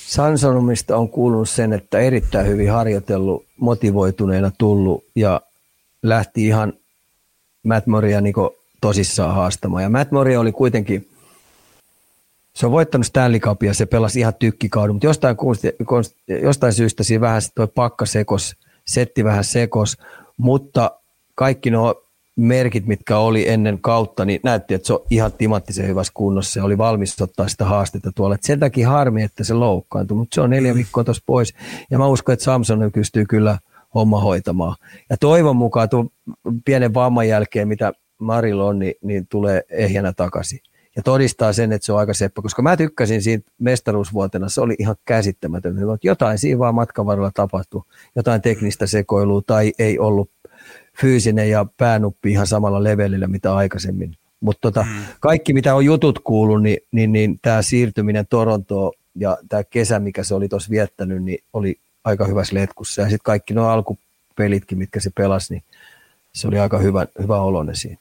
Sansonomista 0.07 0.97
on 0.97 1.09
kuulunut 1.09 1.49
sen, 1.49 1.73
että 1.73 1.99
erittäin 1.99 2.47
hyvin 2.47 2.71
harjoitellut, 2.71 3.45
motivoituneena 3.57 4.51
tullut 4.57 5.03
ja 5.15 5.41
lähti 6.03 6.45
ihan 6.45 6.73
Matt 7.63 7.87
Moria 7.87 8.21
niin 8.21 8.33
tosissaan 8.81 9.35
haastamaan. 9.35 9.83
Ja 9.83 9.89
Matt 9.89 10.11
Moria 10.11 10.39
oli 10.39 10.51
kuitenkin, 10.51 11.09
se 12.53 12.65
on 12.65 12.71
voittanut 12.71 13.07
Stanley 13.07 13.39
Cupia, 13.39 13.73
se 13.73 13.85
pelasi 13.85 14.19
ihan 14.19 14.33
tykkikaudun, 14.39 14.95
mutta 14.95 15.07
jostain, 15.07 15.35
jostain 16.41 16.73
syystä 16.73 17.03
siinä 17.03 17.21
vähän 17.21 17.41
toi 17.55 17.67
pakka 17.67 18.05
sekos, 18.05 18.55
setti 18.87 19.23
vähän 19.23 19.43
sekos, 19.43 19.97
mutta 20.37 20.91
kaikki 21.35 21.71
nuo 21.71 22.03
merkit, 22.35 22.85
mitkä 22.85 23.17
oli 23.17 23.49
ennen 23.49 23.79
kautta, 23.81 24.25
niin 24.25 24.39
näytti, 24.43 24.73
että 24.73 24.87
se 24.87 24.93
on 24.93 25.05
ihan 25.09 25.31
timattisen 25.31 25.87
hyvässä 25.87 26.13
kunnossa 26.15 26.59
ja 26.59 26.63
oli 26.63 26.77
valmis 26.77 27.21
ottaa 27.21 27.47
sitä 27.47 27.65
haastetta 27.65 28.11
tuolla. 28.15 28.35
Et 28.35 28.43
sen 28.43 28.59
takia 28.59 28.89
harmi, 28.89 29.23
että 29.23 29.43
se 29.43 29.53
loukkaantui, 29.53 30.17
mutta 30.17 30.35
se 30.35 30.41
on 30.41 30.49
neljä 30.49 30.75
viikkoa 30.75 31.03
tuossa 31.03 31.23
pois. 31.25 31.53
Ja 31.91 31.97
mä 31.97 32.07
uskon, 32.07 32.33
että 32.33 32.45
Samson 32.45 32.91
pystyy 32.93 33.25
kyllä 33.25 33.57
homma 33.95 34.19
hoitamaan. 34.19 34.75
Ja 35.09 35.17
toivon 35.17 35.55
mukaan 35.55 35.89
tuon 35.89 36.09
pienen 36.65 36.93
vamman 36.93 37.27
jälkeen, 37.27 37.67
mitä 37.67 37.93
Marilla 38.19 38.65
on, 38.65 38.79
niin, 38.79 38.93
niin 39.01 39.27
tulee 39.27 39.63
ehjänä 39.69 40.13
takaisin. 40.13 40.59
Ja 40.95 41.03
todistaa 41.03 41.53
sen, 41.53 41.71
että 41.71 41.85
se 41.85 41.93
on 41.93 41.99
aika 41.99 42.13
seppä, 42.13 42.41
koska 42.41 42.61
mä 42.61 42.77
tykkäsin 42.77 43.21
siitä 43.21 43.51
mestaruusvuotena, 43.59 44.49
se 44.49 44.61
oli 44.61 44.75
ihan 44.79 44.95
käsittämätön. 45.05 45.75
Jotain 46.03 46.37
siinä 46.37 46.59
vaan 46.59 46.75
matkan 46.75 47.05
varrella 47.05 47.31
tapahtui, 47.33 47.83
jotain 48.15 48.41
teknistä 48.41 48.87
sekoilua 48.87 49.41
tai 49.47 49.73
ei 49.79 49.99
ollut 49.99 50.29
fyysinen 51.01 51.49
ja 51.49 51.65
päänuppi 51.77 52.31
ihan 52.31 52.47
samalla 52.47 52.83
levelillä 52.83 53.27
mitä 53.27 53.55
aikaisemmin. 53.55 54.15
Mutta 54.39 54.61
tota, 54.61 54.83
mm. 54.83 55.03
kaikki 55.19 55.53
mitä 55.53 55.75
on 55.75 55.85
jutut 55.85 56.19
kuullut, 56.19 56.63
niin, 56.63 56.77
niin, 56.91 57.11
niin 57.11 57.39
tämä 57.41 57.61
siirtyminen 57.61 58.27
Torontoon 58.29 58.91
ja 59.15 59.37
tämä 59.49 59.63
kesä, 59.63 59.99
mikä 59.99 60.23
se 60.23 60.35
oli 60.35 60.47
tuossa 60.49 60.69
viettänyt, 60.69 61.23
niin 61.23 61.43
oli 61.53 61.79
aika 62.03 62.25
hyvässä 62.25 62.55
letkussa. 62.55 63.01
Ja 63.01 63.07
sitten 63.07 63.23
kaikki 63.23 63.53
nuo 63.53 63.67
alkupelitkin, 63.67 64.77
mitkä 64.77 64.99
se 64.99 65.09
pelasi, 65.15 65.53
niin 65.53 65.63
se 66.33 66.47
oli 66.47 66.59
aika 66.59 66.77
hyvä, 66.77 67.07
hyvä 67.21 67.41
olone 67.41 67.75
siinä. 67.75 67.97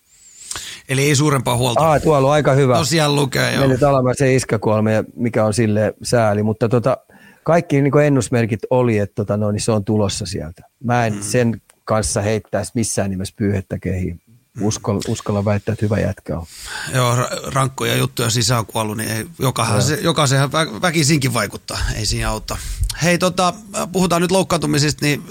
Eli 0.88 1.02
ei 1.02 1.16
suurempaa 1.16 1.56
huolta. 1.56 1.92
Ah, 1.92 2.02
tuolla 2.02 2.28
on 2.28 2.34
aika 2.34 2.52
hyvä. 2.52 2.74
Tosiaan 2.74 3.16
lukee, 3.16 3.52
joo. 3.52 3.60
Mennyt 3.60 3.82
alamaan 3.82 4.14
se 4.18 4.34
iskäkuolme, 4.34 5.04
mikä 5.16 5.44
on 5.44 5.54
sille 5.54 5.94
sääli, 6.02 6.42
mutta 6.42 6.68
tota, 6.68 6.96
kaikki 7.42 7.82
niin 7.82 8.00
ennusmerkit 8.04 8.60
oli, 8.70 8.98
että 8.98 9.14
tota, 9.14 9.36
no, 9.36 9.50
niin 9.50 9.60
se 9.60 9.72
on 9.72 9.84
tulossa 9.84 10.26
sieltä. 10.26 10.62
Mä 10.84 11.06
en 11.06 11.14
mm. 11.14 11.22
sen 11.22 11.62
kanssa 11.84 12.22
heittäisi 12.22 12.72
missään 12.74 13.10
nimessä 13.10 13.34
pyyhettä 13.38 13.78
kehiin. 13.78 14.20
Uskalla, 14.60 15.00
uskalla 15.08 15.44
väittää, 15.44 15.72
että 15.72 15.84
hyvä 15.84 16.00
jätkä 16.00 16.38
on. 16.38 16.46
joo, 16.94 17.16
rankkoja 17.54 17.96
juttuja 17.96 18.30
sisään 18.30 18.66
kuollut, 18.66 18.96
niin 18.96 19.10
ei, 19.10 19.26
jokahan 19.38 19.82
se, 19.82 19.98
jokaisenhan 20.02 20.52
vä, 20.52 20.66
väkisinkin 20.82 21.34
vaikuttaa, 21.34 21.78
ei 21.96 22.06
siinä 22.06 22.30
auta. 22.30 22.56
Hei, 23.02 23.18
tota, 23.18 23.54
puhutaan 23.92 24.22
nyt 24.22 24.30
loukkaantumisista, 24.30 25.04
niin 25.04 25.22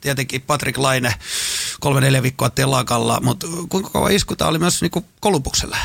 tietenkin 0.00 0.42
Patrick 0.42 0.78
Laine 0.78 1.14
kolme 1.80 2.00
neljä 2.00 2.22
viikkoa 2.22 2.50
telakalla, 2.50 3.20
mutta 3.24 3.46
kuinka 3.68 3.90
kova 3.90 4.08
isku 4.08 4.36
tämä 4.36 4.48
oli 4.48 4.58
myös 4.58 4.82
niin 4.82 5.04
Kolumbukselle? 5.20 5.76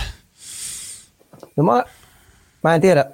No 1.55 1.63
mä, 1.63 1.83
mä 2.63 2.75
en 2.75 2.81
tiedä, 2.81 3.05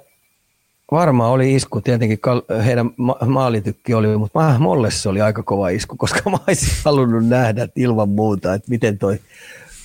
varmaan 0.90 1.30
oli 1.30 1.54
isku, 1.54 1.80
tietenkin 1.80 2.18
heidän 2.64 2.90
ma- 2.96 3.18
maalitykki 3.26 3.94
oli, 3.94 4.16
mutta 4.16 4.38
mä, 4.38 4.58
molle 4.58 4.90
se 4.90 5.08
oli 5.08 5.20
aika 5.20 5.42
kova 5.42 5.68
isku, 5.68 5.96
koska 5.96 6.20
mä 6.30 6.38
olisin 6.48 6.74
halunnut 6.84 7.26
nähdä 7.26 7.68
ilman 7.76 8.08
muuta, 8.08 8.54
että 8.54 8.70
miten 8.70 8.98
toi 8.98 9.20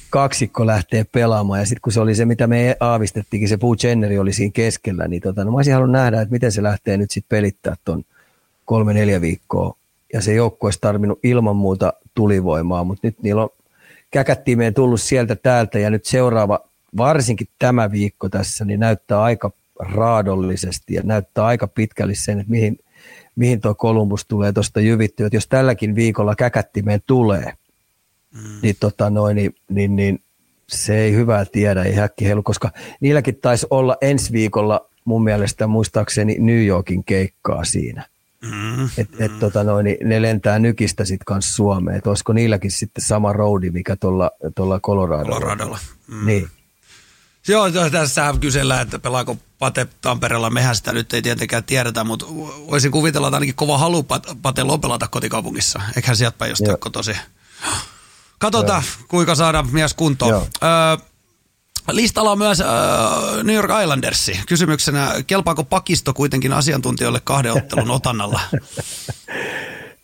kaksikko 0.10 0.66
lähtee 0.66 1.04
pelaamaan. 1.04 1.60
Ja 1.60 1.66
sitten 1.66 1.82
kun 1.82 1.94
se 1.94 2.00
oli 2.00 2.16
se, 2.16 2.26
mitä 2.26 2.48
me 2.48 2.78
aavistettiinkin, 2.80 3.50
se 3.50 3.58
Puu 3.58 3.76
Jenneri 3.84 4.20
oli 4.20 4.34
siinä 4.34 4.52
keskellä, 4.52 5.08
niin 5.08 5.22
tota, 5.22 5.44
no 5.44 5.52
mä 5.52 5.58
olisin 5.58 5.74
halunnut 5.74 5.94
nähdä, 5.94 6.22
että 6.22 6.32
miten 6.32 6.52
se 6.52 6.64
lähtee 6.64 6.98
nyt 6.98 7.12
sitten 7.12 7.38
pelittää 7.38 7.76
tuon 7.86 8.04
kolme-neljä 8.66 9.22
viikkoa. 9.22 9.76
Ja 10.14 10.22
se 10.22 10.34
joukko 10.34 10.68
olisi 10.68 10.80
tarvinnut 10.82 11.20
ilman 11.24 11.56
muuta 11.56 11.94
tulivoimaa, 12.14 12.84
mutta 12.84 13.08
nyt 13.08 13.22
niillä 13.22 13.44
on 13.44 13.50
käkättimeen 14.12 14.74
tullut 14.74 15.02
sieltä 15.02 15.36
täältä 15.36 15.80
ja 15.80 15.90
nyt 15.90 16.06
seuraava, 16.06 16.60
varsinkin 16.98 17.48
tämä 17.60 17.92
viikko 17.92 18.30
tässä, 18.30 18.66
niin 18.66 18.80
näyttää 18.80 19.22
aika 19.22 19.52
raadollisesti 19.80 20.94
ja 20.94 21.02
näyttää 21.04 21.46
aika 21.46 21.68
pitkälle 21.68 22.16
sen, 22.16 22.40
että 22.40 22.52
mihin, 22.52 22.80
mihin 23.36 23.62
tuo 23.62 23.76
Kolumbus 23.76 24.26
tulee 24.26 24.54
tuosta 24.54 24.80
jyvittyä. 24.80 25.28
Että 25.28 25.38
jos 25.38 25.48
tälläkin 25.48 25.96
viikolla 25.96 26.36
käkättimeen 26.36 27.02
tulee, 27.08 27.54
mm. 28.34 28.60
niin, 28.62 28.76
tota 28.80 29.10
noin, 29.10 29.36
niin, 29.36 29.56
niin, 29.70 29.96
niin, 29.96 30.24
se 30.70 30.98
ei 30.98 31.14
hyvää 31.14 31.46
tiedä, 31.46 31.84
ei 31.84 31.96
häkki 31.96 32.26
heilu, 32.26 32.44
koska 32.44 32.72
niilläkin 33.00 33.36
taisi 33.36 33.68
olla 33.70 33.98
ensi 34.02 34.32
viikolla 34.32 34.90
mun 35.06 35.24
mielestä 35.24 35.68
muistaakseni 35.68 36.36
New 36.40 36.66
Yorkin 36.66 37.04
keikkaa 37.04 37.66
siinä. 37.66 38.06
Mm, 38.42 38.86
et, 38.86 39.10
et, 39.20 39.32
mm. 39.32 39.40
tota 39.40 39.64
noin, 39.64 39.84
niin 39.84 39.98
ne 40.04 40.22
lentää 40.22 40.60
nykistä 40.60 41.06
sitten 41.06 41.26
kanssa 41.26 41.56
Suomeen. 41.56 41.98
Et 41.98 42.08
olisiko 42.08 42.34
niilläkin 42.34 42.72
sitten 42.72 43.04
sama 43.04 43.34
roadi, 43.34 43.72
mikä 43.72 43.96
tuolla 44.56 44.80
Coloradolla. 44.80 45.36
Coloradolla. 45.36 45.80
Mm. 46.08 46.26
Niin. 46.26 46.50
Joo, 47.48 47.72
tässä 47.92 48.34
kysellään, 48.42 48.82
että 48.82 49.00
pelaako 49.00 49.38
Pate 49.60 49.88
Tampereella. 50.02 50.50
Mehän 50.50 50.76
sitä 50.76 50.94
nyt 50.94 51.14
ei 51.14 51.22
tietenkään 51.22 51.64
tiedetä, 51.64 52.04
mutta 52.04 52.26
voisin 52.72 52.92
kuvitella, 52.92 53.28
että 53.28 53.36
ainakin 53.36 53.56
kova 53.56 53.78
halu 53.78 54.04
Pate 54.42 54.62
pelata 54.82 55.08
kotikaupungissa. 55.08 55.82
Eiköhän 55.96 56.18
sieltä 56.18 56.38
päin 56.38 56.50
jostain 56.50 56.80
kotosi. 56.80 57.12
Katsotaan, 58.40 58.84
Joo. 58.84 59.06
kuinka 59.08 59.36
saadaan 59.36 59.68
mies 59.72 59.94
kuntoon. 59.94 60.34
Öö, 60.34 60.70
listalla 61.92 62.32
on 62.32 62.38
myös 62.38 62.62
öö, 62.62 63.44
New 63.44 63.56
York 63.56 63.72
Islandersi. 63.82 64.40
Kysymyksenä, 64.48 65.14
kelpaako 65.28 65.64
pakisto 65.64 66.14
kuitenkin 66.14 66.54
asiantuntijoille 66.54 67.22
kahden 67.24 67.54
ottelun 67.54 67.92
otannalla? 67.92 68.40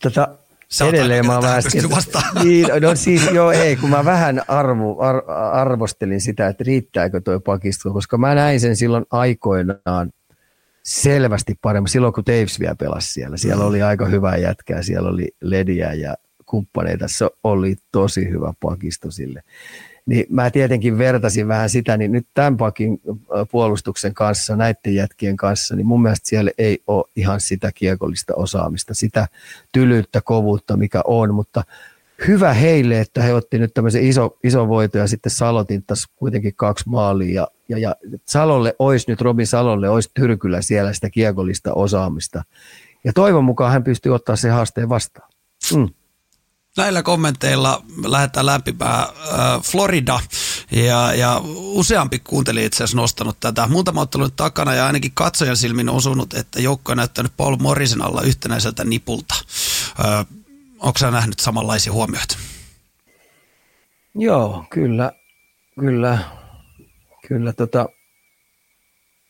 Tota, 0.02 0.28
Sä 0.70 0.86
Edelleen 0.86 1.26
mä 1.26 1.42
vähän 1.42 1.64
niin, 2.44 2.68
no 2.82 2.96
siis 2.96 3.32
joo 3.32 3.52
ei, 3.52 3.76
kun 3.76 3.90
mä 3.90 4.06
vähän 4.06 4.42
arvo, 4.48 5.00
ar, 5.00 5.24
arvostelin 5.52 6.22
sitä, 6.22 6.48
että 6.48 6.64
riittääkö 6.64 7.22
tuo 7.22 7.40
pakisto, 7.40 7.94
koska 7.94 8.18
mä 8.18 8.36
näin 8.36 8.60
sen 8.60 8.76
silloin 8.76 9.06
aikoinaan 9.12 10.12
selvästi 10.84 11.56
paremmin. 11.62 11.90
Silloin 11.90 12.14
kun 12.14 12.24
Taves 12.24 12.60
vielä 12.60 12.76
pelasi 12.76 13.14
siellä, 13.14 13.38
siellä 13.38 13.64
mm. 13.64 13.68
oli 13.68 13.82
aika 13.82 14.06
hyvää 14.06 14.38
jätkää, 14.38 14.82
siellä 14.82 15.10
oli 15.10 15.28
lediä 15.42 15.94
ja 15.94 16.16
kumppaneita, 16.46 17.08
se 17.08 17.30
oli 17.44 17.76
tosi 17.92 18.30
hyvä 18.30 18.54
pakisto 18.60 19.12
sille. 19.12 19.44
Niin 20.06 20.26
mä 20.30 20.52
tietenkin 20.52 20.98
vertasin 20.98 21.48
vähän 21.48 21.70
sitä, 21.70 21.98
niin 21.98 22.12
nyt 22.12 22.28
tämän 22.34 22.58
pakin 22.58 23.02
puolustuksen 23.52 24.14
kanssa, 24.14 24.56
näiden 24.56 24.96
jätkien 24.96 25.38
kanssa, 25.38 25.76
niin 25.76 25.88
mun 25.88 26.02
mielestä 26.02 26.30
siellä 26.30 26.52
ei 26.58 26.84
ole 26.88 27.06
ihan 27.16 27.42
sitä 27.42 27.72
kiekollista 27.72 28.34
osaamista, 28.36 28.94
sitä 28.94 29.28
tylyyttä, 29.72 30.22
kovuutta, 30.22 30.78
mikä 30.78 31.02
on, 31.06 31.34
mutta 31.34 31.64
hyvä 32.28 32.54
heille, 32.54 33.00
että 33.00 33.24
he 33.24 33.34
otti 33.34 33.58
nyt 33.58 33.74
tämmöisen 33.74 34.04
iso, 34.04 34.38
iso 34.44 34.68
voito 34.68 34.98
ja 34.98 35.08
sitten 35.08 35.32
Salotin 35.32 35.84
taas 35.84 36.08
kuitenkin 36.16 36.56
kaksi 36.56 36.90
maalia 36.90 37.34
ja, 37.36 37.48
ja, 37.70 37.78
ja 37.80 37.96
Salolle 38.26 38.76
olisi 38.80 39.06
nyt, 39.12 39.22
Robin 39.22 39.48
Salolle 39.48 39.90
olisi 39.90 40.12
Tyrkyllä 40.14 40.62
siellä 40.62 40.94
sitä 40.94 41.10
kiekollista 41.10 41.74
osaamista. 41.74 42.44
Ja 43.04 43.14
toivon 43.14 43.44
mukaan 43.44 43.72
hän 43.72 43.84
pystyy 43.84 44.16
ottaa 44.16 44.36
sen 44.36 44.52
haasteen 44.52 44.90
vastaan. 44.90 45.30
Mm 45.76 45.90
näillä 46.78 47.04
kommenteilla 47.04 47.84
lähdetään 48.06 48.46
lämpimään 48.46 49.04
äh, 49.04 49.62
Florida. 49.64 50.20
Ja, 50.72 51.14
ja 51.14 51.42
useampi 51.56 52.20
kuunteli 52.20 52.66
itse 52.66 52.84
asiassa 52.84 52.98
nostanut 52.98 53.40
tätä. 53.40 53.68
Muutama 53.68 54.02
ottelun 54.02 54.32
takana 54.36 54.74
ja 54.74 54.86
ainakin 54.86 55.12
katsojan 55.14 55.58
silmin 55.58 55.90
osunut, 55.90 56.34
että 56.34 56.62
joukko 56.62 56.92
on 56.92 56.98
näyttänyt 56.98 57.32
Paul 57.38 57.56
Morrison 57.56 58.02
alla 58.02 58.22
yhtenäiseltä 58.22 58.84
nipulta. 58.84 59.36
Äh, 60.06 60.26
Onko 60.80 61.00
sä 61.00 61.12
nähnyt 61.12 61.40
samanlaisia 61.40 61.94
huomioita? 61.94 62.38
Joo, 64.16 64.66
kyllä. 64.70 65.12
Kyllä. 65.80 66.20
Kyllä 67.28 67.54
tota, 67.54 67.90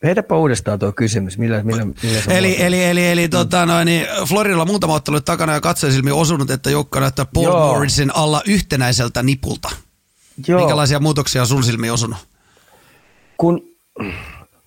Heitäpä 0.04 0.36
uudestaan 0.36 0.78
tuo 0.78 0.92
kysymys. 0.92 1.38
Millä, 1.38 1.62
millä, 1.62 1.84
millä 1.84 2.20
eli, 2.28 2.62
eli, 2.62 2.84
eli, 2.84 3.06
eli 3.06 3.28
tota, 3.28 3.66
noin, 3.66 3.86
niin 3.86 4.06
Floridalla 4.28 4.64
muutama 4.64 4.94
ottelu 4.94 5.20
takana 5.20 5.52
ja 5.52 5.60
katsoisilmi 5.60 6.10
osunut, 6.10 6.50
että 6.50 6.70
joukko 6.70 7.00
näyttää 7.00 7.24
Paul 7.34 7.44
Joo. 7.44 7.74
Morrisin 7.74 8.16
alla 8.16 8.42
yhtenäiseltä 8.46 9.22
nipulta. 9.22 9.68
Joo. 10.48 10.60
Minkälaisia 10.60 11.00
muutoksia 11.00 11.42
on 11.42 11.48
sun 11.48 11.64
silmiin 11.64 11.92
osunut? 11.92 12.18
Kun 13.36 13.62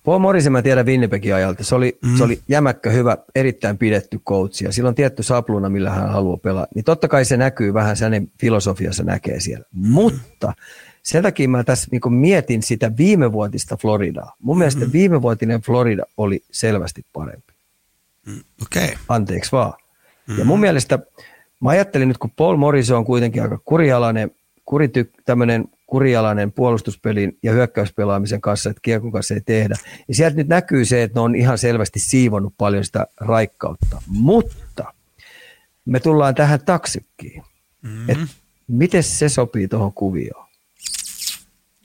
Paul 0.04 0.18
Morrison 0.18 0.52
mä 0.52 0.62
tiedän 0.62 0.86
Winnipegin 0.86 1.34
ajalta. 1.34 1.64
Se 1.64 1.74
oli, 1.74 1.98
mm. 2.02 2.16
se 2.16 2.24
oli 2.24 2.40
jämäkkä, 2.48 2.90
hyvä, 2.90 3.16
erittäin 3.34 3.78
pidetty 3.78 4.18
coach 4.18 4.62
ja 4.62 4.72
sillä 4.72 4.88
on 4.88 4.94
tietty 4.94 5.22
sapluna, 5.22 5.68
millä 5.68 5.90
hän 5.90 6.10
haluaa 6.10 6.36
pelaa. 6.36 6.66
Niin 6.74 6.84
totta 6.84 7.08
kai 7.08 7.24
se 7.24 7.36
näkyy 7.36 7.74
vähän, 7.74 7.96
se 7.96 8.04
hänen 8.04 8.32
filosofiassa 8.40 9.02
näkee 9.02 9.40
siellä. 9.40 9.64
Mm. 9.74 9.88
Mutta 9.88 10.52
sen 11.02 11.22
takia 11.22 11.48
mä 11.48 11.64
tässä 11.64 11.88
niin 11.90 12.12
mietin 12.14 12.62
sitä 12.62 12.96
viimevuotista 12.96 13.76
Floridaa. 13.76 14.34
Mun 14.38 14.56
mm-hmm. 14.56 14.58
mielestä 14.58 14.92
viimevuotinen 14.92 15.60
Florida 15.60 16.02
oli 16.16 16.42
selvästi 16.50 17.04
parempi. 17.12 17.52
Mm, 18.26 18.40
okay. 18.62 18.96
Anteeksi 19.08 19.52
vaan. 19.52 19.72
Mm-hmm. 19.72 20.38
Ja 20.38 20.44
mun 20.44 20.60
mielestä, 20.60 20.98
mä 21.60 21.70
ajattelin 21.70 22.08
nyt, 22.08 22.18
kun 22.18 22.30
Paul 22.30 22.56
Morrison 22.56 22.98
on 22.98 23.04
kuitenkin 23.04 23.42
aika 23.42 23.58
kurialainen, 23.64 24.30
kurityk, 24.64 25.10
tämmöinen 25.24 25.68
kurialainen 25.86 26.52
puolustuspelin 26.52 27.38
ja 27.42 27.52
hyökkäyspelaamisen 27.52 28.40
kanssa, 28.40 28.70
että 28.70 28.80
kiekon 28.82 29.12
kanssa 29.12 29.34
ei 29.34 29.40
tehdä. 29.40 29.74
Ja 30.08 30.14
sieltä 30.14 30.36
nyt 30.36 30.48
näkyy 30.48 30.84
se, 30.84 31.02
että 31.02 31.18
ne 31.18 31.20
on 31.20 31.34
ihan 31.34 31.58
selvästi 31.58 31.98
siivonnut 31.98 32.54
paljon 32.58 32.84
sitä 32.84 33.06
raikkautta. 33.20 34.02
Mutta 34.06 34.94
me 35.84 36.00
tullaan 36.00 36.34
tähän 36.34 36.60
taksikkiin. 36.64 37.42
Mm-hmm. 37.82 38.10
Että 38.10 38.26
miten 38.68 39.02
se 39.02 39.28
sopii 39.28 39.68
tuohon 39.68 39.92
kuvioon? 39.92 40.49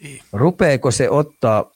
Niin. 0.03 0.21
Rupeeko 0.33 0.91
se 0.91 1.09
ottaa 1.09 1.71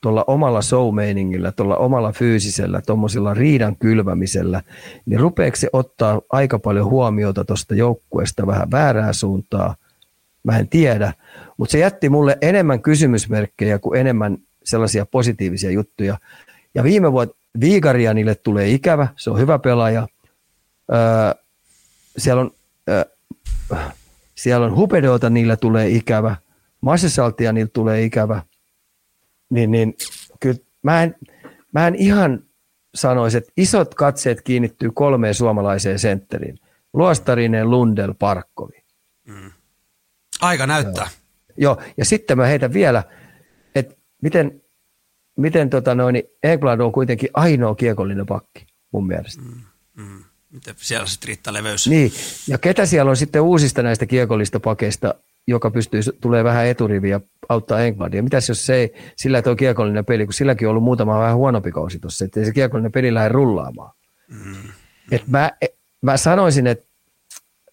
tuolla 0.00 0.24
omalla 0.26 0.62
show-meiningillä, 0.62 1.52
tuolla 1.52 1.76
omalla 1.76 2.12
fyysisellä, 2.12 2.80
tuommoisella 2.86 3.34
riidan 3.34 3.76
kylvämisellä, 3.76 4.62
niin 5.06 5.20
rupeeko 5.20 5.56
se 5.56 5.68
ottaa 5.72 6.20
aika 6.30 6.58
paljon 6.58 6.86
huomiota 6.86 7.44
tuosta 7.44 7.74
joukkueesta 7.74 8.46
vähän 8.46 8.70
väärää 8.70 9.12
suuntaa? 9.12 9.76
Mä 10.42 10.58
en 10.58 10.68
tiedä, 10.68 11.12
mutta 11.56 11.72
se 11.72 11.78
jätti 11.78 12.08
mulle 12.08 12.38
enemmän 12.40 12.82
kysymysmerkkejä 12.82 13.78
kuin 13.78 14.00
enemmän 14.00 14.38
sellaisia 14.64 15.06
positiivisia 15.06 15.70
juttuja. 15.70 16.18
Ja 16.74 16.84
viime 16.84 17.12
vuonna 17.12 17.34
Viikaria 17.60 18.14
niille 18.14 18.34
tulee 18.34 18.68
ikävä, 18.68 19.08
se 19.16 19.30
on 19.30 19.38
hyvä 19.38 19.58
pelaaja. 19.58 20.08
Öö, 20.92 21.42
siellä 22.16 22.40
on, 22.40 22.50
öö, 22.88 23.04
siellä 24.34 24.66
on 24.66 24.76
Hupedeota, 24.76 25.30
niillä 25.30 25.56
tulee 25.56 25.88
ikävä– 25.88 26.36
Massesaltia 26.80 27.52
niiltä 27.52 27.72
tulee 27.72 28.04
ikävä, 28.04 28.42
niin, 29.50 29.70
niin 29.70 29.94
kyllä 30.40 30.58
mä 30.82 31.02
en, 31.02 31.14
mä 31.72 31.86
en 31.86 31.94
ihan 31.94 32.44
sanoisi, 32.94 33.38
että 33.38 33.52
isot 33.56 33.94
katseet 33.94 34.42
kiinnittyy 34.42 34.90
kolmeen 34.94 35.34
suomalaiseen 35.34 35.98
sentteriin. 35.98 36.58
Luostarinen, 36.92 37.70
Lundel, 37.70 38.14
Parkkovi. 38.18 38.84
Mm. 39.26 39.50
Aika 40.40 40.66
näyttää. 40.66 41.04
Joo. 41.04 41.20
Joo, 41.56 41.82
ja 41.96 42.04
sitten 42.04 42.36
mä 42.36 42.46
heitän 42.46 42.72
vielä, 42.72 43.04
että 43.74 43.94
miten, 44.22 44.62
miten 45.36 45.70
tota 45.70 45.94
noin, 45.94 46.22
Engblad 46.42 46.80
on 46.80 46.92
kuitenkin 46.92 47.28
ainoa 47.34 47.74
kiekollinen 47.74 48.26
pakki 48.26 48.66
mun 48.92 49.06
mielestä. 49.06 49.42
Mm. 49.42 49.60
Mm. 49.96 50.24
Miten 50.50 50.74
siellä 50.76 51.06
sitten 51.06 51.28
riittää 51.28 51.52
leveys? 51.52 51.88
Niin, 51.88 52.12
ja 52.48 52.58
ketä 52.58 52.86
siellä 52.86 53.10
on 53.10 53.16
sitten 53.16 53.42
uusista 53.42 53.82
näistä 53.82 54.06
kiekollista 54.06 54.60
pakeista 54.60 55.14
joka 55.48 55.70
pystyy, 55.70 56.00
tulee 56.20 56.44
vähän 56.44 56.66
eturiviä 56.66 57.10
ja 57.10 57.20
auttaa 57.48 57.80
Englandia. 57.80 58.22
Mitäs 58.22 58.48
jos 58.48 58.66
se 58.66 58.74
ei, 58.74 58.94
sillä 59.16 59.42
on 59.46 59.56
kiekollinen 59.56 60.04
peli, 60.04 60.26
kun 60.26 60.34
silläkin 60.34 60.68
on 60.68 60.70
ollut 60.70 60.84
muutama 60.84 61.18
vähän 61.18 61.36
huonompi 61.36 61.72
kausi 61.72 61.98
tuossa, 61.98 62.24
että 62.24 62.44
se 62.44 62.52
kiekollinen 62.52 62.92
peli 62.92 63.14
lähde 63.14 63.28
rullaamaan. 63.28 63.94
Mm. 64.28 64.68
Et 65.10 65.26
mä, 65.26 65.50
mä 66.02 66.16
sanoisin, 66.16 66.66
että 66.66 66.86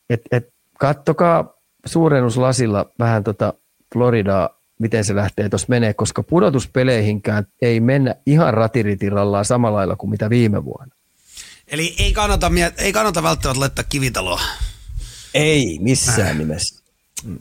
et, 0.09 0.21
et 0.31 0.53
kattokaa 0.79 1.53
suurennuslasilla 1.85 2.91
vähän 2.99 3.23
tota 3.23 3.53
Floridaa 3.93 4.57
miten 4.79 5.05
se 5.05 5.15
lähtee 5.15 5.49
tuossa 5.49 5.67
menee, 5.69 5.93
koska 5.93 6.23
pudotuspeleihinkään 6.23 7.47
ei 7.61 7.79
mennä 7.79 8.15
ihan 8.25 8.53
ratiritirallaan 8.53 9.45
samalla 9.45 9.77
lailla 9.77 9.95
kuin 9.95 10.09
mitä 10.09 10.29
viime 10.29 10.65
vuonna. 10.65 10.95
Eli 11.67 11.95
ei 11.99 12.13
kannata, 12.13 12.51
ei 12.77 12.93
kannata 12.93 13.23
välttämättä 13.23 13.59
laittaa 13.59 13.85
kivitaloa. 13.89 14.41
Ei 15.33 15.77
missään 15.81 16.27
äh. 16.27 16.37
nimessä. 16.37 16.76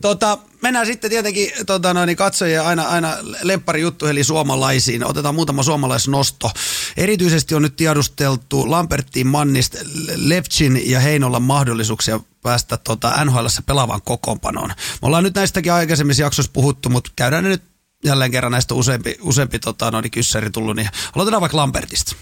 Tota, 0.00 0.38
mennään 0.62 0.86
sitten 0.86 1.10
tietenkin 1.10 1.50
tota 1.66 1.94
noin, 1.94 2.16
katsojia 2.16 2.66
aina, 2.66 2.82
aina 2.82 3.16
lemppari 3.42 3.80
juttu, 3.80 4.06
eli 4.06 4.24
suomalaisiin. 4.24 5.04
Otetaan 5.04 5.34
muutama 5.34 5.62
suomalaisnosto. 5.62 6.50
Erityisesti 6.96 7.54
on 7.54 7.62
nyt 7.62 7.76
tiedusteltu 7.76 8.70
Lampertin, 8.70 9.26
Mannist, 9.26 9.76
Levchin 10.16 10.90
ja 10.90 11.00
Heinolan 11.00 11.42
mahdollisuuksia 11.42 12.20
päästä 12.42 12.76
tota 12.76 13.24
nhl 13.24 13.46
pelaavan 13.66 14.02
kokoonpanoon. 14.02 14.68
Me 14.68 15.06
ollaan 15.06 15.24
nyt 15.24 15.34
näistäkin 15.34 15.72
aikaisemmissa 15.72 16.22
jaksoissa 16.22 16.52
puhuttu, 16.52 16.88
mutta 16.88 17.10
käydään 17.16 17.44
ne 17.44 17.50
nyt 17.50 17.62
jälleen 18.04 18.30
kerran 18.30 18.52
näistä 18.52 18.74
useampi, 18.74 19.16
useampi 19.20 19.58
tota, 19.58 19.90
noin 19.90 20.10
kyssäri 20.10 20.50
tullut, 20.50 20.76
niin 20.76 20.88
aloitetaan 21.16 21.40
vaikka 21.40 21.56
Lampertista. 21.56 22.16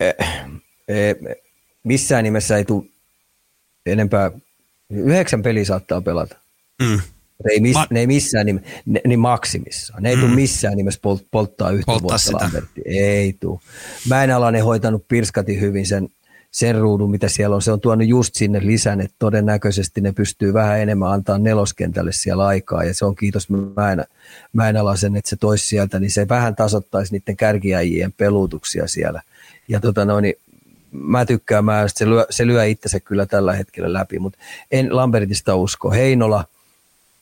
Eh, 0.00 0.14
eh, 0.88 1.16
missään 1.84 2.24
nimessä 2.24 2.56
ei 2.56 2.64
tule 2.64 2.84
enempää 3.86 4.30
Yhdeksän 4.90 5.42
peliä 5.42 5.64
saattaa 5.64 6.00
pelata. 6.00 6.36
Mm. 6.82 7.00
Ei 7.50 7.60
miss, 7.60 7.74
Ma- 7.74 7.86
ne 7.90 8.00
ei 8.00 8.06
missään 8.06 8.46
nimessä, 8.46 8.70
ne, 8.86 9.00
ne 9.06 9.16
maksimissaan. 9.16 10.02
Ne 10.02 10.08
ei 10.08 10.16
mm. 10.16 10.22
tule 10.22 10.34
missään 10.34 10.76
nimessä 10.76 11.00
polt, 11.02 11.26
polttaa 11.30 11.70
yhtä 11.70 11.86
Polttaa 11.86 12.18
vuotta 12.26 12.44
Lambertia. 12.44 12.82
Ei 12.86 13.36
tule. 13.40 13.60
Mäenalainen 14.08 14.64
hoitanut 14.64 15.04
pirskati 15.08 15.60
hyvin 15.60 15.86
sen, 15.86 16.08
sen 16.50 16.74
ruudun, 16.74 17.10
mitä 17.10 17.28
siellä 17.28 17.56
on. 17.56 17.62
Se 17.62 17.72
on 17.72 17.80
tuonut 17.80 18.08
just 18.08 18.34
sinne 18.34 18.60
lisän, 18.62 19.00
että 19.00 19.16
todennäköisesti 19.18 20.00
ne 20.00 20.12
pystyy 20.12 20.52
vähän 20.52 20.80
enemmän 20.80 21.12
antaa 21.12 21.38
neloskentälle 21.38 22.12
siellä 22.12 22.46
aikaa. 22.46 22.84
Ja 22.84 22.94
se 22.94 23.04
on 23.04 23.14
kiitos 23.14 23.48
Mäen, 23.76 24.04
Mäenalaisen, 24.52 25.16
että 25.16 25.30
se 25.30 25.36
toisi 25.36 25.66
sieltä, 25.66 26.00
niin 26.00 26.10
se 26.10 26.28
vähän 26.28 26.56
tasoittaisi 26.56 27.12
niiden 27.12 27.36
kärkiäjien 27.36 28.12
pelutuksia 28.12 28.86
siellä. 28.86 29.22
Ja 29.68 29.80
tota 29.80 30.04
noin, 30.04 30.22
niin 30.22 30.34
mä 30.92 31.26
tykkään, 31.26 31.64
mä, 31.64 31.84
se, 31.88 32.08
lyö, 32.08 32.26
se 32.30 32.46
lyö 32.46 32.66
itsensä 32.66 33.00
kyllä 33.00 33.26
tällä 33.26 33.52
hetkellä 33.52 33.92
läpi, 33.92 34.18
mutta 34.18 34.38
en 34.70 34.96
Lambertista 34.96 35.56
usko. 35.56 35.90
Heinola, 35.90 36.44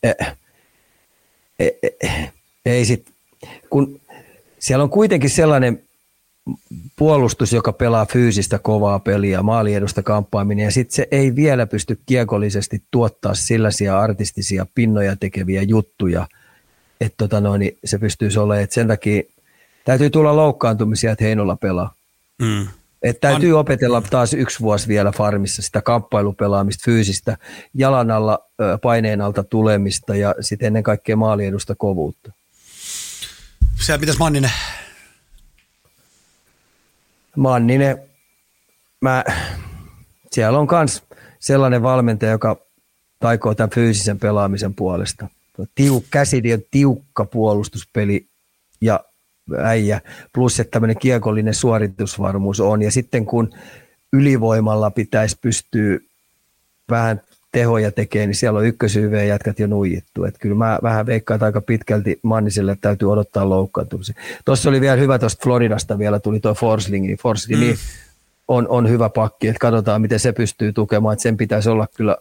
eh, 0.02 0.16
eh, 1.58 1.72
eh, 2.02 2.32
ei 2.66 2.84
sit, 2.84 3.06
kun 3.70 4.00
siellä 4.58 4.82
on 4.82 4.90
kuitenkin 4.90 5.30
sellainen 5.30 5.82
puolustus, 6.96 7.52
joka 7.52 7.72
pelaa 7.72 8.06
fyysistä 8.06 8.58
kovaa 8.58 8.98
peliä, 8.98 9.42
maaliedusta 9.42 10.02
kamppaaminen, 10.02 10.64
ja 10.64 10.70
sitten 10.70 10.96
se 10.96 11.08
ei 11.10 11.36
vielä 11.36 11.66
pysty 11.66 11.98
kiekollisesti 12.06 12.82
tuottaa 12.90 13.34
sellaisia 13.34 14.00
artistisia 14.00 14.66
pinnoja 14.74 15.16
tekeviä 15.16 15.62
juttuja, 15.62 16.26
että 17.00 17.16
tota 17.16 17.40
noin, 17.40 17.58
niin 17.58 17.78
se 17.84 17.98
pystyisi 17.98 18.38
olemaan, 18.38 18.62
että 18.62 18.74
sen 18.74 18.88
takia 18.88 19.22
täytyy 19.84 20.10
tulla 20.10 20.36
loukkaantumisia, 20.36 21.12
että 21.12 21.24
Heinola 21.24 21.56
pelaa. 21.56 21.94
Mm. 22.38 22.66
Että 23.02 23.20
täytyy 23.20 23.52
An... 23.52 23.58
opetella 23.58 24.00
taas 24.00 24.32
yksi 24.32 24.60
vuosi 24.60 24.88
vielä 24.88 25.12
farmissa 25.12 25.62
sitä 25.62 25.82
kamppailupelaamista, 25.82 26.82
fyysistä, 26.84 27.38
jalan 27.74 28.10
alla, 28.10 28.38
paineen 28.82 29.20
alta 29.20 29.44
tulemista 29.44 30.16
ja 30.16 30.34
sitten 30.40 30.66
ennen 30.66 30.82
kaikkea 30.82 31.16
maaliedusta 31.16 31.74
kovuutta. 31.74 32.32
Se 33.80 33.98
pitäisi 33.98 34.18
Manninen? 34.18 34.52
Manninen, 37.36 38.02
mä, 39.00 39.24
siellä 40.32 40.58
on 40.58 40.68
myös 40.70 41.02
sellainen 41.40 41.82
valmentaja, 41.82 42.32
joka 42.32 42.56
taikoo 43.18 43.54
tämän 43.54 43.70
fyysisen 43.70 44.18
pelaamisen 44.18 44.74
puolesta. 44.74 45.28
Tiuk, 45.74 46.04
käsidi 46.10 46.54
on 46.54 46.60
tiukka 46.70 47.24
puolustuspeli 47.24 48.26
ja 48.80 49.00
äijä, 49.58 50.00
plus 50.32 50.60
että 50.60 50.70
tämmöinen 50.70 50.98
kiekollinen 50.98 51.54
suoritusvarmuus 51.54 52.60
on. 52.60 52.82
Ja 52.82 52.90
sitten 52.90 53.26
kun 53.26 53.50
ylivoimalla 54.12 54.90
pitäisi 54.90 55.38
pystyä 55.42 55.98
vähän 56.90 57.20
tehoja 57.52 57.92
tekemään, 57.92 58.28
niin 58.28 58.36
siellä 58.36 58.58
on 58.58 58.66
ykkösyyveen 58.66 59.28
jätkät 59.28 59.58
jo 59.58 59.66
nuijittu. 59.66 60.24
Että 60.24 60.40
kyllä 60.40 60.54
mä 60.54 60.78
vähän 60.82 61.06
veikkaan, 61.06 61.36
että 61.36 61.46
aika 61.46 61.60
pitkälti 61.60 62.20
Manniselle 62.22 62.76
täytyy 62.80 63.12
odottaa 63.12 63.48
loukkaantumisen. 63.48 64.14
Tuossa 64.44 64.70
oli 64.70 64.80
vielä 64.80 64.96
hyvä 64.96 65.18
tuosta 65.18 65.42
Floridasta 65.42 65.98
vielä 65.98 66.20
tuli 66.20 66.40
tuo 66.40 66.54
Forsling, 66.54 67.06
niin 67.06 67.18
Forsling 67.18 67.68
mm. 67.68 67.76
on, 68.48 68.68
on 68.68 68.88
hyvä 68.88 69.08
pakki, 69.08 69.48
että 69.48 69.60
katsotaan 69.60 70.02
miten 70.02 70.20
se 70.20 70.32
pystyy 70.32 70.72
tukemaan, 70.72 71.12
että 71.12 71.22
sen 71.22 71.36
pitäisi 71.36 71.68
olla 71.68 71.86
kyllä 71.96 72.16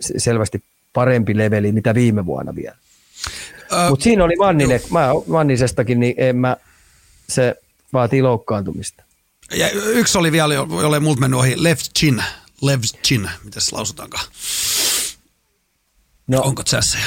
selvästi 0.00 0.62
parempi 0.92 1.36
leveli 1.36 1.72
mitä 1.72 1.94
viime 1.94 2.26
vuonna 2.26 2.54
vielä. 2.54 2.76
Uh, 3.72 3.90
Mutta 3.90 4.02
siinä 4.02 4.24
oli 4.24 4.36
Manninen, 4.36 4.80
mä 4.90 5.08
Mannisestakin, 5.26 6.00
niin 6.00 6.14
en 6.16 6.36
mä, 6.36 6.56
se 7.32 7.54
vaatii 7.92 8.22
loukkaantumista. 8.22 9.02
Ja 9.54 9.70
yksi 9.70 10.18
oli 10.18 10.32
vielä, 10.32 10.54
jolle 10.54 11.00
multa 11.00 11.20
mennyt 11.20 11.40
ohi, 11.40 11.62
left 11.62 11.86
chin. 11.98 12.24
Left 12.62 13.02
chin, 13.06 13.30
miten 13.44 13.62
se 13.62 13.76
lausutaankaan? 13.76 14.24
No, 16.26 16.40
Onko 16.40 16.62
tsässejä? 16.62 17.04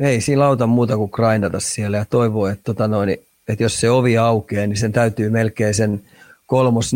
Ei 0.00 0.20
siinä 0.20 0.46
auta 0.46 0.66
muuta 0.66 0.96
kuin 0.96 1.10
grindata 1.12 1.60
siellä 1.60 1.96
ja 1.96 2.04
toivoa, 2.04 2.50
että, 2.50 2.64
tota 2.64 2.88
noin, 2.88 3.10
että 3.48 3.62
jos 3.62 3.80
se 3.80 3.90
ovi 3.90 4.18
aukeaa, 4.18 4.66
niin 4.66 4.76
sen 4.76 4.92
täytyy 4.92 5.30
melkein 5.30 5.74
sen 5.74 6.02
kolmos 6.46 6.92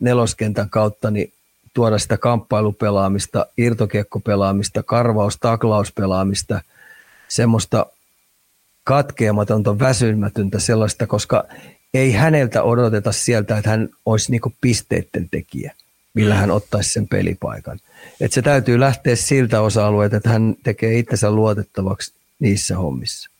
neloskentän 0.00 0.70
kautta 0.70 1.10
niin 1.10 1.32
tuoda 1.74 1.98
sitä 1.98 2.16
kamppailupelaamista, 2.16 3.46
irtokiekkopelaamista, 3.58 4.82
karvaus, 4.82 5.36
taklauspelaamista, 5.40 6.60
semmoista 7.28 7.86
katkeamatonta, 8.90 9.78
väsymätöntä 9.78 10.58
sellaista, 10.58 11.06
koska 11.06 11.44
ei 11.94 12.12
häneltä 12.12 12.62
odoteta 12.62 13.12
sieltä, 13.12 13.58
että 13.58 13.70
hän 13.70 13.88
olisi 14.06 14.30
niinku 14.30 14.52
pisteiden 14.60 15.28
tekijä, 15.30 15.74
millä 16.14 16.34
hän 16.34 16.50
ottaisi 16.50 16.90
sen 16.90 17.08
pelipaikan. 17.08 17.78
Et 18.20 18.32
se 18.32 18.42
täytyy 18.42 18.80
lähteä 18.80 19.16
siltä 19.16 19.60
osa-alueelta, 19.60 20.16
että 20.16 20.28
hän 20.28 20.54
tekee 20.62 20.98
itsensä 20.98 21.30
luotettavaksi 21.30 22.12
niissä 22.38 22.76
hommissa. 22.76 23.30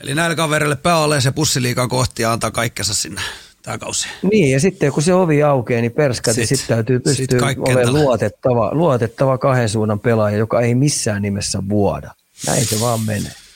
Eli 0.00 0.14
näille 0.14 0.36
kavereille 0.36 0.76
pääalle 0.76 1.20
se 1.20 1.30
pussiliikaa 1.30 1.88
kohti 1.88 2.22
ja 2.22 2.32
antaa 2.32 2.50
kaikkensa 2.50 2.94
sinne 2.94 3.20
tämä 3.62 3.78
kausi. 3.78 4.08
Niin, 4.32 4.50
ja 4.50 4.60
sitten 4.60 4.92
kun 4.92 5.02
se 5.02 5.14
ovi 5.14 5.42
aukeaa, 5.42 5.80
niin 5.80 5.92
perskati 5.92 6.34
sitten 6.34 6.58
sit 6.58 6.66
täytyy 6.66 7.00
pystyä 7.00 7.48
sit 7.48 7.58
olemaan 7.58 7.92
luotettava, 7.92 8.70
luotettava 8.74 9.38
kahden 9.38 9.68
suunnan 9.68 10.00
pelaaja, 10.00 10.36
joka 10.36 10.60
ei 10.60 10.74
missään 10.74 11.22
nimessä 11.22 11.62
vuoda. 11.68 12.10
Näin 12.46 12.66
se 12.66 12.80
vaan 12.80 13.00
menee. 13.00 13.47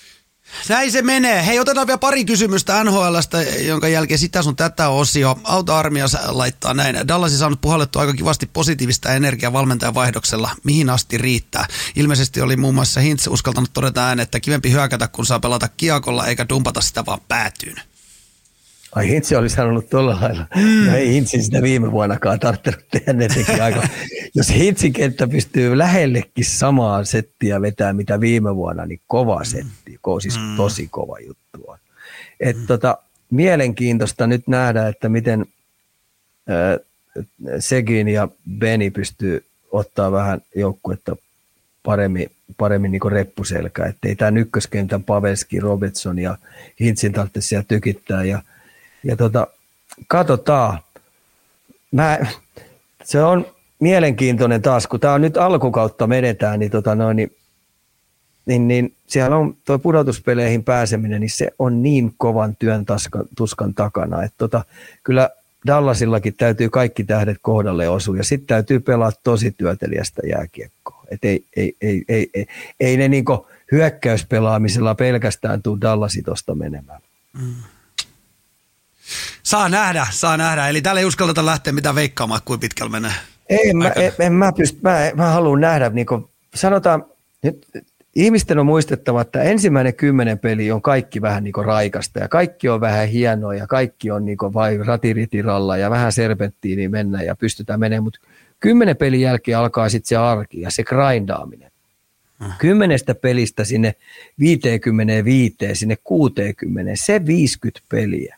Näin 0.68 0.92
se 0.92 1.02
menee. 1.02 1.46
Hei, 1.46 1.58
otetaan 1.58 1.86
vielä 1.86 1.98
pari 1.98 2.24
kysymystä 2.24 2.84
NHLstä, 2.84 3.42
jonka 3.42 3.88
jälkeen 3.88 4.18
sitä 4.18 4.42
sun 4.42 4.56
tätä 4.56 4.88
osio. 4.88 5.38
Auto-armia 5.44 6.06
laittaa 6.26 6.74
näin. 6.74 7.08
Dallasi 7.08 7.38
saanut 7.38 7.60
puhallettua 7.60 8.02
aika 8.02 8.14
kivasti 8.14 8.46
positiivista 8.46 9.14
energiaa 9.14 9.52
valmentajan 9.52 9.94
vaihdoksella. 9.94 10.50
Mihin 10.64 10.90
asti 10.90 11.18
riittää? 11.18 11.66
Ilmeisesti 11.96 12.40
oli 12.40 12.56
muun 12.56 12.74
muassa 12.74 13.00
Hintz 13.00 13.26
uskaltanut 13.26 13.72
todeta 13.72 14.06
ääneen, 14.06 14.22
että 14.22 14.40
kivempi 14.40 14.70
hyökätä, 14.70 15.08
kun 15.08 15.26
saa 15.26 15.40
pelata 15.40 15.68
kiekolla 15.68 16.26
eikä 16.26 16.48
dumpata 16.48 16.80
sitä 16.80 17.06
vaan 17.06 17.20
päätyyn. 17.28 17.91
Ai 18.94 19.08
Hintsi 19.08 19.36
oli 19.36 19.48
sanonut 19.48 19.90
tuolla 19.90 20.18
lailla. 20.20 20.46
Mm. 20.56 20.86
No 20.86 20.96
ei 20.96 21.12
Hintsi 21.12 21.42
sitä 21.42 21.62
viime 21.62 21.92
vuonnakaan 21.92 22.40
tarvittanut 22.40 22.84
tehdä, 22.90 23.12
ne 23.12 23.28
teki 23.28 23.60
aika. 23.60 23.88
Jos 24.34 24.50
Hintsin 24.50 24.92
kenttä 24.92 25.28
pystyy 25.28 25.78
lähellekin 25.78 26.44
samaa 26.44 27.04
settiä 27.04 27.60
vetää 27.60 27.92
mitä 27.92 28.20
viime 28.20 28.56
vuonna, 28.56 28.86
niin 28.86 29.00
kova 29.06 29.44
setti, 29.44 29.98
siis 30.22 30.38
mm. 30.38 30.56
tosi 30.56 30.88
kova 30.90 31.18
juttu 31.18 31.64
on. 31.66 31.78
Et 32.40 32.56
mm. 32.56 32.66
tota, 32.66 32.98
mielenkiintoista 33.30 34.26
nyt 34.26 34.48
nähdä, 34.48 34.88
että 34.88 35.08
miten 35.08 35.46
äh, 36.50 36.86
Segin 37.58 38.08
ja 38.08 38.28
Beni 38.58 38.90
pystyy 38.90 39.44
ottaa 39.72 40.12
vähän 40.12 40.40
joukkuetta 40.54 41.16
paremmin, 41.82 42.30
paremmin 42.58 42.92
niin 42.92 43.12
reppuselkä, 43.12 43.86
ettei 43.86 44.16
tämä 44.16 44.38
ykköskentän 44.38 45.04
Pavelski, 45.04 45.60
Robertson 45.60 46.18
ja 46.18 46.38
Hintsin 46.80 47.12
tarvitse 47.12 47.40
siellä 47.40 47.64
tykittää 47.68 48.24
ja 48.24 48.42
ja 49.04 49.16
tota, 49.16 49.46
katsotaan. 50.06 50.78
Mä, 51.92 52.18
se 53.04 53.22
on 53.22 53.46
mielenkiintoinen 53.80 54.62
taas, 54.62 54.86
kun 54.86 55.00
tämä 55.00 55.14
on 55.14 55.20
nyt 55.20 55.36
alkukautta 55.36 56.06
menetään, 56.06 56.60
niin, 56.60 56.70
tota 56.70 56.94
noin, 56.94 57.16
niin, 57.16 57.36
niin, 58.46 58.68
niin 58.68 58.94
siellä 59.06 59.36
on 59.36 59.56
tuo 59.64 59.78
pudotuspeleihin 59.78 60.64
pääseminen, 60.64 61.20
niin 61.20 61.30
se 61.30 61.50
on 61.58 61.82
niin 61.82 62.14
kovan 62.18 62.56
työn 62.56 62.86
taska, 62.86 63.24
tuskan 63.36 63.74
takana, 63.74 64.22
että 64.22 64.38
tota, 64.38 64.64
kyllä 65.02 65.30
Dallasillakin 65.66 66.34
täytyy 66.34 66.68
kaikki 66.68 67.04
tähdet 67.04 67.38
kohdalle 67.42 67.88
osua 67.88 68.16
ja 68.16 68.24
sitten 68.24 68.46
täytyy 68.46 68.80
pelaa 68.80 69.12
tosi 69.24 69.50
työtelijästä 69.50 70.22
jääkiekkoa. 70.26 71.04
Et 71.10 71.24
ei, 71.24 71.44
ei, 71.56 71.76
ei, 71.80 72.04
ei, 72.08 72.30
ei, 72.34 72.46
ei 72.80 72.96
ne 72.96 73.08
niinku 73.08 73.46
hyökkäyspelaamisella 73.72 74.94
pelkästään 74.94 75.62
tule 75.62 75.80
Dallasi 75.80 76.22
tuosta 76.22 76.54
menemään. 76.54 77.00
Mm. 77.40 77.54
Saa 79.42 79.68
nähdä, 79.68 80.06
saa 80.10 80.36
nähdä. 80.36 80.68
Eli 80.68 80.82
täällä 80.82 81.00
ei 81.00 81.04
uskalleta 81.04 81.46
lähteä 81.46 81.72
mitään 81.72 81.94
veikkaamaan, 81.94 82.40
kuin 82.44 82.60
pitkällä 82.60 82.92
menee. 82.92 83.12
Ei, 83.48 83.74
mä, 83.74 83.88
en, 83.88 84.12
en 84.18 84.32
mä 84.32 84.52
pysty, 84.52 84.78
mä, 84.82 85.10
mä 85.14 85.30
haluan 85.30 85.60
nähdä, 85.60 85.88
niin 85.88 86.06
kuin, 86.06 86.24
sanotaan, 86.54 87.04
nyt 87.42 87.66
ihmisten 88.14 88.58
on 88.58 88.66
muistettava, 88.66 89.20
että 89.20 89.42
ensimmäinen 89.42 89.94
kymmenen 89.94 90.38
peli 90.38 90.72
on 90.72 90.82
kaikki 90.82 91.22
vähän 91.22 91.44
niin 91.44 91.52
kuin 91.52 91.66
raikasta 91.66 92.18
ja 92.18 92.28
kaikki 92.28 92.68
on 92.68 92.80
vähän 92.80 93.08
hienoa 93.08 93.54
ja 93.54 93.66
kaikki 93.66 94.10
on 94.10 94.24
niin 94.24 94.38
kuin 94.38 94.54
vai 94.54 94.78
ratiritiralla 94.78 95.76
ja 95.76 95.90
vähän 95.90 96.12
serpenttiini 96.12 96.88
mennä 96.88 97.22
ja 97.22 97.36
pystytään 97.36 97.80
menemään, 97.80 98.04
mutta 98.04 98.20
kymmenen 98.60 98.96
pelin 98.96 99.20
jälkeen 99.20 99.58
alkaa 99.58 99.88
sitten 99.88 100.08
se 100.08 100.16
arki 100.16 100.60
ja 100.60 100.70
se 100.70 100.84
grindaaminen. 100.84 101.72
Kymmenestä 102.58 103.14
pelistä 103.14 103.64
sinne 103.64 103.94
55, 104.38 105.56
sinne 105.72 105.96
60, 106.04 106.92
se 106.94 107.26
50 107.26 107.80
peliä, 107.88 108.36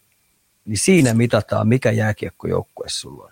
niin 0.67 0.79
siinä 0.79 1.15
mitataan, 1.15 1.69
mikä 1.69 1.91
jääkiekkojoukkue 1.91 2.87
sulla 2.89 3.25
on. 3.25 3.31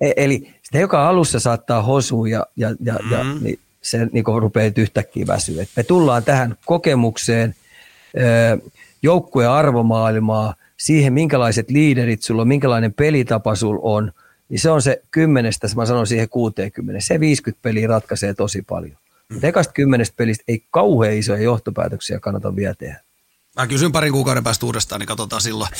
E- 0.00 0.12
eli 0.16 0.50
sitä 0.62 0.78
joka 0.78 1.08
alussa 1.08 1.40
saattaa 1.40 1.82
hosua 1.82 2.28
ja, 2.28 2.46
ja, 2.56 2.74
ja, 2.80 2.98
mm. 3.02 3.12
ja 3.12 3.24
niin 3.40 3.58
se 3.82 4.06
niin 4.12 4.24
rupeaa 4.38 4.72
yhtäkkiä 4.76 5.26
väsyä. 5.26 5.62
Et 5.62 5.68
me 5.76 5.82
tullaan 5.82 6.24
tähän 6.24 6.56
kokemukseen, 6.66 7.54
joukkueen 9.02 9.50
arvomaailmaa, 9.50 10.54
siihen 10.76 11.12
minkälaiset 11.12 11.70
liiderit 11.70 12.22
sulla 12.22 12.42
on, 12.42 12.48
minkälainen 12.48 12.92
pelitapa 12.92 13.54
sulla 13.54 13.80
on, 13.82 14.12
niin 14.48 14.60
se 14.60 14.70
on 14.70 14.82
se 14.82 15.02
kymmenestä, 15.10 15.68
mä 15.76 15.86
sanon 15.86 16.06
siihen 16.06 16.28
60. 16.28 17.00
Se 17.00 17.20
50 17.20 17.62
peliä 17.62 17.86
ratkaisee 17.86 18.34
tosi 18.34 18.62
paljon. 18.62 18.96
Mutta 19.32 19.46
ekasta 19.46 19.72
kymmenestä 19.72 20.14
pelistä 20.16 20.44
ei 20.48 20.64
kauhean 20.70 21.14
isoja 21.14 21.42
johtopäätöksiä 21.42 22.20
kannata 22.20 22.56
vielä 22.56 22.74
tehdä. 22.74 23.00
Mä 23.58 23.66
kysyn 23.66 23.92
parin 23.92 24.12
kuukauden 24.12 24.44
päästä 24.44 24.66
uudestaan, 24.66 25.00
niin 25.00 25.06
katsotaan 25.06 25.42
silloin. 25.42 25.70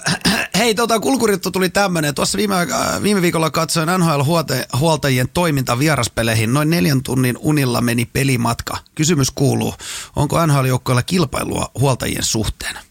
Hei, 0.58 0.74
tota, 0.74 1.00
kulkurittu 1.00 1.50
tuli 1.50 1.68
tämmöinen. 1.68 2.14
Tuossa 2.14 2.38
viime, 2.38 2.54
äh, 2.56 3.02
viime 3.02 3.22
viikolla 3.22 3.50
katsoin 3.50 3.88
NHL-huoltajien 3.88 5.28
toiminta 5.34 5.78
vieraspeleihin. 5.78 6.54
Noin 6.54 6.70
neljän 6.70 7.02
tunnin 7.02 7.38
unilla 7.40 7.80
meni 7.80 8.04
pelimatka. 8.04 8.76
Kysymys 8.94 9.30
kuuluu, 9.30 9.74
onko 10.16 10.46
NHL-joukkoilla 10.46 11.02
kilpailua 11.02 11.70
huoltajien 11.78 12.24
suhteen? 12.24 12.74
Tämä 12.74 12.84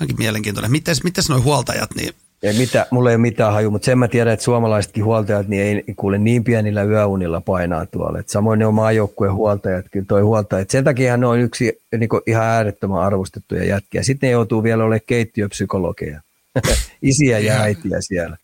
onkin 0.00 0.18
mielenkiintoinen. 0.18 0.70
Mites, 0.70 1.04
mites 1.04 1.28
noin 1.28 1.42
huoltajat, 1.42 1.94
niin 1.94 2.14
ei 2.42 2.52
mitä, 2.52 2.86
mulla 2.90 3.10
ei 3.10 3.16
ole 3.16 3.20
mitään 3.20 3.52
haju, 3.52 3.70
mutta 3.70 3.86
sen 3.86 3.98
mä 3.98 4.08
tiedän, 4.08 4.32
että 4.32 4.44
suomalaisetkin 4.44 5.04
huoltajat 5.04 5.48
niin 5.48 5.62
ei 5.62 5.94
kuule 5.96 6.18
niin 6.18 6.44
pienillä 6.44 6.82
yöunilla 6.82 7.40
painaa 7.40 7.86
tuolla. 7.86 8.18
Et 8.18 8.28
samoin 8.28 8.58
ne 8.58 8.66
on 8.66 8.74
maajoukkueen 8.74 9.34
huoltajat, 9.34 9.86
kyllä 9.90 10.06
toi 10.08 10.22
huoltajat. 10.22 10.70
Sen 10.70 10.84
takia 10.84 11.16
ne 11.16 11.26
on 11.26 11.38
yksi 11.38 11.80
niin 11.98 12.08
ihan 12.26 12.44
äärettömän 12.44 13.00
arvostettuja 13.00 13.64
jätkiä. 13.64 14.02
Sitten 14.02 14.26
ne 14.26 14.32
joutuu 14.32 14.62
vielä 14.62 14.84
olemaan 14.84 15.00
keittiöpsykologeja, 15.06 16.20
isiä 17.02 17.38
ja 17.38 17.60
äitiä 17.60 18.00
siellä. 18.00 18.36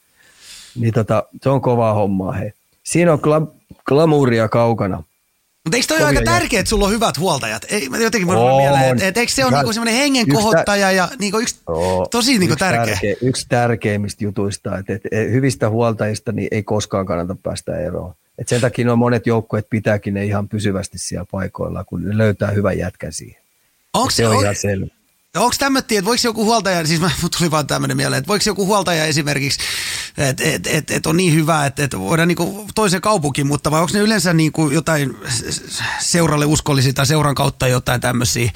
Niin 0.81 0.95
tota, 0.95 1.23
se 1.43 1.49
on 1.49 1.61
kovaa 1.61 1.95
hommaa 1.95 2.33
he. 2.33 2.53
Siinä 2.85 3.13
on 3.13 3.19
glam- 3.19 3.77
glamuuria 3.87 4.49
kaukana. 4.49 5.03
Mutta 5.65 5.77
eikö 5.77 5.87
toi 5.87 5.99
ole 5.99 6.07
aika 6.07 6.23
tärkeää, 6.23 6.61
että 6.61 6.71
sulla 6.71 6.85
on 6.85 6.93
hyvät 6.93 7.19
huoltajat? 7.19 7.67
Ei, 7.69 7.89
mä 7.89 7.99
jotenkin 7.99 8.29
voin 8.29 8.57
mieleen, 8.57 8.93
että, 8.93 9.09
että 9.09 9.21
eikö 9.21 9.33
se 9.33 9.45
ole 9.45 9.57
niinku 9.57 9.73
semmoinen 9.73 9.95
hengen 9.95 10.29
kohottaja 10.29 10.93
ja 10.93 11.09
niinku 11.19 11.39
yksi, 11.39 11.57
tosi 12.11 12.39
niinku 12.39 12.53
yksi 12.53 12.59
tärkeä. 12.59 12.87
tärkeä. 12.87 13.15
Yksi 13.23 13.47
tärkeimmistä 13.49 14.25
jutuista, 14.25 14.79
että, 14.79 14.93
että 14.93 15.09
hyvistä 15.17 15.71
huoltajista 15.71 16.33
niin 16.33 16.49
ei 16.51 16.63
koskaan 16.63 17.07
kannata 17.07 17.37
päästä 17.43 17.79
eroon. 17.79 18.15
Et 18.39 18.49
sen 18.49 18.61
takia 18.61 18.85
nuo 18.85 18.97
monet 18.97 19.27
joukkueet 19.27 19.67
pitääkin 19.71 20.15
ne 20.15 20.25
ihan 20.25 20.49
pysyvästi 20.49 20.99
siellä 20.99 21.27
paikoilla, 21.31 21.85
kun 21.85 22.03
ne 22.05 22.19
löytää 22.19 22.51
hyvän 22.51 22.79
jätkän 22.79 23.13
siihen. 23.13 23.43
Onko 23.95 24.11
se, 24.11 24.29
on 24.29 24.43
ihan 24.43 24.57
selvä. 24.57 24.87
Onko 25.37 25.55
tämmöinen, 25.59 25.87
että 25.91 26.05
voiko 26.05 26.21
joku 26.25 26.45
huoltaja, 26.45 26.87
siis 26.87 27.01
mä, 27.01 27.11
tuli 27.39 27.51
vaan 27.51 27.67
tämmöinen 27.67 27.97
mieleen, 27.97 28.19
että 28.19 28.29
voiko 28.29 28.43
joku 28.47 28.67
huoltaja 28.67 29.05
esimerkiksi, 29.05 29.61
että 30.17 30.45
et, 30.45 30.67
et, 30.67 30.91
et 30.91 31.07
on 31.07 31.17
niin 31.17 31.35
hyvä, 31.35 31.67
että 31.67 31.85
et 31.85 31.99
voidaan 31.99 32.29
niinku 32.29 32.67
toisen 32.75 33.01
kaupunkiin, 33.01 33.47
mutta 33.47 33.71
vai 33.71 33.81
onko 33.81 33.93
ne 33.95 34.01
yleensä 34.01 34.33
niinku 34.33 34.71
jotain 34.71 35.17
seuralle 36.01 36.47
uskollisia 36.47 36.93
tai 36.93 37.07
seuran 37.07 37.35
kautta 37.35 37.69
jotain 37.69 38.01
tämmöisiä, 38.01 38.51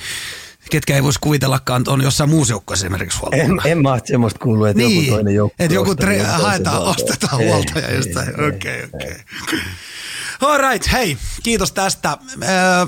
ketkä 0.70 0.94
ei 0.94 1.02
voisi 1.02 1.18
kuvitellakaan 1.20 1.84
on 1.88 2.02
jossain 2.02 2.30
muussa 2.30 2.52
joukkueessa 2.52 2.86
esimerkiksi 2.86 3.18
huoltaja. 3.18 3.44
En, 3.44 3.60
en 3.64 3.82
mä 3.82 3.98
semmoista 4.04 4.38
kuullut, 4.38 4.68
että 4.68 4.82
niin, 4.82 5.04
joku 5.04 5.14
toinen 5.14 5.34
joukkue 5.34 5.64
Että 5.64 5.74
joku 5.74 5.92
tre- 5.92 6.26
haetaan, 6.26 6.82
ostetaan 6.82 7.40
ei, 7.40 7.48
huoltaja 7.48 7.94
jostain. 7.94 8.28
Okei, 8.48 8.84
okei. 8.94 9.16
All 10.40 10.70
right, 10.70 10.92
hei, 10.92 11.18
kiitos 11.42 11.72
tästä. 11.72 12.18
Öö, 12.42 12.86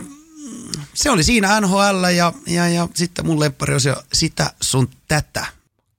se 0.95 1.11
oli 1.11 1.23
siinä 1.23 1.61
NHL 1.61 2.05
ja, 2.17 2.33
ja, 2.47 2.69
ja 2.69 2.89
sitten 2.95 3.27
mun 3.27 3.41
leppari 3.41 3.75
on 3.75 3.81
sitä 4.13 4.51
sun 4.61 4.89
tätä. 5.09 5.47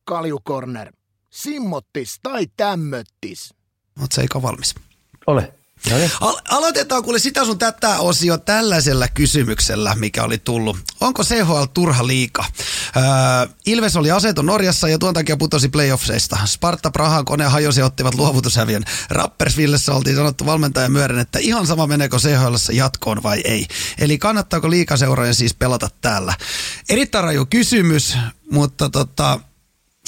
Kaljukorner. 0.03 0.91
Simmottis 1.29 2.19
tai 2.23 2.47
tämmöttis. 2.57 3.53
Oot 4.01 4.11
sä 4.11 4.21
valmis? 4.41 4.75
Ole. 5.27 5.53
No 5.89 5.97
niin. 5.97 6.11
Al- 6.21 6.41
aloitetaan 6.49 7.03
kuule 7.03 7.19
sitä 7.19 7.45
sun 7.45 7.59
tätä 7.59 7.99
osio 7.99 8.37
tällaisella 8.37 9.07
kysymyksellä, 9.07 9.95
mikä 9.95 10.23
oli 10.23 10.37
tullut. 10.37 10.77
Onko 11.01 11.23
CHL 11.23 11.63
turha 11.73 12.07
liika? 12.07 12.45
Öö, 12.97 13.03
Ilves 13.65 13.95
oli 13.95 14.11
aseton 14.11 14.45
Norjassa 14.45 14.89
ja 14.89 14.99
tuon 14.99 15.13
takia 15.13 15.37
putosi 15.37 15.69
playoffseista. 15.69 16.37
Sparta 16.45 16.91
Prahan 16.91 17.25
kone 17.25 17.45
hajosi 17.45 17.81
ottivat 17.81 18.15
luovutushäviön. 18.15 18.83
Rappersvillessä 19.09 19.93
oltiin 19.93 20.15
sanottu 20.15 20.45
valmentaja 20.45 20.89
myöden, 20.89 21.19
että 21.19 21.39
ihan 21.39 21.67
sama 21.67 21.87
meneekö 21.87 22.17
CHL 22.17 22.55
jatkoon 22.73 23.23
vai 23.23 23.41
ei. 23.43 23.67
Eli 23.97 24.17
kannattaako 24.17 24.69
liikaseurojen 24.69 25.35
siis 25.35 25.53
pelata 25.53 25.89
täällä? 26.01 26.33
Erittäin 26.89 27.23
raju 27.23 27.45
kysymys, 27.45 28.17
mutta 28.51 28.89
tota, 28.89 29.39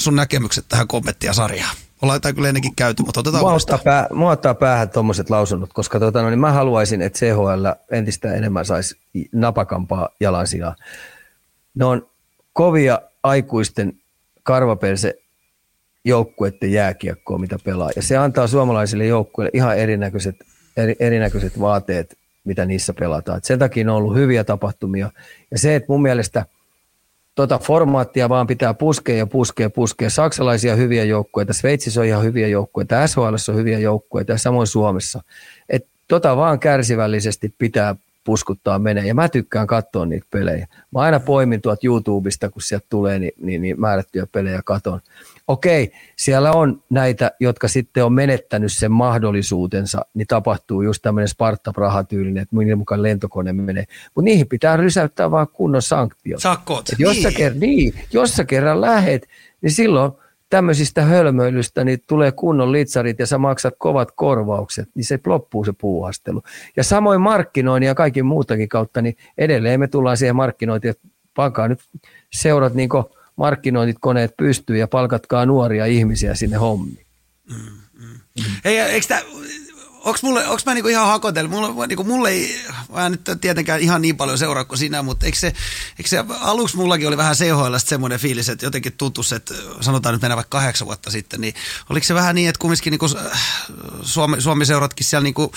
sun 0.02 0.16
näkemykset 0.16 0.64
tähän 0.68 0.88
kommenttia 0.88 1.32
sarjaan. 1.32 1.76
Ollaan 2.02 2.16
jotain 2.16 2.34
kyllä 2.34 2.48
ennenkin 2.48 2.76
käyty, 2.76 3.02
mutta 3.02 3.20
otetaan 3.20 3.44
mua 3.44 3.52
ottaa, 3.52 3.78
pää, 3.78 4.06
mua 4.12 4.30
ottaa 4.30 4.54
päähän 4.54 4.90
tuommoiset 4.90 5.30
lausunnot, 5.30 5.72
koska 5.72 6.00
tota, 6.00 6.22
no, 6.22 6.30
niin 6.30 6.40
mä 6.40 6.52
haluaisin, 6.52 7.02
että 7.02 7.18
CHL 7.18 7.66
entistä 7.90 8.34
enemmän 8.34 8.64
saisi 8.64 8.96
napakampaa 9.32 10.08
jalansijaa. 10.20 10.76
Ne 11.74 11.84
on 11.84 12.06
kovia 12.52 13.00
aikuisten 13.22 13.92
karvaperse 14.42 15.14
joukkueiden 16.04 16.72
jääkiekkoa, 16.72 17.38
mitä 17.38 17.58
pelaa. 17.64 17.90
Ja 17.96 18.02
se 18.02 18.16
antaa 18.16 18.46
suomalaisille 18.46 19.06
joukkueille 19.06 19.50
ihan 19.54 19.78
erinäköiset, 19.78 20.36
eri, 20.76 20.96
erinäköiset 21.00 21.60
vaateet, 21.60 22.18
mitä 22.44 22.64
niissä 22.64 22.92
pelataan. 22.92 23.38
Et 23.38 23.44
sen 23.44 23.58
takia 23.58 23.84
ne 23.84 23.90
on 23.90 23.96
ollut 23.96 24.16
hyviä 24.16 24.44
tapahtumia. 24.44 25.10
Ja 25.50 25.58
se, 25.58 25.74
että 25.74 25.92
mun 25.92 26.02
mielestä– 26.02 26.46
tota 27.34 27.58
formaattia 27.58 28.28
vaan 28.28 28.46
pitää 28.46 28.74
puskea 28.74 29.16
ja 29.16 29.26
puskea 29.26 29.70
puskea. 29.70 30.10
Saksalaisia 30.10 30.76
hyviä 30.76 31.04
joukkueita, 31.04 31.52
Sveitsissä 31.52 32.00
on 32.00 32.06
ihan 32.06 32.24
hyviä 32.24 32.48
joukkueita, 32.48 33.06
SHL 33.06 33.34
on 33.48 33.56
hyviä 33.56 33.78
joukkueita 33.78 34.32
ja 34.32 34.38
samoin 34.38 34.66
Suomessa. 34.66 35.22
Et 35.68 35.86
tota 36.08 36.36
vaan 36.36 36.58
kärsivällisesti 36.58 37.54
pitää 37.58 37.96
puskuttaa 38.24 38.78
menee. 38.78 39.06
Ja 39.06 39.14
mä 39.14 39.28
tykkään 39.28 39.66
katsoa 39.66 40.06
niitä 40.06 40.26
pelejä. 40.30 40.66
Mä 40.90 41.00
aina 41.00 41.20
poimin 41.20 41.60
tuot 41.60 41.84
YouTubesta, 41.84 42.50
kun 42.50 42.62
sieltä 42.62 42.86
tulee, 42.90 43.18
niin, 43.18 43.32
niin, 43.40 43.62
niin 43.62 43.80
määrättyjä 43.80 44.26
pelejä 44.32 44.60
katon 44.64 45.00
okei, 45.52 45.92
siellä 46.16 46.52
on 46.52 46.82
näitä, 46.90 47.30
jotka 47.40 47.68
sitten 47.68 48.04
on 48.04 48.12
menettänyt 48.12 48.72
sen 48.72 48.92
mahdollisuutensa, 48.92 50.06
niin 50.14 50.26
tapahtuu 50.26 50.82
just 50.82 51.02
tämmöinen 51.02 51.28
Sparta-Praha-tyylinen, 51.28 52.42
että 52.42 52.56
minun 52.56 52.78
mukaan 52.78 53.02
lentokone 53.02 53.52
menee. 53.52 53.84
Mutta 54.14 54.24
niihin 54.24 54.48
pitää 54.48 54.76
rysäyttää 54.76 55.30
vaan 55.30 55.48
kunnon 55.48 55.82
sanktiot. 55.82 56.40
Sakkot. 56.40 56.88
jos, 56.98 57.12
niin. 57.14 57.22
Sä 57.22 57.32
kerran, 57.32 57.60
niin, 57.60 57.94
jos 58.12 58.36
sä 58.36 58.44
kerran 58.44 58.80
lähet, 58.80 59.28
niin 59.62 59.70
silloin 59.70 60.12
tämmöisistä 60.50 61.02
hölmöilystä 61.02 61.84
niin 61.84 62.02
tulee 62.06 62.32
kunnon 62.32 62.72
litsarit 62.72 63.18
ja 63.18 63.26
sä 63.26 63.38
maksat 63.38 63.74
kovat 63.78 64.12
korvaukset, 64.14 64.88
niin 64.94 65.04
se 65.04 65.20
loppuu 65.26 65.64
se 65.64 65.72
puuhastelu. 65.80 66.42
Ja 66.76 66.84
samoin 66.84 67.20
markkinoinnin 67.20 67.88
ja 67.88 67.94
kaikin 67.94 68.26
muutakin 68.26 68.68
kautta, 68.68 69.02
niin 69.02 69.16
edelleen 69.38 69.80
me 69.80 69.88
tullaan 69.88 70.16
siihen 70.16 70.36
markkinointiin, 70.36 70.90
että 70.90 71.08
pankaa 71.34 71.68
nyt 71.68 71.80
seurat 72.32 72.74
niin 72.74 72.88
kuin 72.88 73.04
markkinointit 73.36 73.96
koneet 74.00 74.36
pystyy 74.36 74.76
ja 74.76 74.88
palkatkaa 74.88 75.46
nuoria 75.46 75.86
ihmisiä 75.86 76.34
sinne 76.34 76.56
hommiin. 76.56 77.06
Mm, 77.50 77.56
mm. 78.00 78.06
Mm. 78.08 78.44
Hei, 78.64 78.78
eikö 78.78 79.06
tämä, 79.06 79.20
onks 80.04 80.22
mulle, 80.22 80.48
onks 80.48 80.66
mä 80.66 80.74
niinku 80.74 80.88
ihan 80.88 81.06
hakotellut? 81.06 81.52
Mulle, 81.52 81.86
niinku, 81.86 82.04
mulle 82.04 82.30
ei, 82.30 82.60
mä 82.92 83.08
nyt 83.08 83.20
tietenkään 83.40 83.80
ihan 83.80 84.02
niin 84.02 84.16
paljon 84.16 84.38
seuraa 84.38 84.64
kuin 84.64 84.78
sinä, 84.78 85.02
mutta 85.02 85.26
eikö 85.26 85.38
se, 85.38 85.46
eikö 85.98 86.08
se 86.08 86.24
aluksi 86.40 86.76
mullakin 86.76 87.08
oli 87.08 87.16
vähän 87.16 87.36
CHL 87.36 87.76
semmoinen 87.78 88.18
fiilis, 88.18 88.48
että 88.48 88.66
jotenkin 88.66 88.92
tuntuu, 88.92 89.24
että 89.36 89.54
sanotaan 89.80 90.12
nyt 90.12 90.22
mennä 90.22 90.36
vaikka 90.36 90.58
kahdeksan 90.58 90.86
vuotta 90.86 91.10
sitten, 91.10 91.40
niin 91.40 91.54
oliko 91.90 92.06
se 92.06 92.14
vähän 92.14 92.34
niin, 92.34 92.48
että 92.48 92.58
kumminkin 92.58 92.90
niinku, 92.90 93.08
Suomi, 94.02 94.40
Suomi-seuratkin 94.40 95.06
siellä 95.06 95.24
niinku, 95.24 95.52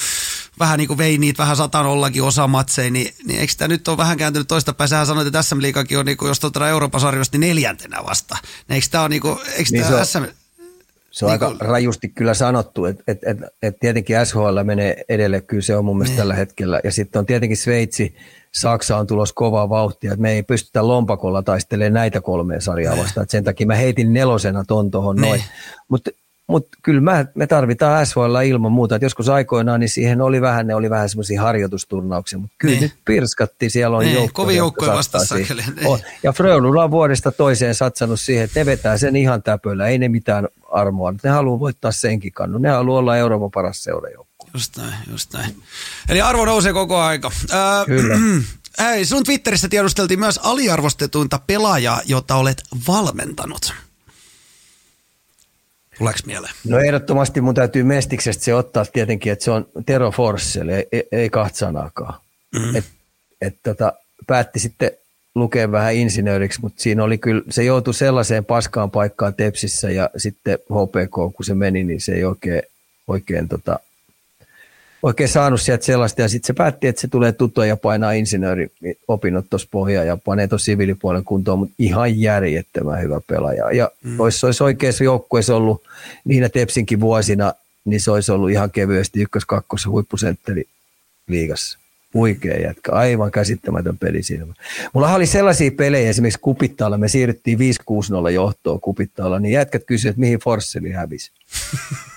vähän 0.60 0.78
niin 0.78 0.88
kuin 0.88 0.98
vei 0.98 1.18
niitä 1.18 1.38
vähän 1.38 1.58
satan 1.58 1.86
ollakin 1.86 2.24
osa 2.24 2.48
matseja, 2.48 2.92
niin, 2.92 3.16
niin 3.24 3.40
eikö 3.40 3.54
tämä 3.58 3.68
nyt 3.68 3.88
ole 3.88 3.98
vähän 3.98 4.18
kääntynyt 4.18 4.48
toista 4.48 4.74
päin? 4.74 4.88
Sähän 4.88 5.06
sanoit, 5.06 5.28
että 5.28 5.42
SM 5.42 5.62
Liikakin 5.62 6.00
on, 6.00 6.06
niin 6.06 6.18
kuin, 6.18 6.28
jos 6.28 6.40
tuota 6.40 6.70
Euroopan 6.70 7.02
sarjoista, 7.02 7.38
niin 7.38 7.50
neljäntenä 7.50 8.04
vasta. 8.06 8.38
Niin 8.44 8.76
eikö 8.76 8.88
tämä 8.92 9.02
ole, 9.02 9.10
niin 9.10 9.22
kuin, 9.22 9.40
eikö 9.48 9.70
niin 9.72 9.84
tämä 9.84 10.06
SM... 10.06 10.45
Se 11.16 11.26
on 11.26 11.32
niin 11.32 11.44
aika 11.44 11.66
rajusti 11.66 12.10
kyllä 12.10 12.34
sanottu, 12.34 12.86
että 12.86 13.04
et, 13.08 13.20
et, 13.26 13.38
et 13.62 13.80
tietenkin 13.80 14.26
SHL 14.26 14.64
menee 14.64 15.04
edelle, 15.10 15.42
kyllä 15.42 15.62
se 15.62 15.76
on 15.76 15.86
mun 15.86 15.98
mielestä 15.98 16.12
niin. 16.12 16.18
tällä 16.18 16.34
hetkellä. 16.34 16.80
Ja 16.84 16.92
sitten 16.92 17.20
on 17.20 17.26
tietenkin 17.26 17.58
Sveitsi, 17.58 18.16
Saksa 18.54 18.98
on 18.98 19.08
tulos 19.08 19.34
kovaa 19.34 19.70
vauhtia, 19.70 20.12
että 20.12 20.22
me 20.22 20.32
ei 20.32 20.44
pystytä 20.44 20.88
lompakolla 20.88 21.44
taistelemaan 21.44 21.94
näitä 21.94 22.22
kolmea 22.22 22.62
sarjaa 22.62 22.98
vastaan. 22.98 23.24
Et 23.24 23.30
sen 23.30 23.44
takia 23.44 23.68
mä 23.68 23.76
heitin 23.76 24.14
nelosena 24.14 24.64
ton 24.68 24.92
tuohon 24.92 25.16
noin. 25.16 25.32
Niin. 25.32 25.44
Mutta 25.88 26.12
mutta 26.48 26.78
kyllä 26.84 27.02
mä, 27.02 27.26
me 27.36 27.48
tarvitaan 27.48 28.06
SHL 28.06 28.36
ilman 28.46 28.72
muuta. 28.72 28.96
Et 28.96 29.02
joskus 29.02 29.30
aikoinaan 29.30 29.80
niin 29.80 29.90
siihen 29.90 30.22
oli 30.22 30.42
vähän, 30.42 30.68
ne 30.68 30.76
oli 30.76 30.90
vähän 30.90 31.10
semmoisia 31.10 31.42
harjoitusturnauksia, 31.42 32.40
mutta 32.40 32.56
kyllä 32.58 32.72
Niin. 32.74 32.82
nyt 32.82 32.94
pirskattiin, 33.06 33.72
siellä 33.72 33.98
on 33.98 34.04
Niin, 34.04 34.14
joukkoja, 34.16 34.46
kovin 34.46 34.58
joukkoja 34.58 34.94
vastassa 34.94 35.36
niin. 35.36 35.48
On. 35.86 36.00
Ja 36.24 36.34
Frölunda 36.34 36.84
on 36.84 36.92
vuodesta 36.92 37.32
toiseen 37.32 37.76
satsannut 37.76 38.20
siihen, 38.20 38.44
että 38.44 38.60
ne 38.60 38.66
vetää 38.66 38.98
sen 38.98 39.16
ihan 39.16 39.44
täpöllä, 39.44 39.88
ei 39.88 39.98
ne 39.98 40.10
mitään 40.10 40.48
armoa. 40.72 41.14
Ne 41.24 41.30
haluaa 41.30 41.60
voittaa 41.60 41.92
senkin 41.92 42.32
kannun, 42.34 42.62
ne 42.62 42.70
haluaa 42.70 43.00
olla 43.00 43.18
Euroopan 43.18 43.52
paras 43.52 43.84
seurajoukkue. 43.84 44.50
Just 44.54 44.78
näin, 44.78 44.94
just 45.12 45.34
näin. 45.34 45.56
Eli 46.10 46.22
arvo 46.22 46.46
nousee 46.46 46.74
koko 46.74 46.98
aika. 46.98 47.32
Ää, 47.52 47.86
Kyllä. 47.86 48.16
Hei, 48.80 49.06
sun 49.06 49.24
Twitterissä 49.24 49.70
tiedusteltiin 49.70 50.20
myös 50.20 50.40
aliarvostetuinta 50.44 51.40
pelaajaa, 51.48 52.02
jota 52.06 52.36
olet 52.36 52.64
valmentanut. 52.88 53.74
Tuleeko 55.98 56.20
mieleen? 56.26 56.54
No 56.68 56.80
ehdottomasti 56.80 57.42
mun 57.42 57.56
täytyy 57.56 57.84
Mestiksestä 57.84 58.44
se 58.44 58.56
ottaa 58.56 58.86
tietenkin, 58.86 59.32
että 59.32 59.46
se 59.46 59.52
on 59.52 59.68
Tero 59.86 60.12
Forssell, 60.12 60.70
ei, 60.70 60.88
ei, 60.92 61.04
ei 61.12 61.30
kahta 61.30 61.58
sanaakaan. 61.58 62.20
Mm. 62.56 62.76
Et, 62.76 62.86
et 63.42 63.56
tota, 63.64 63.94
päätti 64.28 64.60
sitten 64.60 64.92
lukea 65.36 65.72
vähän 65.72 65.94
insinööriksi, 65.94 66.62
mutta 66.62 66.82
siinä 66.82 67.04
oli 67.04 67.18
kyllä, 67.18 67.42
se 67.50 67.64
joutui 67.64 67.94
sellaiseen 67.94 68.46
paskaan 68.46 68.92
paikkaan 68.92 69.34
Tepsissä 69.34 69.92
ja 69.92 70.10
sitten 70.18 70.58
HPK, 70.60 71.36
kun 71.36 71.46
se 71.46 71.56
meni, 71.56 71.84
niin 71.84 72.02
se 72.02 72.14
ei 72.14 72.24
oikein, 72.24 72.62
oikein, 73.08 73.50
tota, 73.50 73.80
oikein 75.04 75.30
saanut 75.30 75.62
sieltä 75.62 75.86
sellaista. 75.86 76.22
Ja 76.22 76.30
sitten 76.30 76.48
se 76.48 76.54
päätti, 76.54 76.88
että 76.88 77.02
se 77.02 77.08
tulee 77.08 77.32
tutua 77.32 77.66
ja 77.66 77.78
painaa 77.78 78.12
insinööriopinnot 78.12 79.46
tuossa 79.50 79.68
pohjaan 79.72 80.08
ja 80.08 80.18
panee 80.18 80.48
tuossa 80.48 80.66
siviilipuolen 80.66 81.24
kuntoon, 81.24 81.60
mutta 81.60 81.76
ihan 81.80 82.20
järjettömän 82.20 83.02
hyvä 83.02 83.22
pelaaja. 83.28 83.72
Ja 83.72 83.92
mm. 84.04 84.20
olisi, 84.20 84.40
se 84.40 84.46
olisi 84.46 84.64
oikeassa 84.64 85.04
joukkueessa 85.04 85.56
ollut 85.56 85.84
niinä 86.26 86.50
Tepsinkin 86.50 87.00
vuosina, 87.00 87.54
niin 87.86 88.02
se 88.02 88.12
olisi 88.12 88.32
ollut 88.32 88.52
ihan 88.52 88.72
kevyesti 88.72 89.22
ykkös-kakkos 89.22 89.86
huippusentteri 89.86 90.66
liigassa. 91.28 91.80
Huikea 92.14 92.58
jätkä, 92.58 92.92
aivan 92.92 93.32
käsittämätön 93.32 93.98
peli 93.98 94.24
siinä. 94.24 94.46
Mulla 94.94 95.14
oli 95.14 95.26
sellaisia 95.26 95.72
pelejä, 95.72 96.10
esimerkiksi 96.10 96.40
Kupittaalla, 96.40 96.98
me 96.98 97.08
siirryttiin 97.08 97.60
5-6-0 97.60 98.30
johtoon 98.30 98.80
Kupittaalla, 98.80 99.40
niin 99.40 99.52
jätkät 99.52 99.84
kysyivät, 99.86 100.14
että 100.14 100.20
mihin 100.20 100.40
Forsseli 100.40 100.92
hävisi. 100.92 101.32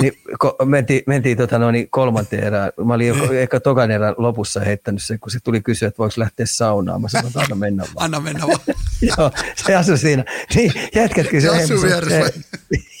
niin, 0.00 0.12
ko, 0.38 0.56
mentiin, 0.64 1.02
mentiin 1.06 1.36
tota 1.36 1.58
noin, 1.58 1.72
niin 1.72 1.90
kolmanteen 1.90 2.44
erään. 2.44 2.72
Mä 2.84 2.94
olin 2.94 3.08
jo 3.08 3.32
ehkä 3.32 3.60
tokan 3.60 3.90
erän 3.90 4.14
lopussa 4.18 4.60
heittänyt 4.60 5.02
sen, 5.02 5.20
kun 5.20 5.30
se 5.30 5.38
tuli 5.44 5.60
kysyä, 5.60 5.88
että 5.88 5.98
voiko 5.98 6.14
lähteä 6.16 6.46
saunaan. 6.46 7.02
Mä 7.02 7.08
sanoin, 7.08 7.26
että 7.26 7.40
anna 7.40 7.56
mennä 7.56 7.82
vaan. 7.82 8.04
Anna 8.04 8.20
mennä 8.20 8.46
vaan. 8.46 8.60
Joo, 9.18 9.30
se 9.66 9.76
asui 9.76 9.98
siinä. 9.98 10.24
Niin, 10.54 10.72
jätkät 10.94 11.28
kysyivät. 11.28 11.56
Se 11.56 11.74
asui 11.74 11.88
vieressä? 11.88 12.40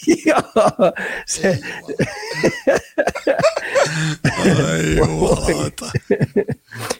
Joo, 0.26 0.42
se, 1.26 1.58
Ai 4.68 4.96
jumalauta. 4.96 5.90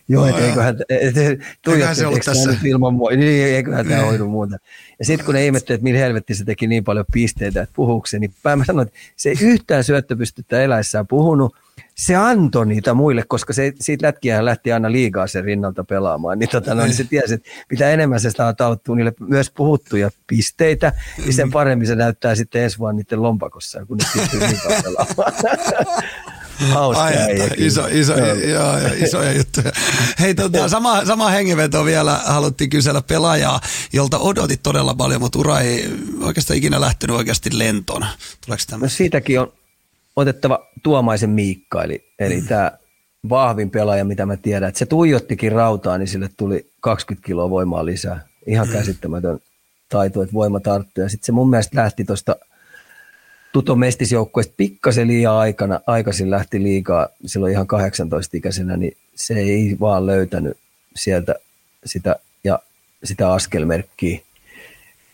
Joo, 0.08 0.26
et 0.26 0.38
eiköhän, 0.38 0.76
et, 0.88 1.16
et, 1.16 1.40
se 1.94 2.06
ollut 2.06 2.20
tässä. 2.24 2.56
Ilman 2.64 2.94
mua, 2.94 3.10
niin 3.10 3.46
eiköhän 3.46 3.88
tämä 3.88 4.02
hoidu 4.02 4.28
muuta. 4.28 4.56
Ja 4.98 5.04
sitten 5.04 5.26
kun 5.26 5.34
ne 5.34 5.46
ihmettelivät, 5.46 5.78
että 5.78 5.84
millä 5.84 6.00
helvetti 6.00 6.34
se 6.34 6.44
teki 6.44 6.66
niin 6.66 6.84
paljon 6.84 7.04
pisteitä, 7.12 7.62
että 7.62 7.72
puhuuko 7.76 8.06
se, 8.06 8.18
niin 8.18 8.32
mä 8.56 8.64
sanoin, 8.64 8.88
että 8.88 9.00
se 9.16 9.28
ei 9.28 9.36
yhtään 9.40 9.84
syöttöpystettä 9.84 10.62
eläessään 10.62 11.06
puhunut, 11.06 11.54
se 11.94 12.14
antoi 12.16 12.66
niitä 12.66 12.94
muille, 12.94 13.24
koska 13.28 13.52
se, 13.52 13.72
siitä 13.80 14.06
lätkiä 14.06 14.44
lähti 14.44 14.72
aina 14.72 14.92
liigaa 14.92 15.26
sen 15.26 15.44
rinnalta 15.44 15.84
pelaamaan, 15.84 16.38
niin, 16.38 16.48
tota, 16.48 16.74
no, 16.74 16.82
niin 16.84 16.94
se 16.94 17.04
tiesi, 17.04 17.34
että 17.34 17.48
mitä 17.70 17.90
enemmän 17.90 18.20
se 18.20 18.30
saa 18.30 18.54
tauttua 18.54 18.96
niille 18.96 19.12
myös 19.20 19.50
puhuttuja 19.50 20.10
pisteitä, 20.26 20.92
niin 21.18 21.34
sen 21.34 21.50
paremmin 21.50 21.86
se 21.86 21.94
näyttää 21.94 22.34
sitten 22.34 22.62
ensi 22.62 22.78
vuonna 22.78 22.96
niiden 22.96 23.22
lompakossa, 23.22 23.86
kun 23.86 23.96
ne 23.96 24.04
niin 24.48 24.60
kauan 24.60 24.82
pelaamaan. 24.82 25.32
Hauska 26.56 27.02
Ai, 27.04 27.14
iso, 27.56 27.86
iso, 27.90 28.18
Joo. 28.18 28.34
joo, 28.34 28.78
joo, 28.78 28.90
isoja 28.96 29.32
juttuja. 29.32 29.72
Hei, 30.20 30.34
tota, 30.34 30.68
sama, 30.68 31.04
sama 31.04 31.30
hengenveto 31.30 31.84
vielä 31.84 32.20
haluttiin 32.24 32.70
kysellä 32.70 33.02
pelaajaa, 33.02 33.60
jolta 33.92 34.18
odotit 34.18 34.62
todella 34.62 34.94
paljon, 34.94 35.20
mutta 35.20 35.38
ura 35.38 35.60
ei 35.60 35.90
oikeastaan 36.20 36.56
ikinä 36.56 36.80
lähtenyt 36.80 37.16
oikeasti 37.16 37.58
lentoon. 37.58 38.06
Tuleeko 38.46 38.62
No 38.70 38.78
tämä? 38.78 38.88
siitäkin 38.88 39.40
on 39.40 39.52
otettava 40.16 40.68
Tuomaisen 40.82 41.30
Miikka, 41.30 41.84
eli, 41.84 42.04
eli 42.18 42.40
mm. 42.40 42.46
tämä 42.46 42.72
vahvin 43.28 43.70
pelaaja, 43.70 44.04
mitä 44.04 44.26
mä 44.26 44.36
tiedän. 44.36 44.68
Että 44.68 44.78
se 44.78 44.86
tuijottikin 44.86 45.52
rautaa, 45.52 45.98
niin 45.98 46.08
sille 46.08 46.30
tuli 46.36 46.70
20 46.80 47.26
kiloa 47.26 47.50
voimaa 47.50 47.86
lisää. 47.86 48.20
Ihan 48.46 48.68
mm. 48.68 48.72
käsittämätön 48.72 49.40
taito, 49.88 50.22
että 50.22 50.32
voima 50.32 50.60
tarttuu. 50.60 51.02
Ja 51.02 51.08
sitten 51.08 51.26
se 51.26 51.32
mun 51.32 51.50
mielestä 51.50 51.76
lähti 51.76 52.04
tuosta 52.04 52.36
Tuto 53.52 53.76
Mestisjoukkueesta 53.76 54.54
pikkasen 54.56 55.08
liian 55.08 55.34
aikana, 55.34 55.80
aikaisin 55.86 56.30
lähti 56.30 56.62
liikaa 56.62 57.08
silloin 57.26 57.52
ihan 57.52 57.66
18-ikäisenä, 57.66 58.76
niin 58.76 58.96
se 59.14 59.34
ei 59.34 59.76
vaan 59.80 60.06
löytänyt 60.06 60.56
sieltä 60.96 61.34
sitä, 61.84 62.16
ja 62.44 62.58
sitä 63.04 63.32
askelmerkkiä 63.32 64.20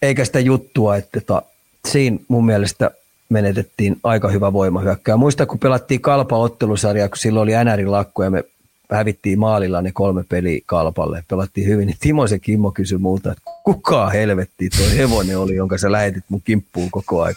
eikä 0.02 0.24
sitä 0.24 0.40
juttua, 0.40 0.96
että 0.96 1.20
tota, 1.20 1.42
siinä 1.88 2.18
mun 2.28 2.46
mielestä 2.46 2.90
menetettiin 3.32 3.96
aika 4.04 4.28
hyvä 4.28 4.52
voimahyökkää. 4.52 5.16
Muista, 5.16 5.46
kun 5.46 5.58
pelattiin 5.58 6.00
kalpa-ottelusarjaa, 6.00 7.08
kun 7.08 7.18
silloin 7.18 7.42
oli 7.42 7.64
NRin 7.64 7.92
lakko 7.92 8.24
ja 8.24 8.30
me 8.30 8.44
hävittiin 8.90 9.38
maalilla 9.38 9.82
ne 9.82 9.90
kolme 9.92 10.24
peliä 10.28 10.60
kalpalle. 10.66 11.24
Pelattiin 11.28 11.66
hyvin, 11.66 11.86
niin 11.86 11.96
Timo 12.00 12.26
se 12.26 12.38
Kimmo 12.38 12.70
kysyi 12.70 12.98
multa, 12.98 13.32
että 13.32 13.42
kuka 13.64 14.10
helvetti 14.10 14.70
tuo 14.76 14.86
hevonen 14.96 15.38
oli, 15.38 15.54
jonka 15.54 15.78
sä 15.78 15.92
lähetit 15.92 16.24
mun 16.28 16.42
kimppuun 16.44 16.90
koko 16.90 17.22
ajan. 17.22 17.36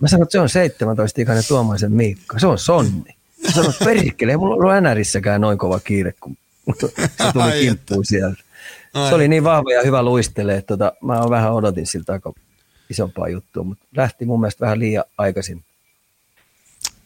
Mä 0.00 0.08
sanoin, 0.08 0.22
että 0.22 0.32
se 0.32 0.40
on 0.40 0.48
17-ikäinen 0.48 1.48
Tuomaisen 1.48 1.92
Miikka, 1.92 2.38
se 2.38 2.46
on 2.46 2.58
Sonni. 2.58 3.14
Mä 3.44 3.50
sanoin, 3.50 3.72
että 3.72 3.84
perkele, 3.84 4.32
ei 4.32 4.36
mulla 4.36 4.54
ollut 4.54 4.82
NRissäkään 4.82 5.40
noin 5.40 5.58
kova 5.58 5.80
kiire, 5.80 6.14
kun 6.20 6.36
se 6.80 6.88
tuli 7.32 7.60
kimppuun 7.60 8.04
sieltä. 8.04 8.44
Se 9.08 9.14
oli 9.14 9.28
niin 9.28 9.44
vahva 9.44 9.72
ja 9.72 9.82
hyvä 9.82 10.02
luistele, 10.02 10.56
että 10.56 10.76
tota, 10.76 10.92
mä 11.02 11.30
vähän 11.30 11.52
odotin 11.52 11.86
siltä 11.86 12.12
aika 12.12 12.32
isompaa 12.90 13.28
juttua, 13.28 13.64
mutta 13.64 13.86
lähti 13.96 14.24
mun 14.24 14.40
mielestä 14.40 14.60
vähän 14.60 14.78
liian 14.78 15.04
aikaisin 15.18 15.64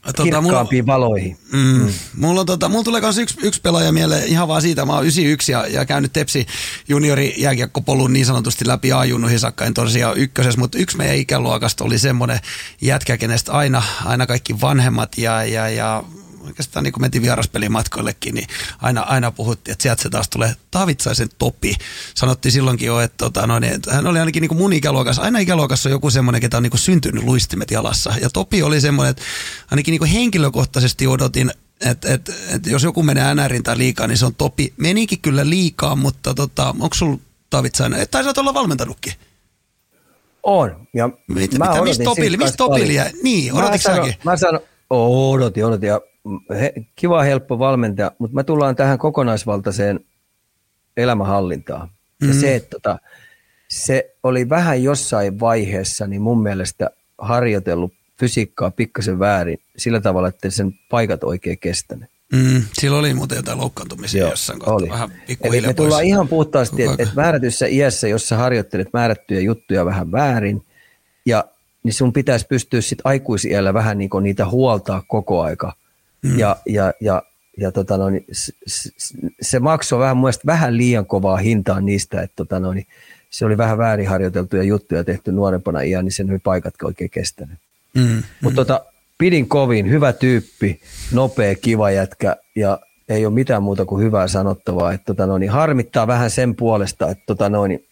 Tota, 0.02 0.22
mulla, 0.22 0.40
kirkkaampiin 0.40 0.86
valoihin. 0.86 1.36
mm, 1.52 1.92
mulla, 2.16 2.40
on, 2.40 2.46
tota, 2.46 2.68
mulla 2.68 2.84
tulee 2.84 3.00
myös 3.00 3.18
yksi, 3.18 3.38
yksi 3.42 3.60
pelaaja 3.60 3.92
mieleen 3.92 4.28
ihan 4.28 4.48
vaan 4.48 4.62
siitä. 4.62 4.84
Mä 4.84 4.92
oon 4.92 5.04
91 5.04 5.52
ja, 5.52 5.66
ja 5.66 5.84
käynyt 5.84 6.12
Tepsi 6.12 6.46
juniori 6.88 7.34
jääkiekkopolun 7.36 8.12
niin 8.12 8.26
sanotusti 8.26 8.68
läpi 8.68 8.92
A-junnuihin 8.92 9.38
saakka, 9.38 9.64
en 9.64 9.74
tosiaan 9.74 10.16
ykkösessä, 10.16 10.60
mutta 10.60 10.78
yksi 10.78 10.96
meidän 10.96 11.16
ikäluokasta 11.16 11.84
oli 11.84 11.98
semmoinen 11.98 12.38
jätkä, 12.80 13.16
kenestä 13.16 13.52
aina, 13.52 13.82
aina 14.04 14.26
kaikki 14.26 14.60
vanhemmat 14.60 15.18
ja, 15.18 15.44
ja, 15.44 15.68
ja 15.68 16.04
oikeastaan 16.48 16.82
niin 16.84 16.92
kun 16.92 17.02
mentiin 17.02 17.22
vieraspelimatkoillekin, 17.22 18.34
niin 18.34 18.46
aina, 18.82 19.00
aina 19.00 19.30
puhuttiin, 19.30 19.72
että 19.72 19.82
sieltä 19.82 20.02
se 20.02 20.10
taas 20.10 20.28
tulee 20.28 20.54
Taavitsaisen 20.70 21.28
Topi. 21.38 21.74
Sanottiin 22.14 22.52
silloinkin 22.52 22.86
jo, 22.86 23.00
että, 23.00 23.16
tota, 23.18 23.46
no, 23.46 23.58
niin, 23.58 23.72
että 23.72 23.94
hän 23.94 24.06
oli 24.06 24.18
ainakin 24.18 24.40
niin 24.40 24.48
kuin 24.48 24.58
mun 24.58 24.72
ikäluokassa. 24.72 25.22
Aina 25.22 25.38
ikäluokassa 25.38 25.88
on 25.88 25.92
joku 25.92 26.10
semmoinen, 26.10 26.40
ketä 26.40 26.56
on 26.56 26.62
niin 26.62 26.70
kuin 26.70 26.80
syntynyt 26.80 27.24
luistimet 27.24 27.70
jalassa. 27.70 28.12
Ja 28.20 28.30
Topi 28.30 28.62
oli 28.62 28.80
semmoinen, 28.80 29.10
että 29.10 29.22
ainakin 29.70 29.92
niin 29.92 29.98
kuin 29.98 30.10
henkilökohtaisesti 30.10 31.06
odotin, 31.06 31.50
että 31.86 32.14
et, 32.14 32.28
et 32.54 32.66
jos 32.66 32.82
joku 32.82 33.02
menee 33.02 33.34
NRin 33.34 33.62
tai 33.62 33.78
liikaa, 33.78 34.06
niin 34.06 34.18
se 34.18 34.26
on 34.26 34.34
Topi. 34.34 34.72
Menikin 34.76 35.20
kyllä 35.20 35.50
liikaa, 35.50 35.96
mutta 35.96 36.34
tota, 36.34 36.68
onko 36.68 36.94
sulla 36.94 37.18
Taavitsainen, 37.50 38.06
tai 38.10 38.22
sä 38.22 38.28
oot 38.28 38.38
olla 38.38 38.54
valmentanutkin? 38.54 39.12
On. 40.42 40.86
Ja 40.94 41.08
Mitä- 41.28 41.58
mä 41.58 41.70
mitä- 41.70 41.82
mistä 41.82 42.04
siitä 42.14 42.36
mistä 42.36 42.64
jäi? 42.92 43.12
Niin, 43.22 43.52
odotitko 43.52 43.94
säkin? 43.94 44.14
Mä 44.24 44.36
sanon, 44.36 44.60
odotin, 44.90 45.66
odotin. 45.66 45.86
Ja 45.86 46.00
he, 46.60 46.72
kiva, 46.96 47.22
helppo 47.22 47.58
valmentaja, 47.58 48.12
mutta 48.18 48.34
mä 48.34 48.44
tullaan 48.44 48.76
tähän 48.76 48.98
kokonaisvaltaiseen 48.98 50.00
elämänhallintaan. 50.96 51.88
Ja 52.20 52.26
Mhm. 52.28 52.38
se, 52.40 52.54
että 52.56 52.68
tota, 52.70 52.98
se 53.68 54.14
oli 54.22 54.48
vähän 54.48 54.82
jossain 54.82 55.40
vaiheessa, 55.40 56.06
niin 56.06 56.22
mun 56.22 56.42
mielestä 56.42 56.90
harjoitellut 57.18 57.92
fysiikkaa 58.20 58.70
pikkasen 58.70 59.18
väärin 59.18 59.58
sillä 59.76 60.00
tavalla, 60.00 60.28
että 60.28 60.50
sen 60.50 60.72
paikat 60.90 61.24
oikein 61.24 61.58
kestänyt. 61.58 62.10
Mm, 62.32 62.62
silloin 62.72 63.00
oli 63.00 63.14
muuten 63.14 63.36
jotain 63.36 63.58
loukkaantumisia 63.58 64.20
Joo, 64.20 64.30
jossain 64.30 64.58
kohtaa. 64.58 64.74
oli. 64.74 64.88
Vähän 64.88 65.12
Eli 65.42 65.60
me 65.60 65.74
tullaan 65.74 66.00
pois. 66.00 66.08
ihan 66.08 66.28
puhtaasti, 66.28 66.82
että 66.82 67.02
et 67.02 67.14
määrätyssä 67.14 67.66
iässä, 67.66 68.08
jos 68.08 68.28
sä 68.28 68.36
harjoittelet 68.36 68.88
määrättyjä 68.92 69.40
juttuja 69.40 69.84
vähän 69.84 70.12
väärin, 70.12 70.66
ja 71.26 71.44
niin 71.82 71.92
sun 71.94 72.12
pitäisi 72.12 72.46
pystyä 72.48 72.80
sit 72.80 72.98
aikuisiellä 73.04 73.74
vähän 73.74 73.98
niinku 73.98 74.20
niitä 74.20 74.46
huoltaa 74.48 75.02
koko 75.08 75.42
aika. 75.42 75.72
Mm. 76.22 76.38
Ja, 76.38 76.56
ja, 76.66 76.92
ja, 77.00 77.22
ja 77.56 77.72
tota 77.72 77.96
no, 77.96 78.10
niin 78.10 78.24
se, 78.32 78.52
se, 79.40 79.58
maksoi 79.58 79.98
vähän, 79.98 80.16
mun 80.16 80.30
vähän 80.46 80.76
liian 80.76 81.06
kovaa 81.06 81.36
hintaa 81.36 81.80
niistä, 81.80 82.22
että 82.22 82.36
tota 82.36 82.60
no, 82.60 82.72
niin 82.72 82.86
se 83.30 83.44
oli 83.44 83.58
vähän 83.58 83.78
väärin 83.78 84.08
harjoiteltuja 84.08 84.62
juttuja 84.62 85.04
tehty 85.04 85.32
nuorempana 85.32 85.80
iän, 85.80 86.04
niin 86.04 86.12
sen 86.12 86.30
ei 86.30 86.38
paikatkaan 86.38 86.88
oikein 86.88 87.10
kestänyt. 87.10 87.58
Mm. 87.94 88.22
Mutta 88.42 88.56
tota, 88.56 88.84
pidin 89.18 89.48
kovin, 89.48 89.90
hyvä 89.90 90.12
tyyppi, 90.12 90.80
nopea, 91.12 91.54
kiva 91.54 91.90
jätkä 91.90 92.36
ja 92.56 92.78
ei 93.08 93.26
ole 93.26 93.34
mitään 93.34 93.62
muuta 93.62 93.84
kuin 93.84 94.04
hyvää 94.04 94.28
sanottavaa. 94.28 94.92
Et 94.92 95.04
tota 95.04 95.26
noin, 95.26 95.50
harmittaa 95.50 96.06
vähän 96.06 96.30
sen 96.30 96.54
puolesta, 96.54 97.10
että 97.10 97.24
tota 97.26 97.48
noin, 97.48 97.86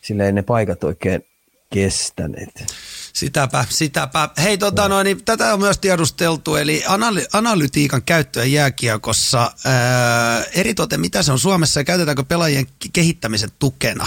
sillä 0.00 0.24
ei 0.24 0.32
ne 0.32 0.42
paikat 0.42 0.84
oikein 0.84 1.24
kestäneet. 1.70 2.64
Sitäpä, 3.12 3.64
sitäpä. 3.68 4.28
Hei, 4.42 4.58
tota, 4.58 4.88
no, 4.88 5.02
niin, 5.02 5.24
tätä 5.24 5.52
on 5.52 5.60
myös 5.60 5.78
tiedusteltu, 5.78 6.56
eli 6.56 6.82
analy- 6.86 7.26
analytiikan 7.32 8.02
käyttöä 8.02 8.44
jääkiekossa. 8.44 9.52
Ää, 9.64 10.44
eritoten, 10.54 11.00
mitä 11.00 11.22
se 11.22 11.32
on 11.32 11.38
Suomessa 11.38 11.80
ja 11.80 11.84
käytetäänkö 11.84 12.22
pelaajien 12.22 12.66
kehittämisen 12.92 13.50
tukena? 13.58 14.06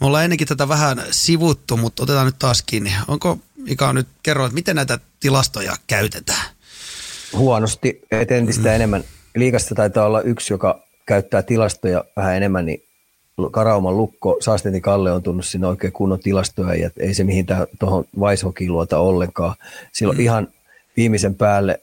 Me 0.00 0.06
ollaan 0.06 0.24
ennenkin 0.24 0.48
tätä 0.48 0.68
vähän 0.68 1.02
sivuttu, 1.10 1.76
mutta 1.76 2.02
otetaan 2.02 2.26
nyt 2.26 2.38
taas 2.38 2.62
kiinni. 2.62 2.92
Onko, 3.08 3.38
Mika 3.56 3.92
nyt 3.92 4.08
kerro, 4.22 4.44
että 4.44 4.54
miten 4.54 4.76
näitä 4.76 4.98
tilastoja 5.20 5.76
käytetään? 5.86 6.46
Huonosti, 7.32 8.00
että 8.10 8.34
entistä 8.34 8.68
mm. 8.68 8.74
enemmän. 8.74 9.04
Liikasta 9.36 9.74
taitaa 9.74 10.06
olla 10.06 10.20
yksi, 10.20 10.52
joka 10.52 10.82
käyttää 11.06 11.42
tilastoja 11.42 12.04
vähän 12.16 12.36
enemmän, 12.36 12.66
niin 12.66 12.82
Karauman 13.50 13.96
lukko, 13.96 14.36
Saasteni 14.40 14.80
Kalle 14.80 15.12
on 15.12 15.22
tunnut 15.22 15.46
sinne 15.46 15.66
oikein 15.66 15.92
kunnon 15.92 16.20
tilastoja, 16.20 16.74
ja 16.74 16.90
ei 16.98 17.14
se 17.14 17.24
mihin 17.24 17.46
tuohon 17.78 18.04
Weishokiin 18.20 18.72
luota 18.72 18.98
ollenkaan. 18.98 19.54
Silloin 19.92 20.18
mm. 20.18 20.22
ihan 20.22 20.48
viimeisen 20.96 21.34
päälle, 21.34 21.80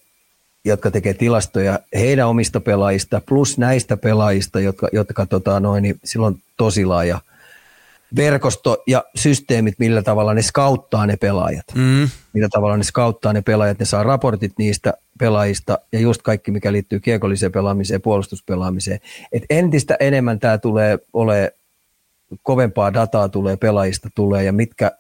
jotka 0.66 0.92
tekee 0.92 1.14
tilastoja 1.14 1.80
heidän 1.94 2.28
omista 2.28 2.60
pelaajista, 2.60 3.22
plus 3.26 3.58
näistä 3.58 3.98
pelaajista, 3.98 4.60
jotka, 4.60 4.88
jotka 4.92 5.26
tota, 5.26 5.60
noin, 5.60 5.84
niin 5.84 6.00
silloin 6.04 6.42
tosi 6.58 6.86
laaja 6.86 7.20
verkosto 8.16 8.84
ja 8.88 9.04
systeemit, 9.16 9.76
millä 9.80 10.04
tavalla 10.04 10.34
ne 10.34 10.42
skauttaa 10.42 11.06
ne 11.06 11.18
pelaajat. 11.18 11.66
Mm. 11.76 12.10
Millä 12.34 12.50
tavalla 12.52 12.78
ne 12.78 12.84
skauttaa 12.84 13.34
ne 13.34 13.42
pelaajat, 13.42 13.80
ne 13.80 13.86
saa 13.86 14.04
raportit 14.04 14.54
niistä 14.58 14.94
pelaajista 15.20 15.78
ja 15.92 16.00
just 16.00 16.22
kaikki, 16.22 16.52
mikä 16.52 16.72
liittyy 16.72 17.00
kiekolliseen 17.00 17.52
pelaamiseen, 17.52 18.02
puolustuspelaamiseen. 18.02 19.00
Et 19.32 19.44
entistä 19.50 19.98
enemmän 20.00 20.40
tämä 20.40 20.58
tulee 20.58 20.98
ole 21.14 21.54
kovempaa 22.44 22.94
dataa 22.94 23.30
tulee 23.30 23.58
pelaajista 23.58 24.10
tulee 24.16 24.44
ja 24.44 24.54
mitkä 24.54 24.92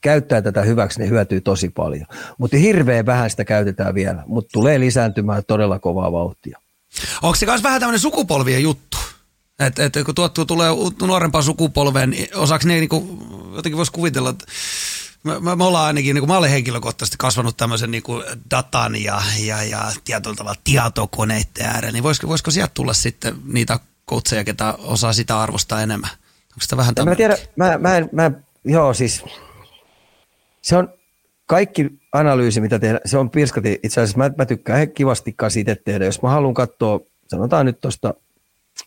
käyttää 0.00 0.42
tätä 0.42 0.62
hyväksi, 0.62 1.00
ne 1.00 1.08
hyötyy 1.08 1.40
tosi 1.40 1.68
paljon. 1.68 2.06
Mutta 2.38 2.56
hirveän 2.56 3.06
vähän 3.06 3.30
sitä 3.30 3.44
käytetään 3.44 3.94
vielä, 3.94 4.22
mutta 4.26 4.48
tulee 4.52 4.80
lisääntymään 4.80 5.42
todella 5.46 5.78
kovaa 5.78 6.12
vauhtia. 6.12 6.58
Onko 7.22 7.34
se 7.34 7.46
myös 7.46 7.62
vähän 7.62 7.80
tämmöinen 7.80 8.00
sukupolvien 8.00 8.62
juttu? 8.62 8.96
Että 9.58 9.84
et, 9.84 9.92
kun 10.04 10.14
tuottuu 10.14 10.44
tulee 10.44 10.70
nuorempaan 11.02 11.44
sukupolveen, 11.44 12.10
niin 12.10 12.36
osaksi 12.36 12.68
ne 12.68 12.74
niinku, 12.74 13.18
jotenkin 13.56 13.76
voisi 13.76 13.92
kuvitella, 13.92 14.30
että 14.30 14.44
me, 15.24 15.56
me 15.56 15.64
ollaan 15.64 15.86
ainakin, 15.86 16.14
niin 16.14 16.22
kuin 16.22 16.30
mä 16.30 16.38
olen 16.38 16.50
henkilökohtaisesti 16.50 17.16
kasvanut 17.18 17.56
tämmöisen 17.56 17.90
niin 17.90 18.02
kuin 18.02 18.24
datan 18.50 19.02
ja, 19.02 19.22
ja, 19.38 19.62
ja 19.62 19.92
tietyllä 20.04 20.36
tavalla 20.36 20.60
tietokoneiden 20.64 21.66
ääreen, 21.66 21.94
niin 21.94 22.02
voisiko, 22.02 22.28
voisiko 22.28 22.50
sieltä 22.50 22.70
tulla 22.74 22.92
sitten 22.92 23.36
niitä 23.44 23.80
koutseja, 24.04 24.44
ketä 24.44 24.74
osaa 24.78 25.12
sitä 25.12 25.40
arvostaa 25.40 25.82
enemmän? 25.82 26.10
Onko 26.10 26.60
sitä 26.60 26.76
vähän 26.76 26.94
Mä 27.04 27.14
tiedän, 27.14 27.38
mä, 27.56 27.78
mä, 27.78 27.96
en, 27.96 28.08
mä, 28.12 28.30
joo 28.64 28.94
siis, 28.94 29.24
se 30.62 30.76
on 30.76 30.88
kaikki 31.46 31.90
analyysi, 32.12 32.60
mitä 32.60 32.78
tehdään, 32.78 33.00
se 33.04 33.18
on 33.18 33.30
pirskati. 33.30 33.80
Itse 33.82 34.00
asiassa 34.00 34.18
mä, 34.18 34.30
mä 34.38 34.46
tykkään 34.46 34.90
kivasti 34.90 35.36
siitä 35.48 35.76
tehdä. 35.84 36.04
Jos 36.04 36.22
mä 36.22 36.30
haluan 36.30 36.54
katsoa, 36.54 37.00
sanotaan 37.28 37.66
nyt 37.66 37.80
tuosta, 37.80 38.14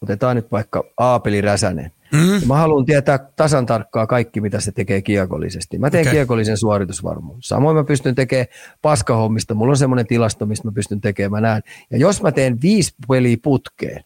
otetaan 0.02 0.36
nyt 0.36 0.52
vaikka 0.52 0.84
Aapeli 0.98 1.42
Räsänen. 1.42 1.92
Mm. 2.12 2.48
Mä 2.48 2.58
haluan 2.58 2.86
tietää 2.86 3.20
tasan 3.36 3.66
tarkkaa 3.66 4.08
kaikki, 4.08 4.42
mitä 4.42 4.60
se 4.60 4.72
tekee 4.72 5.02
kiekollisesti. 5.02 5.78
Mä 5.78 5.90
teen 5.90 6.02
okay. 6.02 6.14
kiekollisen 6.14 6.58
suoritusvarmuuden. 6.58 7.42
Samoin 7.42 7.76
mä 7.78 7.84
pystyn 7.84 8.16
tekemään 8.16 8.48
paskahommista. 8.82 9.54
Mulla 9.54 9.72
on 9.72 9.78
semmoinen 9.78 10.08
tilasto, 10.08 10.46
mistä 10.46 10.68
mä 10.68 10.72
pystyn 10.72 11.02
tekemään. 11.02 11.32
Mä 11.32 11.48
näen. 11.48 11.62
Ja 11.92 11.98
jos 11.98 12.22
mä 12.22 12.32
teen 12.32 12.62
viisi 12.62 12.94
peliä 13.08 13.38
putkeen, 13.44 14.04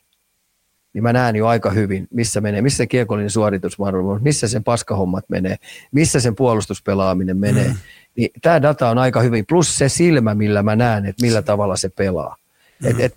niin 0.94 1.04
mä 1.04 1.14
näen 1.14 1.36
jo 1.36 1.48
aika 1.48 1.70
hyvin, 1.70 2.08
missä 2.12 2.42
menee, 2.42 2.62
missä 2.62 2.78
se 2.78 2.88
kiekollinen 2.88 3.30
suoritusvarmuus, 3.30 4.22
missä 4.22 4.48
sen 4.48 4.64
paskahommat 4.64 5.26
menee, 5.30 5.56
missä 5.92 6.20
sen 6.20 6.36
puolustuspelaaminen 6.36 7.38
menee. 7.38 7.68
Mm. 7.68 7.76
Niin 8.16 8.30
tämä 8.42 8.62
data 8.62 8.90
on 8.90 8.98
aika 8.98 9.22
hyvin, 9.22 9.46
plus 9.46 9.78
se 9.78 9.90
silmä, 9.90 10.36
millä 10.36 10.64
mä 10.64 10.76
näen, 10.76 11.06
että 11.06 11.26
millä 11.26 11.42
tavalla 11.42 11.76
se 11.76 11.90
pelaa. 11.90 12.36
Mm. 12.84 12.90
Et, 12.90 13.00
et, 13.00 13.16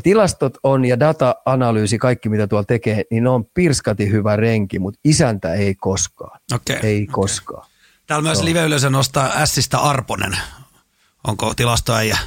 tilastot 0.00 0.58
on 0.62 0.84
ja 0.84 1.00
data-analyysi, 1.00 1.98
kaikki 1.98 2.28
mitä 2.28 2.46
tuolla 2.46 2.64
tekee, 2.64 3.04
niin 3.10 3.24
ne 3.24 3.30
on 3.30 3.44
pirskati 3.54 4.10
hyvä 4.10 4.36
renki, 4.36 4.78
mutta 4.78 5.00
isäntä 5.04 5.54
ei 5.54 5.74
koskaan. 5.74 6.40
Okay, 6.54 6.76
ei 6.82 7.02
okay. 7.02 7.12
koskaan. 7.12 7.66
Täällä 8.06 8.22
myös 8.22 8.38
no. 8.38 8.44
live-yleisö 8.44 8.90
nostaa 8.90 9.46
Sistä 9.46 9.78
Arponen. 9.78 10.36
Onko 11.26 11.54
tilastoäijä? 11.54 12.18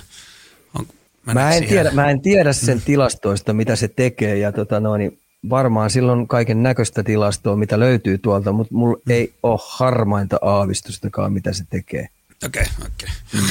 On, 0.79 0.87
mä, 1.33 1.51
en 1.51 1.67
tiedä, 1.67 1.91
mä 1.91 2.09
en 2.09 2.21
tiedä 2.21 2.53
sen 2.53 2.81
tilastoista, 2.81 3.53
mitä 3.53 3.75
se 3.75 3.87
tekee. 3.87 4.37
Ja 4.37 4.51
tota 4.51 4.79
noin, 4.79 4.99
niin 4.99 5.19
varmaan 5.49 5.89
silloin 5.89 6.27
kaiken 6.27 6.63
näköistä 6.63 7.03
tilastoa, 7.03 7.55
mitä 7.55 7.79
löytyy 7.79 8.17
tuolta, 8.17 8.51
mutta 8.51 8.73
mulla 8.73 8.97
mm. 9.05 9.11
ei 9.11 9.33
ole 9.43 9.59
harmainta 9.63 10.37
aavistustakaan, 10.41 11.33
mitä 11.33 11.53
se 11.53 11.63
tekee. 11.69 12.09
Okei, 12.45 12.61
okay, 12.61 12.87
okei. 12.87 13.09
Okay. 13.33 13.49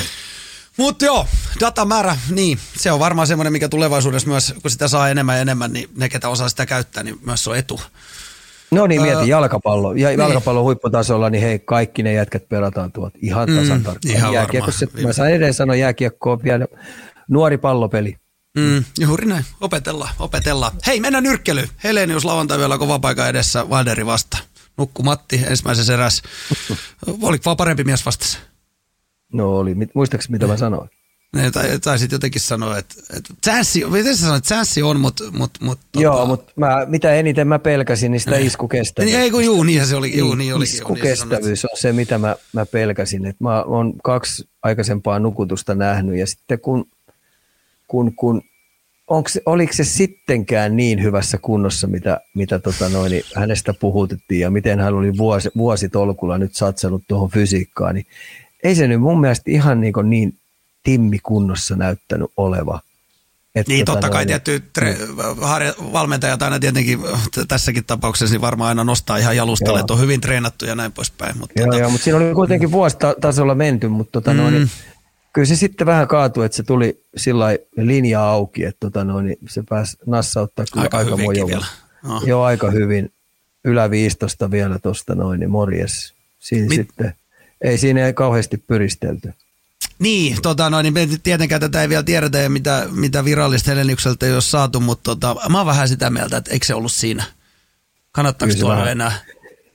Mutta 0.76 1.04
joo, 1.04 1.26
datamäärä, 1.60 2.16
niin 2.30 2.58
se 2.76 2.92
on 2.92 3.00
varmaan 3.00 3.26
semmoinen, 3.26 3.52
mikä 3.52 3.68
tulevaisuudessa 3.68 4.28
myös, 4.28 4.54
kun 4.62 4.70
sitä 4.70 4.88
saa 4.88 5.08
enemmän 5.08 5.36
ja 5.36 5.42
enemmän, 5.42 5.72
niin 5.72 5.88
ne, 5.96 6.08
ketä 6.08 6.28
osaa 6.28 6.48
sitä 6.48 6.66
käyttää, 6.66 7.02
niin 7.02 7.18
myös 7.26 7.48
on 7.48 7.56
etu. 7.56 7.80
No 8.70 8.86
niin, 8.86 9.02
mieti 9.02 9.16
öö, 9.16 9.24
jalkapallo. 9.24 9.92
Ja 9.92 10.08
niin. 10.08 10.18
jalkapallon 10.18 10.64
huipputasolla, 10.64 11.30
niin 11.30 11.42
hei, 11.42 11.58
kaikki 11.58 12.02
ne 12.02 12.12
jätkät 12.12 12.48
pelataan 12.48 12.92
tuot 12.92 13.14
ihan 13.22 13.48
mm, 13.50 13.56
tasan 13.56 13.78
mm, 13.78 13.84
tarkkaan. 13.84 14.14
Ihan 14.14 14.34
Jääkiekko, 14.34 14.70
mä 15.02 15.12
saan 15.12 15.28
edelleen 15.28 15.54
sanoa, 15.54 15.76
jääkiekko 15.76 16.32
on 16.32 16.42
vielä 16.42 16.66
nuori 17.28 17.58
pallopeli. 17.58 18.16
Mm, 18.56 18.84
juuri 19.00 19.26
näin, 19.26 19.44
opetellaan, 19.60 20.14
opetellaan. 20.18 20.72
Hei, 20.86 21.00
mennään 21.00 21.24
nyrkkely. 21.24 21.68
Helenius 21.84 22.24
lauantai 22.24 22.58
vielä 22.58 22.78
kova 22.78 22.98
paikka 22.98 23.28
edessä, 23.28 23.70
Valderi 23.70 24.06
vasta. 24.06 24.38
Nukku 24.76 25.02
Matti 25.02 25.42
ensimmäisessä 25.46 25.94
erässä. 25.94 26.22
Oliko 27.22 27.42
vaan 27.44 27.56
parempi 27.56 27.84
mies 27.84 28.06
vastassa? 28.06 28.38
No 29.32 29.56
oli. 29.56 29.76
Muistaakseni 29.94 30.32
mitä 30.32 30.46
mä 30.46 30.56
sanoin? 30.56 30.90
Ne, 31.36 31.50
tai, 31.50 31.78
tai 31.78 31.98
sitten 31.98 32.16
jotenkin 32.16 32.40
sanoa, 32.40 32.78
että, 32.78 32.94
että 33.16 33.34
chanssi, 33.44 33.84
miten 33.84 34.16
sä 34.16 34.22
sanoit, 34.22 34.44
chanssi 34.44 34.82
on, 34.82 35.00
mutta... 35.00 35.24
Mut, 35.32 35.50
mut, 35.60 35.78
tota- 35.78 36.02
Joo, 36.02 36.26
mutta 36.26 36.52
mä, 36.56 36.86
mitä 36.86 37.14
eniten 37.14 37.48
mä 37.48 37.58
pelkäsin, 37.58 38.12
niin 38.12 38.20
sitä 38.20 38.36
iskukestävyyttä. 38.36 39.20
Ei 39.20 39.30
kun 39.30 39.44
juu, 39.44 39.62
niin 39.62 39.86
se 39.86 39.96
oli. 39.96 40.18
Juu, 40.18 40.34
niin 40.34 40.54
oli 40.54 40.64
iskukestävyys 40.64 41.62
niin 41.62 41.70
on 41.72 41.78
se, 41.78 41.92
mitä 41.92 42.18
mä, 42.18 42.36
mä 42.52 42.66
pelkäsin. 42.66 43.26
Et 43.26 43.40
mä 43.40 43.62
oon 43.62 43.92
kaksi 44.02 44.48
aikaisempaa 44.62 45.18
nukutusta 45.18 45.74
nähnyt 45.74 46.16
ja 46.16 46.26
sitten 46.26 46.60
kun, 46.60 46.88
kun, 47.88 48.14
kun 48.16 48.42
onko 49.08 49.28
se, 49.28 49.42
oliko 49.46 49.72
se 49.72 49.84
sittenkään 49.84 50.76
niin 50.76 51.02
hyvässä 51.02 51.38
kunnossa, 51.38 51.86
mitä, 51.86 52.20
mitä 52.34 52.58
tota 52.58 52.88
noin, 52.88 53.10
niin 53.10 53.24
hänestä 53.34 53.74
puhutettiin 53.74 54.40
ja 54.40 54.50
miten 54.50 54.80
hän 54.80 54.94
oli 54.94 55.16
vuosi, 55.16 55.50
vuositolkulla 55.56 56.38
nyt 56.38 56.54
satsannut 56.54 57.02
tuohon 57.08 57.30
fysiikkaan, 57.30 57.94
niin 57.94 58.06
ei 58.66 58.74
se 58.74 58.88
nyt 58.88 59.00
mun 59.00 59.20
mielestä 59.20 59.50
ihan 59.50 59.80
niin, 59.80 59.94
niin 60.04 60.36
timmikunnossa 60.82 61.76
näyttänyt 61.76 62.30
oleva. 62.36 62.80
Että 63.54 63.72
niin, 63.72 63.84
totta 63.84 64.10
kai 64.10 64.26
tietty 64.26 64.62
tre- 64.78 64.84
niin. 64.84 65.92
valmentajat 65.92 66.42
aina 66.42 66.58
tietenkin 66.58 66.98
tässäkin 67.48 67.84
tapauksessa 67.84 68.34
niin 68.34 68.40
varmaan 68.40 68.68
aina 68.68 68.84
nostaa 68.84 69.16
ihan 69.16 69.36
jalustalle, 69.36 69.80
että 69.80 69.92
on 69.92 70.00
hyvin 70.00 70.20
treenattu 70.20 70.64
ja 70.64 70.74
näin 70.74 70.92
poispäin. 70.92 71.38
Mutta 71.38 71.60
joo, 71.60 71.66
tota... 71.66 71.78
joo, 71.78 71.90
mutta 71.90 72.04
siinä 72.04 72.18
oli 72.18 72.34
kuitenkin 72.34 72.72
vuositasolla 72.72 73.54
menty, 73.54 73.88
mutta 73.88 74.12
tota 74.12 74.30
mm. 74.30 74.36
noin, 74.36 74.70
kyllä 75.32 75.46
se 75.46 75.56
sitten 75.56 75.86
vähän 75.86 76.08
kaatui, 76.08 76.46
että 76.46 76.56
se 76.56 76.62
tuli 76.62 77.02
sillä 77.16 77.46
linja 77.76 78.28
auki, 78.28 78.64
että 78.64 78.80
tota 78.80 79.04
noin, 79.04 79.26
niin 79.26 79.38
se 79.48 79.62
pääsi 79.68 79.96
nassauttaa 80.06 80.64
kyllä 80.72 80.82
aika, 80.82 80.98
aika 80.98 81.16
mojovalla. 81.16 81.66
Oh. 82.08 82.22
Joo, 82.26 82.42
aika 82.42 82.70
hyvin. 82.70 83.12
Ylä 83.64 83.90
15 83.90 84.50
vielä 84.50 84.78
tuosta 84.78 85.14
noin, 85.14 85.40
niin 85.40 85.50
morjes. 85.50 86.14
Siinä 86.38 86.66
Mit... 86.68 86.76
sitten 86.76 87.14
ei 87.60 87.78
siinä 87.78 88.06
ei 88.06 88.12
kauheasti 88.12 88.56
pyristelty. 88.56 89.32
Niin, 89.98 90.42
tota, 90.42 90.70
no, 90.70 90.82
niin 90.82 90.94
tietenkään 91.22 91.60
tätä 91.60 91.82
ei 91.82 91.88
vielä 91.88 92.02
tiedetä 92.02 92.38
ja 92.38 92.50
mitä, 92.50 92.86
mitä 92.90 93.24
virallista 93.24 93.70
Heleniukselta 93.70 94.26
ei 94.26 94.32
ole 94.32 94.40
saatu, 94.40 94.80
mutta 94.80 95.02
tota, 95.02 95.36
mä 95.48 95.58
oon 95.58 95.66
vähän 95.66 95.88
sitä 95.88 96.10
mieltä, 96.10 96.36
että 96.36 96.50
eikö 96.50 96.66
se 96.66 96.74
ollut 96.74 96.92
siinä. 96.92 97.24
Kannattaako 98.12 98.54
tuolla 98.54 98.76
vähän... 98.76 98.92
enää? 98.92 99.12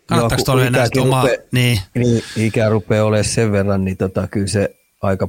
Kannattaako 0.06 0.44
tuolla 0.44 0.66
enää 0.66 0.88
omaa... 1.00 1.22
Rupea, 1.22 1.38
niin. 1.52 1.80
niin. 1.96 2.24
ikä 2.36 2.70
rupeaa 2.70 3.06
olemaan 3.06 3.26
sen 3.26 3.52
verran, 3.52 3.86
niin 3.86 3.98
tota, 3.98 4.28
kyllä 4.28 4.48
se 4.48 4.76
aika... 5.02 5.28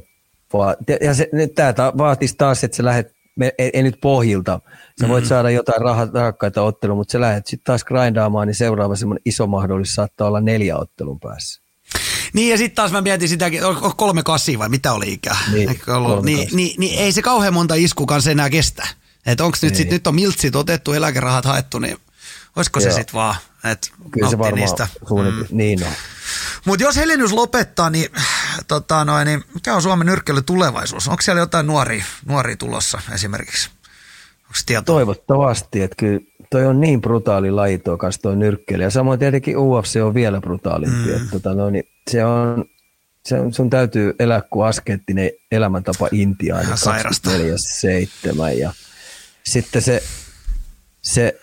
Ja 1.01 1.13
se, 1.13 1.29
tämä 1.55 1.73
vaatisi 1.97 2.35
taas, 2.37 2.63
että 2.63 2.77
sä 2.77 2.85
lähdet, 2.85 3.11
ei, 3.41 3.69
ei 3.73 3.83
nyt 3.83 3.97
pohjilta, 4.01 4.59
sä 5.01 5.07
voit 5.07 5.23
mm. 5.23 5.27
saada 5.27 5.49
jotain 5.49 5.81
rahakkaita 6.13 6.61
ottelua, 6.61 6.95
mutta 6.95 7.11
sä 7.11 7.21
lähdet 7.21 7.47
sitten 7.47 7.65
taas 7.65 7.83
grindaamaan, 7.83 8.47
niin 8.47 8.55
seuraava 8.55 8.95
semmoinen 8.95 9.21
iso 9.25 9.47
mahdollisuus 9.47 9.95
saattaa 9.95 10.27
olla 10.27 10.41
neljä 10.41 10.77
ottelun 10.77 11.19
päässä. 11.19 11.62
Niin 12.33 12.51
ja 12.51 12.57
sitten 12.57 12.75
taas 12.75 12.91
mä 12.91 13.01
mietin 13.01 13.29
sitäkin, 13.29 13.65
onko 13.65 13.93
kolme 13.97 14.23
kasi 14.23 14.59
vai 14.59 14.69
mitä 14.69 14.93
oli 14.93 15.13
ikää? 15.13 15.37
Niin, 15.51 15.79
ollut, 15.87 16.25
niin, 16.25 16.49
niin, 16.51 16.75
niin, 16.77 16.99
ei 16.99 17.11
se 17.11 17.21
kauhean 17.21 17.53
monta 17.53 17.75
iskukaan 17.75 18.21
enää 18.31 18.49
kestä. 18.49 18.87
Että 19.25 19.45
onko 19.45 19.57
nyt 19.61 19.75
sit, 19.75 19.89
nyt 19.89 20.07
on 20.07 20.15
miltsit 20.15 20.55
otettu, 20.55 20.93
eläkerahat 20.93 21.45
haettu, 21.45 21.79
niin 21.79 21.97
olisiko 22.55 22.79
Joo. 22.79 22.91
se 22.91 22.95
sitten 22.95 23.13
vaan, 23.13 23.35
että 23.63 23.87
Kyllä 24.11 24.29
se 24.29 24.37
varmaan 24.37 24.61
niistä. 24.61 24.87
Mm. 25.09 25.57
Niin 25.57 25.83
on. 25.83 25.91
Mutta 26.65 26.83
jos 26.83 26.95
Helenius 26.95 27.33
lopettaa, 27.33 27.89
niin, 27.89 28.09
tota 28.67 29.05
noin, 29.05 29.25
niin 29.25 29.43
mikä 29.53 29.75
on 29.75 29.81
Suomen 29.81 30.07
nyrkkely 30.07 30.41
tulevaisuus? 30.41 31.07
Onko 31.07 31.21
siellä 31.21 31.39
jotain 31.39 31.67
nuoria, 31.67 32.05
nuoria 32.25 32.57
tulossa 32.57 33.01
esimerkiksi? 33.13 33.69
Toivottavasti, 34.85 35.81
että 35.81 35.95
kyllä 35.95 36.19
toi 36.53 36.65
on 36.65 36.81
niin 36.81 37.01
brutaali 37.01 37.51
laji 37.51 37.77
tuo 37.77 37.97
kanssa 37.97 38.21
toi 38.21 38.35
nyrkkeli. 38.35 38.83
Ja 38.83 38.89
samoin 38.89 39.19
tietenkin 39.19 39.57
UFC 39.57 40.01
on 40.03 40.13
vielä 40.13 40.41
brutaalimpi. 40.41 41.09
Mm. 41.09 41.15
Että, 41.15 41.31
tota, 41.31 41.53
no, 41.53 41.69
niin 41.69 41.83
se 42.11 42.25
on 42.25 42.65
se, 43.25 43.37
sun 43.51 43.69
täytyy 43.69 44.15
elää 44.19 44.41
kuin 44.49 44.67
askeettinen 44.67 45.31
elämäntapa 45.51 46.07
Intiaan. 46.11 46.63
Ihan 46.63 46.77
sairasta. 46.77 47.29
7 47.57 48.57
ja 48.57 48.73
sitten 49.43 49.81
se, 49.81 50.03
se, 51.01 51.39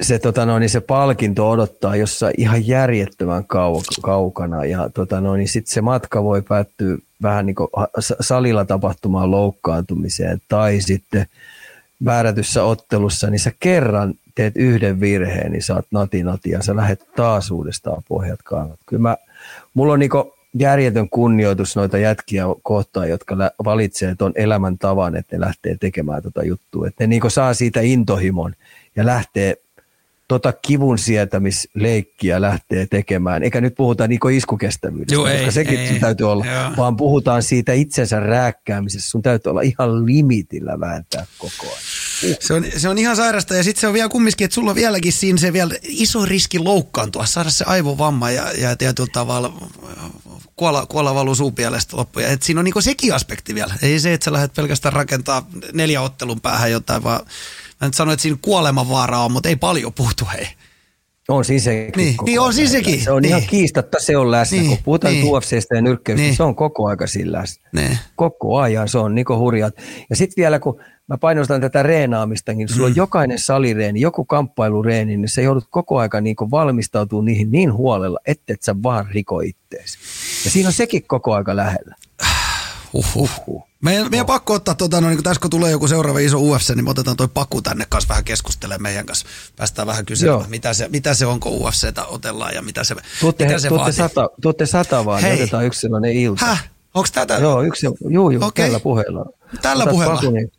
se, 0.00 0.18
tota 0.18 0.46
noin, 0.46 0.60
niin 0.60 0.70
se 0.70 0.80
palkinto 0.80 1.50
odottaa 1.50 1.96
jossain 1.96 2.34
ihan 2.38 2.66
järjettömän 2.66 3.42
kau- 3.42 4.00
kaukana 4.02 4.64
ja 4.64 4.90
tota 4.94 5.20
noin, 5.20 5.38
niin 5.38 5.48
sitten 5.48 5.74
se 5.74 5.80
matka 5.80 6.24
voi 6.24 6.42
päättyä 6.42 6.96
vähän 7.22 7.46
niin 7.46 7.56
kuin 7.56 7.68
salilla 8.20 8.64
tapahtumaan 8.64 9.30
loukkaantumiseen 9.30 10.40
tai 10.48 10.80
sitten 10.80 11.26
määrätyssä 12.00 12.64
ottelussa, 12.64 13.30
niin 13.30 13.40
sä 13.40 13.52
kerran 13.60 14.14
teet 14.34 14.56
yhden 14.56 15.00
virheen, 15.00 15.52
niin 15.52 15.62
saat 15.62 15.86
nati 15.90 16.22
nati 16.22 16.50
ja 16.50 16.62
sä 16.62 16.76
lähdet 16.76 17.06
taas 17.16 17.50
uudestaan 17.50 18.02
pohjat 18.08 18.42
kannat. 18.42 18.78
Kyllä 18.86 19.02
mä, 19.02 19.16
mulla 19.74 19.92
on 19.92 19.98
niinku 19.98 20.34
järjetön 20.58 21.08
kunnioitus 21.08 21.76
noita 21.76 21.98
jätkiä 21.98 22.44
kohtaan, 22.62 23.08
jotka 23.08 23.36
valitsee 23.64 24.14
tuon 24.14 24.32
elämäntavan, 24.34 25.16
että 25.16 25.36
ne 25.36 25.40
lähtee 25.40 25.76
tekemään 25.80 26.22
tota 26.22 26.44
juttua. 26.44 26.88
Että 26.88 27.04
ne 27.04 27.06
niinku 27.06 27.30
saa 27.30 27.54
siitä 27.54 27.80
intohimon 27.80 28.54
ja 28.96 29.06
lähtee 29.06 29.56
tota 30.28 30.52
kivun 30.52 30.98
sietämisleikkiä 30.98 32.40
lähtee 32.40 32.86
tekemään. 32.86 33.42
Eikä 33.42 33.60
nyt 33.60 33.74
puhuta 33.74 34.08
niinku 34.08 34.28
iskukestävyydestä, 34.28 35.14
Joo, 35.14 35.24
koska 35.24 35.38
ei, 35.38 35.52
sekin 35.52 35.78
ei, 35.78 36.00
täytyy 36.00 36.30
olla, 36.30 36.46
joo. 36.46 36.70
vaan 36.76 36.96
puhutaan 36.96 37.42
siitä 37.42 37.72
itsensä 37.72 38.20
rääkkäämisestä. 38.20 39.10
Sun 39.10 39.22
täytyy 39.22 39.50
olla 39.50 39.60
ihan 39.60 40.06
limitillä 40.06 40.80
vääntää 40.80 41.26
koko 41.38 41.66
ajan. 41.66 42.36
Se 42.40 42.54
on, 42.54 42.64
se 42.76 42.88
on 42.88 42.98
ihan 42.98 43.16
sairasta 43.16 43.54
ja 43.54 43.62
sitten 43.62 43.80
se 43.80 43.86
on 43.86 43.94
vielä 43.94 44.08
kumminkin, 44.08 44.44
että 44.44 44.54
sulla 44.54 44.70
on 44.70 44.76
vieläkin 44.76 45.12
siinä 45.12 45.38
se 45.38 45.52
vielä 45.52 45.74
iso 45.82 46.24
riski 46.24 46.58
loukkaantua, 46.58 47.26
saada 47.26 47.50
se 47.50 47.64
aivovamma 47.68 48.30
ja, 48.30 48.52
ja 48.58 48.76
tietyllä 48.76 49.08
tavalla 49.12 49.52
kuolla, 50.56 50.86
kuolla 50.86 51.14
valuu 51.14 51.34
suupielestä 51.34 51.96
loppuja. 51.96 52.28
Et 52.28 52.42
siinä 52.42 52.60
on 52.60 52.64
niinku 52.64 52.80
sekin 52.80 53.14
aspekti 53.14 53.54
vielä. 53.54 53.74
Ei 53.82 54.00
se, 54.00 54.14
että 54.14 54.24
sä 54.24 54.32
lähdet 54.32 54.54
pelkästään 54.54 54.92
rakentaa 54.92 55.46
neljä 55.72 56.00
ottelun 56.00 56.40
päähän 56.40 56.70
jotain, 56.70 57.04
vaan 57.04 57.26
mä 57.84 57.88
nyt 57.88 57.94
sanoin, 57.94 58.14
että 58.14 58.22
siinä 58.22 58.38
kuolemanvaara 58.42 59.18
on, 59.18 59.32
mutta 59.32 59.48
ei 59.48 59.56
paljon 59.56 59.92
puhtu 59.92 60.24
hei. 60.32 60.46
On 61.28 61.44
siis 61.44 61.64
sekin. 61.64 61.92
Niin, 61.96 62.16
niin 62.24 62.40
on 62.40 62.54
siis 62.54 62.72
sekin. 62.72 63.00
Se 63.00 63.10
on 63.10 63.22
niin. 63.22 63.28
ihan 63.28 63.42
kiistatta, 63.42 63.98
se 64.00 64.16
on 64.16 64.30
läsnä. 64.30 64.58
Niin, 64.58 64.68
kun 64.68 64.78
puhutaan 64.84 65.14
niin. 65.14 65.26
UFCstä 65.26 65.74
ja 65.74 65.82
nyrkkeystä, 65.82 66.22
niin. 66.22 66.36
se 66.36 66.42
on 66.42 66.54
koko 66.54 66.86
aika 66.86 67.06
sillä 67.06 67.38
läsnä. 67.38 67.68
Niin. 67.72 67.98
Koko 68.16 68.58
ajan 68.58 68.88
se 68.88 68.98
on 68.98 69.14
niin 69.14 69.26
hurjat. 69.28 69.74
Ja 70.10 70.16
sitten 70.16 70.42
vielä, 70.42 70.58
kun 70.58 70.80
mä 71.06 71.18
painostan 71.18 71.60
tätä 71.60 71.82
reenaamistakin, 71.82 72.68
sulla 72.68 72.88
mm. 72.88 72.92
on 72.92 72.96
jokainen 72.96 73.38
salireeni, 73.38 74.00
joku 74.00 74.24
kamppailureeni, 74.24 75.16
niin 75.16 75.28
sä 75.28 75.42
joudut 75.42 75.66
koko 75.70 75.98
aika 75.98 76.20
niin 76.20 76.36
valmistautumaan 76.50 77.24
niihin 77.24 77.50
niin 77.50 77.72
huolella, 77.72 78.18
ettei 78.26 78.56
sä 78.60 78.74
vaan 78.82 79.06
riko 79.10 79.40
itteesi. 79.40 79.98
Ja 80.44 80.50
siinä 80.50 80.68
on 80.68 80.72
sekin 80.72 81.02
koko 81.06 81.34
aika 81.34 81.56
lähellä. 81.56 81.94
Uhuh. 82.94 83.30
Uhuh. 83.46 83.62
Meidän, 83.82 84.10
meidän 84.10 84.26
pakko 84.26 84.54
ottaa, 84.54 84.74
tuota, 84.74 85.00
no, 85.00 85.08
niin 85.08 85.16
kun 85.16 85.24
tässä 85.24 85.40
kun 85.40 85.50
tulee 85.50 85.70
joku 85.70 85.88
seuraava 85.88 86.18
iso 86.18 86.38
UFC, 86.38 86.74
niin 86.74 86.84
me 86.84 86.90
otetaan 86.90 87.16
toi 87.16 87.28
Paku 87.34 87.62
tänne 87.62 87.86
kanssa 87.88 88.08
vähän 88.08 88.24
keskustelemaan 88.24 88.82
meidän 88.82 89.06
kanssa. 89.06 89.26
Päästään 89.56 89.86
vähän 89.86 90.06
kyselemään, 90.06 90.50
mitä 90.50 90.74
se, 90.74 90.88
mitä 90.88 91.14
se 91.14 91.26
on, 91.26 91.40
kun 91.40 91.52
UFCtä 91.52 92.04
otellaan 92.04 92.54
ja 92.54 92.62
mitä 92.62 92.84
se, 92.84 92.94
tuutte, 93.20 93.44
mitä 93.44 93.58
se 93.58 93.68
tuutte 93.68 93.92
Sata, 93.92 94.30
tuutte 94.42 94.66
sata 94.66 95.04
vaan, 95.04 95.22
niin 95.22 95.32
Hei. 95.32 95.42
otetaan 95.42 95.66
yksi 95.66 95.80
sellainen 95.80 96.12
ilta. 96.12 96.46
Häh? 96.46 96.70
Onko 96.94 97.08
tätä? 97.12 97.34
Joo, 97.34 97.62
yksi, 97.62 97.86
juu, 97.86 98.30
juu, 98.30 98.44
okay. 98.44 98.64
tällä 98.64 98.80
puheella. 98.80 99.26
Tällä 99.62 99.82
Otat 99.82 99.94
puheella? 99.94 100.14
Paku, 100.14 100.30
niin, 100.30 100.52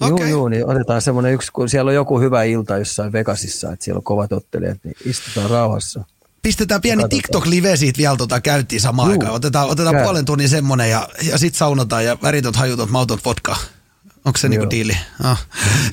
okay. 0.00 0.28
Joo, 0.28 0.38
joo, 0.38 0.48
niin 0.48 0.66
otetaan 0.66 1.02
semmoinen 1.02 1.32
yksi, 1.32 1.52
kun 1.52 1.68
siellä 1.68 1.88
on 1.88 1.94
joku 1.94 2.20
hyvä 2.20 2.42
ilta 2.42 2.78
jossain 2.78 3.12
Vegasissa, 3.12 3.72
että 3.72 3.84
siellä 3.84 3.98
on 3.98 4.04
kovat 4.04 4.32
ottelijat, 4.32 4.78
niin 4.84 4.94
istutaan 5.04 5.50
rauhassa. 5.50 6.04
Pistetään 6.42 6.80
pieni 6.80 7.02
TikTok-live 7.08 7.76
siitä 7.76 7.98
vielä 7.98 8.16
tota, 8.16 8.40
käyttiin 8.40 8.80
samaan 8.80 9.06
Juu, 9.06 9.12
aikaan. 9.12 9.32
Otetaan, 9.32 9.68
otetaan 9.68 10.02
puolen 10.02 10.24
tunnin 10.24 10.48
semmonen 10.48 10.90
ja, 10.90 11.08
ja 11.22 11.38
sit 11.38 11.54
saunotaan 11.54 12.04
ja 12.04 12.18
väritot, 12.22 12.56
hajutot, 12.56 12.90
mautot, 12.90 13.24
vodka. 13.24 13.56
Onko 14.24 14.38
se 14.38 14.48
niinku 14.48 14.70
diili? 14.70 14.96
Oh. 15.30 15.38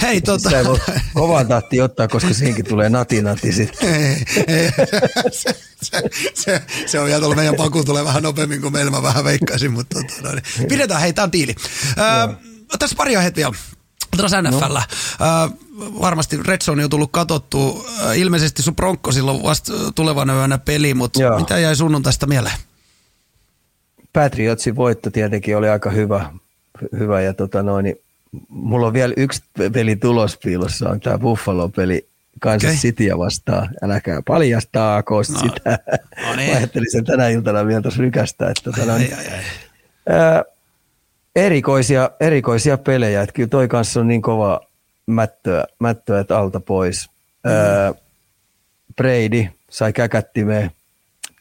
Hei, 0.02 0.22
tota... 0.22 0.50
Sitä 0.50 0.60
ei 0.60 0.66
voi 0.66 1.82
ottaa, 1.84 2.08
koska 2.08 2.34
siinkin 2.34 2.66
tulee 2.66 2.90
nati 2.90 3.22
nati 3.22 3.52
sitten. 3.52 3.90
se, 5.32 5.56
se, 5.82 6.04
se, 6.34 6.62
se, 6.86 7.00
on 7.00 7.06
vielä 7.06 7.20
tuolla 7.20 7.36
meidän 7.36 7.56
paku 7.56 7.84
tulee 7.84 8.06
vähän 8.06 8.24
nopeammin 8.24 8.62
kuin 8.62 8.74
meillä, 8.74 8.92
mä 8.92 9.04
vähän 9.04 9.24
veikkaisin, 9.24 9.72
mutta 9.72 10.00
tota, 10.00 10.30
no, 10.30 10.36
niin. 10.36 10.68
pidetään, 10.68 11.02
hei, 11.02 11.14
tää 11.14 11.24
on 11.24 11.32
diili. 11.32 11.56
Öö, 11.98 12.36
tässä 12.80 12.96
pari 12.96 13.16
aiheet 13.16 13.36
vielä. 13.36 13.54
Otetaan 14.14 14.44
NFL. 14.44 14.74
No. 14.74 14.82
Öö, 15.22 15.58
varmasti 16.02 16.38
Red 16.48 16.62
Zone 16.62 16.84
on 16.84 16.90
tullut 16.90 17.12
katsottua. 17.12 17.86
Ilmeisesti 18.16 18.62
sun 18.62 18.76
Bronco 18.76 19.12
silloin 19.12 19.44
vasta 19.44 19.74
tulevana 19.96 20.34
yönä 20.34 20.58
peli, 20.58 20.94
mutta 20.94 21.22
Joo. 21.22 21.40
mitä 21.40 21.60
jäi 21.60 21.76
sunnuntaista 21.76 22.28
mieleen? 22.28 22.58
Patriotsin 24.14 24.76
voitto 24.76 25.10
tietenkin 25.10 25.58
oli 25.58 25.70
aika 25.70 25.90
hyvä, 25.90 26.30
hyvä 27.00 27.22
ja 27.22 27.34
tota 27.34 27.64
noin, 27.64 27.84
niin 27.84 28.00
mulla 28.50 28.88
on 28.88 28.94
vielä 28.94 29.14
yksi 29.18 29.44
peli 29.74 29.96
tulospiilossa, 29.96 30.90
on 30.90 31.00
tämä 31.00 31.18
Buffalo-peli 31.18 32.10
Kansas 32.40 32.70
okay. 32.70 32.80
Cityä 32.82 33.18
vastaan. 33.18 33.70
Äläkää 33.82 34.22
paljastaako 34.28 35.16
no. 35.16 35.24
sitä. 35.24 35.80
No 36.28 36.36
niin. 36.36 36.52
Mä 36.52 36.58
ajattelin 36.58 36.92
sen 36.92 37.06
tänä 37.06 37.28
iltana 37.28 37.68
vielä 37.68 37.82
tuossa 37.82 38.02
rykästä. 38.02 38.50
Että 38.50 38.72
tota, 38.72 38.94
ai, 38.94 39.14
ai, 39.18 39.28
ai. 39.28 39.44
Ää, 40.10 40.44
erikoisia, 41.36 42.12
erikoisia 42.20 42.78
pelejä. 42.78 43.22
Että 43.22 43.34
kyllä 43.34 43.50
toi 43.50 43.68
kanssa 43.68 44.00
on 44.00 44.08
niin 44.08 44.22
kova, 44.22 44.62
mättöä, 45.06 45.64
mättöä 45.80 46.26
alta 46.30 46.60
pois. 46.60 47.10
Mm. 47.44 47.52
Öö, 47.52 47.94
Brady 48.96 49.48
sai 49.70 49.94
käkättimeen, 49.94 50.72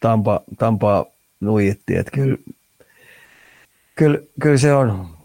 Tampa, 0.01 0.41
Tampa 0.59 1.07
nuijitti, 1.41 1.97
että 1.97 2.11
kyllä, 2.11 2.37
kyllä, 3.95 4.19
kyllä 4.41 4.59
se 4.59 4.75
on 4.75 5.19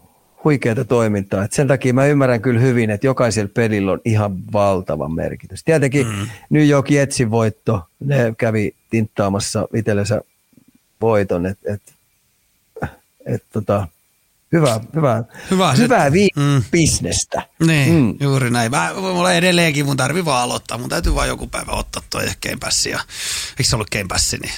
huikeaa 0.44 0.84
toimintaa. 0.84 1.44
Et 1.44 1.52
sen 1.52 1.68
takia 1.68 1.94
mä 1.94 2.06
ymmärrän 2.06 2.42
kyllä 2.42 2.60
hyvin, 2.60 2.90
että 2.90 3.06
jokaisella 3.06 3.50
pelillä 3.54 3.92
on 3.92 4.00
ihan 4.04 4.52
valtava 4.52 5.08
merkitys. 5.08 5.64
Tietenkin 5.64 6.06
mm. 6.06 6.26
New 6.50 6.68
York 6.68 6.90
Jetsin 6.90 7.30
voitto, 7.30 7.82
ne 8.00 8.34
kävi 8.38 8.74
tinttaamassa 8.90 9.68
itsellensä 9.74 10.20
voiton, 11.00 11.46
että 11.46 11.74
et, 11.74 11.82
et, 13.26 13.42
tota, 13.52 13.88
hyvä, 14.54 14.80
hyvä, 14.96 15.24
hyvä 15.50 15.72
hyvää 15.72 16.12
vi- 16.12 16.28
mm. 16.36 16.64
bisnestä. 16.72 17.48
Niin, 17.66 17.94
mm. 17.94 18.16
juuri 18.20 18.50
näin. 18.50 18.70
Mä, 18.70 18.90
mulla 18.94 19.32
edelleenkin, 19.32 19.86
mun 19.86 19.96
tarvii 19.96 20.24
vaan 20.24 20.42
aloittaa. 20.42 20.78
Mun 20.78 20.88
täytyy 20.88 21.14
vaan 21.14 21.28
joku 21.28 21.46
päivä 21.46 21.72
ottaa 21.72 22.02
toi 22.10 22.24
Game 22.42 22.56
Pass. 22.60 22.86
Ja, 22.86 23.00
eikö 23.50 23.64
se 23.64 23.76
ollut 23.76 23.90
Game 23.90 24.06
Pass, 24.08 24.32
niin 24.32 24.52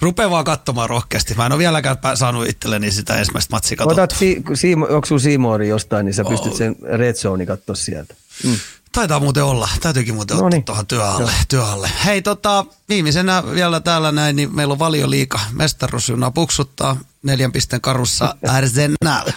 Rupee 0.00 0.30
vaan 0.30 0.44
katsomaan 0.44 0.90
rohkeasti. 0.90 1.34
Mä 1.34 1.46
en 1.46 1.52
ole 1.52 1.58
vieläkään 1.58 1.96
saanut 2.14 2.48
itselleni 2.48 2.90
sitä 2.90 3.16
ensimmäistä 3.16 3.54
matsia 3.54 3.76
katsottua. 3.76 4.04
Otat, 4.04 4.18
si- 4.18 4.42
si- 4.54 4.74
onko 4.74 5.06
sun 5.06 5.20
jostain, 5.68 6.06
niin 6.06 6.14
sä 6.14 6.24
pystyt 6.28 6.52
oh. 6.52 6.58
sen 6.58 6.76
Red 6.82 7.14
Zone 7.14 7.46
katsoa 7.46 7.74
sieltä. 7.74 8.14
Mm. 8.44 8.56
Taitaa 8.94 9.20
muuten 9.20 9.44
olla. 9.44 9.68
Täytyykin 9.80 10.14
muuten 10.14 10.36
Noniin. 10.36 10.60
ottaa 10.60 10.74
tuohon 10.74 10.86
työalle, 10.86 11.32
työalle. 11.48 11.90
Hei, 12.04 12.22
tota, 12.22 12.64
viimeisenä 12.88 13.42
vielä 13.54 13.80
täällä 13.80 14.12
näin, 14.12 14.36
niin 14.36 14.56
meillä 14.56 14.72
on 14.72 14.78
valio 14.78 15.10
liika. 15.10 15.40
Mestaruusjuna 15.52 16.30
puksuttaa 16.30 16.96
neljän 17.22 17.52
pisten 17.52 17.80
karussa 17.80 18.36
Arsenal. 18.48 19.32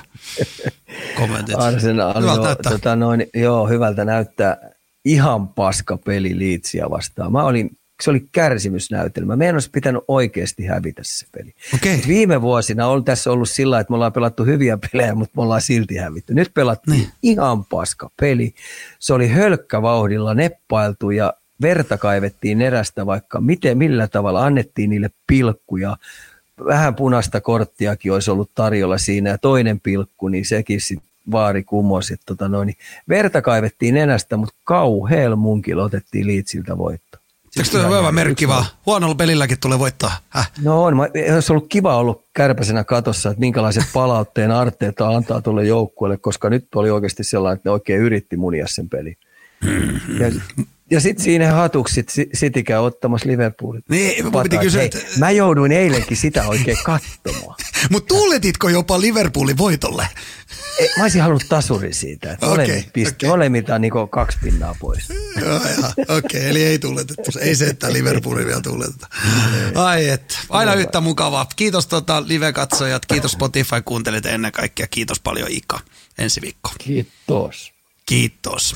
Kommentit. 1.18 1.56
Arsenal, 1.60 2.22
hyvältä 2.22 2.38
joo, 2.38 2.46
näyttää. 2.46 2.72
Tota 2.72 2.96
noin, 2.96 3.28
joo, 3.34 3.68
hyvältä 3.68 4.06
näyttää. 4.06 4.58
Ihan 5.06 5.48
paska 5.48 5.98
peli 5.98 6.38
Liitsiä 6.38 6.90
vastaan. 6.90 7.32
Mä 7.32 7.44
olin 7.44 7.77
se 8.04 8.10
oli 8.10 8.28
kärsimysnäytelmä. 8.32 9.36
Meidän 9.36 9.56
olisi 9.56 9.70
pitänyt 9.72 10.04
oikeasti 10.08 10.66
hävitä 10.66 11.02
se 11.06 11.26
peli. 11.32 11.54
Okay. 11.76 11.98
Viime 12.08 12.42
vuosina 12.42 12.88
on 12.88 13.04
tässä 13.04 13.32
ollut 13.32 13.50
sillä 13.50 13.80
että 13.80 13.92
me 13.92 13.96
ollaan 13.96 14.14
pelattu 14.14 14.46
hyviä 14.46 14.78
pelejä, 14.92 15.16
mutta 15.16 15.34
me 15.36 15.44
ollaan 15.44 15.62
silti 15.62 15.98
hävitty. 15.98 16.34
Nyt 16.34 16.54
pelattiin 16.54 16.98
niin. 16.98 17.10
ihan 17.24 17.66
paska 17.66 18.10
peli. 18.20 18.54
Se 19.00 19.14
oli 19.14 19.28
hölkkävauhdilla 19.28 20.34
neppailtu 20.34 21.12
ja 21.12 21.34
verta 21.62 21.98
kaivettiin 21.98 22.62
erästä 22.62 23.06
vaikka 23.06 23.42
miten, 23.42 23.78
millä 23.78 24.08
tavalla 24.08 24.46
annettiin 24.46 24.90
niille 24.90 25.10
pilkkuja. 25.28 25.98
Vähän 26.66 26.96
punaista 26.96 27.42
korttiakin 27.42 28.14
olisi 28.14 28.32
ollut 28.32 28.52
tarjolla 28.56 28.98
siinä 28.98 29.30
ja 29.30 29.38
toinen 29.38 29.80
pilkku, 29.80 30.28
niin 30.28 30.46
sekin 30.46 30.82
sitten 30.82 31.10
vaari 31.32 31.64
kumosi. 31.64 32.16
Tota 32.26 32.48
noin, 32.48 32.66
niin 32.66 32.78
verta 33.10 33.42
kaivettiin 33.42 33.98
enästä, 33.98 34.38
mutta 34.38 34.56
kauhealla 34.64 35.36
munkilla 35.36 35.84
otettiin 35.84 36.28
liitsiltä 36.28 36.78
voitto. 36.78 37.18
Eikö 37.58 37.88
tuo 37.88 38.00
hyvä 38.00 38.12
merkki 38.12 38.48
vaan? 38.48 38.66
Huonolla 38.86 39.16
pelilläkin 39.16 39.60
tulee 39.60 39.80
voittaa. 39.80 40.12
Häh? 40.30 40.52
No 40.62 40.84
on. 40.84 41.00
Olisi 41.34 41.54
ollut 41.54 41.68
kiva 41.70 41.98
ollut 41.98 42.26
kärpäsenä 42.34 42.84
katossa, 42.84 43.30
että 43.30 43.40
minkälaiset 43.40 43.84
palautteen 43.94 44.52
arteita 44.52 45.08
antaa 45.10 45.42
tuolle 45.42 45.66
joukkueelle, 45.66 46.18
koska 46.18 46.50
nyt 46.50 46.68
oli 46.76 46.90
oikeasti 46.90 47.24
sellainen, 47.24 47.56
että 47.58 47.70
ne 47.70 47.74
oikein 47.74 48.02
yritti 48.02 48.38
munia 48.38 48.66
sen 48.68 48.90
peli. 48.90 49.16
Mm-hmm. 49.64 50.22
Ja 50.22 50.32
ja 50.92 51.02
sitten 51.02 51.24
siinä 51.24 51.52
hatuksi 51.52 51.94
sit 52.10 52.30
City 52.38 52.64
käy 52.64 52.78
ottamassa 52.80 53.30
Liverpoolin. 53.30 53.84
Niin, 53.90 54.26
mun 54.32 54.44
piti 54.44 54.58
kysyä, 54.58 54.80
Hei, 54.80 54.86
että- 54.86 55.20
Mä 55.20 55.32
jouduin 55.32 55.72
eilenkin 55.72 56.18
sitä 56.18 56.48
oikein 56.48 56.78
katsomaan. 56.84 57.56
Mutta 57.92 58.08
tuuletitko 58.16 58.70
jopa 58.70 59.02
Liverpoolin 59.02 59.58
voitolle? 59.58 60.08
Ei, 60.80 60.90
mä 60.98 61.04
olisin 61.04 61.22
halunnut 61.22 61.50
tasurin 61.50 61.94
siitä. 61.94 62.32
Että 62.32 62.46
okay, 62.46 62.66
pist, 62.66 62.88
okei. 63.12 63.28
okay. 63.28 63.30
Molemmilta 63.30 63.80
niin 63.80 63.94
kaksi 64.10 64.38
pinnaa 64.44 64.76
pois. 64.80 65.10
Joo. 65.46 65.60
Okei, 66.18 66.50
eli 66.50 66.64
ei 66.64 66.80
tuuletettu. 66.80 67.40
Ei 67.40 67.56
se, 67.56 67.66
että 67.66 67.94
Liverpoolin 67.94 68.48
vielä 68.48 68.62
tuuleteta. 68.62 69.08
Ai 69.76 70.10
et, 70.10 70.40
aina 70.50 70.74
yhtä 70.74 71.02
mukavaa. 71.02 71.46
Kiitos 71.56 71.88
tota, 71.88 72.24
live-katsojat, 72.28 73.06
kiitos 73.06 73.32
Spotify-kuuntelijat 73.32 74.26
ja 74.26 74.32
ennen 74.32 74.52
kaikkea 74.52 74.88
kiitos 74.88 75.20
paljon 75.20 75.48
Ika. 75.52 75.80
Ensi 76.18 76.42
viikko. 76.42 76.72
Kiitos. 76.78 77.74
Kiitos. 78.06 78.76